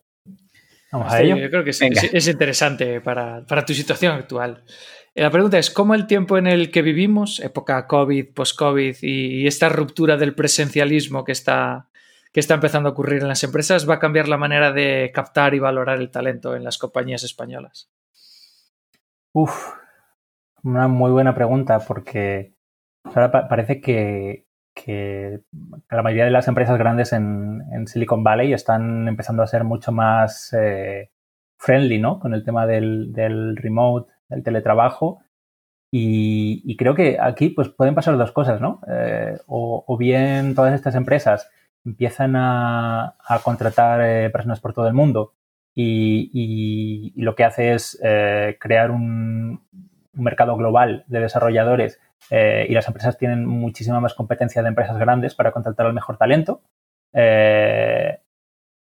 Vamos 0.91 1.13
a 1.13 1.21
ello. 1.21 1.37
Yo 1.37 1.49
creo 1.49 1.63
que 1.63 1.69
es, 1.69 2.27
interesante 2.27 2.99
para, 2.99 3.45
tu 3.65 3.73
situación 3.73 4.13
actual. 4.13 4.65
Eh, 5.15 5.21
la 5.21 5.31
pregunta 5.31 5.57
es, 5.57 5.71
¿cómo 5.71 5.95
el 5.95 6.05
tiempo 6.05 6.37
en 6.37 6.47
el 6.47 6.69
que 6.69 6.81
vivimos, 6.81 7.39
época 7.39 7.87
COVID, 7.87 8.33
post-COVID 8.33 8.97
y 9.03 9.47
esta 9.47 9.69
ruptura 9.69 10.17
del 10.17 10.35
presencialismo 10.35 11.23
que 11.23 11.31
está, 11.31 11.87
que 12.33 12.41
está 12.41 12.55
empezando 12.55 12.89
a 12.89 12.91
ocurrir 12.91 13.21
en 13.21 13.29
las 13.29 13.45
empresas 13.45 13.89
va 13.89 13.95
a 13.95 13.99
cambiar 13.99 14.27
la 14.27 14.37
manera 14.37 14.73
de 14.73 15.11
captar 15.13 15.53
y 15.55 15.59
valorar 15.59 16.01
el 16.01 16.11
talento 16.11 16.57
en 16.57 16.65
las 16.65 16.77
compañías 16.77 17.23
españolas? 17.23 17.89
Uf, 19.33 19.75
una 20.63 20.87
muy 20.89 21.11
buena 21.11 21.33
pregunta 21.33 21.79
porque 21.79 22.53
ahora 23.05 23.47
parece 23.47 23.79
que, 23.79 24.45
la 25.89 26.03
mayoría 26.03 26.25
de 26.25 26.31
las 26.31 26.47
empresas 26.47 26.77
grandes 26.77 27.13
en, 27.13 27.87
Silicon 27.87 28.23
Valley 28.23 28.53
están 28.53 29.07
empezando 29.07 29.41
a 29.43 29.47
ser 29.47 29.63
mucho 29.63 29.91
más 29.93 30.53
eh, 30.53 31.11
friendly, 31.57 31.99
¿no? 31.99 32.19
Con 32.19 32.33
el 32.33 32.43
tema 32.43 32.67
del, 32.67 33.13
remote, 33.55 34.11
del 34.29 34.43
teletrabajo. 34.43 35.21
Y, 35.93 36.75
creo 36.77 36.95
que 36.95 37.17
aquí 37.19 37.49
pues 37.49 37.69
pueden 37.69 37.95
pasar 37.95 38.17
dos 38.17 38.31
cosas, 38.31 38.61
¿no? 38.61 38.81
Eh, 38.87 39.37
o, 39.47 39.97
bien 39.97 40.55
todas 40.55 40.73
estas 40.73 40.95
empresas 40.95 41.49
empiezan 41.85 42.35
a, 42.35 43.15
contratar 43.43 44.01
eh, 44.01 44.29
personas 44.29 44.59
por 44.59 44.73
todo 44.73 44.87
el 44.87 44.93
mundo 44.93 45.33
y, 45.75 47.13
lo 47.15 47.35
que 47.35 47.43
hace 47.43 47.73
es 47.73 47.99
eh, 48.03 48.57
crear 48.59 48.91
un, 48.91 49.61
mercado 50.13 50.57
global 50.57 51.05
de 51.07 51.21
desarrolladores 51.21 52.01
eh, 52.29 52.65
y 52.67 52.73
las 52.73 52.85
empresas 52.85 53.17
tienen 53.17 53.45
muchísima 53.45 54.01
más 54.01 54.13
competencia 54.13 54.61
de 54.61 54.67
empresas 54.67 54.97
grandes 54.97 55.35
para 55.35 55.53
contratar 55.53 55.85
al 55.85 55.93
mejor 55.93 56.17
talento. 56.17 56.61
Eh, 57.13 58.19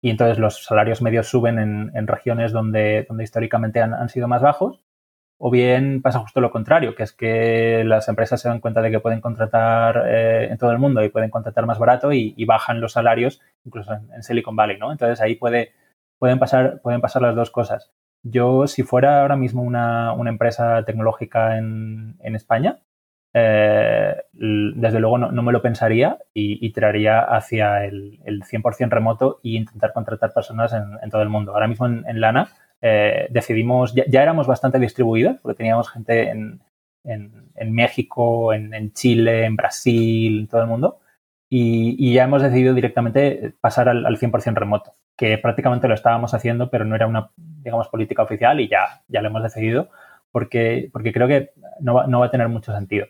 y 0.01 0.09
entonces 0.09 0.39
los 0.39 0.63
salarios 0.63 1.01
medios 1.01 1.27
suben 1.27 1.59
en, 1.59 2.07
regiones 2.07 2.53
donde, 2.53 3.05
donde 3.09 3.25
históricamente 3.25 3.81
han, 3.81 4.07
sido 4.07 4.29
más 4.29 4.41
bajos. 4.41 4.81
O 5.37 5.51
bien 5.51 6.01
pasa 6.01 6.19
justo 6.19 6.39
lo 6.39 6.49
contrario, 6.49 6.95
que 6.95 7.03
es 7.03 7.11
que 7.11 7.83
las 7.83 8.07
empresas 8.07 8.41
se 8.41 8.47
dan 8.47 8.59
cuenta 8.59 8.81
de 8.81 8.89
que 8.89 9.01
pueden 9.01 9.21
contratar 9.21 10.07
en 10.07 10.57
todo 10.57 10.71
el 10.71 10.79
mundo 10.79 11.03
y 11.03 11.09
pueden 11.09 11.29
contratar 11.29 11.65
más 11.65 11.77
barato 11.77 12.13
y, 12.13 12.43
bajan 12.45 12.79
los 12.79 12.93
salarios, 12.93 13.41
incluso 13.65 13.93
en, 13.93 14.11
en 14.13 14.23
Silicon 14.23 14.55
Valley, 14.55 14.79
¿no? 14.79 14.91
Entonces 14.91 15.19
ahí 15.21 15.35
puede, 15.35 15.73
pueden 16.19 16.39
pasar, 16.39 16.81
pueden 16.81 17.01
pasar 17.01 17.21
las 17.21 17.35
dos 17.35 17.51
cosas. 17.51 17.91
Yo, 18.23 18.67
si 18.67 18.83
fuera 18.83 19.21
ahora 19.21 19.35
mismo 19.35 19.61
una, 19.61 20.13
empresa 20.27 20.83
tecnológica 20.85 21.57
en, 21.57 22.17
España, 22.19 22.79
eh, 23.33 24.15
desde 24.33 24.99
luego 24.99 25.17
no, 25.17 25.41
me 25.43 25.51
lo 25.51 25.61
pensaría 25.61 26.17
y, 26.33 26.69
tiraría 26.71 27.21
hacia 27.21 27.85
el, 27.85 28.19
el, 28.25 28.43
100% 28.43 28.89
remoto 28.89 29.39
e 29.43 29.49
intentar 29.49 29.93
contratar 29.93 30.33
personas 30.33 30.73
en, 30.73 31.09
todo 31.09 31.21
el 31.21 31.29
mundo. 31.29 31.53
Ahora 31.53 31.67
mismo 31.67 31.85
en, 31.85 32.21
Lana 32.21 32.49
eh, 32.81 33.27
decidimos, 33.29 33.93
ya, 33.93 34.21
éramos 34.21 34.47
bastante 34.47 34.79
distribuidos 34.79 35.39
porque 35.41 35.57
teníamos 35.57 35.89
gente 35.89 36.29
en, 36.31 36.61
México, 37.73 38.53
en, 38.53 38.93
Chile, 38.93 39.45
en 39.45 39.55
Brasil, 39.55 40.39
en 40.41 40.47
todo 40.47 40.61
el 40.61 40.67
mundo. 40.67 40.99
Y, 41.49 42.13
ya 42.13 42.25
hemos 42.25 42.41
decidido 42.41 42.73
directamente 42.73 43.53
pasar 43.61 43.87
al, 43.89 44.05
al 44.05 44.17
100% 44.17 44.55
remoto 44.55 44.95
que 45.17 45.37
prácticamente 45.39 45.87
lo 45.87 45.95
estábamos 45.95 46.33
haciendo, 46.33 46.69
pero 46.69 46.85
no 46.85 46.95
era 46.95 47.07
una, 47.07 47.31
digamos, 47.35 47.89
política 47.89 48.23
oficial 48.23 48.59
y 48.61 48.69
ya, 48.69 49.01
ya 49.07 49.21
lo 49.21 49.29
hemos 49.29 49.43
decidido 49.43 49.89
porque, 50.31 50.89
porque 50.93 51.11
creo 51.11 51.27
que 51.27 51.51
no 51.81 51.95
va, 51.95 52.07
no 52.07 52.19
va 52.19 52.27
a 52.27 52.31
tener 52.31 52.47
mucho 52.47 52.73
sentido. 52.73 53.07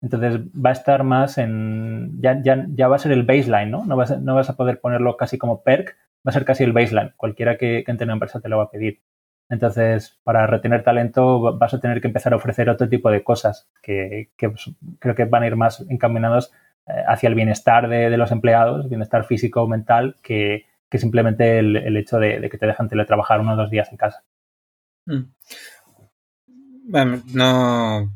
Entonces 0.00 0.40
va 0.54 0.70
a 0.70 0.72
estar 0.72 1.02
más 1.02 1.38
en, 1.38 2.20
ya, 2.20 2.40
ya, 2.40 2.64
ya 2.68 2.86
va 2.86 2.96
a 2.96 3.00
ser 3.00 3.10
el 3.10 3.24
baseline, 3.24 3.70
¿no? 3.70 3.84
No 3.84 3.96
vas, 3.96 4.20
no 4.20 4.36
vas 4.36 4.48
a 4.48 4.56
poder 4.56 4.80
ponerlo 4.80 5.16
casi 5.16 5.38
como 5.38 5.64
perk, 5.64 5.96
va 6.26 6.30
a 6.30 6.32
ser 6.32 6.44
casi 6.44 6.62
el 6.62 6.72
baseline. 6.72 7.12
Cualquiera 7.16 7.56
que, 7.58 7.82
que 7.84 7.90
entre 7.90 8.04
en 8.04 8.10
una 8.10 8.14
empresa 8.14 8.40
te 8.40 8.48
lo 8.48 8.58
va 8.58 8.64
a 8.64 8.70
pedir. 8.70 9.00
Entonces, 9.50 10.20
para 10.22 10.46
retener 10.46 10.84
talento 10.84 11.58
vas 11.58 11.74
a 11.74 11.80
tener 11.80 12.00
que 12.00 12.06
empezar 12.06 12.32
a 12.32 12.36
ofrecer 12.36 12.70
otro 12.70 12.88
tipo 12.88 13.10
de 13.10 13.24
cosas 13.24 13.68
que, 13.82 14.30
que 14.36 14.52
creo 15.00 15.14
que 15.16 15.24
van 15.24 15.42
a 15.42 15.46
ir 15.48 15.56
más 15.56 15.84
encaminados 15.88 16.52
eh, 16.86 16.92
hacia 17.08 17.28
el 17.28 17.34
bienestar 17.34 17.88
de, 17.88 18.10
de, 18.10 18.16
los 18.18 18.30
empleados, 18.30 18.88
bienestar 18.88 19.24
físico 19.24 19.62
o 19.62 19.66
mental, 19.66 20.16
que, 20.22 20.66
que 20.88 20.98
simplemente 20.98 21.58
el, 21.58 21.96
hecho 21.96 22.18
de, 22.18 22.48
que 22.50 22.58
te 22.58 22.66
dejan 22.66 22.88
teletrabajar 22.88 23.40
uno 23.40 23.54
o 23.54 23.56
dos 23.56 23.70
días 23.70 23.88
en 23.90 23.96
casa. 23.96 24.22
Mm. 25.06 25.24
Bueno, 26.90 27.22
no 27.32 28.12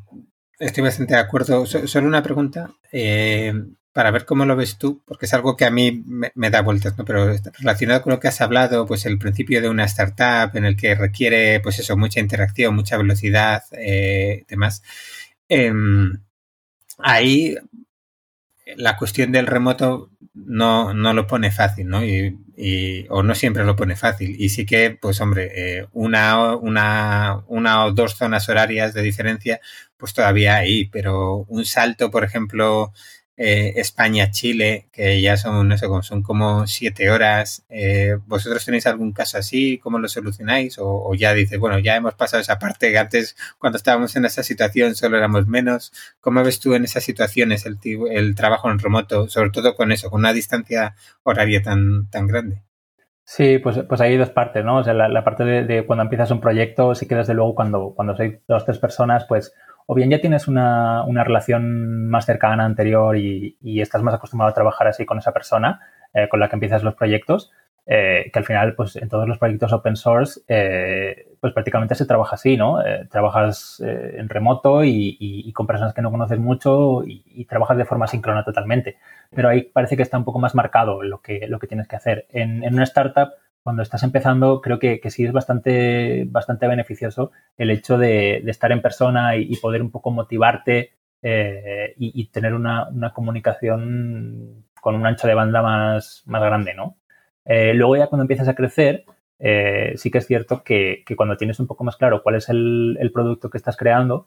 estoy 0.59 0.85
bastante 0.85 1.15
de 1.15 1.21
acuerdo. 1.21 1.67
Solo 1.67 2.07
una 2.07 2.23
pregunta 2.23 2.71
eh, 2.91 3.53
para 3.93 4.11
ver 4.11 4.25
cómo 4.25 4.47
lo 4.47 4.57
ves 4.57 4.79
tú, 4.79 5.03
porque 5.05 5.27
es 5.27 5.35
algo 5.35 5.57
que 5.57 5.67
a 5.67 5.71
mí 5.71 6.03
me, 6.07 6.51
da 6.51 6.63
vueltas, 6.63 6.97
¿no? 6.97 7.05
Pero 7.05 7.27
relacionado 7.59 8.03
con 8.03 8.13
lo 8.13 8.21
que 8.21 8.29
has 8.29 8.41
hablado, 8.41 8.87
pues 8.87 9.05
el 9.05 9.19
principio 9.19 9.61
de 9.61 9.69
una 9.69 9.85
startup 9.85 10.57
en 10.57 10.65
el 10.65 10.77
que 10.77 10.95
requiere, 10.95 11.61
pues 11.61 11.79
eso, 11.79 11.97
mucha 11.97 12.21
interacción, 12.21 12.75
mucha 12.75 12.97
velocidad, 12.97 13.63
eh, 13.73 14.45
demás. 14.49 14.83
Em, 15.49 16.23
ahí 16.99 17.57
la 18.77 18.97
cuestión 18.97 19.33
del 19.33 19.47
remoto 19.47 20.11
no, 20.35 20.95
no 20.95 21.13
lo 21.13 21.27
pone 21.27 21.51
fácil, 21.51 21.89
¿no? 21.89 22.05
Y, 22.05 22.39
o 23.09 23.23
no 23.23 23.35
siempre 23.35 23.65
lo 23.65 23.77
pone 23.77 23.97
fácil. 23.97 24.37
Y 24.39 24.49
sí 24.51 24.67
que, 24.67 24.97
pues 25.01 25.21
hombre, 25.21 25.51
eh, 25.55 25.87
una, 25.93 26.57
una, 26.57 27.43
una 27.49 27.85
o 27.85 27.93
dos 27.93 28.15
zonas 28.17 28.49
horarias 28.49 28.95
de 28.95 29.03
diferencia, 29.03 29.61
pues 29.97 30.15
todavía 30.15 30.57
hay, 30.57 30.87
pero 30.87 31.45
un 31.49 31.65
salto, 31.65 32.11
por 32.11 32.25
ejemplo, 32.25 32.93
eh, 33.37 33.81
España-Chile, 33.81 34.89
que 34.93 35.21
ya 35.23 35.37
son, 35.37 35.67
no 35.69 35.79
sé, 35.79 35.87
son 36.03 36.23
como 36.23 36.67
siete 36.67 37.11
horas. 37.11 37.65
Eh, 37.71 38.19
¿Vosotros 38.27 38.65
tenéis 38.65 38.87
algún 38.87 39.13
caso 39.13 39.39
así? 39.39 39.79
¿Cómo 39.79 39.99
lo 39.99 40.09
solucionáis? 40.09 40.77
O, 40.79 41.15
ya 41.15 41.33
dices, 41.33 41.59
bueno, 41.59 41.79
ya 41.79 41.97
hemos 41.97 42.15
pasado 42.15 42.43
esa 42.43 42.59
parte 42.59 42.91
que 42.91 42.99
antes, 42.99 43.37
cuando 43.59 43.79
estábamos 43.79 44.15
en 44.17 44.27
esa 44.27 44.43
situación, 44.43 44.95
solo 44.95 45.17
éramos 45.17 45.47
menos. 45.47 45.93
¿Cómo 46.21 46.45
ves 46.45 46.61
tú 46.61 46.75
en 46.75 46.85
esas 46.85 47.05
situaciones 47.05 47.65
el, 47.67 48.35
trabajo 48.35 48.71
en 48.71 48.79
remoto, 48.79 49.29
sobre 49.29 49.51
todo 49.51 49.75
con 49.77 49.93
eso, 49.93 50.11
con 50.11 50.21
una 50.21 50.33
distancia 50.33 50.95
horaria 51.23 51.63
tan, 51.63 52.11
tan 52.11 52.27
grande? 52.27 52.63
Sí, 53.25 53.59
pues, 53.59 53.79
pues 53.89 54.01
hay 54.01 54.17
dos 54.19 54.31
partes, 54.31 54.65
¿no? 54.65 54.79
O 54.79 54.85
sea, 54.85 54.93
la, 54.93 55.25
parte 55.25 55.45
de, 55.45 55.87
cuando 55.87 56.03
empiezas 56.03 56.31
un 56.31 56.41
proyecto, 56.41 56.95
sí 56.95 57.07
que 57.07 57.15
desde 57.15 57.35
luego 57.35 57.55
cuando, 57.55 57.95
cuando 57.95 58.15
sois 58.15 58.41
dos 58.47 58.67
tres 58.67 58.79
personas, 58.79 59.25
pues 59.27 59.55
o 59.87 59.95
bien 59.95 60.11
ya 60.11 60.21
tienes 60.21 60.49
una, 60.49 61.05
una 61.05 61.25
relación 61.25 62.09
más 62.09 62.27
cercana 62.27 62.65
anterior 62.65 63.17
y, 63.17 63.57
estás 63.81 64.03
más 64.03 64.15
acostumbrado 64.15 64.51
a 64.51 64.55
trabajar 64.55 64.87
así 64.87 65.05
con 65.05 65.19
esa 65.19 65.33
persona 65.33 65.81
eh, 66.15 66.29
con 66.29 66.41
la 66.41 66.49
que 66.49 66.57
empiezas 66.57 66.83
los 66.83 66.95
proyectos, 66.95 67.51
eh, 67.87 68.31
que 68.33 68.39
al 68.39 68.45
final, 68.45 68.75
pues 68.75 68.97
en 68.97 69.09
todos 69.09 69.27
los 69.27 69.39
proyectos 69.39 69.73
open 69.73 69.97
source, 69.97 70.41
eh, 70.47 71.35
pues 71.41 71.53
prácticamente 71.53 71.95
se 71.95 72.07
trabaja 72.07 72.37
así, 72.37 72.57
¿no? 72.57 72.79
trabajas 73.11 73.83
en 73.85 74.29
remoto 74.29 74.85
y, 74.85 75.17
y, 75.19 75.53
con 75.53 75.67
personas 75.67 75.93
que 75.93 76.03
no 76.03 76.11
conoces 76.11 76.39
mucho 76.39 77.03
y, 77.05 77.45
trabajas 77.47 77.77
de 77.77 77.85
forma 77.85 78.07
síncrona 78.07 78.45
totalmente. 78.45 78.99
Pero 79.35 79.49
ahí 79.49 79.63
parece 79.63 79.97
que 79.97 80.03
está 80.03 80.17
un 80.17 80.25
poco 80.25 80.39
más 80.39 80.55
marcado 80.55 81.03
lo 81.03 81.21
que, 81.21 81.47
lo 81.49 81.59
que 81.59 81.67
tienes 81.67 81.89
que 81.89 81.97
hacer. 81.97 82.27
En, 82.31 82.63
en 82.63 82.75
una 82.75 82.85
startup, 82.85 83.31
cuando 83.63 83.83
estás 83.83 84.03
empezando, 84.03 84.61
creo 84.61 84.79
que, 84.79 85.01
sí 85.11 85.25
es 85.25 85.33
bastante, 85.33 86.25
bastante 86.27 86.67
beneficioso 86.67 87.31
el 87.57 87.71
hecho 87.71 87.97
de, 87.97 88.39
estar 88.47 88.73
en 88.73 88.83
persona 88.83 89.37
y, 89.37 89.57
poder 89.57 89.83
un 89.83 89.91
poco 89.91 90.11
motivarte 90.11 90.93
eh, 91.23 91.95
y, 91.97 92.27
tener 92.29 92.55
una, 92.55 92.89
comunicación 93.15 94.65
con 94.81 94.97
un 94.97 95.07
ancho 95.07 95.29
de 95.29 95.35
banda 95.35 95.63
más, 95.63 96.23
más 96.27 96.43
grande, 96.43 96.75
¿no? 96.75 96.97
Eh, 97.45 97.75
luego 97.75 97.97
ya 97.97 98.09
cuando 98.09 98.23
empiezas 98.23 98.49
a 98.49 98.55
crecer, 98.55 99.05
eh, 99.39 99.95
sí 99.97 100.11
que 100.11 100.19
es 100.19 100.27
cierto 100.27 100.63
que, 100.65 101.05
cuando 101.17 101.37
tienes 101.37 101.61
un 101.61 101.67
poco 101.69 101.85
más 101.85 101.97
claro 101.97 102.23
cuál 102.23 102.37
es 102.37 102.49
el, 102.49 103.11
producto 103.15 103.49
que 103.51 103.59
estás 103.59 103.77
creando, 103.77 104.27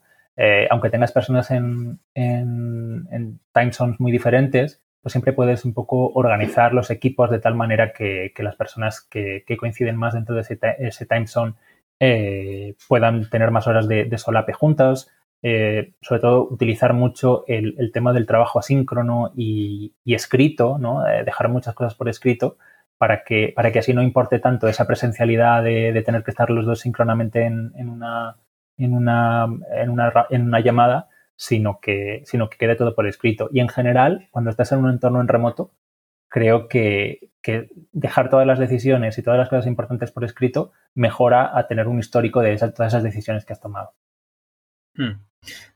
aunque 0.69 0.89
tengas 0.89 1.11
personas 1.11 1.51
en, 1.51 1.99
en, 2.13 3.07
en 3.11 3.39
time 3.53 3.73
zones 3.73 3.99
muy 3.99 4.11
diferentes, 4.11 4.81
pues 5.05 5.11
siempre 5.11 5.33
puedes 5.33 5.65
un 5.65 5.75
poco 5.75 6.11
organizar 6.13 6.73
los 6.73 6.89
equipos 6.89 7.29
de 7.29 7.37
tal 7.37 7.53
manera 7.53 7.93
que, 7.93 8.33
las 8.39 8.55
personas 8.55 9.01
que, 9.01 9.45
coinciden 9.55 9.95
más 9.97 10.15
dentro 10.15 10.33
de 10.33 10.41
ese, 10.41 11.05
time 11.05 11.27
zone 11.27 11.53
eh, 11.99 12.73
puedan 12.87 13.29
tener 13.29 13.51
más 13.51 13.67
horas 13.67 13.87
de, 13.87 14.17
solape 14.17 14.53
juntas. 14.53 15.11
Eh, 15.43 15.93
sobre 16.01 16.21
todo 16.21 16.47
utilizar 16.49 16.93
mucho 16.93 17.43
el, 17.47 17.91
tema 17.93 18.13
del 18.13 18.25
trabajo 18.25 18.57
asíncrono 18.57 19.31
y, 19.35 19.93
escrito, 20.07 20.79
¿no? 20.79 21.07
Eh, 21.07 21.23
dejar 21.23 21.49
muchas 21.49 21.75
cosas 21.75 21.93
por 21.93 22.09
escrito 22.09 22.57
para 22.97 23.23
que, 23.23 23.53
para 23.55 23.71
que 23.71 23.77
así 23.77 23.93
no 23.93 24.01
importe 24.01 24.39
tanto 24.39 24.67
esa 24.67 24.87
presencialidad 24.87 25.61
de, 25.61 26.01
tener 26.03 26.23
que 26.23 26.31
estar 26.31 26.49
los 26.49 26.65
dos 26.65 26.79
síncronamente 26.79 27.45
en, 27.45 27.89
una, 27.89 28.37
en, 28.75 28.95
una, 28.95 29.45
en, 29.75 29.91
una, 29.91 30.25
en 30.31 30.41
una 30.47 30.59
llamada, 30.61 31.09
sino 31.35 31.79
que, 31.81 32.21
sino 32.25 32.49
que 32.49 32.57
quede 32.57 32.75
todo 32.75 32.95
por 32.95 33.07
escrito. 33.07 33.49
Y 33.51 33.59
en 33.59 33.69
general, 33.69 34.27
cuando 34.31 34.49
estás 34.49 34.71
en 34.71 34.79
un 34.79 34.89
entorno 34.89 35.21
en 35.21 35.27
remoto, 35.27 35.71
creo 36.29 36.67
que, 36.67 37.31
dejar 37.91 38.29
todas 38.29 38.47
las 38.47 38.57
decisiones 38.57 39.17
y 39.17 39.23
todas 39.23 39.37
las 39.37 39.49
cosas 39.49 39.67
importantes 39.67 40.11
por 40.11 40.23
escrito 40.23 40.71
mejora 40.95 41.55
a 41.55 41.67
tener 41.67 41.87
un 41.87 41.99
histórico 41.99 42.41
de 42.41 42.57
todas 42.57 42.91
esas 42.91 43.03
decisiones 43.03 43.45
que 43.45 43.53
has 43.53 43.59
tomado. 43.59 43.93
Hmm. 44.95 45.21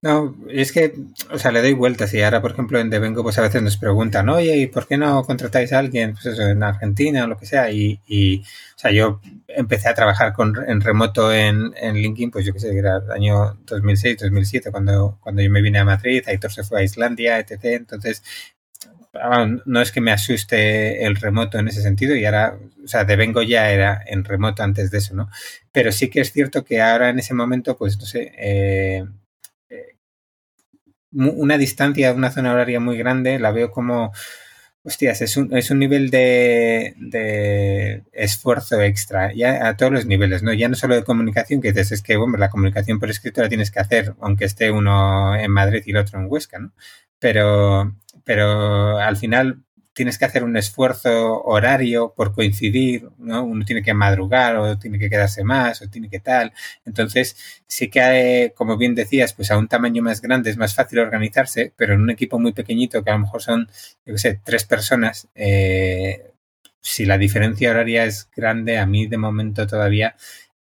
No, 0.01 0.35
es 0.49 0.71
que, 0.71 0.93
o 1.31 1.37
sea, 1.37 1.51
le 1.51 1.61
doy 1.61 1.73
vueltas 1.73 2.13
y 2.13 2.21
ahora, 2.21 2.41
por 2.41 2.51
ejemplo, 2.51 2.79
en 2.79 2.89
Devengo, 2.89 3.21
pues 3.23 3.37
a 3.37 3.41
veces 3.41 3.61
nos 3.61 3.77
preguntan, 3.77 4.29
oye, 4.29 4.55
¿y 4.57 4.67
por 4.67 4.87
qué 4.87 4.97
no 4.97 5.23
contratáis 5.23 5.73
a 5.73 5.79
alguien, 5.79 6.13
pues 6.13 6.39
en 6.39 6.63
Argentina 6.63 7.25
o 7.25 7.27
lo 7.27 7.37
que 7.37 7.45
sea? 7.45 7.69
Y, 7.71 8.43
o 8.75 8.79
sea, 8.79 8.91
yo 8.91 9.19
empecé 9.47 9.89
a 9.89 9.93
trabajar 9.93 10.33
con, 10.33 10.55
en 10.67 10.81
remoto 10.81 11.33
en, 11.33 11.73
en 11.81 11.95
LinkedIn, 11.95 12.31
pues 12.31 12.45
yo 12.45 12.53
qué 12.53 12.59
sé, 12.59 12.77
era 12.77 12.97
el 12.97 13.11
año 13.11 13.57
2006, 13.65 14.17
2007, 14.19 14.71
cuando, 14.71 15.17
cuando 15.21 15.41
yo 15.41 15.49
me 15.51 15.61
vine 15.61 15.79
a 15.79 15.85
Madrid, 15.85 16.23
Aitor 16.27 16.51
se 16.51 16.63
fue 16.63 16.79
a 16.81 16.83
Islandia, 16.83 17.39
etc. 17.39 17.59
Entonces, 17.65 18.23
no 19.65 19.81
es 19.81 19.91
que 19.91 20.01
me 20.01 20.11
asuste 20.11 21.05
el 21.05 21.15
remoto 21.15 21.57
en 21.57 21.67
ese 21.67 21.81
sentido 21.81 22.15
y 22.15 22.25
ahora, 22.25 22.57
o 22.83 22.87
sea, 22.87 23.05
Devengo 23.05 23.41
ya 23.41 23.71
era 23.71 24.01
en 24.05 24.23
remoto 24.23 24.63
antes 24.63 24.91
de 24.91 24.99
eso, 24.99 25.15
¿no? 25.15 25.29
Pero 25.71 25.91
sí 25.91 26.09
que 26.09 26.21
es 26.21 26.31
cierto 26.31 26.63
que 26.63 26.81
ahora 26.81 27.09
en 27.09 27.19
ese 27.19 27.33
momento, 27.33 27.77
pues 27.77 27.97
no 27.97 28.05
sé, 28.05 28.31
eh, 28.37 29.05
una 31.11 31.57
distancia, 31.57 32.13
una 32.13 32.31
zona 32.31 32.53
horaria 32.53 32.79
muy 32.79 32.97
grande, 32.97 33.39
la 33.39 33.51
veo 33.51 33.71
como, 33.71 34.11
hostias, 34.83 35.21
es 35.21 35.37
un, 35.37 35.55
es 35.55 35.71
un 35.71 35.79
nivel 35.79 36.09
de, 36.09 36.93
de, 36.97 38.03
esfuerzo 38.13 38.81
extra, 38.81 39.33
ya 39.33 39.67
a 39.67 39.77
todos 39.77 39.91
los 39.91 40.05
niveles, 40.05 40.43
¿no? 40.43 40.53
Ya 40.53 40.69
no 40.69 40.75
solo 40.75 40.95
de 40.95 41.03
comunicación, 41.03 41.61
que 41.61 41.69
dices, 41.69 41.91
es 41.91 42.01
que, 42.01 42.17
bueno, 42.17 42.37
la 42.37 42.49
comunicación 42.49 42.99
por 42.99 43.09
escrito 43.09 43.41
la 43.41 43.49
tienes 43.49 43.71
que 43.71 43.79
hacer, 43.79 44.15
aunque 44.21 44.45
esté 44.45 44.71
uno 44.71 45.35
en 45.35 45.51
Madrid 45.51 45.83
y 45.85 45.91
el 45.91 45.97
otro 45.97 46.19
en 46.19 46.27
Huesca, 46.29 46.59
¿no? 46.59 46.71
Pero, 47.19 47.95
pero 48.23 48.97
al 48.99 49.17
final 49.17 49.63
tienes 49.99 50.17
que 50.17 50.23
hacer 50.23 50.45
un 50.45 50.55
esfuerzo 50.55 51.43
horario 51.43 52.13
por 52.15 52.33
coincidir, 52.33 53.09
¿no? 53.17 53.43
Uno 53.43 53.65
tiene 53.65 53.83
que 53.83 53.93
madrugar 53.93 54.55
o 54.55 54.79
tiene 54.79 54.97
que 54.97 55.09
quedarse 55.09 55.43
más 55.43 55.81
o 55.81 55.89
tiene 55.89 56.09
que 56.09 56.21
tal. 56.21 56.53
Entonces, 56.85 57.35
sí 57.67 57.89
que, 57.89 57.99
hay, 57.99 58.51
como 58.51 58.77
bien 58.77 58.95
decías, 58.95 59.33
pues 59.33 59.51
a 59.51 59.57
un 59.57 59.67
tamaño 59.67 60.01
más 60.01 60.21
grande 60.21 60.51
es 60.51 60.55
más 60.55 60.73
fácil 60.73 60.99
organizarse, 60.99 61.73
pero 61.75 61.95
en 61.95 62.01
un 62.01 62.09
equipo 62.11 62.39
muy 62.39 62.53
pequeñito, 62.53 63.03
que 63.03 63.09
a 63.09 63.13
lo 63.15 63.19
mejor 63.19 63.41
son, 63.41 63.69
yo 64.05 64.17
sé, 64.17 64.39
tres 64.41 64.63
personas, 64.63 65.27
eh, 65.35 66.31
si 66.79 67.05
la 67.05 67.17
diferencia 67.17 67.69
horaria 67.69 68.05
es 68.05 68.29
grande, 68.33 68.77
a 68.77 68.85
mí 68.85 69.05
de 69.07 69.17
momento 69.17 69.67
todavía 69.67 70.15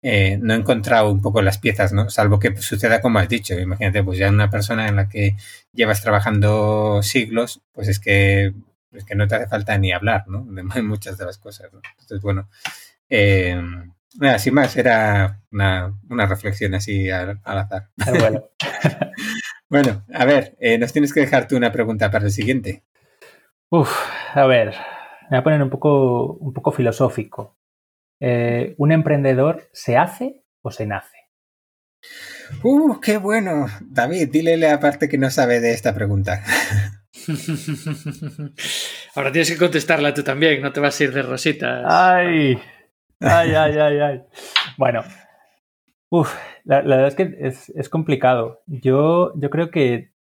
eh, 0.02 0.38
no 0.41 0.53
he 0.53 0.57
encontrado 0.57 1.12
un 1.12 1.22
poco 1.22 1.41
las 1.41 1.57
piezas, 1.57 1.91
¿no? 1.91 2.10
Salvo 2.10 2.40
que 2.40 2.56
suceda 2.62 3.02
como 3.02 3.20
has 3.20 3.28
dicho. 3.28 3.60
Imagínate, 3.60 4.02
pues 4.02 4.18
ya 4.18 4.30
una 4.30 4.49
persona 4.49 4.88
en 4.88 4.95
la 4.95 5.10
que 5.10 5.36
llevas 5.74 6.02
trabajando 6.02 7.03
siglos, 7.03 7.62
pues 7.74 7.90
es 7.90 7.99
que 7.99 8.53
es 8.97 9.05
que 9.05 9.15
no 9.15 9.27
te 9.27 9.35
hace 9.35 9.47
falta 9.47 9.77
ni 9.77 9.91
hablar, 9.91 10.27
¿no? 10.27 10.45
De 10.49 10.81
muchas 10.81 11.17
de 11.17 11.26
las 11.26 11.38
cosas, 11.38 11.72
¿no? 11.73 11.81
Entonces, 11.99 12.22
bueno, 12.22 12.49
eh, 13.09 13.61
sin 14.38 14.53
más, 14.53 14.76
era 14.77 15.41
una, 15.51 16.26
reflexión 16.27 16.73
así 16.76 17.09
al, 17.09 17.41
azar. 17.43 17.89
Bueno. 18.19 18.49
bueno, 19.69 20.05
a 20.13 20.26
ver, 20.26 20.55
eh, 20.59 20.77
nos 20.77 20.93
tienes 20.93 21.13
que 21.13 21.22
dejar 21.22 21.47
tú 21.47 21.57
una 21.57 21.72
pregunta 21.72 22.09
para 22.11 22.26
el 22.26 22.31
siguiente. 22.31 22.84
Uf, 23.69 23.91
a 24.34 24.45
ver, 24.45 24.76
me 25.30 25.30
voy 25.31 25.38
a 25.39 25.43
poner 25.43 25.63
un 25.63 25.69
poco, 25.69 26.34
un 26.34 26.53
poco 26.53 26.72
filosófico. 26.72 27.57
Eh, 28.19 28.76
¿Un 28.77 28.91
emprendedor 28.91 29.69
se 29.73 29.97
hace 29.97 30.43
o 30.61 30.72
se 30.72 30.85
nace? 30.85 31.17
¡Uh, 32.63 32.99
qué 32.99 33.17
bueno! 33.17 33.67
David, 33.81 34.30
dile 34.31 34.57
la 34.57 34.80
parte 34.80 35.09
que 35.09 35.17
no 35.17 35.30
sabe 35.30 35.59
de 35.59 35.73
esta 35.73 35.93
pregunta. 35.93 36.43
Ahora 39.15 39.31
tienes 39.31 39.51
que 39.51 39.57
contestarla 39.57 40.13
tú 40.13 40.23
también, 40.23 40.61
no 40.61 40.71
te 40.71 40.79
vas 40.79 40.99
a 40.99 41.03
ir 41.03 41.13
de 41.13 41.21
rositas. 41.21 41.83
Ay, 41.87 42.59
ay, 43.21 43.55
ay, 43.55 43.99
ay. 43.99 44.21
Bueno, 44.77 45.03
la, 46.63 46.81
verdad 46.81 47.07
es 47.07 47.15
que 47.15 47.53
es, 47.75 47.89
complicado. 47.89 48.61
Yo, 48.67 49.33
yo 49.35 49.49
creo 49.49 49.71
que, 49.71 50.11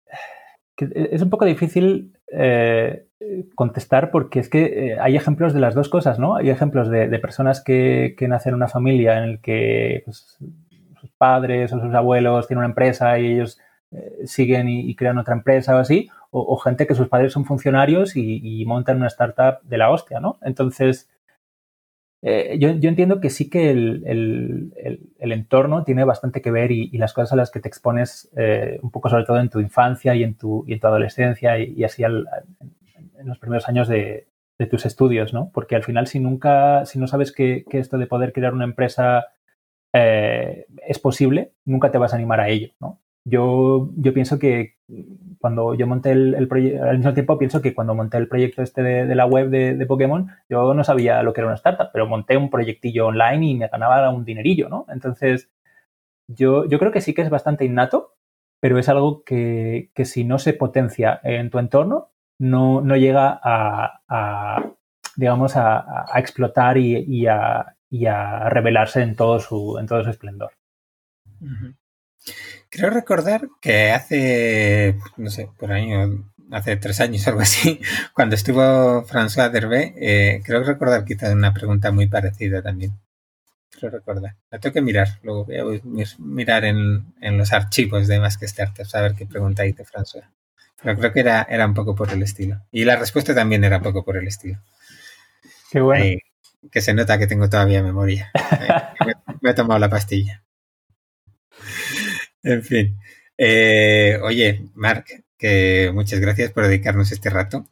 es 0.76 1.22
un 1.22 1.30
poco 1.30 1.44
difícil 1.44 2.16
eh, 2.32 3.06
contestar 3.54 4.10
porque 4.10 4.40
es 4.40 4.48
que 4.48 4.64
eh, 4.64 4.96
hay 5.00 5.16
ejemplos 5.16 5.54
de 5.54 5.60
las 5.60 5.74
dos 5.74 5.88
cosas, 5.88 6.18
¿no? 6.18 6.36
Hay 6.36 6.50
ejemplos 6.50 6.90
de, 6.90 7.18
personas 7.18 7.62
que, 7.62 8.16
nacen 8.28 8.50
en 8.50 8.56
una 8.56 8.68
familia 8.68 9.18
en 9.18 9.24
el 9.24 9.40
que 9.40 10.02
pues, 10.04 10.38
sus 11.00 11.10
padres 11.16 11.72
o 11.72 11.80
sus 11.80 11.94
abuelos 11.94 12.46
tienen 12.46 12.64
una 12.64 12.68
empresa 12.68 13.18
y 13.18 13.34
ellos 13.34 13.58
eh, 13.94 14.26
siguen 14.26 14.68
y, 14.68 14.94
crean 14.96 15.18
otra 15.18 15.34
empresa 15.34 15.76
o 15.76 15.78
así, 15.78 16.08
o, 16.30 16.56
gente 16.56 16.86
que 16.86 16.96
sus 16.96 17.08
padres 17.08 17.32
son 17.32 17.44
funcionarios 17.44 18.16
y, 18.16 18.64
montan 18.66 18.96
una 18.96 19.06
startup 19.06 19.62
de 19.62 19.78
la 19.78 19.90
hostia, 19.90 20.18
¿no? 20.18 20.38
Entonces, 20.42 21.08
eh, 22.22 22.56
yo, 22.58 22.70
entiendo 22.70 23.20
que 23.20 23.30
sí 23.30 23.48
que 23.50 23.70
el, 23.70 24.72
entorno 25.20 25.84
tiene 25.84 26.04
bastante 26.04 26.42
que 26.42 26.50
ver 26.50 26.72
y, 26.72 26.90
las 26.98 27.12
cosas 27.12 27.34
a 27.34 27.36
las 27.36 27.50
que 27.52 27.60
te 27.60 27.68
expones 27.68 28.30
eh, 28.36 28.80
un 28.82 28.90
poco 28.90 29.10
sobre 29.10 29.24
todo 29.24 29.38
en 29.38 29.50
tu 29.50 29.60
infancia 29.60 30.14
y 30.14 30.24
en 30.24 30.34
tu, 30.34 30.64
y 30.66 30.72
en 30.72 30.80
tu 30.80 30.86
adolescencia 30.88 31.58
y, 31.58 31.84
así 31.84 32.02
en 32.02 32.24
los 33.24 33.38
primeros 33.38 33.68
años 33.68 33.86
de, 33.88 34.26
tus 34.70 34.86
estudios, 34.86 35.34
¿no? 35.34 35.50
Porque 35.52 35.76
al 35.76 35.82
final 35.82 36.06
si 36.06 36.20
nunca, 36.20 36.86
si 36.86 36.98
no 36.98 37.06
sabes 37.06 37.32
que, 37.32 37.64
esto 37.70 37.98
de 37.98 38.06
poder 38.06 38.32
crear 38.32 38.54
una 38.54 38.64
empresa 38.64 39.26
es 39.92 40.98
posible, 40.98 41.52
nunca 41.64 41.92
te 41.92 41.98
vas 41.98 42.12
a 42.12 42.16
animar 42.16 42.40
a 42.40 42.48
ello, 42.48 42.70
¿no? 42.80 42.98
Yo, 43.24 43.90
yo 43.96 44.12
pienso 44.12 44.38
que 44.38 44.76
cuando 45.38 45.74
yo 45.74 45.86
monté 45.86 46.12
el, 46.12 46.46
proyecto, 46.48 46.84
al 46.84 46.98
mismo 46.98 47.14
tiempo 47.14 47.38
pienso 47.38 47.62
que 47.62 47.74
cuando 47.74 47.94
monté 47.94 48.18
el 48.18 48.28
proyecto 48.28 48.62
este 48.62 48.82
de, 48.82 49.14
la 49.14 49.26
web 49.26 49.48
de, 49.50 49.86
Pokémon, 49.86 50.28
yo 50.48 50.74
no 50.74 50.84
sabía 50.84 51.22
lo 51.22 51.32
que 51.32 51.40
era 51.40 51.48
una 51.48 51.56
startup, 51.56 51.88
pero 51.92 52.06
monté 52.06 52.36
un 52.36 52.50
proyectillo 52.50 53.06
online 53.06 53.46
y 53.46 53.54
me 53.54 53.68
ganaba 53.68 54.10
un 54.10 54.24
dinerillo, 54.24 54.68
¿no? 54.68 54.86
Entonces, 54.88 55.50
yo, 56.28 56.66
yo 56.66 56.78
creo 56.78 56.92
que 56.92 57.00
sí 57.00 57.14
que 57.14 57.22
es 57.22 57.30
bastante 57.30 57.64
innato, 57.64 58.14
pero 58.60 58.78
es 58.78 58.88
algo 58.88 59.24
que, 59.24 59.90
que 59.94 60.04
si 60.04 60.24
no 60.24 60.38
se 60.38 60.54
potencia 60.54 61.20
en 61.22 61.50
tu 61.50 61.58
entorno, 61.58 62.10
no, 62.38 62.80
no 62.80 62.96
llega 62.96 63.38
a, 63.42 64.72
digamos, 65.16 65.56
a, 65.56 66.06
explotar 66.16 66.78
y, 66.78 67.26
a, 67.26 67.76
revelarse 68.48 69.02
en 69.02 69.16
todo 69.16 69.38
su, 69.40 69.78
en 69.78 69.86
todo 69.86 70.02
su 70.02 70.10
esplendor. 70.10 70.52
Creo 72.70 72.90
recordar 72.90 73.48
que 73.60 73.92
hace, 73.92 74.96
no 75.16 75.30
sé, 75.30 75.48
por 75.58 75.72
año, 75.72 76.30
hace 76.50 76.76
tres 76.76 77.00
años 77.00 77.26
o 77.26 77.30
algo 77.30 77.42
así, 77.42 77.80
cuando 78.14 78.34
estuvo 78.34 79.04
François 79.06 79.50
Derbe, 79.50 79.94
eh, 79.96 80.42
creo 80.44 80.62
recordar 80.62 81.04
quizás 81.04 81.32
una 81.32 81.52
pregunta 81.52 81.92
muy 81.92 82.08
parecida 82.08 82.62
también. 82.62 82.92
Creo 83.70 83.90
recordar. 83.90 84.36
La 84.50 84.58
tengo 84.58 84.74
que 84.74 84.82
mirar, 84.82 85.18
luego 85.22 85.44
voy 85.44 85.56
a 85.58 85.64
mirar 86.18 86.64
en, 86.64 87.04
los 87.20 87.52
archivos 87.52 88.06
de 88.06 88.20
Más 88.20 88.38
que 88.38 88.46
Startups 88.46 88.94
a 88.94 89.02
ver 89.02 89.14
qué 89.14 89.26
pregunta 89.26 89.66
hizo 89.66 89.84
François. 89.84 90.28
Pero 90.80 90.98
creo 90.98 91.12
que 91.12 91.20
era, 91.20 91.42
era 91.48 91.66
un 91.66 91.74
poco 91.74 91.94
por 91.94 92.12
el 92.12 92.22
estilo. 92.22 92.60
Y 92.70 92.84
la 92.84 92.96
respuesta 92.96 93.34
también 93.34 93.64
era 93.64 93.78
un 93.78 93.82
poco 93.82 94.04
por 94.04 94.16
el 94.16 94.28
estilo. 94.28 94.58
Qué 95.70 95.80
bueno. 95.80 96.20
que 96.70 96.80
se 96.80 96.94
nota 96.94 97.18
que 97.18 97.26
tengo 97.26 97.48
todavía 97.48 97.82
memoria. 97.82 98.30
me, 99.40 99.50
he 99.50 99.54
tomado 99.54 99.80
la 99.80 99.88
pastilla. 99.88 100.44
En 102.44 102.62
fin. 102.62 102.96
Eh, 103.36 104.18
oye, 104.22 104.66
Marc, 104.74 105.24
que 105.36 105.90
muchas 105.92 106.20
gracias 106.20 106.52
por 106.52 106.64
dedicarnos 106.64 107.10
este 107.10 107.30
rato. 107.30 107.66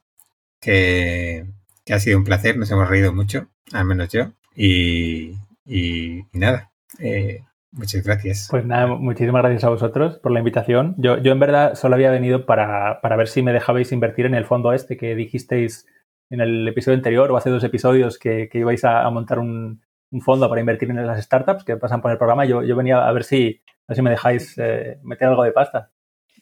Que, 0.61 1.45
ha 1.91 1.99
sido 1.99 2.19
un 2.19 2.25
placer, 2.25 2.57
nos 2.57 2.71
hemos 2.71 2.89
reído 2.89 3.13
mucho, 3.13 3.49
al 3.73 3.85
menos 3.85 4.09
yo. 4.09 4.33
Y, 4.57 5.35
nada, 6.33 6.73
eh, 6.99 7.43
muchas 7.71 8.03
gracias. 8.03 8.49
Pues 8.51 8.65
nada, 8.65 8.87
muchísimas 8.87 9.43
gracias 9.43 9.65
a 9.65 9.69
vosotros 9.69 10.19
por 10.19 10.33
la 10.33 10.39
invitación. 10.39 10.95
Yo, 10.99 11.19
yo 11.19 11.33
en 11.33 11.41
verdad 11.41 11.75
solo 11.75 11.97
había 11.97 12.11
venido 12.11 12.47
para, 12.47 13.01
ver 13.03 13.29
si 13.29 13.43
me 13.43 13.53
dejabais 13.53 13.93
invertir 13.93 14.27
en 14.27 14.35
el 14.35 14.47
fondo 14.47 14.73
este 14.73 14.97
que 14.97 15.15
dijisteis 15.15 15.87
en 16.31 16.41
el 16.41 16.67
episodio 16.67 16.97
anterior 16.97 17.31
o 17.31 17.37
hace 17.37 17.51
dos 17.51 17.63
episodios 17.63 18.19
que, 18.19 18.49
ibais 18.55 18.85
a, 18.85 19.09
montar 19.11 19.39
un, 19.39 19.83
fondo 20.21 20.49
para 20.49 20.61
invertir 20.61 20.91
en 20.91 21.07
las 21.07 21.23
startups 21.25 21.65
que 21.65 21.77
pasan 21.77 22.03
por 22.03 22.11
el 22.11 22.19
programa. 22.19 22.45
Yo, 22.45 22.63
yo 22.63 22.77
venía 22.77 23.07
a 23.07 23.13
ver 23.13 23.25
si, 23.25 23.63
a 23.67 23.85
ver 23.89 23.97
si 23.97 24.03
me 24.03 24.11
dejáis 24.11 24.59
eh, 24.59 24.99
meter 25.03 25.29
algo 25.29 25.45
de 25.45 25.53
pasta. 25.53 25.91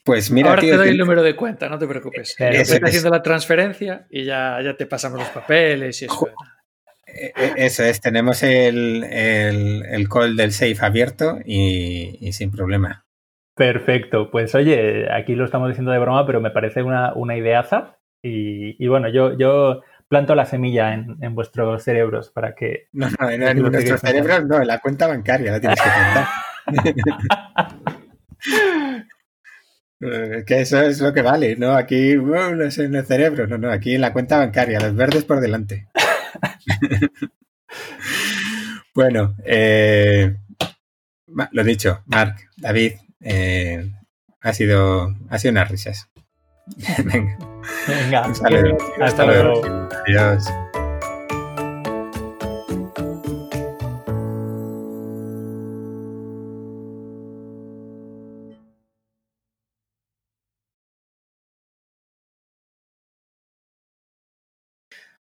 Pues 0.04 0.30
mira, 0.30 0.50
Ahora 0.50 0.62
te 0.62 0.76
doy 0.76 0.88
el 0.88 0.98
número 0.98 1.22
de 1.22 1.36
cuenta, 1.36 1.68
no 1.68 1.78
te 1.78 1.86
preocupes. 1.86 2.34
Estoy 2.38 2.80
haciendo 2.82 3.10
la 3.10 3.22
transferencia 3.22 4.06
y 4.10 4.24
ya, 4.24 4.58
ya 4.62 4.74
te 4.74 4.86
pasamos 4.86 5.18
los 5.18 5.28
papeles 5.28 6.00
y 6.02 6.06
eso. 6.06 6.28
Eh, 7.06 7.32
eh, 7.36 7.52
eso 7.56 7.84
es, 7.84 8.00
tenemos 8.00 8.42
el, 8.42 9.04
el, 9.04 10.08
call 10.08 10.36
del 10.36 10.52
safe 10.52 10.78
abierto 10.80 11.38
y, 11.44 12.32
sin 12.32 12.50
problema. 12.50 13.04
Perfecto, 13.54 14.30
pues 14.30 14.54
oye, 14.54 15.12
aquí 15.12 15.34
lo 15.34 15.44
estamos 15.44 15.68
diciendo 15.68 15.90
de 15.90 15.98
broma, 15.98 16.24
pero 16.24 16.40
me 16.40 16.50
parece 16.50 16.82
una, 16.82 17.12
una 17.14 17.36
ideaza 17.36 17.98
y, 18.22 18.82
y, 18.82 18.88
bueno, 18.88 19.08
yo, 19.08 19.36
yo 19.36 19.82
planto 20.10 20.34
la 20.34 20.44
semilla 20.44 20.92
en, 20.92 21.16
en, 21.20 21.34
vuestros 21.36 21.84
cerebros 21.84 22.30
para 22.30 22.54
que... 22.56 22.88
No, 22.92 23.08
no, 23.18 23.30
en, 23.30 23.40
nuestros 23.62 24.00
cerebros 24.00 24.44
no, 24.44 24.60
en 24.60 24.66
la 24.66 24.80
cuenta 24.80 25.06
bancaria 25.06 25.52
la 25.52 25.60
tienes 25.60 25.78
que. 25.80 25.88
Eh, 30.00 30.42
que 30.46 30.60
eso 30.60 30.82
es 30.82 31.00
lo 31.00 31.14
que 31.14 31.22
vale, 31.22 31.54
¿no? 31.54 31.74
Aquí 31.74 32.16
no 32.16 32.64
es 32.64 32.78
en 32.78 32.96
el 32.96 33.06
cerebro, 33.06 33.46
no, 33.46 33.56
no, 33.56 33.70
aquí 33.70 33.94
en 33.94 34.00
la 34.00 34.12
cuenta 34.12 34.38
bancaria, 34.38 34.80
los 34.80 34.96
verdes 34.96 35.22
por 35.24 35.40
delante. 35.40 35.86
bueno, 38.92 39.36
eh, 39.44 40.34
lo 41.52 41.62
dicho, 41.62 42.02
Marc, 42.06 42.48
David, 42.56 42.94
eh, 43.20 43.92
ha 44.40 44.52
sido 44.52 45.14
ha 45.28 45.38
sido 45.38 45.52
unas 45.52 45.70
risas. 45.70 46.09
Venga. 47.04 47.36
Venga. 47.86 48.24
Hasta, 49.00 49.24
luego. 49.24 49.62
Adiós. 50.06 50.44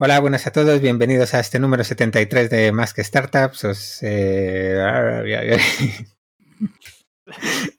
Hola, 0.00 0.20
buenas 0.20 0.46
a 0.46 0.52
todos, 0.52 0.80
bienvenidos 0.80 1.34
a 1.34 1.40
este 1.40 1.58
número 1.58 1.82
73 1.82 2.50
de 2.50 2.70
Más 2.72 2.94
que 2.94 3.02
Startups. 3.02 4.00
Eh, 4.02 4.78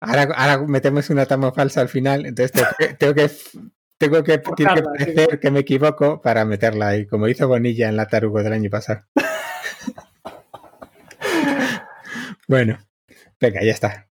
ahora, 0.00 0.64
metemos 0.66 1.10
una 1.10 1.26
tamo 1.26 1.52
falsa 1.52 1.80
al 1.80 1.88
final, 1.88 2.26
entonces 2.26 2.52
tengo 2.98 3.14
que, 3.14 3.30
tengo 3.98 4.24
que, 4.24 4.40
que 4.40 5.38
que 5.38 5.50
me 5.50 5.60
equivoco 5.60 6.20
para 6.20 6.44
meterla 6.44 6.88
ahí, 6.88 7.06
como 7.06 7.28
hizo 7.28 7.48
Bonilla 7.48 7.88
en 7.88 7.96
la 7.96 8.06
Tarugo 8.06 8.42
del 8.42 8.54
año 8.54 8.70
pasado. 8.70 9.04
bueno, 12.48 12.78
venga, 13.40 13.62
ya 13.62 13.72
está. 13.72 14.10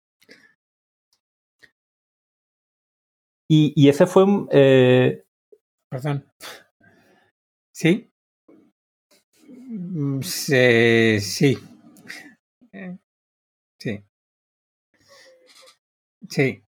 Y, 3.50 3.88
ese 3.88 4.06
fue... 4.08 4.26
Eh... 4.52 5.24
Perdón. 5.90 6.26
¿Sí? 7.74 8.12
Mm, 9.48 10.22
sí. 10.22 11.20
Sí. 11.22 11.58
Sí. 13.80 14.07
Sí. 16.30 16.64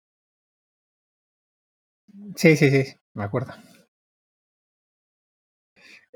Sí, 2.36 2.56
sí, 2.56 2.69
sí, 2.69 2.94
me 3.14 3.23
acuerdo. 3.23 3.53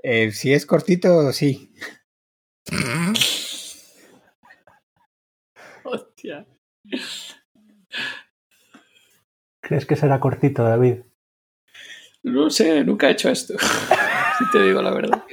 Eh, 0.02 0.32
si 0.32 0.54
es 0.54 0.66
cortito, 0.66 1.32
sí. 1.34 1.74
Hostia. 5.84 6.46
¿Crees 9.62 9.86
que 9.86 9.96
será 9.96 10.20
cortito, 10.20 10.64
David? 10.64 11.02
No 12.24 12.50
sé, 12.50 12.84
nunca 12.84 13.08
he 13.08 13.12
hecho 13.12 13.30
esto. 13.30 13.56
si 14.38 14.50
te 14.52 14.62
digo 14.64 14.82
la 14.82 14.92
verdad. 14.92 15.24